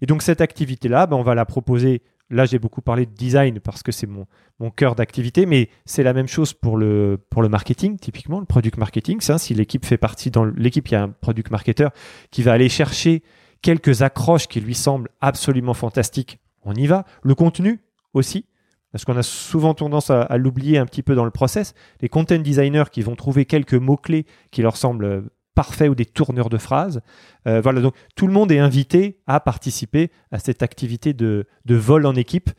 Et 0.00 0.06
donc 0.06 0.22
cette 0.22 0.40
activité-là, 0.40 1.06
ben, 1.06 1.16
on 1.16 1.22
va 1.22 1.34
la 1.34 1.44
proposer. 1.44 2.02
Là, 2.30 2.44
j'ai 2.44 2.60
beaucoup 2.60 2.80
parlé 2.80 3.06
de 3.06 3.10
design 3.10 3.58
parce 3.58 3.82
que 3.82 3.90
c'est 3.90 4.06
mon, 4.06 4.26
mon 4.60 4.70
cœur 4.70 4.94
d'activité, 4.94 5.46
mais 5.46 5.68
c'est 5.84 6.04
la 6.04 6.12
même 6.12 6.28
chose 6.28 6.52
pour 6.52 6.76
le, 6.76 7.18
marketing, 7.36 7.98
typiquement, 7.98 8.38
le 8.38 8.46
product 8.46 8.78
marketing. 8.78 9.20
Si 9.20 9.54
l'équipe 9.54 9.84
fait 9.84 9.98
partie, 9.98 10.30
dans 10.30 10.44
l'équipe, 10.44 10.88
il 10.88 10.92
y 10.92 10.96
a 10.96 11.02
un 11.02 11.08
product 11.08 11.50
marketer 11.50 11.88
qui 12.30 12.42
va 12.42 12.52
aller 12.52 12.68
chercher 12.68 13.22
quelques 13.62 14.02
accroches 14.02 14.46
qui 14.46 14.60
lui 14.60 14.74
semblent 14.74 15.10
absolument 15.20 15.74
fantastiques, 15.74 16.38
on 16.62 16.74
y 16.74 16.86
va. 16.86 17.04
Le 17.22 17.34
contenu 17.34 17.80
aussi, 18.14 18.46
parce 18.92 19.04
qu'on 19.04 19.16
a 19.16 19.24
souvent 19.24 19.74
tendance 19.74 20.10
à, 20.10 20.22
à 20.22 20.36
l'oublier 20.36 20.78
un 20.78 20.86
petit 20.86 21.02
peu 21.02 21.16
dans 21.16 21.24
le 21.24 21.30
process. 21.32 21.74
Les 22.00 22.08
content 22.08 22.38
designers 22.38 22.84
qui 22.92 23.02
vont 23.02 23.16
trouver 23.16 23.44
quelques 23.44 23.74
mots-clés 23.74 24.24
qui 24.52 24.62
leur 24.62 24.76
semblent 24.76 25.24
parfait 25.54 25.88
ou 25.88 25.94
des 25.94 26.06
tourneurs 26.06 26.48
de 26.48 26.58
phrases. 26.58 27.00
Euh, 27.46 27.60
voilà, 27.60 27.80
donc 27.80 27.94
tout 28.16 28.26
le 28.26 28.32
monde 28.32 28.52
est 28.52 28.58
invité 28.58 29.20
à 29.26 29.40
participer 29.40 30.10
à 30.30 30.38
cette 30.38 30.62
activité 30.62 31.12
de, 31.12 31.46
vol 31.68 32.06
en 32.06 32.14
équipe 32.14 32.50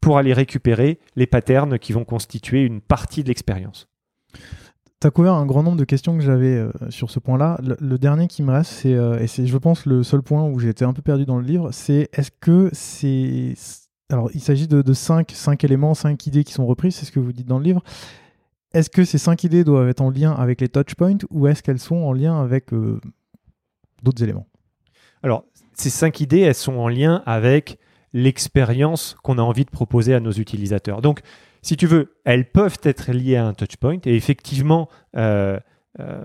pour 0.00 0.18
aller 0.18 0.32
récupérer 0.32 0.98
les 1.16 1.26
patterns 1.26 1.78
qui 1.78 1.92
vont 1.92 2.04
constituer 2.04 2.62
une 2.62 2.80
partie 2.80 3.22
de 3.22 3.28
l'expérience. 3.28 3.88
Tu 5.00 5.06
as 5.06 5.10
couvert 5.10 5.34
un 5.34 5.46
grand 5.46 5.62
nombre 5.62 5.78
de 5.78 5.84
questions 5.84 6.16
que 6.16 6.22
j'avais 6.22 6.56
euh, 6.56 6.70
sur 6.90 7.10
ce 7.10 7.18
point-là. 7.18 7.58
Le, 7.62 7.98
dernier 7.98 8.28
qui 8.28 8.42
me 8.42 8.52
reste, 8.52 8.70
c'est, 8.70 8.94
euh, 8.94 9.18
et 9.18 9.26
c'est, 9.26 9.46
je 9.46 9.56
pense, 9.56 9.86
le 9.86 10.02
seul 10.02 10.22
point 10.22 10.44
où 10.44 10.58
j'étais 10.58 10.84
un 10.84 10.92
peu 10.92 11.00
perdu 11.00 11.24
dans 11.24 11.38
le 11.38 11.44
livre, 11.44 11.70
c'est 11.72 12.10
est-ce 12.12 12.30
que 12.40 12.68
c'est. 12.72 13.54
Alors, 14.10 14.28
il 14.34 14.40
s'agit 14.40 14.68
de, 14.68 14.82
de 14.82 14.92
cinq, 14.92 15.30
cinq 15.32 15.64
éléments, 15.64 15.94
cinq 15.94 16.26
idées 16.26 16.44
qui 16.44 16.52
sont 16.52 16.66
reprises, 16.66 16.96
c'est 16.96 17.06
ce 17.06 17.12
que 17.12 17.20
vous 17.20 17.32
dites 17.32 17.46
dans 17.46 17.58
le 17.58 17.64
livre. 17.64 17.82
Est-ce 18.72 18.90
que 18.90 19.04
ces 19.04 19.18
cinq 19.18 19.44
idées 19.44 19.64
doivent 19.64 19.88
être 19.88 20.00
en 20.00 20.10
lien 20.10 20.32
avec 20.32 20.60
les 20.60 20.68
touchpoints 20.68 21.18
ou 21.30 21.46
est-ce 21.46 21.62
qu'elles 21.62 21.80
sont 21.80 21.96
en 21.96 22.12
lien 22.12 22.40
avec 22.40 22.72
euh, 22.72 23.00
d'autres 24.02 24.22
éléments? 24.22 24.46
Alors, 25.22 25.44
ces 25.74 25.90
cinq 25.90 26.20
idées, 26.20 26.40
elles 26.40 26.54
sont 26.54 26.76
en 26.78 26.88
lien 26.88 27.22
avec 27.26 27.78
l'expérience 28.12 29.16
qu'on 29.22 29.38
a 29.38 29.42
envie 29.42 29.64
de 29.64 29.70
proposer 29.70 30.14
à 30.14 30.20
nos 30.20 30.32
utilisateurs. 30.32 31.00
Donc, 31.00 31.20
si 31.62 31.76
tu 31.76 31.86
veux, 31.86 32.16
elles 32.24 32.50
peuvent 32.50 32.78
être 32.82 33.12
liées 33.12 33.36
à 33.36 33.46
un 33.46 33.54
touchpoint. 33.54 33.98
Et 34.04 34.14
effectivement, 34.14 34.88
euh, 35.16 35.58
euh, 35.98 36.22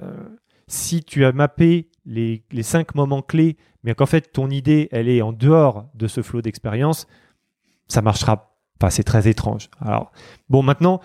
si 0.68 1.04
tu 1.04 1.26
as 1.26 1.32
mappé 1.32 1.90
les, 2.06 2.44
cinq 2.62 2.96
moments 2.96 3.22
clés, 3.22 3.58
mais 3.84 3.94
qu'en 3.96 4.06
fait 4.06 4.32
ton 4.32 4.50
idée, 4.50 4.88
elle 4.92 5.10
est 5.10 5.22
en 5.22 5.34
dehors 5.34 5.88
de 5.96 6.08
ce 6.08 6.22
flot 6.22 6.42
d'expérience, 6.42 7.08
ça 7.88 8.02
marchera 8.02 8.56
pas. 8.80 8.90
C'est 8.90 9.04
très 9.04 9.28
étrange. 9.28 9.70
Alors, 9.80 10.12
bon, 10.50 10.64
maintenant, 10.64 11.02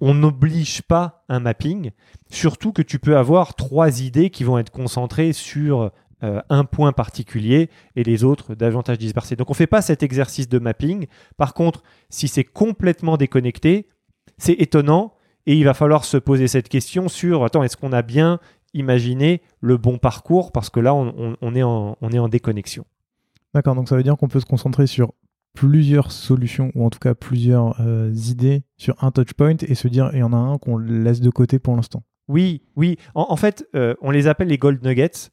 on 0.00 0.14
n'oblige 0.14 0.82
pas 0.82 1.24
un 1.28 1.40
mapping, 1.40 1.90
surtout 2.30 2.72
que 2.72 2.82
tu 2.82 2.98
peux 2.98 3.16
avoir 3.16 3.54
trois 3.54 4.00
idées 4.00 4.30
qui 4.30 4.44
vont 4.44 4.58
être 4.58 4.70
concentrées 4.70 5.32
sur 5.32 5.90
euh, 6.22 6.40
un 6.48 6.64
point 6.64 6.92
particulier 6.92 7.70
et 7.96 8.02
les 8.02 8.24
autres 8.24 8.54
davantage 8.54 8.98
dispersés. 8.98 9.36
Donc 9.36 9.50
on 9.50 9.52
ne 9.52 9.56
fait 9.56 9.66
pas 9.66 9.82
cet 9.82 10.02
exercice 10.02 10.48
de 10.48 10.58
mapping. 10.58 11.06
Par 11.36 11.54
contre, 11.54 11.82
si 12.10 12.28
c'est 12.28 12.44
complètement 12.44 13.16
déconnecté, 13.16 13.88
c'est 14.36 14.54
étonnant 14.54 15.14
et 15.46 15.54
il 15.54 15.64
va 15.64 15.74
falloir 15.74 16.04
se 16.04 16.16
poser 16.16 16.48
cette 16.48 16.68
question 16.68 17.08
sur, 17.08 17.44
attends, 17.44 17.62
est-ce 17.62 17.76
qu'on 17.76 17.92
a 17.92 18.02
bien 18.02 18.40
imaginé 18.74 19.42
le 19.60 19.76
bon 19.76 19.98
parcours? 19.98 20.52
Parce 20.52 20.70
que 20.70 20.80
là, 20.80 20.94
on 20.94 21.54
est 21.54 21.62
en 21.62 22.28
déconnexion. 22.28 22.84
D'accord, 23.54 23.74
donc 23.74 23.88
ça 23.88 23.96
veut 23.96 24.02
dire 24.02 24.16
qu'on 24.16 24.28
peut 24.28 24.40
se 24.40 24.46
concentrer 24.46 24.86
sur 24.86 25.14
plusieurs 25.54 26.12
solutions 26.12 26.70
ou 26.74 26.84
en 26.84 26.90
tout 26.90 26.98
cas 26.98 27.14
plusieurs 27.14 27.80
euh, 27.80 28.12
idées 28.14 28.62
sur 28.76 29.02
un 29.02 29.10
touchpoint 29.10 29.56
et 29.62 29.74
se 29.74 29.88
dire 29.88 30.10
il 30.12 30.20
y 30.20 30.22
en 30.22 30.32
a 30.32 30.36
un 30.36 30.58
qu'on 30.58 30.78
laisse 30.78 31.20
de 31.20 31.30
côté 31.30 31.58
pour 31.58 31.74
l'instant. 31.74 32.04
Oui, 32.28 32.62
oui. 32.76 32.98
En, 33.14 33.36
fait, 33.36 33.66
euh, 33.74 33.94
on 34.02 34.10
les 34.10 34.26
appelle 34.26 34.48
les 34.48 34.58
gold 34.58 34.84
nuggets. 34.84 35.30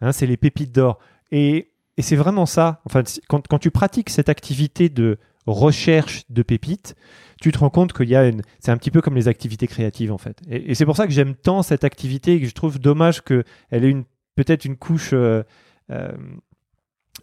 Hein, 0.00 0.12
c'est 0.12 0.26
les 0.26 0.36
pépites 0.36 0.74
d'or. 0.74 0.98
Et, 1.32 1.70
c'est 1.98 2.16
vraiment 2.16 2.44
ça. 2.44 2.82
Enfin, 2.84 3.02
quand, 3.28 3.46
quand, 3.46 3.58
tu 3.58 3.70
pratiques 3.70 4.10
cette 4.10 4.28
activité 4.28 4.88
de 4.88 5.18
recherche 5.46 6.24
de 6.28 6.42
pépites, 6.42 6.96
tu 7.40 7.52
te 7.52 7.58
rends 7.58 7.70
compte 7.70 7.92
qu'il 7.92 8.08
y 8.08 8.16
a 8.16 8.26
une. 8.26 8.42
C'est 8.58 8.72
un 8.72 8.76
petit 8.76 8.90
peu 8.90 9.00
comme 9.00 9.14
les 9.14 9.28
activités 9.28 9.66
créatives 9.66 10.12
en 10.12 10.18
fait. 10.18 10.40
Et, 10.48 10.74
c'est 10.74 10.84
pour 10.84 10.96
ça 10.96 11.06
que 11.06 11.12
j'aime 11.12 11.34
tant 11.34 11.62
cette 11.62 11.84
activité 11.84 12.34
et 12.34 12.40
que 12.40 12.46
je 12.46 12.54
trouve 12.54 12.78
dommage 12.78 13.22
qu'elle 13.22 13.44
ait 13.70 13.90
une 13.90 14.04
peut-être 14.34 14.64
une 14.64 14.76
couche 14.76 15.10
euh, 15.12 15.44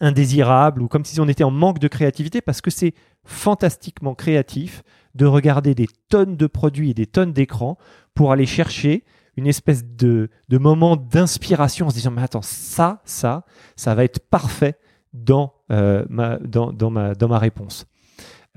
indésirable 0.02 0.82
ou 0.82 0.88
comme 0.88 1.06
si 1.06 1.20
on 1.22 1.28
était 1.28 1.44
en 1.44 1.52
manque 1.52 1.80
de 1.80 1.88
créativité 1.88 2.42
parce 2.42 2.60
que 2.60 2.72
c'est 2.72 2.94
fantastiquement 3.24 4.16
créatif 4.16 4.84
de 5.16 5.26
regarder 5.26 5.76
des 5.76 5.88
tonnes 6.10 6.36
de 6.36 6.48
produits 6.48 6.90
et 6.90 6.94
des 6.94 7.06
tonnes 7.06 7.32
d'écrans 7.32 7.78
pour 8.14 8.32
aller 8.32 8.46
chercher 8.46 9.04
une 9.38 9.48
espèce 9.48 9.86
de, 9.86 10.30
moment 10.50 10.98
d'inspiration 10.98 11.88
en 11.88 11.90
se 11.90 11.96
disant 11.96 12.12
mais 12.12 12.24
attends 12.24 12.42
ça 12.42 13.02
ça 13.06 13.46
ça 13.76 13.96
va 13.96 14.04
être 14.04 14.20
parfait 14.20 14.76
dans, 15.14 15.54
euh, 15.72 16.06
ma, 16.10 16.38
dans, 16.38 17.38
réponse. 17.38 17.86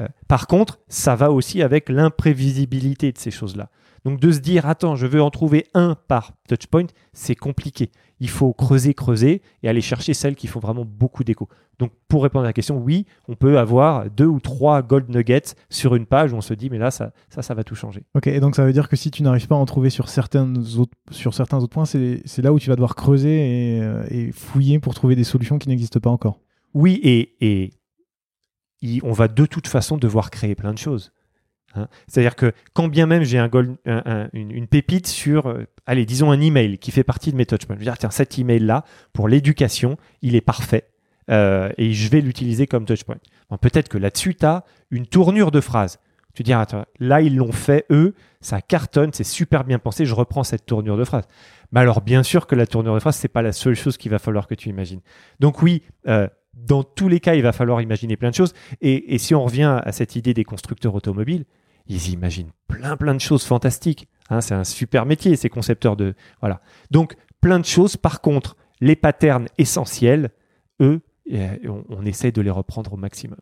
Euh, 0.01 0.07
par 0.29 0.47
contre, 0.47 0.79
ça 0.89 1.15
va 1.15 1.31
aussi 1.31 1.63
avec 1.63 1.89
l'imprévisibilité 1.89 3.13
de 3.13 3.19
ces 3.19 3.31
choses-là. 3.31 3.71
Donc 4.05 4.21
de 4.21 4.31
se 4.31 4.41
dire, 4.41 4.67
attends, 4.67 4.97
je 4.97 5.07
veux 5.07 5.23
en 5.23 5.31
trouver 5.31 5.67
un 5.73 5.97
par 6.09 6.33
touchpoint, 6.49 6.87
c'est 7.13 7.35
compliqué. 7.35 7.91
Il 8.21 8.29
faut 8.29 8.53
creuser, 8.53 8.93
creuser 8.95 9.43
et 9.63 9.69
aller 9.69 9.81
chercher 9.81 10.13
celles 10.13 10.37
qui 10.37 10.47
font 10.47 10.61
vraiment 10.61 10.85
beaucoup 10.85 11.25
d'écho. 11.25 11.49
Donc 11.79 11.91
pour 12.07 12.23
répondre 12.23 12.45
à 12.45 12.49
la 12.49 12.53
question, 12.53 12.77
oui, 12.79 13.07
on 13.29 13.35
peut 13.35 13.59
avoir 13.59 14.11
deux 14.11 14.27
ou 14.27 14.41
trois 14.41 14.83
gold 14.83 15.09
nuggets 15.09 15.55
sur 15.71 15.95
une 15.95 16.07
page 16.07 16.33
où 16.33 16.37
on 16.37 16.41
se 16.41 16.55
dit, 16.55 16.71
mais 16.71 16.79
là, 16.79 16.91
ça, 16.91 17.13
ça, 17.31 17.43
ça 17.43 17.55
va 17.55 17.65
tout 17.65 17.75
changer. 17.75 18.05
Ok, 18.15 18.27
et 18.27 18.41
donc 18.41 18.57
ça 18.57 18.65
veut 18.65 18.73
dire 18.73 18.89
que 18.89 18.97
si 18.97 19.11
tu 19.11 19.23
n'arrives 19.23 19.49
pas 19.49 19.57
à 19.57 19.59
en 19.59 19.65
trouver 19.65 19.91
sur, 19.91 20.09
certains 20.09 20.55
autres, 20.77 20.93
sur 21.11 21.35
certains 21.35 21.59
autres 21.59 21.73
points, 21.73 21.87
c'est 21.87 22.43
là 22.43 22.53
où 22.53 22.59
tu 22.59 22.69
vas 22.69 22.77
devoir 22.77 22.95
creuser 22.95 23.77
et, 23.77 23.83
euh, 23.83 24.05
et, 24.11 24.33
fouiller 24.33 24.79
pour 24.79 24.95
trouver 24.95 25.17
des 25.17 25.25
solutions 25.25 25.59
qui 25.59 25.69
n'existent 25.69 26.01
pas 26.01 26.11
encore. 26.11 26.41
Oui, 26.75 27.01
et, 27.03 27.37
et 27.41 27.73
on 29.03 29.13
va 29.13 29.29
de 29.29 29.47
toute 29.47 29.67
façon 29.67 29.97
devoir 29.97 30.31
créer 30.31 30.55
plein 30.55 30.73
de 30.73 30.79
choses. 30.79 31.13
Hein. 31.75 31.89
C'est-à-dire 32.07 32.37
que 32.37 32.53
quand 32.73 32.89
bien 32.89 33.07
même 33.07 33.23
j'ai 33.25 33.39
un, 33.39 33.51
une, 34.33 34.67
pépite 34.67 35.07
sur, 35.07 35.49
euh, 35.49 35.67
allez, 35.87 36.07
disons 36.07 36.31
un 36.31 36.41
email 36.41 36.79
qui 36.79 36.91
fait 36.91 37.05
partie 37.05 37.33
de 37.33 37.37
mes 37.37 37.47
touchpoints, 37.47 37.77
je 37.77 37.81
vais 37.81 37.85
dire, 37.85 37.99
tiens, 37.99 38.11
cet 38.11 38.39
email-là, 38.39 38.85
pour 39.13 39.29
l'éducation, 39.29 39.97
il 40.23 40.35
est 40.35 40.41
parfait 40.41 40.89
euh, 41.31 41.71
et 41.79 41.93
je 41.93 42.09
vais 42.09 42.21
l'utiliser 42.21 42.67
comme 42.67 42.85
touchpoint. 42.85 43.17
Peut-être 43.61 43.89
que 43.89 43.99
là-dessus, 43.99 44.35
tu 44.35 44.47
as 44.47 44.65
une 44.91 45.07
tournure 45.07 45.51
de 45.51 45.61
phrase. 45.61 45.99
Tu 46.35 46.43
dis, 46.43 46.53
attends, 46.53 46.85
là, 46.99 47.21
ils 47.21 47.37
l'ont 47.37 47.53
fait, 47.53 47.87
eux, 47.91 48.15
ça 48.41 48.61
cartonne, 48.61 49.11
c'est 49.13 49.23
super 49.23 49.63
bien 49.63 49.79
pensé, 49.79 50.05
je 50.05 50.15
reprends 50.15 50.43
cette 50.43 50.67
tournure 50.67 50.97
de 50.97 51.05
phrase. 51.05 51.29
Mais 51.71 51.81
alors, 51.81 52.01
bien 52.01 52.25
sûr 52.25 52.49
que 52.49 52.57
la 52.57 52.67
tournure 52.67 52.95
de 52.95 52.99
phrase, 52.99 53.17
c'est 53.17 53.29
pas 53.29 53.43
la 53.43 53.53
seule 53.53 53.77
chose 53.77 53.97
qu'il 53.97 54.11
va 54.11 54.19
falloir 54.19 54.49
que 54.49 54.57
tu 54.57 54.69
imagines. 54.69 55.01
Donc 55.39 55.63
oui, 55.63 55.83
euh, 56.09 56.27
dans 56.55 56.83
tous 56.83 57.09
les 57.09 57.21
cas, 57.21 57.37
il 57.37 57.43
va 57.43 57.53
falloir 57.53 57.81
imaginer 57.81 58.17
plein 58.17 58.31
de 58.31 58.35
choses. 58.35 58.53
Et 58.81 59.19
si 59.19 59.35
on 59.35 59.45
revient 59.45 59.81
à 59.85 59.93
cette 59.93 60.17
idée 60.17 60.35
des 60.35 60.45
constructeurs 60.45 60.95
automobiles, 60.95 61.45
ils 61.87 62.11
imaginent 62.11 62.53
plein 62.69 62.97
plein 62.97 63.15
de 63.15 63.21
choses 63.21 63.45
fantastiques. 63.45 64.09
Hein, 64.31 64.41
c'est 64.41 64.55
un 64.55 64.65
super 64.65 65.07
métier, 65.07 65.37
ces 65.37 65.49
concepteurs 65.49 65.97
de 65.97 66.15
voilà. 66.41 66.61
Donc 66.91 67.17
plein 67.41 67.59
de 67.59 67.65
choses. 67.65 67.97
Par 67.97 68.21
contre, 68.21 68.57
les 68.81 68.97
patterns 68.97 69.47
essentiels, 69.59 70.31
eux, 70.81 71.01
eh, 71.27 71.69
on, 71.69 72.05
essaie 72.05 72.33
de 72.33 72.41
les 72.41 72.51
reprendre 72.51 72.93
au 72.93 72.97
maximum. 72.97 73.39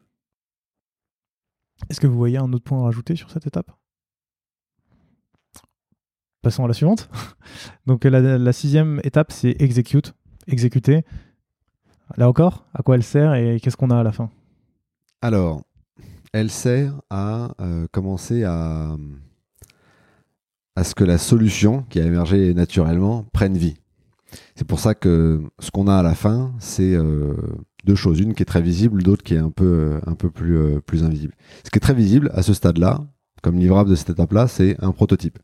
Est-ce 1.89 2.01
que 2.01 2.07
vous 2.07 2.17
voyez 2.17 2.39
un 2.39 2.53
autre 2.53 2.65
point 2.65 2.81
à 2.81 2.85
rajouter 2.85 3.17
sur 3.17 3.31
cette 3.31 3.47
étape? 3.47 3.71
Passons 6.43 6.65
à 6.65 6.69
la 6.69 6.75
suivante. 6.75 7.09
Donc 7.87 8.05
la, 8.05 8.21
la 8.21 8.53
sixième 8.53 9.01
étape, 9.05 9.33
c'est 9.33 9.61
execute, 9.61 10.15
exécuter. 10.47 11.05
Là 12.17 12.29
encore, 12.29 12.67
à 12.75 12.83
quoi 12.83 12.97
elle 12.97 13.03
sert 13.03 13.35
et 13.35 13.59
qu'est-ce 13.61 13.77
qu'on 13.77 13.91
a 13.91 13.99
à 13.99 14.03
la 14.03 14.13
fin? 14.13 14.31
Alors, 15.23 15.63
elle 16.33 16.51
sert 16.51 16.95
à 17.11 17.55
euh, 17.61 17.87
commencer 17.93 18.45
à, 18.45 18.97
ce 20.83 20.95
que 20.95 21.05
la 21.05 21.19
solution 21.19 21.85
qui 21.91 22.01
a 22.01 22.05
émergé 22.05 22.55
naturellement 22.55 23.25
prenne 23.33 23.57
vie. 23.57 23.77
C'est 24.55 24.67
pour 24.67 24.81
ça 24.81 24.95
que 24.95 25.43
ce 25.59 25.71
qu'on 25.71 25.87
a 25.89 25.97
à 25.97 26.03
la 26.03 26.15
fin, 26.15 26.55
c'est 26.59 26.95
euh, 26.95 27.35
deux 27.85 27.95
choses. 27.95 28.19
Une 28.21 28.35
qui 28.35 28.43
est 28.43 28.47
très 28.47 28.63
visible, 28.63 29.03
l'autre 29.03 29.23
qui 29.23 29.35
est 29.35 29.39
un 29.39 29.51
peu, 29.51 30.01
euh, 30.07 30.81
plus, 30.81 31.05
invisible. 31.05 31.35
Ce 31.65 31.71
qui 31.71 31.77
est 31.77 31.81
très 31.81 31.93
visible 31.93 32.31
à 32.35 32.43
ce 32.43 32.55
stade-là, 32.55 33.01
comme 33.43 33.59
livrable 33.59 33.91
de 33.91 33.95
cette 33.95 34.11
étape-là, 34.11 34.49
c'est 34.49 34.83
un 34.83 34.93
prototype. 34.93 35.39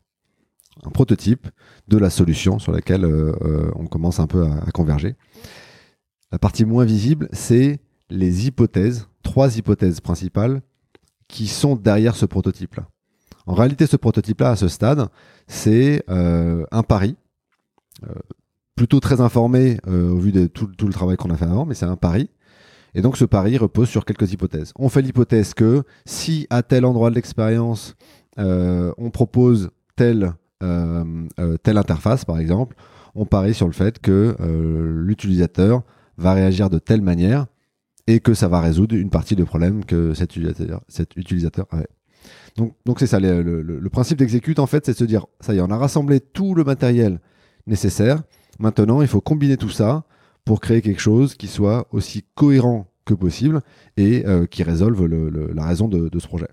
Un 0.83 0.89
prototype 0.89 1.47
de 1.87 1.97
la 1.97 2.09
solution 2.09 2.57
sur 2.57 2.71
laquelle 2.71 3.05
on 3.75 3.85
commence 3.85 4.21
un 4.21 4.27
peu 4.27 4.45
à 4.45 4.71
converger. 4.71 5.15
La 6.31 6.39
partie 6.39 6.63
moins 6.63 6.85
visible, 6.85 7.27
c'est 7.33 7.81
les 8.09 8.47
hypothèses, 8.47 9.09
trois 9.21 9.57
hypothèses 9.57 9.99
principales 9.99 10.61
qui 11.29 11.47
sont 11.47 11.77
derrière 11.77 12.17
ce 12.17 12.25
prototype-là. 12.25 12.87
En 13.45 13.53
réalité, 13.53 13.87
ce 13.87 13.95
prototype-là, 13.95 14.51
à 14.51 14.55
ce 14.57 14.67
stade, 14.67 15.07
c'est 15.47 16.03
euh, 16.09 16.65
un 16.71 16.83
pari, 16.83 17.15
euh, 18.03 18.13
plutôt 18.75 18.99
très 18.99 19.21
informé 19.21 19.79
euh, 19.87 20.11
au 20.11 20.17
vu 20.17 20.31
de 20.31 20.47
tout, 20.47 20.69
le 20.81 20.93
travail 20.93 21.15
qu'on 21.15 21.29
a 21.29 21.37
fait 21.37 21.45
avant, 21.45 21.65
mais 21.65 21.75
c'est 21.75 21.85
un 21.85 21.95
pari. 21.95 22.29
Et 22.95 23.01
donc 23.01 23.17
ce 23.17 23.25
pari 23.25 23.57
repose 23.57 23.87
sur 23.87 24.03
quelques 24.03 24.33
hypothèses. 24.33 24.73
On 24.75 24.89
fait 24.89 25.01
l'hypothèse 25.01 25.53
que 25.53 25.83
si 26.05 26.47
à 26.49 26.63
tel 26.63 26.85
endroit 26.85 27.09
de 27.11 27.15
l'expérience, 27.15 27.95
on 28.37 29.09
propose 29.11 29.69
telle, 29.95 30.33
telle 30.59 31.77
interface, 31.77 32.25
par 32.25 32.39
exemple, 32.39 32.75
on 33.13 33.25
parie 33.25 33.53
sur 33.53 33.67
le 33.67 33.73
fait 33.73 33.99
que 33.99 34.35
l'utilisateur 34.41 35.83
va 36.17 36.33
réagir 36.33 36.71
de 36.71 36.79
telle 36.79 37.03
manière 37.03 37.45
et 38.09 38.19
que 38.21 38.33
ça 38.33 38.47
va 38.47 38.59
résoudre 38.59 38.95
une 38.95 39.11
partie 39.11 39.35
des 39.35 39.45
problèmes 39.45 39.85
que 39.85 40.15
cet 40.15 40.35
utilisateur, 40.35 40.81
cet 40.87 41.15
avait. 41.69 41.87
Donc, 42.57 42.73
donc 42.83 42.99
c'est 42.99 43.05
ça, 43.05 43.19
le, 43.19 43.89
principe 43.91 44.17
d'exécute, 44.17 44.57
en 44.57 44.65
fait, 44.65 44.83
c'est 44.87 44.93
de 44.93 44.97
se 44.97 45.03
dire, 45.03 45.27
ça 45.41 45.53
y 45.53 45.59
est, 45.59 45.61
on 45.61 45.69
a 45.69 45.77
rassemblé 45.77 46.19
tout 46.19 46.55
le 46.55 46.63
matériel 46.63 47.19
nécessaire. 47.67 48.23
Maintenant, 48.57 49.03
il 49.03 49.07
faut 49.07 49.21
combiner 49.21 49.57
tout 49.57 49.69
ça 49.69 50.05
pour 50.43 50.59
créer 50.59 50.81
quelque 50.81 50.99
chose 51.01 51.35
qui 51.35 51.45
soit 51.45 51.87
aussi 51.91 52.25
cohérent 52.33 52.87
que 53.05 53.13
possible 53.13 53.61
et 53.95 54.25
euh, 54.25 54.47
qui 54.47 54.63
résolve 54.63 55.05
la 55.05 55.65
raison 55.67 55.87
de, 55.87 56.09
ce 56.17 56.27
projet. 56.27 56.49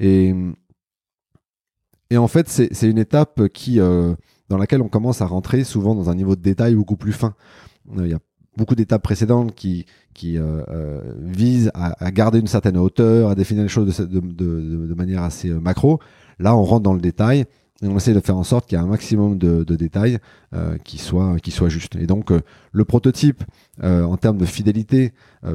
Et, 0.00 0.34
en 2.16 2.28
fait, 2.28 2.48
c'est 2.48 2.90
une 2.90 2.98
étape 2.98 3.46
qui, 3.50 3.78
euh, 3.78 4.16
dans 4.48 4.58
laquelle 4.58 4.82
on 4.82 4.88
commence 4.88 5.22
à 5.22 5.26
rentrer 5.26 5.62
souvent 5.62 5.94
dans 5.94 6.10
un 6.10 6.16
niveau 6.16 6.34
de 6.34 6.42
détail 6.42 6.74
beaucoup 6.74 6.96
plus 6.96 7.12
fin. 7.12 7.36
Il 7.96 8.08
y 8.08 8.14
a 8.14 8.18
beaucoup 8.58 8.74
d'étapes 8.74 9.02
précédentes 9.02 9.54
qui, 9.54 9.86
euh, 10.24 10.62
euh, 10.68 11.00
visent 11.20 11.70
à, 11.74 12.10
garder 12.10 12.40
une 12.40 12.48
certaine 12.48 12.76
hauteur, 12.76 13.30
à 13.30 13.34
définir 13.34 13.62
les 13.62 13.68
choses 13.68 13.98
de, 13.98 14.94
manière 14.94 15.22
assez 15.22 15.48
euh, 15.48 15.60
macro. 15.60 16.00
Là, 16.38 16.54
on 16.54 16.64
rentre 16.64 16.82
dans 16.82 16.92
le 16.92 17.00
détail 17.00 17.46
et 17.80 17.86
on 17.86 17.96
essaie 17.96 18.12
de 18.12 18.20
faire 18.20 18.36
en 18.36 18.42
sorte 18.42 18.68
qu'il 18.68 18.76
y 18.76 18.80
ait 18.80 18.84
un 18.84 18.88
maximum 18.88 19.38
de, 19.38 19.62
détails 19.76 20.18
qui 20.82 20.98
soient 20.98 21.36
qui 21.40 21.52
soit 21.52 21.68
justes. 21.68 21.94
Et 21.94 22.06
donc, 22.08 22.32
le 22.72 22.84
prototype, 22.84 23.44
en 23.80 24.16
termes 24.16 24.38
de 24.38 24.44
fidélité, 24.44 25.12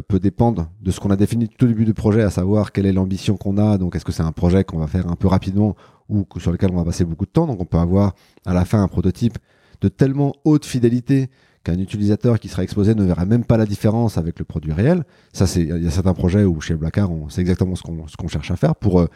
peut 0.08 0.22
dépendre 0.22 0.70
de 0.82 0.92
ce 0.92 1.02
qu'on 1.02 1.10
a 1.10 1.18
défini 1.18 1.50
tout 1.50 1.66
au 1.66 1.68
début 1.68 1.84
du 1.84 1.94
projet, 1.94 2.22
à 2.22 2.30
savoir 2.30 2.72
quelle 2.72 2.86
est 2.86 2.94
l'ambition 2.94 3.36
qu'on 3.36 3.58
a. 3.58 3.78
Donc, 3.78 3.98
est-ce 3.98 4.06
que 4.06 4.14
c'est 4.14 4.24
un 4.24 4.32
projet 4.32 4.64
qu'on 4.64 4.78
va 4.78 4.88
faire 4.88 5.10
un 5.10 5.18
peu 5.18 5.28
rapidement 5.28 5.76
ou 6.08 6.26
sur 6.38 6.54
lequel 6.54 6.72
on 6.72 6.78
va 6.78 6.86
passer 6.86 7.04
beaucoup 7.04 7.26
de 7.26 7.32
temps? 7.32 7.46
Donc, 7.46 7.60
on 7.60 7.66
peut 7.66 7.78
avoir 7.78 8.14
à 8.46 8.54
la 8.54 8.64
fin 8.64 8.82
un 8.82 8.88
prototype 8.88 9.38
de 9.82 9.90
tellement 9.90 10.34
haute 10.46 10.66
fidélité 10.66 11.30
qu'un 11.64 11.80
utilisateur 11.80 12.40
qui 12.40 12.50
sera 12.50 12.64
exposé 12.64 12.94
ne 12.94 13.04
verra 13.04 13.26
même 13.26 13.46
pas 13.46 13.58
la 13.58 13.66
différence 13.66 14.18
avec 14.18 14.40
le 14.40 14.46
produit 14.46 14.74
réel. 14.74 15.04
Ça, 15.32 15.48
c'est 15.48 15.62
il 15.62 15.84
y 15.84 15.88
a 15.88 15.92
certains 15.92 16.14
projets 16.14 16.44
où 16.44 16.60
chez 16.62 16.76
Blackard, 16.76 17.12
on 17.12 17.30
sait 17.30 17.42
exactement 17.42 17.76
ce 17.76 17.82
qu'on 17.84 18.28
cherche 18.28 18.52
à 18.52 18.56
faire 18.56 18.76
pour 18.76 19.00
euh, 19.00 19.08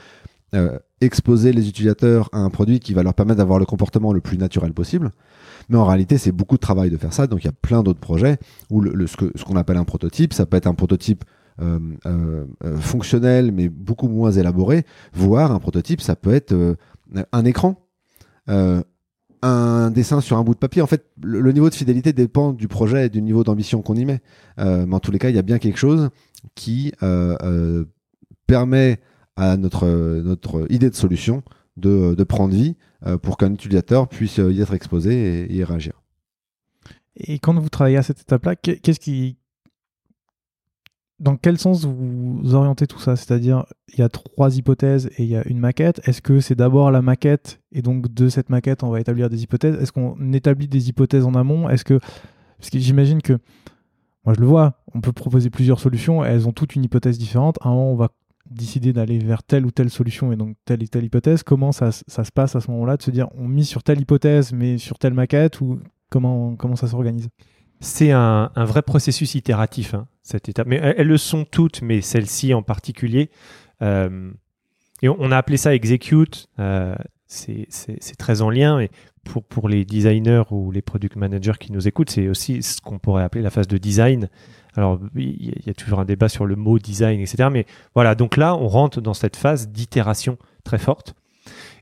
euh, 0.55 0.79
exposer 1.01 1.51
les 1.51 1.67
utilisateurs 1.67 2.29
à 2.31 2.39
un 2.39 2.49
produit 2.49 2.79
qui 2.79 2.93
va 2.93 3.03
leur 3.03 3.13
permettre 3.13 3.39
d'avoir 3.39 3.59
le 3.59 3.65
comportement 3.65 4.13
le 4.13 4.21
plus 4.21 4.37
naturel 4.37 4.73
possible. 4.73 5.11
Mais 5.67 5.77
en 5.77 5.85
réalité, 5.85 6.17
c'est 6.17 6.31
beaucoup 6.31 6.55
de 6.55 6.61
travail 6.61 6.89
de 6.89 6.97
faire 6.97 7.11
ça. 7.11 7.27
Donc, 7.27 7.43
il 7.43 7.45
y 7.45 7.49
a 7.49 7.53
plein 7.61 7.83
d'autres 7.83 7.99
projets 7.99 8.37
où 8.69 8.79
le, 8.79 9.07
ce 9.07 9.17
qu'on 9.17 9.29
ce 9.35 9.43
qu'on 9.43 9.57
appelle 9.57 9.77
un 9.77 9.83
prototype, 9.83 10.31
ça 10.33 10.45
peut 10.45 10.57
être 10.57 10.67
un 10.67 10.73
prototype 10.73 11.25
euh 11.59 12.45
fonctionnel, 12.79 13.51
mais 13.51 13.67
beaucoup 13.67 14.07
moins 14.07 14.31
élaboré, 14.31 14.85
voire 15.11 15.51
un 15.51 15.59
prototype, 15.59 16.01
ça 16.01 16.15
peut 16.15 16.33
être 16.33 16.55
un 17.31 17.45
écran. 17.45 17.83
Un 19.41 19.91
dessin 19.91 20.22
sur 20.22 20.38
un 20.38 20.43
bout 20.43 20.53
de 20.53 20.59
papier. 20.59 20.81
En 20.81 20.88
fait, 20.88 21.05
le, 21.22 21.51
niveau 21.51 21.69
de 21.69 21.76
fidélité 21.76 22.14
dépend 22.14 22.53
du 22.53 22.68
projet 22.68 23.05
et 23.05 23.09
du 23.09 23.22
niveau 23.22 23.43
d'ambition 23.43 23.81
qu'on 23.81 23.95
y 23.95 24.05
met. 24.05 24.22
Euh, 24.59 24.85
mais 24.85 24.95
en 24.95 24.99
tous 24.99 25.11
les 25.11 25.19
cas, 25.19 25.30
il 25.30 25.35
y 25.35 25.39
a 25.39 25.43
bien 25.43 25.59
quelque 25.59 25.77
chose 25.77 26.09
qui 26.55 26.91
euh, 27.03 27.38
euh, 27.43 27.85
permet 28.47 28.99
à 29.35 29.57
notre, 29.57 29.88
notre 30.22 30.65
idée 30.72 30.89
de 30.89 30.95
solution 30.95 31.43
de, 31.76 32.15
de 32.15 32.23
prendre 32.23 32.55
vie 32.55 32.76
pour 33.22 33.38
qu'un 33.38 33.53
utilisateur 33.53 34.07
puisse 34.07 34.38
y 34.38 34.59
être 34.59 34.73
exposé 34.73 35.43
et 35.43 35.53
y 35.53 35.64
réagir. 35.64 35.93
Et 37.15 37.38
quand 37.38 37.53
vous 37.53 37.69
travaillez 37.69 37.97
à 37.97 38.03
cette 38.03 38.22
étape-là, 38.22 38.55
qu'est-ce 38.55 38.99
qui, 38.99 39.38
dans 41.19 41.35
quel 41.35 41.57
sens 41.57 41.85
vous 41.85 42.53
orientez 42.53 42.85
tout 42.85 42.99
ça? 42.99 43.15
C'est-à-dire, 43.15 43.65
il 43.94 43.99
y 43.99 44.03
a 44.03 44.10
trois 44.10 44.56
hypothèses 44.56 45.10
et 45.18 45.23
il 45.23 45.30
y 45.30 45.35
a 45.35 45.48
une 45.48 45.60
maquette. 45.60 45.99
Est-ce 46.07 46.22
que 46.22 46.39
c'est 46.39 46.56
d'abord 46.56 46.91
la 46.91 47.02
maquette 47.02 47.60
et 47.72 47.81
donc 47.81 48.14
de 48.14 48.30
cette 48.30 48.49
maquette, 48.49 48.84
on 48.84 48.89
va 48.89 48.99
établir 48.99 49.30
des 49.30 49.44
hypothèses? 49.44 49.76
Est-ce 49.81 49.91
qu'on 49.91 50.34
établit 50.34 50.68
des 50.68 50.89
hypothèses 50.89 51.26
en 51.26 51.34
amont? 51.34 51.69
Est-ce 51.69 51.84
que 51.84 51.99
parce 52.60 52.69
que 52.69 52.80
j'imagine 52.80 53.22
que 53.22 53.34
moi 54.26 54.34
je 54.34 54.41
le 54.41 54.48
vois, 54.48 54.84
on 54.94 55.02
peut 55.02 55.14
proposer 55.14 55.49
plusieurs 55.49 55.80
solutions, 55.80 56.23
elles 56.23 56.48
ont 56.48 56.52
toutes 56.52 56.76
une 56.76 56.84
hypothèse 56.84 57.18
différente. 57.18 57.57
À 57.61 57.69
un 57.69 57.72
moment, 57.72 57.91
on 57.91 57.95
va 57.95 58.10
décider 58.49 58.94
d'aller 58.94 59.19
vers 59.19 59.44
telle 59.44 59.65
ou 59.65 59.72
telle 59.72 59.89
solution 59.89 60.31
et 60.31 60.35
donc 60.35 60.56
telle 60.65 60.84
et 60.84 60.88
telle 60.88 61.06
hypothèse. 61.06 61.44
Comment 61.44 61.72
ça, 61.72 61.91
ça 61.91 62.23
se 62.23 62.31
passe 62.31 62.56
à 62.56 62.61
ce 62.61 62.72
moment-là 62.72 62.98
de 62.98 63.03
se 63.03 63.11
dire 63.11 63.27
on 63.35 63.48
mise 63.48 63.68
sur 63.68 63.84
telle 63.84 63.99
hypothèse 64.02 64.53
mais 64.53 64.77
sur 64.77 64.98
telle 64.99 65.14
maquette? 65.14 65.61
Ou 65.61 65.80
comment 66.10 66.56
comment 66.56 66.76
ça 66.76 66.88
s'organise? 66.88 67.30
C'est 67.80 68.11
un, 68.11 68.49
vrai 68.56 68.81
processus 68.81 69.35
itératif, 69.35 69.94
hein, 69.94 70.07
cette 70.27 70.49
étape. 70.49 70.67
Mais 70.67 70.75
elles, 70.75 71.07
le 71.07 71.17
sont 71.17 71.45
toutes, 71.45 71.81
mais 71.81 72.01
celle-ci 72.01 72.53
en 72.53 72.61
particulier. 72.61 73.29
Euh, 73.81 74.31
et 75.01 75.09
on, 75.09 75.31
a 75.31 75.37
appelé 75.37 75.57
ça 75.57 75.73
execute. 75.73 76.49
Euh, 76.59 76.95
c'est 77.27 78.17
très 78.17 78.41
en 78.41 78.49
lien. 78.49 78.79
Et 78.79 78.89
pour, 79.23 79.43
pour 79.43 79.69
les 79.69 79.85
designers 79.85 80.43
ou 80.51 80.71
les 80.71 80.81
product 80.81 81.15
managers 81.15 81.53
qui 81.59 81.71
nous 81.71 81.87
écoutent, 81.87 82.09
c'est 82.09 82.27
aussi 82.27 82.61
ce 82.61 82.81
qu'on 82.81 82.99
pourrait 82.99 83.23
appeler 83.23 83.41
la 83.41 83.49
phase 83.49 83.67
de 83.67 83.77
design. 83.77 84.29
Alors, 84.75 84.99
il 85.15 85.65
y 85.65 85.69
a 85.69 85.73
toujours 85.73 85.99
un 85.99 86.05
débat 86.05 86.29
sur 86.29 86.45
le 86.45 86.55
mot 86.55 86.77
design, 86.77 87.19
etc. 87.19 87.49
Mais 87.51 87.65
voilà, 87.95 88.13
donc 88.13 88.37
là, 88.37 88.55
on 88.55 88.67
rentre 88.67 89.01
dans 89.01 89.13
cette 89.13 89.35
phase 89.35 89.69
d'itération 89.69 90.37
très 90.63 90.77
forte. 90.77 91.15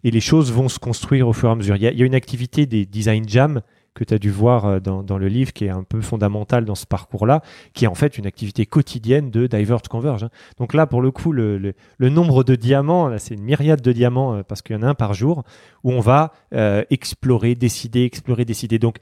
et 0.04 0.12
les 0.12 0.20
choses 0.20 0.52
vont 0.52 0.70
se 0.70 0.78
construire 0.78 1.28
au 1.28 1.34
fur 1.34 1.50
et 1.50 1.52
à 1.52 1.56
mesure. 1.56 1.76
Il 1.76 1.84
y 1.84 1.88
il 1.88 1.98
y 1.98 2.04
a 2.04 2.06
une 2.06 2.16
activité 2.16 2.68
des 2.68 2.86
design 2.86 3.28
jam 3.28 3.62
que 3.96 4.04
tu 4.04 4.14
as 4.14 4.20
dû 4.20 4.30
voir 4.30 4.66
euh, 4.66 4.80
dans, 4.80 5.18
le 5.18 5.28
livre, 5.28 5.54
qui 5.54 5.66
est 5.66 5.70
un 5.70 5.84
peu 5.84 6.02
fondamentale 6.02 6.66
dans 6.66 6.76
ce 6.76 6.86
parcours-là, 6.86 7.42
qui 7.74 7.86
est 7.86 7.88
en 7.88 7.96
fait 7.96 8.18
une 8.18 8.28
activité 8.28 8.66
quotidienne 8.68 9.32
de 9.32 9.48
Diverge 9.48 9.88
Converge. 9.90 10.26
Hein. 10.26 10.30
Donc 10.60 10.74
là, 10.74 10.86
pour 10.86 11.02
le 11.02 11.10
coup, 11.10 11.32
le, 11.32 11.58
le, 11.58 12.10
nombre 12.10 12.44
de 12.44 12.56
diamants, 12.56 13.18
c'est 13.18 13.34
une 13.34 13.44
myriade 13.44 13.82
de 13.82 13.92
diamants, 13.92 14.36
euh, 14.36 14.44
parce 14.44 14.62
qu'il 14.62 14.76
y 14.76 14.80
en 14.80 14.84
a 14.84 14.88
un 14.88 14.94
par 14.94 15.14
jour, 15.14 15.44
où 15.84 15.92
on 15.92 16.02
va 16.02 16.34
euh, 16.54 16.84
explorer, 16.90 17.56
décider, 17.56 18.04
explorer, 18.04 18.46
décider. 18.46 18.78
Donc, 18.78 18.98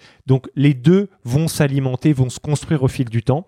les 0.55 0.73
deux 0.73 1.09
vont 1.25 1.47
s'alimenter, 1.47 2.13
vont 2.13 2.29
se 2.29 2.39
construire 2.39 2.83
au 2.83 2.87
fil 2.87 3.09
du 3.09 3.23
temps. 3.23 3.47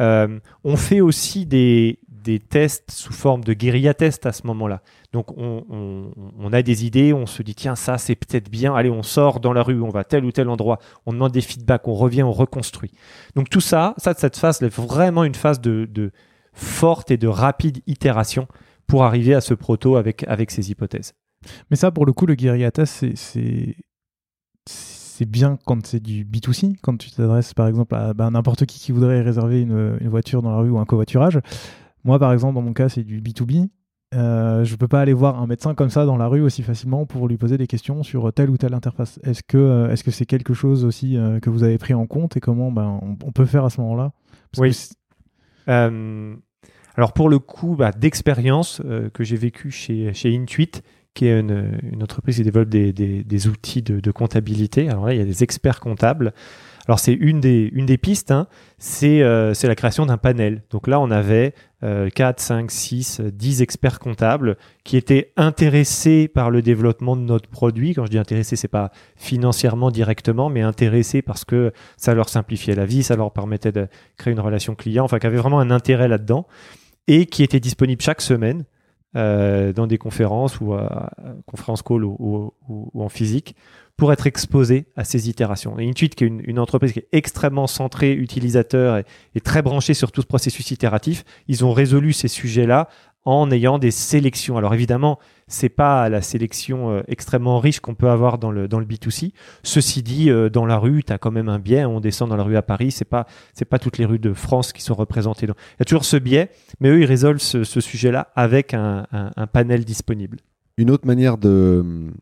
On 0.00 0.76
fait 0.76 1.00
aussi 1.00 1.46
des, 1.46 2.00
des 2.24 2.40
tests 2.40 2.90
sous 2.90 3.12
forme 3.12 3.44
de 3.44 3.52
guérilla 3.52 3.94
test 3.94 4.26
à 4.26 4.32
ce 4.32 4.46
moment-là. 4.46 4.80
Donc 5.12 5.36
on, 5.36 6.52
a 6.52 6.62
des 6.62 6.86
idées, 6.86 7.12
on 7.12 7.26
se 7.26 7.42
dit 7.42 7.54
tiens 7.54 7.76
ça 7.76 7.98
c'est 7.98 8.16
peut-être 8.16 8.50
bien, 8.50 8.74
allez 8.74 8.90
on 8.90 9.02
sort 9.02 9.38
dans 9.38 9.52
la 9.52 9.62
rue, 9.62 9.80
on 9.80 9.90
va 9.90 10.02
tel 10.02 10.24
ou 10.24 10.32
tel 10.32 10.48
endroit, 10.48 10.78
on 11.06 11.12
demande 11.12 11.32
des 11.32 11.42
feedbacks, 11.42 11.86
on 11.86 11.94
revient, 11.94 12.22
on 12.22 12.32
reconstruit. 12.32 12.90
Donc 13.36 13.50
tout 13.50 13.60
ça, 13.60 13.94
ça 13.98 14.14
cette 14.14 14.36
phase 14.36 14.62
est 14.62 14.74
vraiment 14.74 15.22
une 15.24 15.34
phase 15.34 15.60
de, 15.60 16.10
forte 16.52 17.10
et 17.10 17.16
de 17.16 17.28
rapide 17.28 17.80
itération 17.86 18.48
pour 18.86 19.04
arriver 19.04 19.34
à 19.34 19.40
ce 19.40 19.54
proto 19.54 19.96
avec, 19.96 20.24
avec 20.28 20.50
ces 20.50 20.70
hypothèses. 20.70 21.14
Mais 21.70 21.76
ça 21.76 21.90
pour 21.90 22.06
le 22.06 22.12
coup 22.12 22.26
le 22.26 22.34
guérilla 22.34 22.70
test 22.70 23.04
c'est 23.14 23.76
c'est 24.66 25.30
bien 25.30 25.58
quand 25.64 25.86
c'est 25.86 26.00
du 26.00 26.24
B2C, 26.24 26.76
quand 26.82 26.96
tu 26.96 27.10
t'adresses 27.10 27.54
par 27.54 27.68
exemple 27.68 27.94
à 27.94 28.14
bah, 28.14 28.30
n'importe 28.30 28.66
qui 28.66 28.80
qui 28.80 28.90
voudrait 28.90 29.20
réserver 29.20 29.60
une, 29.60 29.96
une, 30.00 30.08
voiture 30.08 30.42
dans 30.42 30.50
la 30.50 30.56
rue 30.56 30.70
ou 30.70 30.78
un 30.78 30.84
covoiturage. 30.84 31.38
Moi, 32.04 32.18
par 32.18 32.32
exemple, 32.32 32.54
dans 32.54 32.62
mon 32.62 32.72
cas, 32.72 32.88
c'est 32.88 33.02
du 33.02 33.20
B2B. 33.20 33.68
Euh, 34.14 34.64
je 34.64 34.76
peux 34.76 34.86
pas 34.86 35.00
aller 35.00 35.12
voir 35.12 35.40
un 35.40 35.46
médecin 35.46 35.74
comme 35.74 35.90
ça 35.90 36.04
dans 36.04 36.16
la 36.16 36.28
rue 36.28 36.40
aussi 36.40 36.62
facilement 36.62 37.04
pour 37.04 37.26
lui 37.26 37.36
poser 37.36 37.58
des 37.58 37.66
questions 37.66 38.02
sur 38.02 38.32
telle 38.32 38.50
ou 38.50 38.56
telle 38.56 38.74
interface. 38.74 39.18
Est-ce 39.24 39.42
que 39.42 39.58
euh, 39.58 39.90
est-ce 39.90 40.04
que 40.04 40.10
c'est 40.10 40.26
quelque 40.26 40.54
chose 40.54 40.84
aussi 40.84 41.16
euh, 41.16 41.40
que 41.40 41.50
vous 41.50 41.64
avez 41.64 41.78
pris 41.78 41.94
en 41.94 42.06
compte 42.06 42.36
et 42.36 42.40
comment 42.40 42.70
ben, 42.70 43.00
on, 43.02 43.32
peut 43.32 43.46
faire 43.46 43.64
à 43.64 43.70
ce 43.70 43.80
moment-là? 43.80 44.12
Oui. 44.58 44.76
alors 45.66 47.12
pour 47.12 47.28
le 47.28 47.40
coup 47.40 47.74
bah, 47.74 47.90
d'expérience 47.90 48.80
que 49.14 49.24
j'ai 49.24 49.36
vécu 49.36 49.72
chez, 49.72 50.14
chez 50.14 50.36
Intuit, 50.36 50.70
qui 51.14 51.26
est 51.26 51.40
une, 51.40 51.80
une 51.82 52.02
entreprise 52.02 52.36
qui 52.36 52.44
développe 52.44 52.68
des, 52.68 52.92
des, 52.92 53.24
des 53.24 53.48
outils 53.48 53.82
de, 53.82 53.98
de, 53.98 54.10
comptabilité. 54.12 54.88
Alors 54.88 55.06
là, 55.06 55.14
il 55.14 55.18
y 55.18 55.22
a 55.22 55.24
des 55.24 55.42
experts 55.42 55.80
comptables 55.80 56.34
alors 56.86 56.98
c'est 56.98 57.14
une 57.14 57.40
des, 57.40 57.98
pistes, 57.98 58.30
hein. 58.30 58.46
euh, 59.02 59.54
c'est 59.54 59.68
la 59.68 59.74
création 59.74 60.04
d'un 60.04 60.18
panel. 60.18 60.62
Donc 60.70 60.86
là, 60.86 61.00
on 61.00 61.10
avait 61.10 61.54
4, 61.82 62.40
5, 62.40 62.70
6, 62.70 63.20
10 63.20 63.62
experts 63.62 63.98
comptables 63.98 64.56
qui 64.84 64.96
étaient 64.96 65.32
intéressés 65.36 66.28
par 66.28 66.50
le 66.50 66.62
développement 66.62 67.16
de 67.16 67.22
notre 67.22 67.48
produit. 67.48 67.94
Quand 67.94 68.06
je 68.06 68.10
dis 68.10 68.18
intéressés, 68.18 68.56
c'est 68.56 68.68
pas 68.68 68.90
financièrement 69.16 69.90
directement, 69.90 70.48
mais 70.48 70.62
intéressés 70.62 71.22
parce 71.22 71.44
que 71.44 71.72
ça 71.96 72.14
leur 72.14 72.28
simplifiait 72.28 72.74
la 72.74 72.86
vie, 72.86 73.02
ça 73.02 73.16
leur 73.16 73.32
permettait 73.32 73.72
de 73.72 73.86
créer 74.16 74.32
une 74.32 74.40
relation 74.40 74.74
client, 74.74 75.04
enfin 75.04 75.18
qui 75.18 75.26
avaient 75.26 75.38
vraiment 75.38 75.60
un 75.60 75.70
intérêt 75.70 76.08
là-dedans 76.08 76.46
et 77.06 77.26
qui 77.26 77.42
étaient 77.42 77.60
disponibles 77.60 78.02
chaque 78.02 78.20
semaine 78.20 78.64
euh, 79.16 79.72
dans 79.72 79.86
des 79.86 79.98
conférences 79.98 80.60
ou 80.60 80.74
à, 80.74 81.10
conférences 81.46 81.82
call 81.82 82.04
ou, 82.04 82.52
en 82.94 83.08
physique 83.08 83.54
pour 83.96 84.12
être 84.12 84.26
exposé 84.26 84.86
à 84.96 85.04
ces 85.04 85.28
itérations. 85.28 85.78
Et 85.78 85.88
Intuit, 85.88 86.08
qui 86.08 86.24
est 86.24 86.26
une, 86.26 86.58
entreprise 86.58 86.92
qui 86.92 87.00
est 87.00 87.08
extrêmement 87.12 87.66
centrée 87.66 88.12
utilisateur 88.12 89.02
et, 89.34 89.40
très 89.40 89.62
branchée 89.62 89.94
sur 89.94 90.10
tout 90.10 90.22
ce 90.22 90.26
processus 90.26 90.70
itératif, 90.70 91.24
ils 91.46 91.64
ont 91.64 91.72
résolu 91.72 92.12
ces 92.12 92.28
sujets-là 92.28 92.88
en 93.24 93.50
ayant 93.50 93.78
des 93.78 93.90
sélections. 93.90 94.58
Alors 94.58 94.74
évidemment, 94.74 95.18
c'est 95.46 95.70
pas 95.70 96.08
la 96.08 96.20
sélection 96.20 96.90
euh, 96.90 97.02
extrêmement 97.08 97.58
riche 97.58 97.80
qu'on 97.80 97.94
peut 97.94 98.10
avoir 98.10 98.36
dans 98.38 98.50
le 98.50 98.68
dans 98.68 98.78
le 98.78 98.84
B2C. 98.84 99.32
Ceci 99.62 100.02
dit, 100.02 100.30
euh, 100.30 100.50
dans 100.50 100.66
la 100.66 100.76
rue, 100.76 101.02
tu 101.02 101.12
as 101.12 101.16
quand 101.16 101.30
même 101.30 101.48
un 101.48 101.58
biais. 101.58 101.86
On 101.86 102.00
descend 102.00 102.28
dans 102.28 102.36
la 102.36 102.42
rue 102.42 102.56
à 102.56 102.62
Paris, 102.62 102.90
c'est 102.90 103.06
pas 103.06 103.26
c'est 103.54 103.64
pas 103.64 103.78
toutes 103.78 103.96
les 103.96 104.04
rues 104.04 104.18
de 104.18 104.34
France 104.34 104.72
qui 104.74 104.82
sont 104.82 104.94
représentées. 104.94 105.46
Il 105.46 105.48
y 105.48 105.82
a 105.82 105.84
toujours 105.86 106.04
ce 106.04 106.18
biais, 106.18 106.50
mais 106.80 106.90
eux 106.90 107.00
ils 107.00 107.06
résolvent 107.06 107.38
ce, 107.38 107.64
sujet-là 107.80 108.28
avec 108.36 108.74
un, 108.74 109.06
panel 109.52 109.84
disponible. 109.84 110.38
Une 110.76 110.90
autre 110.90 111.06
manière 111.06 111.38
de 111.38 112.12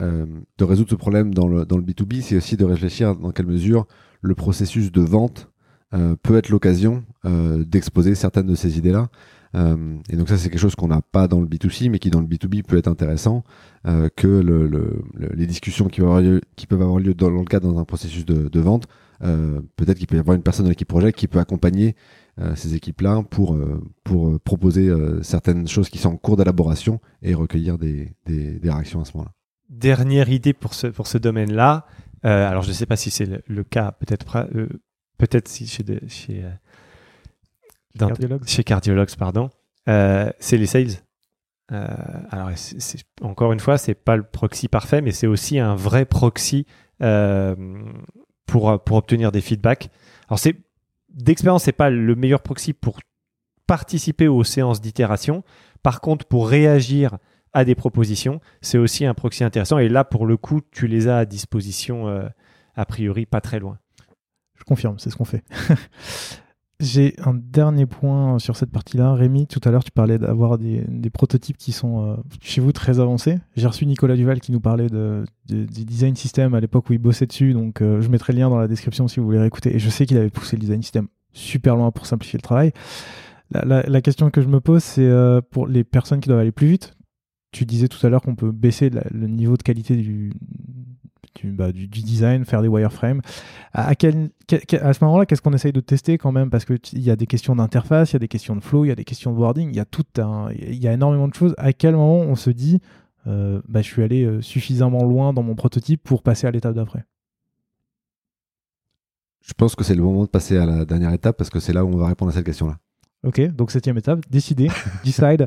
euh, 0.00 0.26
de 0.58 0.64
résoudre 0.64 0.90
ce 0.90 0.94
problème 0.94 1.34
dans 1.34 1.48
le, 1.48 1.64
dans 1.64 1.76
le 1.76 1.82
B2B, 1.82 2.22
c'est 2.22 2.36
aussi 2.36 2.56
de 2.56 2.64
réfléchir 2.64 3.16
dans 3.16 3.32
quelle 3.32 3.46
mesure 3.46 3.86
le 4.22 4.34
processus 4.34 4.90
de 4.92 5.00
vente 5.00 5.50
euh, 5.92 6.16
peut 6.22 6.36
être 6.36 6.48
l'occasion 6.48 7.04
euh, 7.24 7.64
d'exposer 7.64 8.14
certaines 8.14 8.46
de 8.46 8.54
ces 8.54 8.78
idées-là. 8.78 9.08
et 9.54 10.16
donc 10.16 10.28
ça, 10.28 10.38
c'est 10.38 10.48
quelque 10.48 10.60
chose 10.60 10.76
qu'on 10.76 10.88
n'a 10.88 11.02
pas 11.02 11.26
dans 11.26 11.40
le 11.40 11.46
B2C, 11.46 11.90
mais 11.90 11.98
qui 11.98 12.10
dans 12.10 12.20
le 12.20 12.26
B2B 12.26 12.62
peut 12.62 12.78
être 12.78 12.86
intéressant, 12.86 13.42
que 13.84 14.28
le, 14.28 14.68
le, 14.68 15.02
les 15.34 15.46
discussions 15.46 15.88
qui, 15.88 16.00
peuvent 16.68 16.82
avoir 16.82 17.00
lieu 17.00 17.14
dans, 17.14 17.30
le 17.30 17.44
cadre 17.44 17.74
d'un 17.74 17.84
processus 17.84 18.24
de, 18.24 18.60
vente, 18.60 18.86
peut-être 19.18 19.98
qu'il 19.98 20.06
peut 20.06 20.14
y 20.14 20.20
avoir 20.20 20.36
une 20.36 20.44
personne 20.44 20.66
dans 20.66 20.70
l'équipe 20.70 20.86
projet 20.86 21.12
qui 21.12 21.26
peut 21.26 21.40
accompagner 21.40 21.96
ces 22.54 22.76
équipes-là 22.76 23.24
pour, 23.28 23.58
pour 24.04 24.38
proposer 24.38 24.88
certaines 25.22 25.66
choses 25.66 25.88
qui 25.88 25.98
sont 25.98 26.10
en 26.10 26.16
cours 26.16 26.36
d'élaboration 26.36 27.00
et 27.20 27.34
recueillir 27.34 27.76
des, 27.76 28.12
des, 28.26 28.60
des 28.60 28.70
réactions 28.70 29.00
à 29.00 29.04
ce 29.04 29.16
moment-là 29.16 29.32
dernière 29.70 30.28
idée 30.28 30.52
pour 30.52 30.74
ce, 30.74 30.88
pour 30.88 31.06
ce 31.06 31.16
domaine-là, 31.16 31.86
euh, 32.24 32.48
alors 32.48 32.62
je 32.62 32.68
ne 32.68 32.74
sais 32.74 32.86
pas 32.86 32.96
si 32.96 33.10
c'est 33.10 33.26
le, 33.46 33.64
cas, 33.64 33.92
peut-être 33.92 34.48
euh, 34.54 34.68
peut-être 35.16 35.48
si 35.48 35.66
chez, 35.66 35.84
chez, 36.08 36.44
euh, 36.44 36.50
cardiologues. 37.98 38.46
chez 38.46 38.64
cardiologues, 38.64 39.14
pardon, 39.16 39.48
c'est 39.86 40.56
les 40.56 40.66
sales. 40.66 41.02
alors 41.68 42.50
encore 43.22 43.52
une 43.52 43.60
fois, 43.60 43.78
c'est 43.78 43.94
pas 43.94 44.16
le 44.16 44.24
proxy 44.24 44.68
parfait, 44.68 45.00
mais 45.00 45.12
c'est 45.12 45.26
aussi 45.26 45.58
un 45.58 45.74
vrai 45.74 46.04
proxy 46.04 46.66
pour, 46.98 48.84
pour 48.84 48.96
obtenir 48.96 49.32
des 49.32 49.40
feedbacks. 49.40 49.88
Alors 50.28 50.38
c'est 50.38 50.56
d'expérience, 51.08 51.64
c'est 51.64 51.72
pas 51.72 51.90
le 51.90 52.14
meilleur 52.14 52.42
proxy 52.42 52.72
pour 52.72 53.00
participer 53.66 54.28
aux 54.28 54.44
séances 54.44 54.80
d'itération. 54.80 55.44
Par 55.82 56.00
contre, 56.00 56.26
pour 56.26 56.48
réagir 56.48 57.18
à 57.52 57.64
des 57.64 57.74
propositions, 57.74 58.40
c'est 58.60 58.78
aussi 58.78 59.04
un 59.04 59.14
proxy 59.14 59.44
intéressant. 59.44 59.78
Et 59.78 59.88
là, 59.88 60.04
pour 60.04 60.26
le 60.26 60.36
coup, 60.36 60.60
tu 60.70 60.86
les 60.86 61.08
as 61.08 61.18
à 61.18 61.24
disposition, 61.24 62.08
euh, 62.08 62.28
a 62.76 62.84
priori, 62.84 63.26
pas 63.26 63.40
très 63.40 63.58
loin. 63.58 63.78
Je 64.56 64.64
confirme, 64.64 64.98
c'est 64.98 65.10
ce 65.10 65.16
qu'on 65.16 65.24
fait. 65.24 65.44
J'ai 66.80 67.14
un 67.22 67.34
dernier 67.34 67.84
point 67.84 68.38
sur 68.38 68.56
cette 68.56 68.70
partie-là. 68.70 69.12
Rémi, 69.12 69.46
tout 69.46 69.60
à 69.64 69.70
l'heure, 69.70 69.84
tu 69.84 69.90
parlais 69.90 70.18
d'avoir 70.18 70.56
des, 70.56 71.10
prototypes 71.12 71.58
qui 71.58 71.72
sont 71.72 72.06
euh, 72.06 72.16
chez 72.40 72.62
vous 72.62 72.72
très 72.72 73.00
avancés. 73.00 73.38
J'ai 73.54 73.66
reçu 73.66 73.84
Nicolas 73.84 74.16
Duval 74.16 74.40
qui 74.40 74.50
nous 74.50 74.60
parlait 74.60 74.88
de, 74.88 75.24
des 75.46 75.66
design 75.66 76.16
system 76.16 76.54
à 76.54 76.60
l'époque 76.60 76.88
où 76.88 76.94
il 76.94 76.98
bossait 76.98 77.26
dessus. 77.26 77.52
Donc, 77.52 77.82
euh, 77.82 78.00
je 78.00 78.08
mettrai 78.08 78.32
le 78.32 78.38
lien 78.38 78.48
dans 78.48 78.58
la 78.58 78.68
description 78.68 79.08
si 79.08 79.20
vous 79.20 79.26
voulez 79.26 79.40
réécouter. 79.40 79.74
Et 79.74 79.78
je 79.78 79.90
sais 79.90 80.06
qu'il 80.06 80.16
avait 80.16 80.30
poussé 80.30 80.56
le 80.56 80.60
design 80.60 80.82
system 80.82 81.08
super 81.34 81.76
loin 81.76 81.90
pour 81.90 82.06
simplifier 82.06 82.38
le 82.38 82.42
travail. 82.42 82.72
La 83.52 84.00
question 84.00 84.30
que 84.30 84.40
je 84.40 84.46
me 84.46 84.60
pose, 84.60 84.82
c'est 84.82 85.10
pour 85.50 85.66
les 85.66 85.82
personnes 85.82 86.20
qui 86.20 86.28
doivent 86.28 86.40
aller 86.40 86.52
plus 86.52 86.68
vite, 86.68 86.94
tu 87.52 87.66
disais 87.66 87.88
tout 87.88 88.04
à 88.06 88.10
l'heure 88.10 88.22
qu'on 88.22 88.36
peut 88.36 88.52
baisser 88.52 88.90
le 88.90 89.26
niveau 89.26 89.56
de 89.56 89.62
qualité 89.62 89.96
du, 89.96 90.32
bah, 91.44 91.72
du, 91.72 91.86
design, 91.86 92.44
faire 92.44 92.62
des 92.62 92.68
wireframes. 92.68 93.22
À, 93.72 93.94
quel, 93.94 94.30
à 94.80 94.92
ce 94.92 95.04
moment-là, 95.04 95.26
qu'est-ce 95.26 95.42
qu'on 95.42 95.52
essaye 95.52 95.72
de 95.72 95.80
tester 95.80 96.18
quand 96.18 96.32
même? 96.32 96.50
Parce 96.50 96.64
qu'il 96.64 97.00
y 97.00 97.10
a 97.10 97.16
des 97.16 97.26
questions 97.26 97.56
d'interface, 97.56 98.10
il 98.10 98.14
y 98.14 98.16
a 98.16 98.20
des 98.20 98.28
questions 98.28 98.56
de 98.56 98.60
flow, 98.60 98.84
il 98.84 98.88
y 98.88 98.90
a 98.90 98.94
des 98.94 99.04
questions 99.04 99.32
de 99.32 99.38
wording, 99.38 99.70
il 99.70 99.76
y 99.76 99.80
a 99.80 99.86
y 100.72 100.88
a 100.88 100.92
énormément 100.92 101.28
de 101.28 101.34
choses. 101.34 101.54
À 101.56 101.72
quel 101.72 101.94
moment 101.94 102.20
on 102.20 102.36
se 102.36 102.50
dit, 102.50 102.80
euh, 103.26 103.60
bah, 103.68 103.80
je 103.82 103.86
suis 103.86 104.02
allé 104.02 104.24
euh, 104.24 104.40
suffisamment 104.42 105.04
loin 105.04 105.32
dans 105.32 105.42
mon 105.42 105.54
prototype 105.54 106.02
pour 106.02 106.22
passer 106.22 106.46
à 106.46 106.50
l'étape 106.50 106.74
d'après? 106.74 107.04
Je 109.40 109.54
pense 109.54 109.74
que 109.74 109.84
c'est 109.84 109.94
le 109.94 110.02
moment 110.02 110.24
de 110.24 110.28
passer 110.28 110.56
à 110.58 110.66
la 110.66 110.84
dernière 110.84 111.12
étape 111.12 111.36
parce 111.36 111.50
que 111.50 111.60
c'est 111.60 111.72
là 111.72 111.84
où 111.84 111.88
on 111.88 111.96
va 111.96 112.08
répondre 112.08 112.30
à 112.30 112.34
cette 112.34 112.46
question-là. 112.46 112.78
Ok, 113.22 113.40
donc 113.52 113.70
septième 113.70 113.98
étape, 113.98 114.20
décider, 114.30 114.68
decide, 115.04 115.46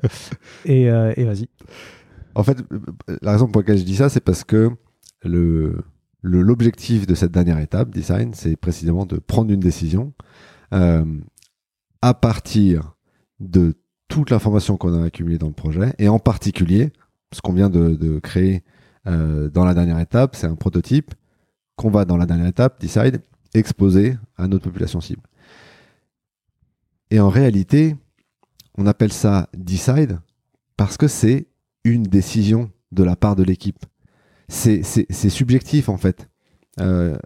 et, 0.65 0.89
euh, 0.89 1.13
et 1.17 1.23
vas-y. 1.23 1.49
En 2.35 2.43
fait, 2.43 2.57
la 3.21 3.31
raison 3.31 3.47
pour 3.47 3.61
laquelle 3.61 3.77
je 3.77 3.83
dis 3.83 3.95
ça, 3.95 4.09
c'est 4.09 4.21
parce 4.23 4.43
que 4.43 4.71
le 5.23 5.83
l'objectif 6.25 7.05
de 7.05 7.15
cette 7.15 7.31
dernière 7.31 7.59
étape, 7.59 7.89
design, 7.89 8.33
c'est 8.33 8.55
précisément 8.55 9.05
de 9.05 9.17
prendre 9.17 9.51
une 9.51 9.59
décision 9.59 10.13
euh, 10.73 11.03
à 12.01 12.13
partir 12.13 12.95
de 13.41 13.73
toute 14.07 14.29
l'information 14.29 14.77
qu'on 14.77 15.01
a 15.01 15.05
accumulée 15.05 15.37
dans 15.37 15.47
le 15.47 15.53
projet, 15.53 15.93
et 15.97 16.07
en 16.07 16.19
particulier, 16.19 16.93
ce 17.33 17.41
qu'on 17.41 17.51
vient 17.51 17.69
de, 17.69 17.89
de 17.89 18.19
créer 18.19 18.63
euh, 19.05 19.49
dans 19.49 19.65
la 19.65 19.73
dernière 19.73 19.99
étape, 19.99 20.35
c'est 20.35 20.47
un 20.47 20.55
prototype 20.55 21.13
qu'on 21.75 21.89
va 21.89 22.05
dans 22.05 22.15
la 22.15 22.25
dernière 22.25 22.47
étape, 22.47 22.79
decide, 22.79 23.21
exposer 23.53 24.17
à 24.37 24.47
notre 24.47 24.63
population 24.63 25.01
cible. 25.01 25.23
Et 27.13 27.19
en 27.19 27.29
réalité, 27.29 27.95
on 28.75 28.87
appelle 28.87 29.13
ça 29.13 29.47
decide 29.55 30.19
parce 30.77 30.97
que 30.97 31.07
c'est 31.07 31.45
une 31.83 32.01
décision 32.01 32.71
de 32.91 33.03
la 33.03 33.15
part 33.15 33.35
de 33.35 33.43
l'équipe. 33.43 33.85
C'est 34.47 34.81
subjectif 35.29 35.89
en 35.89 35.97
fait. 35.97 36.27
Il 36.77 36.83
euh, 36.85 37.17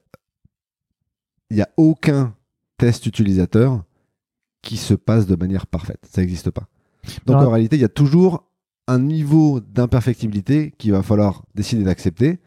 n'y 1.51 1.61
a 1.61 1.69
aucun 1.77 2.35
test 2.75 3.05
utilisateur 3.05 3.81
qui 4.61 4.75
se 4.75 4.93
passe 4.93 5.25
de 5.25 5.37
manière 5.37 5.65
parfaite. 5.65 6.05
Ça 6.11 6.19
n'existe 6.19 6.51
pas. 6.51 6.67
Donc 7.25 7.37
en 7.37 7.49
réalité, 7.49 7.77
il 7.77 7.81
y 7.81 7.85
a 7.85 7.89
toujours 7.89 8.43
un 8.87 8.99
niveau 8.99 9.61
d'imperfectibilité 9.61 10.73
qu'il 10.77 10.91
va 10.91 11.01
falloir 11.01 11.45
décider 11.55 11.85
d'accepter. 11.85 12.39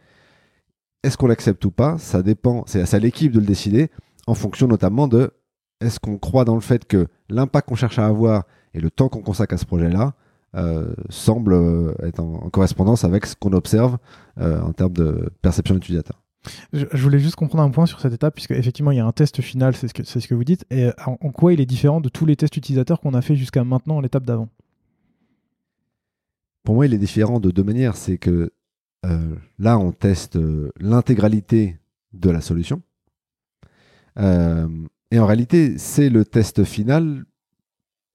Est-ce 1.03 1.17
qu'on 1.17 1.29
l'accepte 1.29 1.65
ou 1.65 1.71
pas? 1.71 1.97
Ça 1.97 2.23
dépend, 2.23 2.65
c'est 2.67 2.93
à 2.93 2.99
l'équipe 2.99 3.33
de 3.33 3.41
le 3.41 3.47
décider 3.47 3.91
en 4.27 4.35
fonction 4.35 4.69
notamment 4.69 5.09
de 5.09 5.33
est-ce 5.81 5.99
qu'on 5.99 6.19
croit 6.19 6.45
dans 6.45 6.55
le 6.55 6.61
fait 6.61 6.87
que 6.87 7.09
l'impact 7.29 7.69
qu'on 7.69 7.75
cherche 7.75 7.99
à 7.99 8.07
avoir 8.07 8.45
et 8.75 8.81
le 8.81 8.91
temps 8.91 9.09
qu'on 9.09 9.23
consacre 9.23 9.55
à 9.55 9.59
ce 9.59 9.65
projet-là 9.65 10.15
euh, 10.57 10.93
semble 11.09 11.53
euh, 11.53 11.95
être 12.03 12.19
en, 12.21 12.51
correspondance 12.51 13.05
avec 13.05 13.25
ce 13.27 13.37
qu'on 13.37 13.53
observe 13.53 13.99
euh, 14.39 14.61
en 14.61 14.73
termes 14.73 14.93
de 14.93 15.31
perception 15.43 15.77
utilisateur? 15.77 16.21
Je, 16.73 16.87
voulais 16.97 17.21
juste 17.21 17.37
comprendre 17.37 17.63
un 17.63 17.71
point 17.71 17.87
sur 17.87 18.01
cette 18.01 18.15
étape, 18.15 18.35
puisque 18.35 18.51
effectivement 18.53 18.91
il 18.91 18.97
y 18.97 19.01
a 19.01 19.07
un 19.07 19.13
test 19.13 19.41
final, 19.43 19.77
c'est 19.77 19.89
ce 19.89 19.95
que, 19.95 20.03
c'est 20.03 20.21
ce 20.21 20.27
que 20.27 20.35
vous 20.35 20.43
dites, 20.43 20.65
et 20.71 20.91
en, 21.07 21.17
quoi 21.17 21.53
il 21.53 21.61
est 21.61 21.67
différent 21.67 22.01
de 22.01 22.09
tous 22.09 22.27
les 22.27 22.35
tests 22.35 22.57
utilisateurs 22.57 23.01
qu'on 23.01 23.15
a 23.15 23.23
fait 23.23 23.37
jusqu'à 23.37 23.63
maintenant, 23.63 24.01
l'étape 24.01 24.25
d'avant? 24.25 24.49
Pour 26.65 26.75
moi, 26.75 26.87
il 26.87 26.95
est 26.95 26.99
différent 26.99 27.41
de 27.41 27.51
deux 27.51 27.63
manières. 27.63 27.97
C'est 27.97 28.19
que 28.19 28.53
là, 29.59 29.79
on 29.79 29.93
teste 29.93 30.39
l'intégralité 30.79 31.79
de 32.13 32.31
la 32.31 32.41
solution. 32.41 32.83
Et 35.11 35.19
en 35.19 35.27
réalité, 35.27 35.79
c'est 35.79 36.09
le 36.09 36.25
test 36.25 36.65
final 36.65 37.25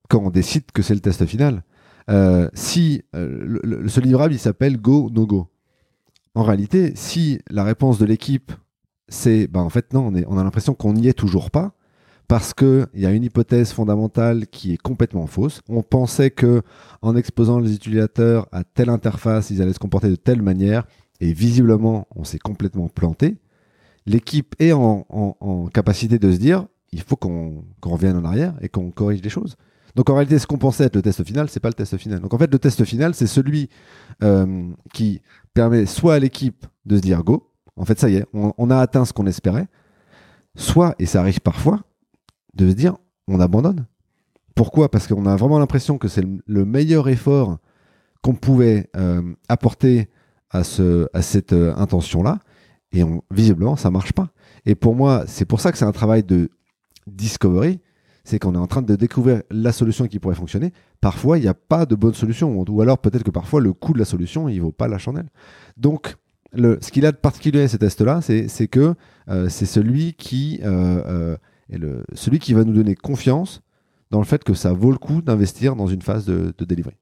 quand 0.09 0.21
on 0.23 0.29
décide 0.29 0.71
que 0.71 0.81
c'est 0.81 0.93
le 0.93 0.99
test 0.99 1.25
final. 1.25 1.63
Euh, 2.09 2.49
si 2.53 3.03
euh, 3.15 3.87
ce 3.87 3.99
livrable 3.99 4.33
il 4.33 4.39
s'appelle 4.39 4.77
Go 4.77 5.09
No 5.11 5.25
Go. 5.25 5.47
En 6.35 6.43
réalité, 6.43 6.93
si 6.95 7.39
la 7.49 7.63
réponse 7.63 7.97
de 7.97 8.05
l'équipe 8.05 8.51
c'est 9.07 9.47
bah 9.47 9.61
en 9.61 9.69
fait 9.69 9.93
non, 9.93 10.07
on, 10.07 10.15
est, 10.15 10.25
on 10.27 10.37
a 10.37 10.43
l'impression 10.43 10.73
qu'on 10.73 10.93
n'y 10.93 11.07
est 11.07 11.13
toujours 11.13 11.51
pas 11.51 11.73
parce 12.27 12.53
qu'il 12.53 12.87
y 12.95 13.05
a 13.05 13.11
une 13.11 13.23
hypothèse 13.23 13.71
fondamentale 13.71 14.47
qui 14.47 14.73
est 14.73 14.77
complètement 14.77 15.27
fausse. 15.27 15.61
On 15.69 15.83
pensait 15.83 16.31
que 16.31 16.63
en 17.01 17.15
exposant 17.15 17.59
les 17.59 17.75
utilisateurs 17.75 18.47
à 18.51 18.63
telle 18.63 18.89
interface, 18.89 19.51
ils 19.51 19.61
allaient 19.61 19.73
se 19.73 19.79
comporter 19.79 20.09
de 20.09 20.15
telle 20.15 20.41
manière 20.41 20.85
et 21.21 21.33
visiblement 21.33 22.07
on 22.15 22.23
s'est 22.23 22.39
complètement 22.39 22.87
planté. 22.87 23.37
L'équipe 24.07 24.55
est 24.59 24.71
en, 24.71 25.05
en, 25.09 25.67
capacité 25.67 26.19
de 26.19 26.31
se 26.31 26.37
dire 26.37 26.67
il 26.95 27.01
faut 27.01 27.17
qu'on 27.17 27.65
revienne 27.83 28.15
en 28.15 28.23
arrière 28.23 28.53
et 28.61 28.69
qu'on 28.69 28.89
corrige 28.89 29.21
les 29.21 29.29
choses. 29.29 29.57
Donc 29.95 30.09
en 30.09 30.15
réalité, 30.15 30.39
ce 30.39 30.47
qu'on 30.47 30.57
pensait 30.57 30.85
être 30.85 30.95
le 30.95 31.01
test 31.01 31.23
final, 31.25 31.49
c'est 31.49 31.59
pas 31.59 31.67
le 31.67 31.73
test 31.73 31.97
final. 31.97 32.19
Donc 32.21 32.33
en 32.33 32.37
fait, 32.37 32.51
le 32.51 32.57
test 32.57 32.83
final, 32.85 33.13
c'est 33.13 33.27
celui 33.27 33.69
euh, 34.23 34.69
qui 34.93 35.21
permet 35.53 35.85
soit 35.85 36.15
à 36.15 36.19
l'équipe 36.19 36.65
de 36.85 36.95
se 36.95 37.01
dire 37.01 37.23
go, 37.23 37.51
en 37.75 37.83
fait, 37.83 37.99
ça 37.99 38.09
y 38.09 38.15
est, 38.15 38.25
on, 38.33 38.69
a 38.69 38.77
atteint 38.77 39.03
ce 39.03 39.11
qu'on 39.11 39.25
espérait, 39.25 39.67
soit, 40.55 40.95
et 40.99 41.05
ça 41.05 41.19
arrive 41.19 41.41
parfois, 41.41 41.81
de 42.53 42.69
se 42.69 42.73
dire 42.73 42.95
on 43.27 43.41
abandonne. 43.41 43.85
Pourquoi? 44.55 44.89
Parce 44.89 45.07
qu'on 45.07 45.25
a 45.25 45.35
vraiment 45.35 45.59
l'impression 45.59 45.97
que 45.97 46.07
c'est 46.07 46.23
le, 46.45 46.65
meilleur 46.65 47.09
effort 47.09 47.57
qu'on 48.21 48.35
pouvait 48.35 48.89
euh, 48.95 49.21
apporter 49.49 50.09
à, 50.49 50.63
ce, 50.63 51.09
à 51.13 51.21
cette 51.21 51.51
euh, 51.51 51.75
intention-là, 51.75 52.39
et 52.93 53.03
visiblement, 53.31 53.75
ça 53.75 53.91
marche 53.91 54.13
pas. 54.13 54.29
Et 54.65 54.75
pour 54.75 54.95
moi, 54.95 55.25
c'est 55.27 55.43
pour 55.43 55.59
ça 55.59 55.73
que 55.73 55.77
c'est 55.77 55.85
un 55.85 55.91
travail 55.91 56.23
de 56.23 56.49
discovery, 57.07 57.79
c'est 58.25 58.39
qu'on 58.39 58.55
est 58.55 58.59
en 58.59 58.67
train 58.67 58.81
de 58.81 58.95
découvrir 58.95 59.43
la 59.51 59.71
solution 59.71 60.07
qui 60.07 60.19
pourrait 60.19 60.35
fonctionner. 60.35 60.73
Parfois, 60.99 61.37
il 61.37 61.41
n'y 61.41 61.47
a 61.47 61.53
pas 61.53 61.85
de 61.85 61.95
bonne 61.95 62.15
solution, 62.15 62.55
ou 62.57 62.81
alors 62.81 62.97
peut-être 62.97 63.23
que 63.23 63.31
parfois 63.31 63.61
le 63.61 63.71
coût 63.71 63.93
de 63.93 63.99
la 63.99 64.05
solution, 64.05 64.49
il 64.49 64.61
vaut 64.61 64.71
pas 64.71 64.87
la 64.87 64.97
chandelle. 64.97 65.29
Donc, 65.77 66.15
ce 66.55 66.91
qu'il 66.91 67.05
a 67.05 67.11
de 67.11 67.17
particulier 67.17 67.67
ce 67.67 67.77
test-là, 67.77 68.21
c'est 68.21 68.67
que 68.67 68.95
euh, 69.29 69.49
c'est 69.49 69.65
celui 69.65 70.13
qui 70.13 70.59
euh, 70.63 71.37
euh, 71.71 72.03
celui 72.13 72.39
qui 72.39 72.53
va 72.53 72.63
nous 72.63 72.73
donner 72.73 72.95
confiance 72.95 73.61
dans 74.11 74.19
le 74.19 74.25
fait 74.25 74.43
que 74.43 74.53
ça 74.53 74.73
vaut 74.73 74.91
le 74.91 74.97
coup 74.97 75.21
d'investir 75.21 75.75
dans 75.75 75.87
une 75.87 76.01
phase 76.01 76.25
de, 76.25 76.53
de 76.57 76.65
delivery. 76.65 76.95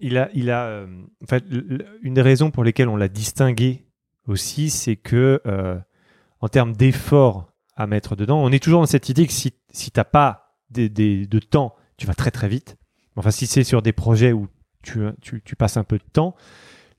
Il 0.00 0.18
a, 0.18 0.28
il 0.34 0.50
a 0.50 0.84
en 1.22 1.26
fait, 1.26 1.44
une 2.02 2.14
des 2.14 2.22
raisons 2.22 2.50
pour 2.50 2.64
lesquelles 2.64 2.88
on 2.88 2.96
l'a 2.96 3.08
distingué 3.08 3.86
aussi, 4.26 4.70
c'est 4.70 4.96
que 4.96 5.40
en 6.40 6.48
termes 6.48 6.72
d'effort 6.72 7.53
à 7.76 7.86
mettre 7.86 8.16
dedans. 8.16 8.42
On 8.42 8.50
est 8.52 8.62
toujours 8.62 8.80
dans 8.80 8.86
cette 8.86 9.08
idée 9.08 9.26
que 9.26 9.32
si, 9.32 9.54
si 9.72 9.90
tu 9.90 9.98
n'as 9.98 10.04
pas 10.04 10.56
de 10.70 11.38
temps, 11.38 11.74
tu 11.96 12.06
vas 12.06 12.14
très 12.14 12.30
très 12.30 12.48
vite. 12.48 12.76
Enfin, 13.16 13.30
si 13.30 13.46
c'est 13.46 13.64
sur 13.64 13.82
des 13.82 13.92
projets 13.92 14.32
où 14.32 14.48
tu, 14.82 15.00
tu, 15.22 15.56
passes 15.56 15.76
un 15.76 15.84
peu 15.84 15.98
de 15.98 16.04
temps, 16.12 16.34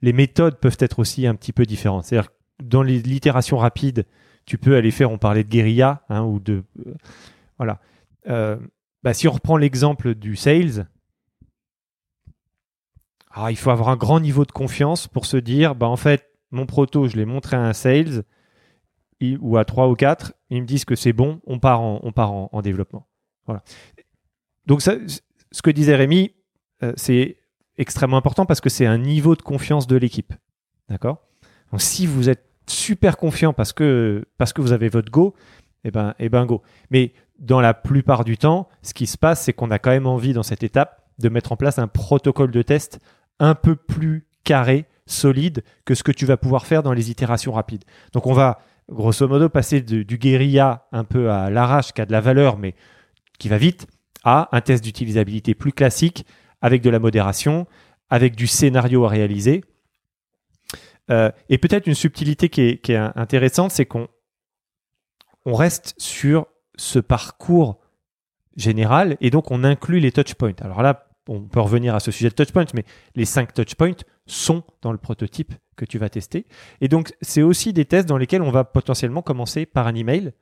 les 0.01 0.13
méthodes 0.13 0.59
peuvent 0.59 0.77
être 0.79 0.99
aussi 0.99 1.27
un 1.27 1.35
petit 1.35 1.53
peu 1.53 1.65
différentes. 1.65 2.05
C'est-à-dire 2.05 2.31
dans 2.63 2.81
l'itération 2.81 3.57
rapide, 3.57 4.05
tu 4.45 4.57
peux 4.57 4.75
aller 4.75 4.91
faire, 4.91 5.11
on 5.11 5.17
parlait 5.17 5.43
de 5.43 5.49
guérilla, 5.49 6.03
hein, 6.09 6.23
ou 6.23 6.39
de... 6.39 6.63
Euh, 6.85 6.93
voilà. 7.57 7.79
Euh, 8.27 8.57
bah, 9.03 9.13
si 9.13 9.27
on 9.27 9.31
reprend 9.31 9.57
l'exemple 9.57 10.15
du 10.15 10.35
sales, 10.35 10.87
ah, 13.31 13.51
il 13.51 13.57
faut 13.57 13.71
avoir 13.71 13.89
un 13.89 13.97
grand 13.97 14.19
niveau 14.19 14.45
de 14.45 14.51
confiance 14.51 15.07
pour 15.07 15.25
se 15.25 15.37
dire, 15.37 15.75
bah, 15.75 15.87
en 15.87 15.97
fait, 15.97 16.29
mon 16.51 16.65
proto, 16.65 17.07
je 17.07 17.17
l'ai 17.17 17.25
montré 17.25 17.57
à 17.57 17.61
un 17.61 17.73
sales, 17.73 18.23
ou 19.21 19.57
à 19.57 19.65
3 19.65 19.87
ou 19.89 19.95
4, 19.95 20.33
ils 20.49 20.61
me 20.61 20.67
disent 20.67 20.85
que 20.85 20.95
c'est 20.95 21.13
bon, 21.13 21.39
on 21.45 21.59
part 21.59 21.81
en, 21.81 21.99
on 22.03 22.11
part 22.11 22.31
en, 22.31 22.61
développement. 22.61 23.07
Voilà. 23.45 23.63
Donc 24.65 24.81
ce 24.81 25.61
que 25.63 25.69
disait 25.69 25.95
Rémi, 25.95 26.31
euh, 26.83 26.93
c'est 26.95 27.37
extrêmement 27.77 28.17
important 28.17 28.45
parce 28.45 28.61
que 28.61 28.69
c'est 28.69 28.85
un 28.85 28.97
niveau 28.97 29.35
de 29.35 29.41
confiance 29.41 29.87
de 29.87 29.95
l'équipe. 29.95 30.33
D'accord? 30.89 31.21
Donc 31.71 31.81
si 31.81 32.05
vous 32.05 32.29
êtes 32.29 32.45
super 32.67 33.17
confiant 33.17 33.53
parce 33.53 33.73
que, 33.73 34.25
parce 34.37 34.53
que 34.53 34.61
vous 34.61 34.71
avez 34.71 34.89
votre 34.89 35.11
go, 35.11 35.35
eh 35.83 35.91
ben, 35.91 36.15
eh 36.19 36.29
ben 36.29 36.45
go. 36.45 36.61
Mais 36.89 37.13
dans 37.39 37.61
la 37.61 37.73
plupart 37.73 38.23
du 38.23 38.37
temps, 38.37 38.67
ce 38.81 38.93
qui 38.93 39.07
se 39.07 39.17
passe, 39.17 39.43
c'est 39.43 39.53
qu'on 39.53 39.71
a 39.71 39.79
quand 39.79 39.91
même 39.91 40.07
envie 40.07 40.33
dans 40.33 40.43
cette 40.43 40.63
étape 40.63 41.03
de 41.19 41.29
mettre 41.29 41.51
en 41.51 41.57
place 41.57 41.79
un 41.79 41.87
protocole 41.87 42.51
de 42.51 42.61
test 42.61 42.99
un 43.39 43.55
peu 43.55 43.75
plus 43.75 44.27
carré, 44.43 44.85
solide 45.05 45.63
que 45.85 45.95
ce 45.95 46.03
que 46.03 46.11
tu 46.11 46.25
vas 46.25 46.37
pouvoir 46.37 46.65
faire 46.65 46.83
dans 46.83 46.93
les 46.93 47.11
itérations 47.11 47.51
rapides. 47.51 47.83
Donc 48.13 48.27
on 48.27 48.33
va 48.33 48.59
grosso 48.89 49.27
modo, 49.27 49.49
passer 49.49 49.81
du 49.81 50.17
guérilla 50.17 50.87
un 50.91 51.03
peu 51.03 51.31
à 51.31 51.49
l'arrache, 51.49 51.91
qui 51.93 52.01
a 52.01 52.05
de 52.05 52.11
la 52.11 52.21
valeur, 52.21 52.57
mais 52.57 52.75
qui 53.39 53.49
va 53.49 53.57
vite, 53.57 53.87
à 54.23 54.49
un 54.51 54.61
test 54.61 54.83
d'utilisabilité 54.83 55.53
plus 55.53 55.71
classique, 55.71 56.25
avec 56.61 56.81
de 56.81 56.89
la 56.89 56.99
modération, 56.99 57.67
avec 58.09 58.35
du 58.35 58.47
scénario 58.47 59.05
à 59.05 59.09
réaliser. 59.09 59.63
Euh, 61.11 61.31
et 61.49 61.57
peut-être 61.57 61.87
une 61.87 61.93
subtilité 61.93 62.49
qui 62.49 62.61
est, 62.61 62.95
intéressante, 63.15 63.71
c'est 63.71 63.85
qu'on 63.85 64.07
on 65.45 65.53
reste 65.53 65.93
sur 65.97 66.47
ce 66.77 66.99
parcours 66.99 67.79
général 68.57 69.17
et 69.21 69.29
donc 69.29 69.51
on 69.51 69.63
inclut 69.63 69.99
les 69.99 70.11
touchpoints. 70.11 70.55
Alors 70.61 70.81
là, 70.81 71.07
on 71.27 71.41
peut 71.41 71.59
revenir 71.59 71.93
à 71.93 71.99
ce 71.99 72.11
sujet 72.11 72.29
de 72.29 72.35
touchpoints, 72.35 72.65
mais 72.73 72.85
les 73.15 73.25
cinq 73.25 73.53
touchpoints 73.53 74.03
sont 74.25 74.63
dans 74.81 74.91
le 74.91 74.97
prototype 74.97 75.53
que 75.75 75.85
tu 75.85 75.97
vas 75.97 76.09
tester. 76.09 76.45
Et 76.81 76.87
donc, 76.87 77.13
c'est 77.21 77.41
aussi 77.41 77.73
des 77.73 77.85
tests 77.85 78.07
dans 78.07 78.17
lesquels 78.17 78.41
on 78.41 78.51
va 78.51 78.63
potentiellement 78.63 79.21
commencer 79.21 79.65
par 79.65 79.87
un 79.87 79.95
email 79.95 80.33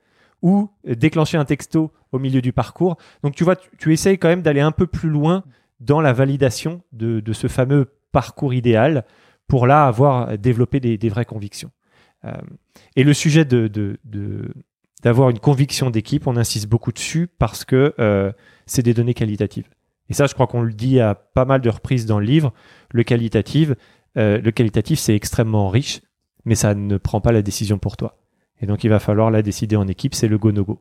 ou 0.42 0.70
déclencher 0.84 1.38
un 1.38 1.44
texto 1.44 1.92
au 2.12 2.18
milieu 2.18 2.42
du 2.42 2.52
parcours. 2.52 2.96
Donc, 3.22 3.34
tu 3.34 3.44
vois, 3.44 3.56
tu, 3.56 3.92
essayes 3.92 4.18
quand 4.18 4.28
même 4.28 4.42
d'aller 4.42 4.60
un 4.60 4.72
peu 4.72 4.86
plus 4.86 5.08
loin 5.08 5.44
dans 5.80 6.00
la 6.00 6.12
validation 6.12 6.82
de, 6.92 7.22
ce 7.32 7.48
fameux 7.48 7.92
parcours 8.12 8.54
idéal 8.54 9.04
pour 9.46 9.66
là 9.66 9.86
avoir 9.86 10.38
développé 10.38 10.80
des, 10.80 11.08
vraies 11.08 11.24
convictions. 11.24 11.70
Euh, 12.24 12.32
et 12.96 13.04
le 13.04 13.12
sujet 13.12 13.44
d'avoir 15.02 15.30
une 15.30 15.38
conviction 15.38 15.90
d'équipe, 15.90 16.26
on 16.26 16.36
insiste 16.36 16.68
beaucoup 16.68 16.92
dessus 16.92 17.28
parce 17.38 17.64
que 17.64 17.94
euh, 17.98 18.32
c'est 18.66 18.82
des 18.82 18.94
données 18.94 19.14
qualitatives. 19.14 19.68
Et 20.10 20.14
ça, 20.14 20.26
je 20.26 20.34
crois 20.34 20.46
qu'on 20.46 20.62
le 20.62 20.72
dit 20.72 21.00
à 21.00 21.14
pas 21.14 21.44
mal 21.44 21.60
de 21.60 21.70
reprises 21.70 22.06
dans 22.06 22.18
le 22.18 22.26
livre. 22.26 22.52
Le 22.90 23.02
qualitatif, 23.02 23.72
euh, 24.16 24.40
le 24.40 24.50
qualitatif, 24.50 24.98
c'est 24.98 25.14
extrêmement 25.14 25.68
riche, 25.68 26.00
mais 26.44 26.54
ça 26.54 26.74
ne 26.74 26.96
prend 26.96 27.20
pas 27.20 27.32
la 27.32 27.42
décision 27.42 27.78
pour 27.78 27.96
toi. 27.96 28.18
Et 28.60 28.66
donc, 28.66 28.84
il 28.84 28.88
va 28.88 29.00
falloir 29.00 29.30
la 29.30 29.42
décider 29.42 29.76
en 29.76 29.88
équipe. 29.88 30.14
C'est 30.14 30.28
le 30.28 30.38
go-no-go. 30.38 30.80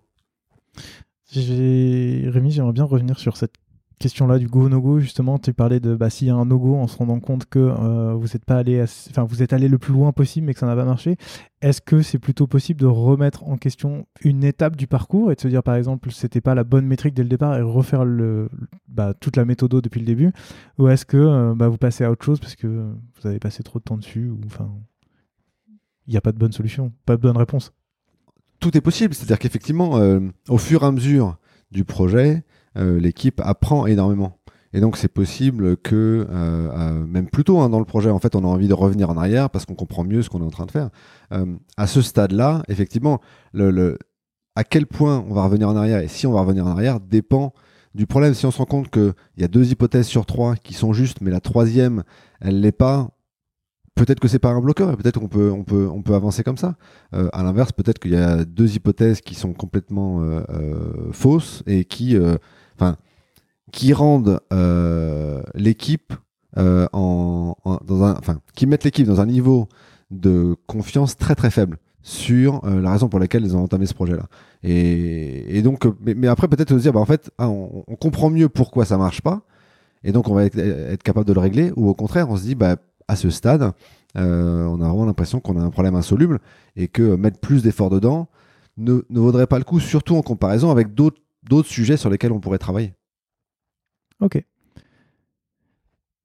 Rémi, 1.36 2.52
j'aimerais 2.52 2.74
bien 2.74 2.84
revenir 2.84 3.20
sur 3.20 3.38
cette 3.38 3.56
question-là 4.00 4.40
du 4.40 4.48
go 4.48 4.70
no 4.70 4.82
go 4.82 5.00
justement 5.00 5.40
tu 5.40 5.54
parlais 5.54 5.80
de 5.80 5.96
bah, 5.96 6.10
s'il 6.10 6.28
y 6.28 6.32
a 6.32 6.36
un 6.36 6.46
no 6.46 6.60
go 6.60 6.76
en 6.76 6.88
se 6.88 6.98
rendant 6.98 7.20
compte 7.20 7.46
que 7.46 7.60
euh, 7.60 8.14
vous 8.14 8.36
êtes 8.36 8.46
pas 8.46 8.58
allé 8.58 8.84
enfin 9.10 9.24
vous 9.24 9.44
êtes 9.44 9.54
allé 9.54 9.68
le 9.68 9.78
plus 9.78 9.94
loin 9.94 10.12
possible 10.12 10.48
mais 10.48 10.54
que 10.54 10.60
ça 10.60 10.66
n'a 10.66 10.76
pas 10.76 10.86
marché 10.86 11.18
est-ce 11.64 11.80
que 11.80 12.02
c'est 12.02 12.20
plutôt 12.20 12.46
possible 12.46 12.82
de 12.82 12.86
remettre 12.86 13.46
en 13.46 13.56
question 13.56 14.06
une 14.22 14.44
étape 14.44 14.76
du 14.76 14.86
parcours 14.86 15.32
et 15.32 15.36
de 15.36 15.40
se 15.40 15.48
dire 15.48 15.64
par 15.64 15.76
exemple 15.76 16.12
c'était 16.12 16.42
pas 16.42 16.56
la 16.56 16.66
bonne 16.66 16.86
métrique 16.86 17.14
dès 17.14 17.24
le 17.24 17.30
départ 17.30 17.58
et 17.58 17.62
refaire 17.62 18.04
le, 18.04 18.50
bah, 18.90 19.14
toute 19.14 19.38
la 19.38 19.46
méthode 19.46 19.72
depuis 19.72 20.02
le 20.02 20.06
début? 20.06 20.34
Ou 20.78 20.90
est-ce 20.90 21.06
que 21.06 21.16
euh, 21.16 21.56
bah, 21.56 21.70
vous 21.70 21.78
passez 21.78 22.04
à 22.04 22.12
autre 22.12 22.26
chose 22.26 22.42
parce 22.42 22.58
que 22.58 22.68
vous 22.68 23.28
avez 23.28 23.40
passé 23.40 23.64
trop 23.64 23.80
de 23.80 23.84
temps 23.86 23.98
dessus 23.98 24.30
ou 24.30 24.42
enfin 24.46 24.70
il 26.06 26.12
n'y 26.12 26.18
a 26.18 26.22
pas 26.22 26.34
de 26.34 26.38
bonne 26.38 26.52
solution 26.52 26.92
pas 27.06 27.16
de 27.16 27.22
bonne 27.22 27.38
réponse? 27.38 27.72
Tout 28.60 28.78
est 28.78 28.82
possible 28.82 29.14
c'est-à-dire 29.14 29.40
qu'effectivement 29.40 29.98
euh, 29.98 30.20
au 30.50 30.58
fur 30.58 30.84
et 30.84 30.86
à 30.86 30.92
mesure 30.92 31.38
du 31.72 31.86
projet 31.86 32.44
l'équipe 32.76 33.42
apprend 33.44 33.86
énormément. 33.86 34.40
Et 34.74 34.80
donc 34.80 34.98
c'est 34.98 35.08
possible 35.08 35.78
que, 35.78 36.28
euh, 36.30 36.70
euh, 36.72 37.06
même 37.06 37.30
plus 37.30 37.44
tôt 37.44 37.60
hein, 37.60 37.70
dans 37.70 37.80
le 37.80 37.86
projet, 37.86 38.10
en 38.10 38.20
fait, 38.20 38.36
on 38.36 38.44
a 38.44 38.48
envie 38.48 38.68
de 38.68 38.74
revenir 38.74 39.10
en 39.10 39.18
arrière 39.18 39.50
parce 39.50 39.66
qu'on 39.66 39.76
comprend 39.76 40.04
mieux 40.04 40.24
ce 40.24 40.30
qu'on 40.30 40.42
est 40.42 40.46
en 40.46 40.50
train 40.50 40.66
de 40.66 40.72
faire. 40.72 40.90
à 41.78 41.88
ce 41.88 42.02
stade-là, 42.02 42.64
effectivement, 42.68 43.22
le, 43.54 43.98
à 44.56 44.64
quel 44.64 44.88
point 44.88 45.24
on 45.30 45.34
va 45.34 45.44
revenir 45.44 45.70
en 45.70 45.76
arrière 45.76 46.00
et 46.00 46.08
si 46.08 46.28
on 46.28 46.34
va 46.34 46.42
revenir 46.42 46.66
en 46.66 46.72
arrière 46.72 47.00
dépend 47.00 47.54
du 47.96 48.08
problème. 48.08 48.34
Si 48.34 48.46
on 48.46 48.52
se 48.52 48.58
rend 48.58 48.66
compte 48.66 48.90
qu'il 48.90 49.14
y 49.38 49.44
a 49.44 49.48
deux 49.48 49.72
hypothèses 49.72 50.08
sur 50.08 50.26
trois 50.26 50.56
qui 50.56 50.74
sont 50.74 50.94
justes, 50.94 51.22
mais 51.22 51.30
la 51.30 51.40
troisième, 51.40 52.04
elle 52.42 52.60
l'est 52.60 52.72
pas, 52.72 53.10
peut-être 53.96 54.20
que 54.20 54.28
c'est 54.28 54.40
pas 54.40 54.50
un 54.50 54.62
bloqueur 54.62 54.92
et 54.92 54.98
peut-être 54.98 55.20
qu'on 55.20 55.28
peut, 55.28 55.52
on 55.52 55.64
peut, 55.64 55.88
on 55.92 56.02
peut 56.02 56.16
avancer 56.16 56.44
comme 56.44 56.58
ça. 56.58 56.76
Euh, 57.14 57.30
à 57.34 57.44
l'inverse, 57.44 57.72
peut-être 57.72 58.00
qu'il 58.00 58.14
y 58.14 58.18
a 58.18 58.46
deux 58.46 58.76
hypothèses 58.76 59.22
qui 59.22 59.36
sont 59.36 59.54
complètement 59.54 60.22
euh, 60.22 60.42
euh, 60.50 61.12
fausses 61.12 61.64
et 61.68 61.86
qui, 61.86 62.18
enfin, 62.76 62.98
qui 63.72 63.94
rendent 63.94 64.40
l'équipe 65.56 66.14
en, 66.58 67.56
dans 67.86 68.04
un, 68.04 68.16
enfin, 68.18 68.40
qui 68.56 68.66
mettent 68.68 68.84
l'équipe 68.84 69.08
dans 69.08 69.22
un 69.22 69.26
niveau 69.26 69.68
de 70.12 70.56
confiance 70.68 71.18
très 71.18 71.36
très 71.36 71.50
faible 71.50 71.78
sur 72.04 72.62
la 72.66 72.92
raison 72.92 73.08
pour 73.08 73.20
laquelle 73.20 73.46
ils 73.46 73.56
ont 73.56 73.64
entamé 73.64 73.86
ce 73.86 73.94
projet-là. 73.94 74.28
Et, 74.64 75.62
donc, 75.62 75.86
mais, 76.02 76.28
après 76.28 76.48
peut-être 76.48 76.70
se 76.70 76.82
dire, 76.82 76.94
bah 76.94 77.00
en 77.00 77.06
fait, 77.06 77.32
ah, 77.38 77.50
on, 77.50 77.96
comprend 78.00 78.30
mieux 78.30 78.50
pourquoi 78.50 78.86
ça 78.86 78.98
marche 78.98 79.22
pas, 79.22 79.42
et 80.04 80.12
donc 80.12 80.28
on 80.28 80.34
va 80.34 80.46
être, 80.46 81.04
capable 81.04 81.26
de 81.26 81.34
le 81.34 81.40
régler, 81.40 81.72
ou 81.76 81.88
au 81.90 81.94
contraire, 81.94 82.30
on 82.30 82.38
se 82.38 82.44
dit, 82.44 82.56
bah 82.56 82.76
à 83.08 83.16
ce 83.16 83.30
stade, 83.30 83.72
euh, 84.18 84.66
on 84.66 84.82
a 84.82 84.88
vraiment 84.88 85.06
l'impression 85.06 85.40
qu'on 85.40 85.60
a 85.60 85.64
un 85.64 85.70
problème 85.70 85.96
insoluble 85.96 86.40
et 86.76 86.88
que 86.88 87.16
mettre 87.16 87.40
plus 87.40 87.64
d'efforts 87.64 87.90
dedans 87.90 88.28
ne, 88.78 89.02
vaudrait 89.10 89.48
pas 89.48 89.58
le 89.58 89.64
coup, 89.64 89.80
surtout 89.80 90.16
en 90.16 90.22
comparaison 90.22 90.72
avec 90.72 90.94
d'autres 90.94 91.22
sujets 91.68 91.98
sur 91.98 92.10
lesquels 92.10 92.32
on 92.32 92.40
pourrait 92.40 92.58
travailler. 92.58 92.94
Ok. 94.20 94.44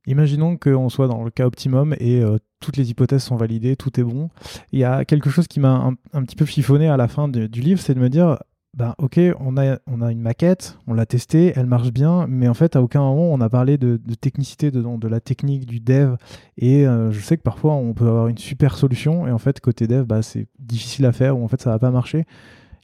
Imaginons 0.07 0.57
qu'on 0.57 0.89
soit 0.89 1.07
dans 1.07 1.23
le 1.23 1.31
cas 1.31 1.47
optimum 1.47 1.95
et 1.99 2.23
euh, 2.23 2.39
toutes 2.61 2.79
les 2.79 2.91
hypothèses 2.91 3.25
sont 3.25 3.37
validées, 3.37 3.77
tout 3.77 4.01
est 4.01 4.03
bon. 4.05 4.31
Il 4.73 4.79
y 4.79 4.85
a 4.85 5.05
quelque 5.05 5.29
chose 5.29 5.47
qui 5.49 5.61
m'a 5.61 5.93
un, 6.13 6.23
petit 6.23 6.37
peu 6.37 6.47
chiffonné 6.47 6.89
à 6.89 6.97
la 6.97 7.09
fin 7.09 7.29
du 7.29 7.61
livre, 7.61 7.81
c'est 7.81 7.95
de 7.95 8.01
me 8.01 8.09
dire, 8.09 8.39
ben, 8.75 8.95
ok, 8.99 9.19
on 9.41 9.57
a, 9.57 9.79
on 9.87 10.01
a 10.01 10.13
une 10.13 10.21
maquette, 10.21 10.79
on 10.87 10.95
l'a 10.95 11.05
testée, 11.05 11.53
elle 11.57 11.67
marche 11.67 11.91
bien, 11.91 12.27
mais 12.29 12.49
en 12.49 12.55
fait, 12.55 12.77
à 12.77 12.83
aucun 12.83 13.01
moment, 13.01 13.33
on 13.33 13.41
a 13.41 13.49
parlé 13.49 13.77
de, 13.77 13.99
technicité 14.21 14.71
dedans, 14.71 14.99
de 14.99 15.09
la 15.09 15.21
technique, 15.21 15.67
du 15.67 15.81
dev. 15.81 16.17
Et 16.57 16.87
euh, 16.87 17.11
je 17.11 17.21
sais 17.21 17.37
que 17.37 17.43
parfois, 17.43 17.75
on 17.75 17.93
peut 17.93 18.07
avoir 18.07 18.29
une 18.29 18.39
super 18.39 18.77
solution, 18.77 19.27
et 19.27 19.33
en 19.33 19.39
fait, 19.39 19.61
côté 19.61 19.87
dev, 19.87 20.05
bah, 20.05 20.23
c'est 20.23 20.47
difficile 20.59 21.07
à 21.07 21.13
faire, 21.13 21.39
ou 21.39 21.45
en 21.45 21.49
fait, 21.49 21.61
ça 21.61 21.71
va 21.71 21.79
pas 21.79 21.91
marcher. 21.91 22.25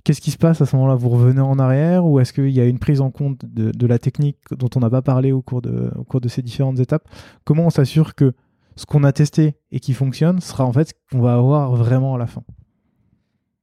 Qu'est-ce 0.04 0.20
qui 0.20 0.30
se 0.30 0.36
passe 0.36 0.60
à 0.60 0.66
ce 0.66 0.76
moment-là? 0.76 0.96
Vous 0.96 1.08
revenez 1.08 1.40
en 1.40 1.58
arrière, 1.58 2.04
ou 2.04 2.20
est-ce 2.20 2.34
qu'il 2.34 2.50
y 2.50 2.60
a 2.60 2.66
une 2.66 2.78
prise 2.78 3.00
en 3.00 3.10
compte 3.10 3.44
de, 3.46 3.86
la 3.86 3.98
technique 3.98 4.38
dont 4.50 4.68
on 4.76 4.80
n'a 4.80 4.90
pas 4.90 5.00
parlé 5.00 5.32
au 5.32 5.40
cours, 5.40 5.62
de, 5.62 6.28
ces 6.28 6.42
différentes 6.42 6.78
étapes? 6.78 7.08
Comment 7.44 7.66
on 7.66 7.70
s'assure 7.70 8.14
que 8.14 8.34
ce 8.76 8.84
qu'on 8.84 9.02
a 9.02 9.12
testé 9.12 9.54
et 9.72 9.80
qui 9.80 9.94
fonctionne 9.94 10.40
sera 10.40 10.66
en 10.66 10.72
fait 10.72 10.88
ce 10.88 10.94
qu'on 11.10 11.22
va 11.22 11.34
avoir 11.34 11.74
vraiment 11.74 12.14
à 12.14 12.18
la 12.18 12.26
fin? 12.26 12.42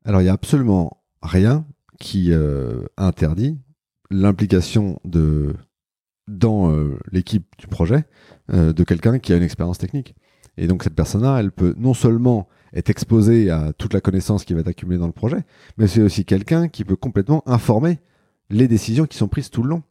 Alors, 0.04 0.22
il 0.22 0.24
n'y 0.24 0.30
a 0.32 0.34
absolument 0.34 1.04
rien 1.22 1.66
qui 2.00 2.34
euh, 2.34 2.86
interdit 2.98 3.60
l'implication 4.10 5.00
dans 6.28 6.72
euh, 6.72 6.98
l'équipe 7.12 7.46
du 7.60 7.68
projet 7.68 8.06
euh, 8.52 8.74
de 8.74 8.84
quelqu'un 8.84 9.20
qui 9.20 9.32
a 9.32 9.38
une 9.38 9.44
expérience 9.44 9.78
technique. 9.78 10.16
Et 10.58 10.68
donc 10.68 10.84
cette 10.84 10.96
personne-là, 10.96 11.40
elle 11.40 11.52
peut 11.52 11.76
non 11.78 11.94
seulement 11.94 12.48
être 12.74 12.90
exposée 12.90 13.50
à 13.50 13.74
toute 13.74 13.94
la 13.94 14.02
connaissance 14.02 14.46
qui 14.46 14.54
va 14.54 14.62
être 14.62 14.68
accumulée 14.68 14.98
dans 14.98 15.08
le 15.08 15.12
projet, 15.12 15.44
mais 15.78 15.88
c'est 15.88 16.02
aussi 16.02 16.26
quelqu'un 16.26 16.68
qui 16.68 16.84
peut 16.84 16.96
complètement 16.96 17.44
informer 17.46 18.00
les 18.50 18.68
décisions 18.68 19.06
qui 19.06 19.18
sont 19.18 19.28
prises 19.28 19.50
tout 19.50 19.64
le 19.64 19.70
long. 19.70 19.84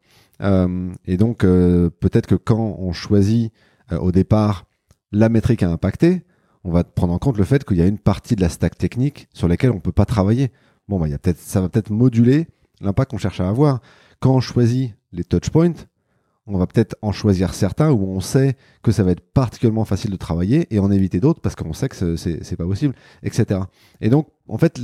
et 1.07 1.17
donc 1.17 1.41
peut-être 1.41 2.27
que 2.27 2.35
quand 2.35 2.77
on 2.79 2.93
choisit 2.93 3.53
au 3.91 4.13
départ 4.13 4.67
la 5.13 5.29
métrique 5.29 5.63
à 5.63 5.71
impacter, 5.71 6.23
on 6.65 6.71
va 6.71 6.85
prendre 6.85 7.13
en 7.13 7.19
compte 7.19 7.37
le 7.37 7.45
fait 7.45 7.65
qu'il 7.65 7.77
y 7.77 7.83
a 7.83 7.87
une 7.87 7.99
partie 7.99 8.37
de 8.37 8.41
la 8.41 8.49
stack 8.49 8.77
technique 8.79 9.29
sur 9.35 9.49
laquelle 9.49 9.71
on 9.71 9.81
peut 9.81 9.93
pas 9.93 10.07
travailler 10.07 10.51
bon, 10.91 10.99
bah, 10.99 11.09
y 11.09 11.15
a 11.15 11.19
peut-être, 11.19 11.39
ça 11.39 11.63
va 11.63 11.69
peut-être 11.71 11.91
moduler 11.91 12.49
l'impact 12.81 13.13
qu'on 13.13 13.19
cherche 13.19 13.41
à 13.41 13.49
avoir. 13.49 13.81
Quand 14.19 14.35
on 14.35 14.41
choisit 14.41 14.95
les 15.13 15.25
touchpoints, 15.25 15.73
on 16.51 16.59
va 16.59 16.67
peut-être 16.67 16.97
en 17.03 17.13
choisir 17.13 17.55
certains 17.55 17.91
où 17.91 18.05
on 18.09 18.21
sait 18.21 18.57
que 18.83 18.93
ça 18.93 19.03
va 19.03 19.13
être 19.13 19.21
particulièrement 19.21 19.85
facile 19.85 20.11
de 20.11 20.17
travailler 20.17 20.67
et 20.75 20.79
en 20.79 20.91
éviter 20.91 21.21
d'autres 21.21 21.41
parce 21.41 21.55
qu'on 21.55 21.73
sait 21.73 21.89
que 21.89 22.17
c'est, 22.17 22.57
pas 22.57 22.67
possible, 22.67 22.95
etc. 23.23 23.61
Et 24.01 24.09
donc, 24.09 24.29
en 24.49 24.59
fait, 24.59 24.81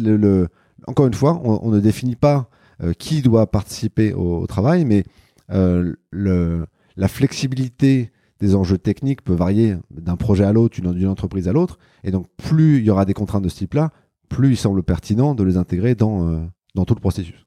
encore 0.86 1.06
une 1.06 1.14
fois, 1.14 1.40
on, 1.44 1.70
ne 1.70 1.80
définit 1.80 2.16
pas 2.16 2.48
euh, 2.82 2.92
qui 2.92 3.22
doit 3.22 3.50
participer 3.50 4.12
au, 4.12 4.46
travail, 4.46 4.84
mais 4.84 5.04
euh, 5.52 5.94
la 6.12 7.08
flexibilité 7.08 8.12
des 8.40 8.54
enjeux 8.54 8.78
techniques 8.78 9.22
peut 9.22 9.34
varier 9.34 9.76
d'un 9.90 10.16
projet 10.16 10.44
à 10.44 10.52
l'autre, 10.52 10.80
d'une 10.80 11.08
entreprise 11.08 11.48
à 11.48 11.52
l'autre. 11.52 11.78
Et 12.04 12.10
donc, 12.10 12.26
plus 12.36 12.78
il 12.78 12.84
y 12.84 12.90
aura 12.90 13.04
des 13.04 13.14
contraintes 13.14 13.42
de 13.42 13.48
ce 13.48 13.56
type-là, 13.56 13.90
plus 14.28 14.50
il 14.50 14.56
semble 14.56 14.82
pertinent 14.82 15.34
de 15.34 15.42
les 15.42 15.56
intégrer 15.56 15.94
dans, 15.94 16.28
euh, 16.28 16.44
dans 16.74 16.84
tout 16.84 16.94
le 16.94 17.00
processus. 17.00 17.45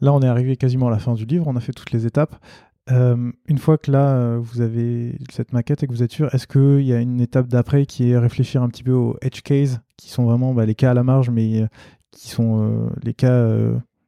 Là, 0.00 0.12
on 0.12 0.20
est 0.20 0.28
arrivé 0.28 0.56
quasiment 0.56 0.88
à 0.88 0.90
la 0.90 0.98
fin 0.98 1.14
du 1.14 1.24
livre, 1.24 1.46
on 1.46 1.56
a 1.56 1.60
fait 1.60 1.72
toutes 1.72 1.92
les 1.92 2.06
étapes. 2.06 2.36
Euh, 2.90 3.32
une 3.46 3.58
fois 3.58 3.78
que 3.78 3.90
là, 3.90 4.16
euh, 4.16 4.38
vous 4.40 4.60
avez 4.60 5.16
cette 5.30 5.52
maquette 5.52 5.82
et 5.82 5.86
que 5.86 5.92
vous 5.92 6.02
êtes 6.02 6.12
sûr, 6.12 6.34
est-ce 6.34 6.46
qu'il 6.46 6.86
y 6.86 6.92
a 6.92 7.00
une 7.00 7.20
étape 7.20 7.48
d'après 7.48 7.86
qui 7.86 8.10
est 8.10 8.18
réfléchir 8.18 8.62
un 8.62 8.68
petit 8.68 8.82
peu 8.82 8.92
aux 8.92 9.16
edge 9.22 9.40
cases, 9.40 9.80
qui 9.96 10.10
sont 10.10 10.24
vraiment 10.24 10.52
bah, 10.52 10.66
les 10.66 10.74
cas 10.74 10.90
à 10.90 10.94
la 10.94 11.02
marge, 11.02 11.30
mais 11.30 11.66
qui 12.10 12.28
sont 12.28 12.90
les 13.02 13.14
cas 13.14 13.48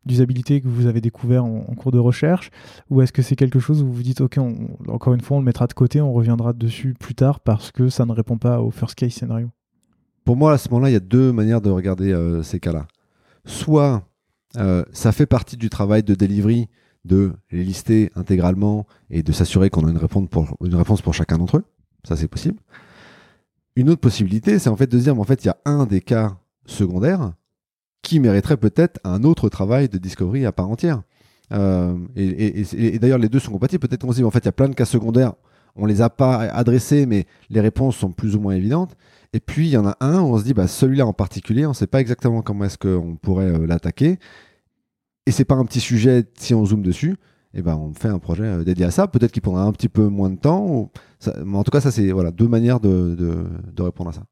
d'usabilité 0.04 0.60
que 0.60 0.68
vous 0.68 0.86
avez 0.86 1.00
découvert 1.00 1.44
en, 1.44 1.74
cours 1.74 1.92
de 1.92 1.98
recherche? 1.98 2.50
Ou 2.90 3.00
est-ce 3.00 3.12
que 3.12 3.22
c'est 3.22 3.36
quelque 3.36 3.58
chose 3.58 3.82
où 3.82 3.86
vous 3.86 3.94
vous 3.94 4.02
dites, 4.02 4.20
OK, 4.20 4.38
encore 4.88 5.14
une 5.14 5.20
fois, 5.20 5.38
on 5.38 5.40
le 5.40 5.46
mettra 5.46 5.66
de 5.66 5.72
côté, 5.72 6.00
on 6.00 6.12
reviendra 6.12 6.52
dessus 6.52 6.94
plus 6.94 7.14
tard 7.14 7.40
parce 7.40 7.72
que 7.72 7.88
ça 7.88 8.04
ne 8.04 8.12
répond 8.12 8.36
pas 8.36 8.60
au 8.60 8.70
first 8.70 8.94
case 8.94 9.12
scénario? 9.12 9.50
Pour 10.26 10.36
moi, 10.36 10.52
à 10.52 10.58
ce 10.58 10.68
moment-là, 10.70 10.90
il 10.90 10.92
y 10.92 10.96
a 10.96 11.00
deux 11.00 11.32
manières 11.32 11.60
de 11.60 11.70
regarder 11.70 12.12
euh, 12.12 12.42
ces 12.42 12.60
cas-là. 12.60 12.86
Soit 13.44 14.02
euh, 14.56 14.84
ça 14.92 15.12
fait 15.12 15.26
partie 15.26 15.56
du 15.56 15.70
travail 15.70 16.02
de 16.02 16.14
delivery 16.14 16.68
de 17.04 17.32
les 17.50 17.64
lister 17.64 18.10
intégralement 18.16 18.86
et 19.10 19.22
de 19.22 19.32
s'assurer 19.32 19.70
qu'on 19.70 19.86
a 19.86 19.90
une 19.90 19.96
réponse 19.96 20.28
pour, 20.28 20.56
une 20.64 20.74
réponse 20.74 21.02
pour 21.02 21.14
chacun 21.14 21.38
d'entre 21.38 21.58
eux. 21.58 21.64
Ça, 22.06 22.16
c'est 22.16 22.28
possible. 22.28 22.58
Une 23.76 23.90
autre 23.90 24.00
possibilité, 24.00 24.58
c'est 24.58 24.70
en 24.70 24.76
fait 24.76 24.90
de 24.90 24.98
dire, 24.98 25.18
en 25.18 25.24
fait, 25.24 25.44
il 25.44 25.48
y 25.48 25.50
a 25.50 25.58
un 25.64 25.86
des 25.86 26.00
cas 26.00 26.36
secondaires 26.66 27.32
qui 28.02 28.20
mériterait 28.20 28.56
peut-être 28.56 29.00
un 29.04 29.22
autre 29.24 29.48
travail 29.48 29.88
de 29.88 29.98
discovery 29.98 30.46
à 30.46 30.52
part 30.52 30.68
entière. 30.68 31.02
Euh, 31.52 31.96
et, 32.16 32.98
d'ailleurs, 32.98 33.18
les 33.18 33.28
deux 33.28 33.38
sont 33.38 33.52
compatibles. 33.52 33.86
Peut-être 33.86 34.02
qu'on 34.02 34.12
se 34.12 34.18
dit, 34.18 34.24
en 34.24 34.30
fait, 34.30 34.40
il 34.40 34.46
y 34.46 34.48
a 34.48 34.52
plein 34.52 34.68
de 34.68 34.74
cas 34.74 34.84
secondaires, 34.84 35.34
on 35.76 35.86
les 35.86 36.00
a 36.00 36.10
pas 36.10 36.38
adressés, 36.38 37.06
mais 37.06 37.26
les 37.50 37.60
réponses 37.60 37.96
sont 37.96 38.10
plus 38.10 38.34
ou 38.34 38.40
moins 38.40 38.54
évidentes. 38.54 38.96
Et 39.32 39.40
puis, 39.40 39.66
il 39.66 39.70
y 39.70 39.76
en 39.76 39.86
a 39.86 39.96
un 40.00 40.20
où 40.20 40.34
on 40.34 40.38
se 40.38 40.44
dit, 40.44 40.54
bah, 40.54 40.68
celui-là 40.68 41.06
en 41.06 41.12
particulier, 41.12 41.66
on 41.66 41.70
ne 41.70 41.74
sait 41.74 41.86
pas 41.86 42.00
exactement 42.00 42.42
comment 42.42 42.64
est-ce 42.64 42.78
qu'on 42.78 43.16
pourrait 43.16 43.46
euh, 43.46 43.66
l'attaquer. 43.66 44.18
Et 45.26 45.30
c'est 45.30 45.44
pas 45.44 45.56
un 45.56 45.64
petit 45.64 45.80
sujet 45.80 46.24
si 46.38 46.54
on 46.54 46.64
zoome 46.64 46.82
dessus. 46.82 47.16
Et 47.54 47.62
ben, 47.62 47.74
on 47.76 47.92
fait 47.94 48.08
un 48.08 48.18
projet 48.18 48.44
euh, 48.44 48.64
dédié 48.64 48.84
à 48.84 48.90
ça. 48.90 49.08
Peut-être 49.08 49.32
qu'il 49.32 49.42
prendra 49.42 49.62
un 49.62 49.72
petit 49.72 49.88
peu 49.88 50.06
moins 50.06 50.30
de 50.30 50.36
temps. 50.36 50.90
mais 51.44 51.56
en 51.56 51.64
tout 51.64 51.70
cas, 51.70 51.80
ça, 51.80 51.90
c'est 51.90 52.10
voilà, 52.12 52.30
deux 52.30 52.48
manières 52.48 52.80
de, 52.80 53.14
de, 53.14 53.82
répondre 53.82 54.10
à 54.10 54.12
ça. 54.12 54.24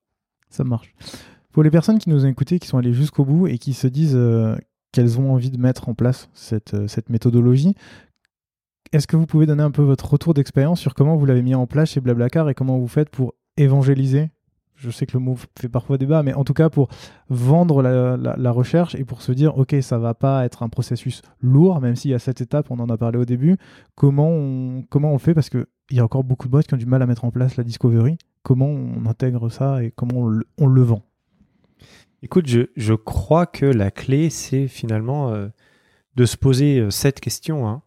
Ça 0.51 0.65
marche. 0.65 0.95
Pour 1.53 1.63
les 1.63 1.71
personnes 1.71 1.99
qui 1.99 2.11
nous 2.11 2.25
ont 2.25 2.29
écoutés, 2.29 2.59
qui 2.59 2.69
sont 2.69 2.79
allées 2.79 2.93
jusqu'au 2.93 3.25
bout 3.25 3.47
et 3.47 3.59
qui 3.59 3.73
se 3.75 3.87
disent 3.87 4.17
euh, 4.17 4.57
qu'elles 4.93 5.19
ont 5.19 5.33
envie 5.33 5.51
de 5.51 5.59
mettre 5.59 5.89
en 5.89 5.95
place 5.95 6.29
cette, 6.35 6.89
cette 6.89 7.11
méthodologie, 7.11 7.75
est-ce 8.93 9.07
que 9.07 9.17
vous 9.17 9.27
pouvez 9.27 9.47
donner 9.47 9.63
un 9.63 9.71
peu 9.71 9.83
votre 9.83 10.09
retour 10.09 10.35
d'expérience 10.35 10.81
sur 10.81 10.95
comment 10.95 11.17
vous 11.17 11.27
l'avez 11.27 11.43
mis 11.43 11.55
en 11.55 11.67
place 11.67 11.91
chez 11.91 12.01
Blablacar 12.01 12.49
et 12.49 12.55
comment 12.55 12.79
vous 12.79 12.87
faites 12.87 13.11
pour 13.11 13.35
évangéliser 13.57 14.31
je 14.77 14.91
sais 14.91 15.07
que 15.07 15.13
le 15.13 15.21
mot 15.21 15.37
fait 15.59 15.69
parfois 15.69 15.99
débat, 15.99 16.23
mais 16.23 16.35
en 16.35 16.45
tout 16.45 16.55
cas 16.55 16.69
pour 16.69 16.89
vendre 17.29 17.83
la, 17.83 18.51
recherche 18.51 18.95
et 18.95 19.05
pour 19.05 19.23
se 19.23 19.33
dire, 19.33 19.57
ok, 19.57 19.77
ça 19.81 19.99
va 19.99 20.15
pas 20.15 20.45
être 20.45 20.63
un 20.63 20.69
processus 20.69 21.23
lourd, 21.41 21.81
même 21.81 21.97
s'il 21.97 22.11
y 22.11 22.15
a 22.15 22.19
cette 22.19 22.41
étape, 22.41 22.71
on 22.71 22.79
en 22.79 22.89
a 22.89 22.97
parlé 22.97 23.19
au 23.19 23.25
début. 23.25 23.57
Comment 23.95 24.29
on, 24.29 24.83
comment 24.89 25.13
on 25.13 25.19
fait? 25.19 25.35
Parce 25.35 25.49
qu'il 25.49 25.67
y 25.91 26.01
a 26.01 26.05
encore 26.05 26.25
beaucoup 26.25 26.47
de 26.47 26.53
boîtes 26.53 26.67
qui 26.67 26.75
ont 26.75 26.79
du 26.79 26.87
mal 26.87 27.03
à 27.03 27.07
mettre 27.07 27.25
en 27.25 27.31
place 27.31 27.57
la 27.57 27.65
discovery. 27.65 28.19
Comment 28.43 28.67
on 28.67 29.07
intègre 29.07 29.49
ça 29.49 29.83
et 29.83 29.91
comment 29.91 30.31
on 30.59 30.67
le, 30.67 30.83
vend? 30.83 31.03
Écoute, 32.23 32.47
je, 32.47 32.95
crois 32.95 33.47
que 33.47 33.67
la 33.67 33.91
clé, 33.91 34.29
c'est 34.31 34.69
finalement 34.69 35.31
euh, 35.31 35.49
de 36.17 36.27
se 36.27 36.37
poser 36.37 36.79
euh, 36.79 36.91
cette 36.91 37.21
question. 37.21 37.69
Hein. 37.69 37.83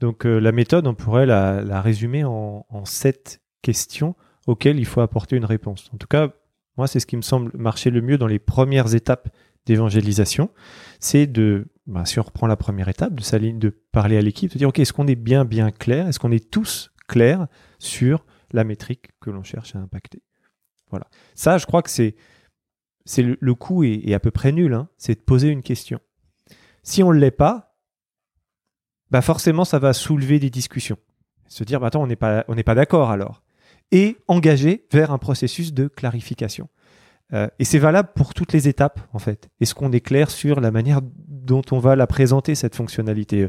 Donc 0.00 0.26
euh, 0.26 0.38
la 0.38 0.52
méthode, 0.52 0.86
on 0.86 0.94
pourrait 0.94 1.26
la, 1.26 1.82
résumer 1.82 2.24
en, 2.24 2.64
en 2.68 2.84
sept 2.84 3.40
questions 3.62 4.14
auquel 4.48 4.80
il 4.80 4.86
faut 4.86 5.02
apporter 5.02 5.36
une 5.36 5.44
réponse. 5.44 5.90
En 5.94 5.98
tout 5.98 6.06
cas, 6.06 6.32
moi, 6.78 6.86
c'est 6.86 7.00
ce 7.00 7.06
qui 7.06 7.16
me 7.16 7.22
semble 7.22 7.52
marcher 7.54 7.90
le 7.90 8.00
mieux 8.00 8.16
dans 8.16 8.26
les 8.26 8.38
premières 8.38 8.94
étapes 8.94 9.28
d'évangélisation, 9.66 10.48
c'est 11.00 11.26
de, 11.26 11.66
bah, 11.86 12.06
si 12.06 12.18
on 12.18 12.22
reprend 12.22 12.46
la 12.46 12.56
première 12.56 12.88
étape, 12.88 13.14
de 13.14 13.22
s'aligner, 13.22 13.58
de 13.58 13.68
parler 13.68 14.16
à 14.16 14.22
l'équipe, 14.22 14.50
de 14.50 14.56
dire, 14.56 14.68
OK, 14.70 14.78
est-ce 14.78 14.94
qu'on 14.94 15.06
est 15.06 15.16
bien, 15.16 15.44
bien 15.44 15.70
clair? 15.70 16.08
Est-ce 16.08 16.18
qu'on 16.18 16.32
est 16.32 16.50
tous 16.50 16.90
clairs 17.08 17.46
sur 17.78 18.24
la 18.50 18.64
métrique 18.64 19.10
que 19.20 19.28
l'on 19.28 19.42
cherche 19.42 19.76
à 19.76 19.80
impacter? 19.80 20.22
Voilà. 20.88 21.08
Ça, 21.34 21.58
je 21.58 21.66
crois 21.66 21.82
que 21.82 21.90
c'est, 21.90 22.16
c'est 23.04 23.22
le, 23.22 23.54
coup 23.54 23.84
est, 23.84 24.14
à 24.14 24.20
peu 24.20 24.30
près 24.30 24.52
nul, 24.52 24.72
hein, 24.72 24.88
c'est 24.96 25.14
de 25.14 25.20
poser 25.20 25.48
une 25.48 25.62
question. 25.62 26.00
Si 26.82 27.02
on 27.02 27.12
ne 27.12 27.18
l'est 27.18 27.30
pas, 27.30 27.76
bah 29.10 29.20
forcément, 29.20 29.66
ça 29.66 29.78
va 29.78 29.92
soulever 29.92 30.38
des 30.38 30.48
discussions. 30.48 30.96
Se 31.48 31.64
dire, 31.64 31.80
bah 31.80 31.88
attends, 31.88 32.02
on 32.02 32.16
pas, 32.16 32.46
on 32.48 32.54
n'est 32.54 32.62
pas 32.62 32.74
d'accord 32.74 33.10
alors 33.10 33.42
et 33.92 34.16
engager 34.28 34.86
vers 34.92 35.12
un 35.12 35.18
processus 35.18 35.72
de 35.72 35.88
clarification. 35.88 36.68
Euh, 37.32 37.48
et 37.58 37.64
c'est 37.64 37.78
valable 37.78 38.10
pour 38.14 38.34
toutes 38.34 38.52
les 38.52 38.68
étapes, 38.68 39.00
en 39.12 39.18
fait. 39.18 39.48
Est-ce 39.60 39.74
qu'on 39.74 39.92
est 39.92 40.00
clair 40.00 40.30
sur 40.30 40.60
la 40.60 40.70
manière 40.70 41.00
dont 41.02 41.62
on 41.70 41.78
va 41.78 41.96
la 41.96 42.06
présenter, 42.06 42.54
cette 42.54 42.74
fonctionnalité? 42.74 43.48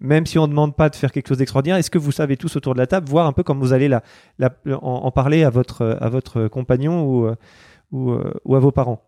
Même 0.00 0.24
si 0.24 0.38
on 0.38 0.46
ne 0.46 0.52
demande 0.52 0.74
pas 0.74 0.88
de 0.88 0.96
faire 0.96 1.12
quelque 1.12 1.28
chose 1.28 1.38
d'extraordinaire, 1.38 1.76
est-ce 1.76 1.90
que 1.90 1.98
vous 1.98 2.12
savez 2.12 2.36
tous 2.36 2.56
autour 2.56 2.74
de 2.74 2.78
la 2.78 2.86
table, 2.86 3.08
voir 3.08 3.26
un 3.26 3.32
peu 3.32 3.42
comme 3.42 3.60
vous 3.60 3.72
allez 3.72 3.88
la, 3.88 4.02
en, 4.80 5.10
parler 5.10 5.44
à 5.44 5.50
votre, 5.50 5.98
à 6.00 6.08
votre 6.08 6.48
compagnon 6.48 7.04
ou, 7.04 7.30
ou, 7.90 8.16
ou 8.44 8.56
à 8.56 8.58
vos 8.58 8.72
parents? 8.72 9.02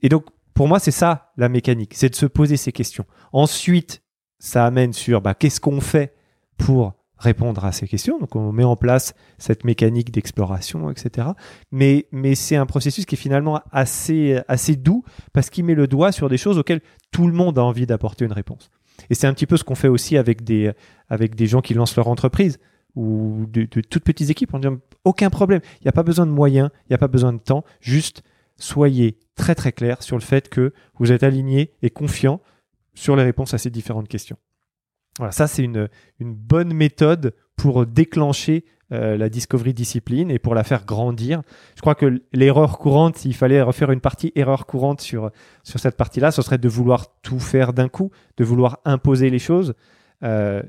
Et 0.00 0.08
donc, 0.08 0.24
pour 0.54 0.68
moi, 0.68 0.78
c'est 0.78 0.90
ça 0.90 1.32
la 1.36 1.48
mécanique, 1.48 1.94
c'est 1.94 2.08
de 2.08 2.14
se 2.14 2.26
poser 2.26 2.56
ces 2.56 2.72
questions. 2.72 3.04
Ensuite, 3.32 4.02
ça 4.38 4.66
amène 4.66 4.92
sur 4.92 5.20
bah, 5.20 5.34
qu'est-ce 5.34 5.60
qu'on 5.60 5.80
fait 5.80 6.14
pour 6.56 6.94
répondre 7.22 7.64
à 7.64 7.72
ces 7.72 7.86
questions. 7.86 8.18
Donc 8.18 8.36
on 8.36 8.52
met 8.52 8.64
en 8.64 8.76
place 8.76 9.14
cette 9.38 9.64
mécanique 9.64 10.10
d'exploration, 10.10 10.90
etc. 10.90 11.28
Mais, 11.70 12.06
c'est 12.34 12.56
un 12.56 12.66
processus 12.66 13.06
qui 13.06 13.14
est 13.14 13.18
finalement 13.18 13.60
assez, 13.70 14.42
doux 14.76 15.04
parce 15.32 15.48
qu'il 15.48 15.64
met 15.64 15.74
le 15.74 15.86
doigt 15.86 16.12
sur 16.12 16.28
des 16.28 16.36
choses 16.36 16.58
auxquelles 16.58 16.82
tout 17.10 17.26
le 17.26 17.32
monde 17.32 17.58
a 17.58 17.62
envie 17.62 17.86
d'apporter 17.86 18.24
une 18.24 18.32
réponse. 18.32 18.70
Et 19.08 19.14
c'est 19.14 19.26
un 19.26 19.32
petit 19.32 19.46
peu 19.46 19.56
ce 19.56 19.64
qu'on 19.64 19.74
fait 19.74 19.88
aussi 19.88 20.16
avec 20.18 20.44
des, 20.44 20.74
gens 21.40 21.60
qui 21.60 21.74
lancent 21.74 21.96
leur 21.96 22.08
entreprise 22.08 22.58
ou 22.94 23.46
de, 23.48 23.64
toutes 23.64 24.04
petites 24.04 24.28
équipes. 24.28 24.52
On 24.52 24.58
dit 24.58 24.68
aucun 25.04 25.30
problème. 25.30 25.60
Il 25.80 25.84
n'y 25.84 25.88
a 25.88 25.92
pas 25.92 26.02
besoin 26.02 26.26
de 26.26 26.32
moyens, 26.32 26.70
il 26.84 26.92
n'y 26.92 26.94
a 26.94 26.98
pas 26.98 27.08
besoin 27.08 27.32
de 27.32 27.38
temps. 27.38 27.64
Juste 27.80 28.22
soyez 28.58 29.18
très 29.34 29.54
très 29.54 29.72
clair 29.72 30.02
sur 30.02 30.16
le 30.16 30.22
fait 30.22 30.48
que 30.48 30.72
vous 30.98 31.10
êtes 31.10 31.22
aligné 31.22 31.72
et 31.82 31.90
confiant 31.90 32.40
sur 32.94 33.16
les 33.16 33.22
réponses 33.22 33.54
à 33.54 33.58
ces 33.58 33.70
différentes 33.70 34.08
questions. 34.08 34.36
Voilà, 35.18 35.32
ça 35.32 35.46
c'est 35.46 35.62
une, 35.62 35.88
une 36.20 36.34
bonne 36.34 36.72
méthode 36.72 37.34
pour 37.56 37.86
déclencher 37.86 38.64
euh, 38.92 39.16
la 39.16 39.30
discovery 39.30 39.72
discipline 39.72 40.30
et 40.30 40.38
pour 40.38 40.54
la 40.54 40.64
faire 40.64 40.84
grandir. 40.84 41.40
Je 41.76 41.80
crois 41.80 41.94
que 41.94 42.20
l'erreur 42.34 42.78
courante, 42.78 43.16
s'il 43.16 43.34
fallait 43.34 43.62
refaire 43.62 43.90
une 43.90 44.02
partie 44.02 44.32
erreur 44.34 44.66
courante 44.66 45.00
sur, 45.00 45.30
sur 45.62 45.80
cette 45.80 45.96
partie-là, 45.96 46.30
ce 46.30 46.42
serait 46.42 46.58
de 46.58 46.68
vouloir 46.68 47.06
tout 47.22 47.38
faire 47.38 47.72
d'un 47.72 47.88
coup, 47.88 48.10
de 48.36 48.44
vouloir 48.44 48.80
imposer 48.84 49.30
les 49.30 49.38
choses. 49.38 49.72
Euh, 50.24 50.62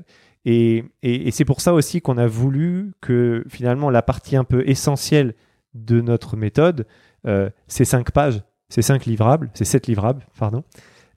et, 0.46 0.84
et, 1.02 1.30
c'est 1.32 1.44
pour 1.44 1.60
ça 1.60 1.74
aussi 1.74 2.00
qu'on 2.00 2.16
a 2.16 2.26
voulu 2.26 2.92
que 3.02 3.44
finalement 3.48 3.90
la 3.90 4.00
partie 4.00 4.36
un 4.36 4.44
peu 4.44 4.66
essentielle 4.66 5.34
de 5.74 6.00
notre 6.00 6.36
méthode, 6.36 6.86
euh, 7.26 7.50
c'est 7.66 7.84
cinq 7.84 8.10
pages, 8.10 8.42
c'est 8.70 8.82
cinq 8.82 9.04
livrables, 9.04 9.50
c'est 9.52 9.64
sept 9.66 9.86
livrables, 9.86 10.26
pardon. 10.38 10.64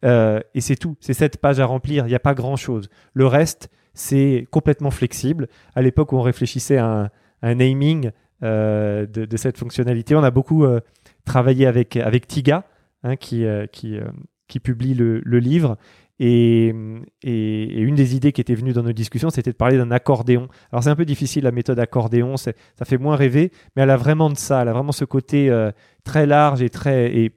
Euh, 0.06 0.40
et 0.54 0.62
c'est 0.62 0.76
tout. 0.76 0.96
C'est 1.00 1.14
cette 1.14 1.38
page 1.38 1.60
à 1.60 1.66
remplir. 1.66 2.06
Il 2.06 2.10
n'y 2.10 2.16
a 2.16 2.20
pas 2.20 2.34
grand-chose. 2.34 2.90
Le 3.14 3.26
reste, 3.26 3.70
c'est 3.94 4.48
complètement 4.52 4.92
flexible. 4.92 5.48
À 5.76 5.82
l'époque 5.82 6.12
où 6.12 6.18
on 6.18 6.22
réfléchissait 6.22 6.78
à 6.78 7.10
un, 7.42 7.56
naming 7.56 8.12
euh, 8.44 9.06
de, 9.06 9.38
cette 9.38 9.58
fonctionnalité, 9.58 10.16
on 10.16 10.24
a 10.24 10.32
beaucoup 10.32 10.66
euh, 10.66 10.80
travaillé 11.26 11.66
avec, 11.66 11.98
avec 11.98 12.28
Tiga, 12.28 12.66
hein, 13.04 13.16
qui, 13.16 13.46
qui, 13.72 14.60
publie 14.60 14.94
le, 14.94 15.40
livre. 15.40 15.78
Et, 16.20 16.70
une 17.24 17.96
des 17.96 18.16
idées 18.16 18.32
qui 18.32 18.42
était 18.42 18.56
venue 18.56 18.74
dans 18.74 18.84
nos 18.84 18.94
discussions, 18.94 19.30
c'était 19.30 19.52
de 19.52 19.56
parler 19.56 19.78
d'un 19.78 19.92
accordéon. 19.92 20.48
Alors 20.72 20.84
c'est 20.84 20.90
un 20.90 20.96
peu 20.96 21.06
difficile 21.06 21.44
la 21.44 21.52
méthode 21.52 21.80
accordéon, 21.80 22.38
ça 22.38 22.54
fait 22.84 22.98
moins 22.98 23.16
rêver, 23.16 23.52
mais 23.76 23.84
elle 23.84 23.92
a 23.92 23.98
vraiment 23.98 24.30
de 24.30 24.38
ça, 24.38 24.62
elle 24.62 24.70
a 24.70 24.74
vraiment 24.74 24.92
ce 24.92 25.06
côté 25.06 25.52
très 26.04 26.26
large 26.26 26.62
et 26.62 26.70
très 26.70 27.32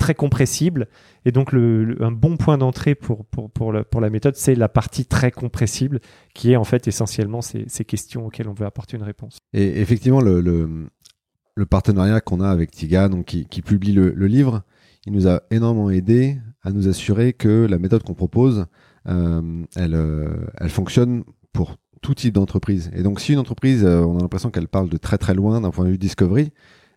très 0.00 0.14
compressible. 0.14 0.88
Et 1.24 1.30
donc, 1.30 1.54
un 1.54 2.10
bon 2.10 2.36
point 2.36 2.58
d'entrée 2.58 2.96
pour, 2.96 3.24
pour, 3.26 3.50
pour, 3.50 3.72
pour, 3.88 4.00
la 4.00 4.10
méthode, 4.10 4.34
c'est 4.34 4.56
la 4.56 4.68
partie 4.68 5.04
très 5.04 5.30
compressible, 5.30 6.00
qui 6.34 6.50
est 6.50 6.56
en 6.56 6.64
fait 6.64 6.88
essentiellement 6.88 7.42
ces, 7.42 7.64
ces, 7.68 7.84
questions 7.84 8.26
auxquelles 8.26 8.48
on 8.48 8.54
veut 8.54 8.66
apporter 8.66 8.96
une 8.96 9.04
réponse. 9.04 9.38
Et 9.52 9.80
effectivement, 9.80 10.20
le, 10.20 10.40
le, 10.40 11.66
partenariat 11.66 12.20
qu'on 12.20 12.40
a 12.40 12.48
avec 12.48 12.70
Tiga, 12.70 13.08
donc 13.08 13.26
qui, 13.26 13.46
qui 13.46 13.62
publie 13.62 13.92
le, 13.92 14.26
livre, 14.26 14.62
il 15.06 15.12
nous 15.12 15.28
a 15.28 15.42
énormément 15.50 15.90
aidé 15.90 16.38
à 16.62 16.72
nous 16.72 16.88
assurer 16.88 17.34
que 17.34 17.66
la 17.68 17.78
méthode 17.78 18.02
qu'on 18.02 18.14
propose, 18.14 18.66
euh, 19.06 19.64
elle, 19.76 19.94
euh, 19.94 20.46
elle 20.58 20.70
fonctionne 20.70 21.24
pour 21.52 21.76
tout 22.00 22.14
type 22.14 22.34
d'entreprise. 22.34 22.90
Et 22.94 23.02
donc, 23.02 23.20
si 23.20 23.34
une 23.34 23.38
entreprise, 23.38 23.84
euh, 23.84 24.00
on 24.00 24.16
a 24.16 24.22
l'impression 24.22 24.50
qu'elle 24.50 24.68
parle 24.68 24.88
de 24.88 24.96
très 24.96 25.18
très 25.18 25.34
loin 25.34 25.60
d'un 25.60 25.70
point 25.70 25.84
de 25.84 25.90
vue 25.90 25.98
discovery, 25.98 26.52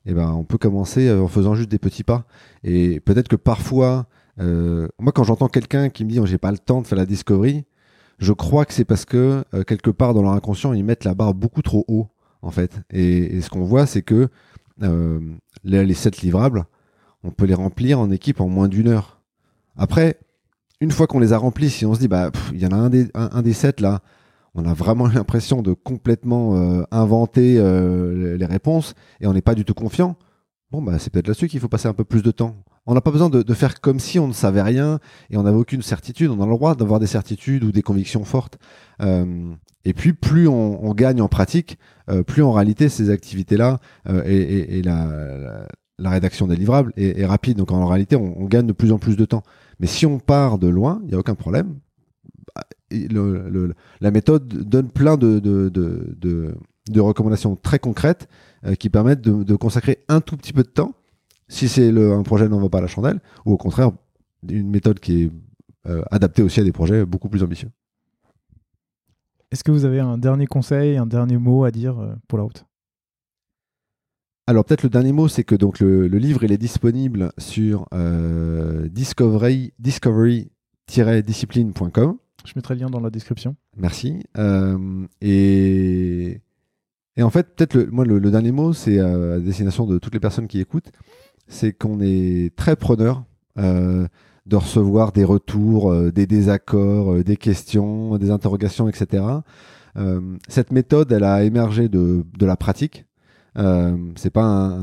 eh 0.05 0.13
ben, 0.13 0.31
on 0.31 0.43
peut 0.43 0.57
commencer 0.57 1.07
euh, 1.07 1.21
en 1.21 1.27
faisant 1.27 1.55
juste 1.55 1.69
des 1.69 1.79
petits 1.79 2.03
pas. 2.03 2.25
Et 2.63 2.99
peut-être 2.99 3.27
que 3.27 3.35
parfois, 3.35 4.07
euh, 4.39 4.87
moi, 4.99 5.11
quand 5.11 5.23
j'entends 5.23 5.47
quelqu'un 5.47 5.89
qui 5.89 6.03
me 6.05 6.09
dit 6.09 6.19
oh, 6.19 6.25
j'ai 6.25 6.37
pas 6.37 6.51
le 6.51 6.57
temps 6.57 6.81
de 6.81 6.87
faire 6.87 6.97
la 6.97 7.05
discovery, 7.05 7.65
je 8.19 8.33
crois 8.33 8.65
que 8.65 8.73
c'est 8.73 8.85
parce 8.85 9.05
que 9.05 9.43
euh, 9.53 9.63
quelque 9.63 9.89
part 9.89 10.13
dans 10.13 10.21
leur 10.21 10.33
inconscient, 10.33 10.73
ils 10.73 10.83
mettent 10.83 11.05
la 11.05 11.13
barre 11.13 11.33
beaucoup 11.33 11.61
trop 11.61 11.85
haut, 11.87 12.07
en 12.41 12.51
fait. 12.51 12.81
Et, 12.91 13.41
ce 13.41 13.49
qu'on 13.49 13.63
voit, 13.63 13.85
c'est 13.85 14.01
que 14.01 14.29
les, 15.63 15.85
les 15.85 15.93
sept 15.93 16.21
livrables, 16.21 16.65
on 17.23 17.31
peut 17.31 17.45
les 17.45 17.53
remplir 17.53 17.99
en 17.99 18.11
équipe 18.11 18.41
en 18.41 18.49
moins 18.49 18.67
d'une 18.67 18.89
heure. 18.89 19.21
Après, 19.77 20.19
une 20.81 20.91
fois 20.91 21.07
qu'on 21.07 21.19
les 21.19 21.31
a 21.31 21.37
remplis, 21.37 21.69
si 21.69 21.85
on 21.85 21.93
se 21.93 21.99
dit 21.99 22.09
bah 22.09 22.31
il 22.51 22.59
y 22.59 22.65
en 22.65 22.71
a 22.71 22.75
un 22.75 22.89
des, 22.89 23.07
un 23.13 23.41
des 23.41 23.53
sept 23.53 23.79
là, 23.79 24.01
on 24.55 24.65
a 24.65 24.73
vraiment 24.73 25.07
l'impression 25.13 25.61
de 25.61 25.73
complètement 25.73 26.55
euh, 26.55 26.83
inventer 26.91 27.57
euh, 27.57 28.37
les 28.37 28.45
réponses 28.45 28.93
et 29.21 29.27
on 29.27 29.33
n'est 29.33 29.41
pas 29.41 29.55
du 29.55 29.65
tout 29.65 29.73
confiant. 29.73 30.15
Bon, 30.71 30.81
bah, 30.81 30.97
c'est 30.97 31.11
peut-être 31.11 31.27
là-dessus 31.27 31.47
qu'il 31.47 31.59
faut 31.59 31.67
passer 31.67 31.87
un 31.87 31.93
peu 31.93 32.03
plus 32.03 32.23
de 32.23 32.31
temps. 32.31 32.55
On 32.85 32.95
n'a 32.95 33.01
pas 33.01 33.11
besoin 33.11 33.29
de, 33.29 33.53
faire 33.53 33.79
comme 33.79 33.99
si 33.99 34.19
on 34.19 34.27
ne 34.27 34.33
savait 34.33 34.61
rien 34.61 34.99
et 35.29 35.37
on 35.37 35.43
n'avait 35.43 35.57
aucune 35.57 35.81
certitude. 35.81 36.29
On 36.31 36.41
a 36.41 36.45
le 36.45 36.51
droit 36.51 36.75
d'avoir 36.75 36.99
des 36.99 37.07
certitudes 37.07 37.63
ou 37.63 37.71
des 37.71 37.81
convictions 37.81 38.25
fortes. 38.25 38.57
Euh, 39.01 39.53
et 39.85 39.93
puis, 39.93 40.11
plus 40.11 40.49
on, 40.49 40.93
gagne 40.93 41.21
en 41.21 41.29
pratique, 41.29 41.77
plus 42.27 42.41
en 42.41 42.51
réalité 42.51 42.89
ces 42.89 43.09
activités-là 43.09 43.79
et, 44.25 44.81
la, 44.81 45.67
rédaction 45.99 46.47
des 46.47 46.57
livrables 46.57 46.91
est, 46.97 47.25
rapide. 47.25 47.57
Donc, 47.57 47.71
en 47.71 47.85
réalité, 47.85 48.17
on, 48.17 48.41
on, 48.41 48.45
gagne 48.45 48.67
de 48.67 48.73
plus 48.73 48.91
en 48.91 48.97
plus 48.97 49.15
de 49.15 49.25
temps. 49.25 49.43
Mais 49.79 49.87
si 49.87 50.05
on 50.05 50.19
part 50.19 50.57
de 50.57 50.67
loin, 50.67 50.99
il 51.03 51.09
n'y 51.09 51.15
a 51.15 51.19
aucun 51.19 51.35
problème 51.35 51.75
le, 52.91 53.73
la 54.01 54.11
méthode 54.11 54.47
donne 54.47 54.89
plein 54.89 55.17
de, 55.17 55.39
de, 55.39 55.69
de, 55.69 56.55
de, 56.89 56.99
recommandations 56.99 57.55
très 57.55 57.79
concrètes 57.79 58.27
euh, 58.65 58.75
qui 58.75 58.89
permettent 58.89 59.21
de, 59.21 59.55
consacrer 59.55 60.03
un 60.07 60.21
tout 60.21 60.37
petit 60.37 60.53
peu 60.53 60.61
de 60.63 60.69
temps, 60.69 60.93
si 61.47 61.67
c'est 61.67 61.89
un 61.89 62.23
projet 62.23 62.47
n'en 62.47 62.59
va 62.59 62.69
pas 62.69 62.77
à 62.79 62.81
la 62.81 62.87
chandelle, 62.87 63.19
ou 63.45 63.53
au 63.53 63.57
contraire, 63.57 63.91
une 64.47 64.69
méthode 64.69 64.99
qui 64.99 65.23
est 65.23 65.31
euh, 65.87 66.03
adaptée 66.11 66.43
aussi 66.43 66.59
à 66.59 66.63
des 66.63 66.71
projets 66.71 67.05
beaucoup 67.05 67.29
plus 67.29 67.43
ambitieux. 67.43 67.69
Est-ce 69.51 69.63
que 69.63 69.71
vous 69.71 69.85
avez 69.85 69.99
un 69.99 70.17
dernier 70.17 70.47
conseil, 70.47 70.97
un 70.97 71.05
dernier 71.05 71.37
mot 71.37 71.63
à 71.63 71.71
dire 71.71 71.99
euh, 71.99 72.15
pour 72.27 72.37
la 72.37 72.43
route? 72.45 72.65
Alors 74.45 74.65
peut-être 74.65 74.83
le 74.83 74.89
dernier 74.89 75.13
mot, 75.13 75.29
c'est 75.29 75.45
que 75.45 75.55
donc 75.55 75.79
le, 75.79 76.07
livre 76.07 76.43
il 76.43 76.51
est 76.51 76.57
disponible 76.57 77.31
sur 77.37 77.87
discovery, 78.91 79.71
discovery-discipline.com. 79.79 82.17
Je 82.45 82.53
mettrai 82.55 82.75
le 82.75 82.81
lien 82.81 82.89
dans 82.89 82.99
la 82.99 83.09
description. 83.09 83.55
Merci. 83.77 84.23
Euh, 84.37 85.05
et, 85.21 86.39
en 87.19 87.29
fait, 87.29 87.55
peut-être 87.55 87.75
le, 87.75 87.87
moi, 87.91 88.05
le, 88.05 88.19
dernier 88.31 88.51
mot, 88.51 88.73
c'est 88.73 88.99
à 88.99 89.39
destination 89.39 89.85
de 89.85 89.97
toutes 89.97 90.13
les 90.13 90.19
personnes 90.19 90.47
qui 90.47 90.59
écoutent, 90.59 90.91
c'est 91.47 91.73
qu'on 91.73 91.99
est 92.01 92.55
très 92.55 92.75
preneur 92.75 93.23
euh, 93.57 94.07
de 94.45 94.55
recevoir 94.55 95.11
des 95.11 95.23
retours, 95.23 95.91
euh, 95.91 96.11
des 96.11 96.27
désaccords, 96.27 97.23
des 97.23 97.37
questions, 97.37 98.17
des 98.17 98.31
interrogations, 98.31 98.87
etc. 98.89 99.23
cette 100.47 100.71
méthode, 100.71 101.11
elle 101.11 101.23
a 101.23 101.43
émergé 101.43 101.87
de 101.87 102.23
la 102.41 102.57
pratique. 102.57 103.05
Euh, 103.57 103.95
c'est 104.15 104.31
pas 104.31 104.77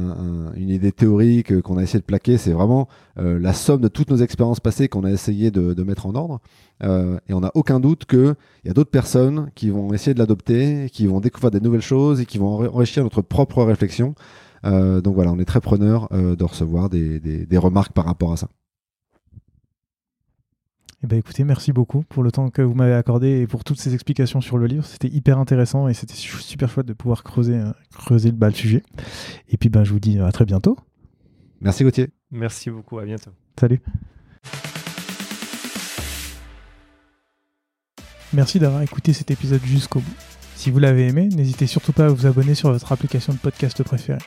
une 0.55 0.69
idée 0.69 0.93
théorique 0.93 1.61
qu'on 1.63 1.77
a 1.77 1.83
essayé 1.83 2.01
de 2.01 2.05
plaquer, 2.05 2.39
c'est 2.39 2.53
vraiment 2.53 2.89
euh, 3.19 3.39
la 3.39 3.53
somme 3.53 3.81
de 3.81 3.89
toutes 3.89 4.11
nos 4.11 4.17
expériences 4.17 4.61
passées 4.61 4.89
qu'on 4.89 5.05
a 5.05 5.11
essayé 5.11 5.51
de, 5.51 5.83
mettre 5.83 6.07
en 6.07 6.15
ordre. 6.15 6.41
Euh, 6.83 7.19
et 7.29 7.35
on 7.35 7.41
n'a 7.41 7.51
aucun 7.55 7.81
doute 7.81 8.05
qu'il 8.07 8.35
y 8.65 8.71
a 8.71 8.73
d'autres 8.73 8.91
personnes 8.91 9.51
qui 9.55 9.71
vont 9.71 9.93
essayer 9.93 10.15
de 10.15 10.19
l'adopter, 10.19 10.89
qui 10.93 11.07
vont 11.07 11.21
découvrir 11.21 11.51
des 11.51 11.61
nouvelles 11.61 11.81
choses 11.81 12.21
et 12.21 12.27
qui 12.27 12.39
vont 12.39 12.69
enrichir 12.69 13.03
notre 13.03 13.23
propre 13.23 13.63
réflexion. 13.63 14.15
donc 14.65 15.15
voilà, 15.15 15.33
on 15.33 15.39
est 15.39 15.45
très 15.45 15.61
preneur 15.61 16.09
de 16.11 16.45
recevoir 16.45 16.91
des 16.91 17.59
remarques 17.59 17.93
par 17.93 18.05
rapport 18.05 18.33
à 18.33 18.37
ça. 18.37 18.49
Eh 21.03 21.07
ben, 21.07 21.19
écoutez, 21.19 21.45
merci 21.45 21.73
beaucoup 21.73 22.03
pour 22.03 22.23
le 22.23 22.31
temps 22.31 22.51
que 22.51 22.61
vous 22.61 22.75
m'avez 22.75 22.93
accordé 22.93 23.41
et 23.41 23.47
pour 23.47 23.65
toutes 23.65 23.81
ces 23.81 23.95
explications 23.95 24.43
sur 24.43 24.59
le 24.59 24.67
livre. 24.67 24.85
C'était 24.85 25.09
hyper 25.09 25.39
intéressant 25.39 25.89
et 25.89 25.95
c'était 25.95 26.15
super 26.15 26.69
chouette 26.69 26.85
de 26.85 26.93
pouvoir 26.93 27.23
creuser, 27.23 27.55
euh, 27.55 27.73
creuser 27.95 28.31
le, 28.31 28.37
bas, 28.37 28.49
le 28.49 28.55
sujet. 28.55 28.83
Et 29.49 29.57
puis 29.57 29.71
ben, 29.71 29.83
je 29.83 29.93
vous 29.93 30.01
dis 30.01 30.19
à 30.19 30.31
très 30.31 30.45
bientôt. 30.45 30.77
Merci 31.63 31.85
Gauthier. 31.85 32.11
Merci 32.31 32.71
beaucoup, 32.71 32.99
à 32.99 33.07
bientôt. 33.07 33.31
Salut. 33.59 33.81
Merci 38.35 38.59
d'avoir 38.59 38.83
écouté 38.83 39.15
cet 39.15 39.31
épisode 39.31 39.63
jusqu'au 39.65 40.01
bout. 40.01 40.15
Si 40.55 40.71
vous 40.71 40.79
l'avez 40.79 41.09
aimé, 41.09 41.31
n'hésitez 41.31 41.67
surtout 41.67 41.93
pas 41.93 42.07
à 42.07 42.09
vous 42.09 42.27
abonner 42.27 42.55
sur 42.55 42.71
votre 42.71 42.93
application 42.93 43.33
de 43.33 43.39
podcast 43.39 43.83
préférée. 43.83 44.19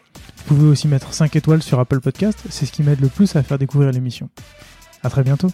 Vous 0.47 0.55
pouvez 0.55 0.67
aussi 0.67 0.87
mettre 0.87 1.13
5 1.13 1.35
étoiles 1.35 1.61
sur 1.61 1.79
Apple 1.79 2.01
Podcast, 2.01 2.43
c'est 2.49 2.65
ce 2.65 2.71
qui 2.71 2.81
m'aide 2.81 2.99
le 2.99 3.09
plus 3.09 3.35
à 3.35 3.43
faire 3.43 3.59
découvrir 3.59 3.91
l'émission. 3.91 4.29
À 5.03 5.11
très 5.11 5.23
bientôt. 5.23 5.49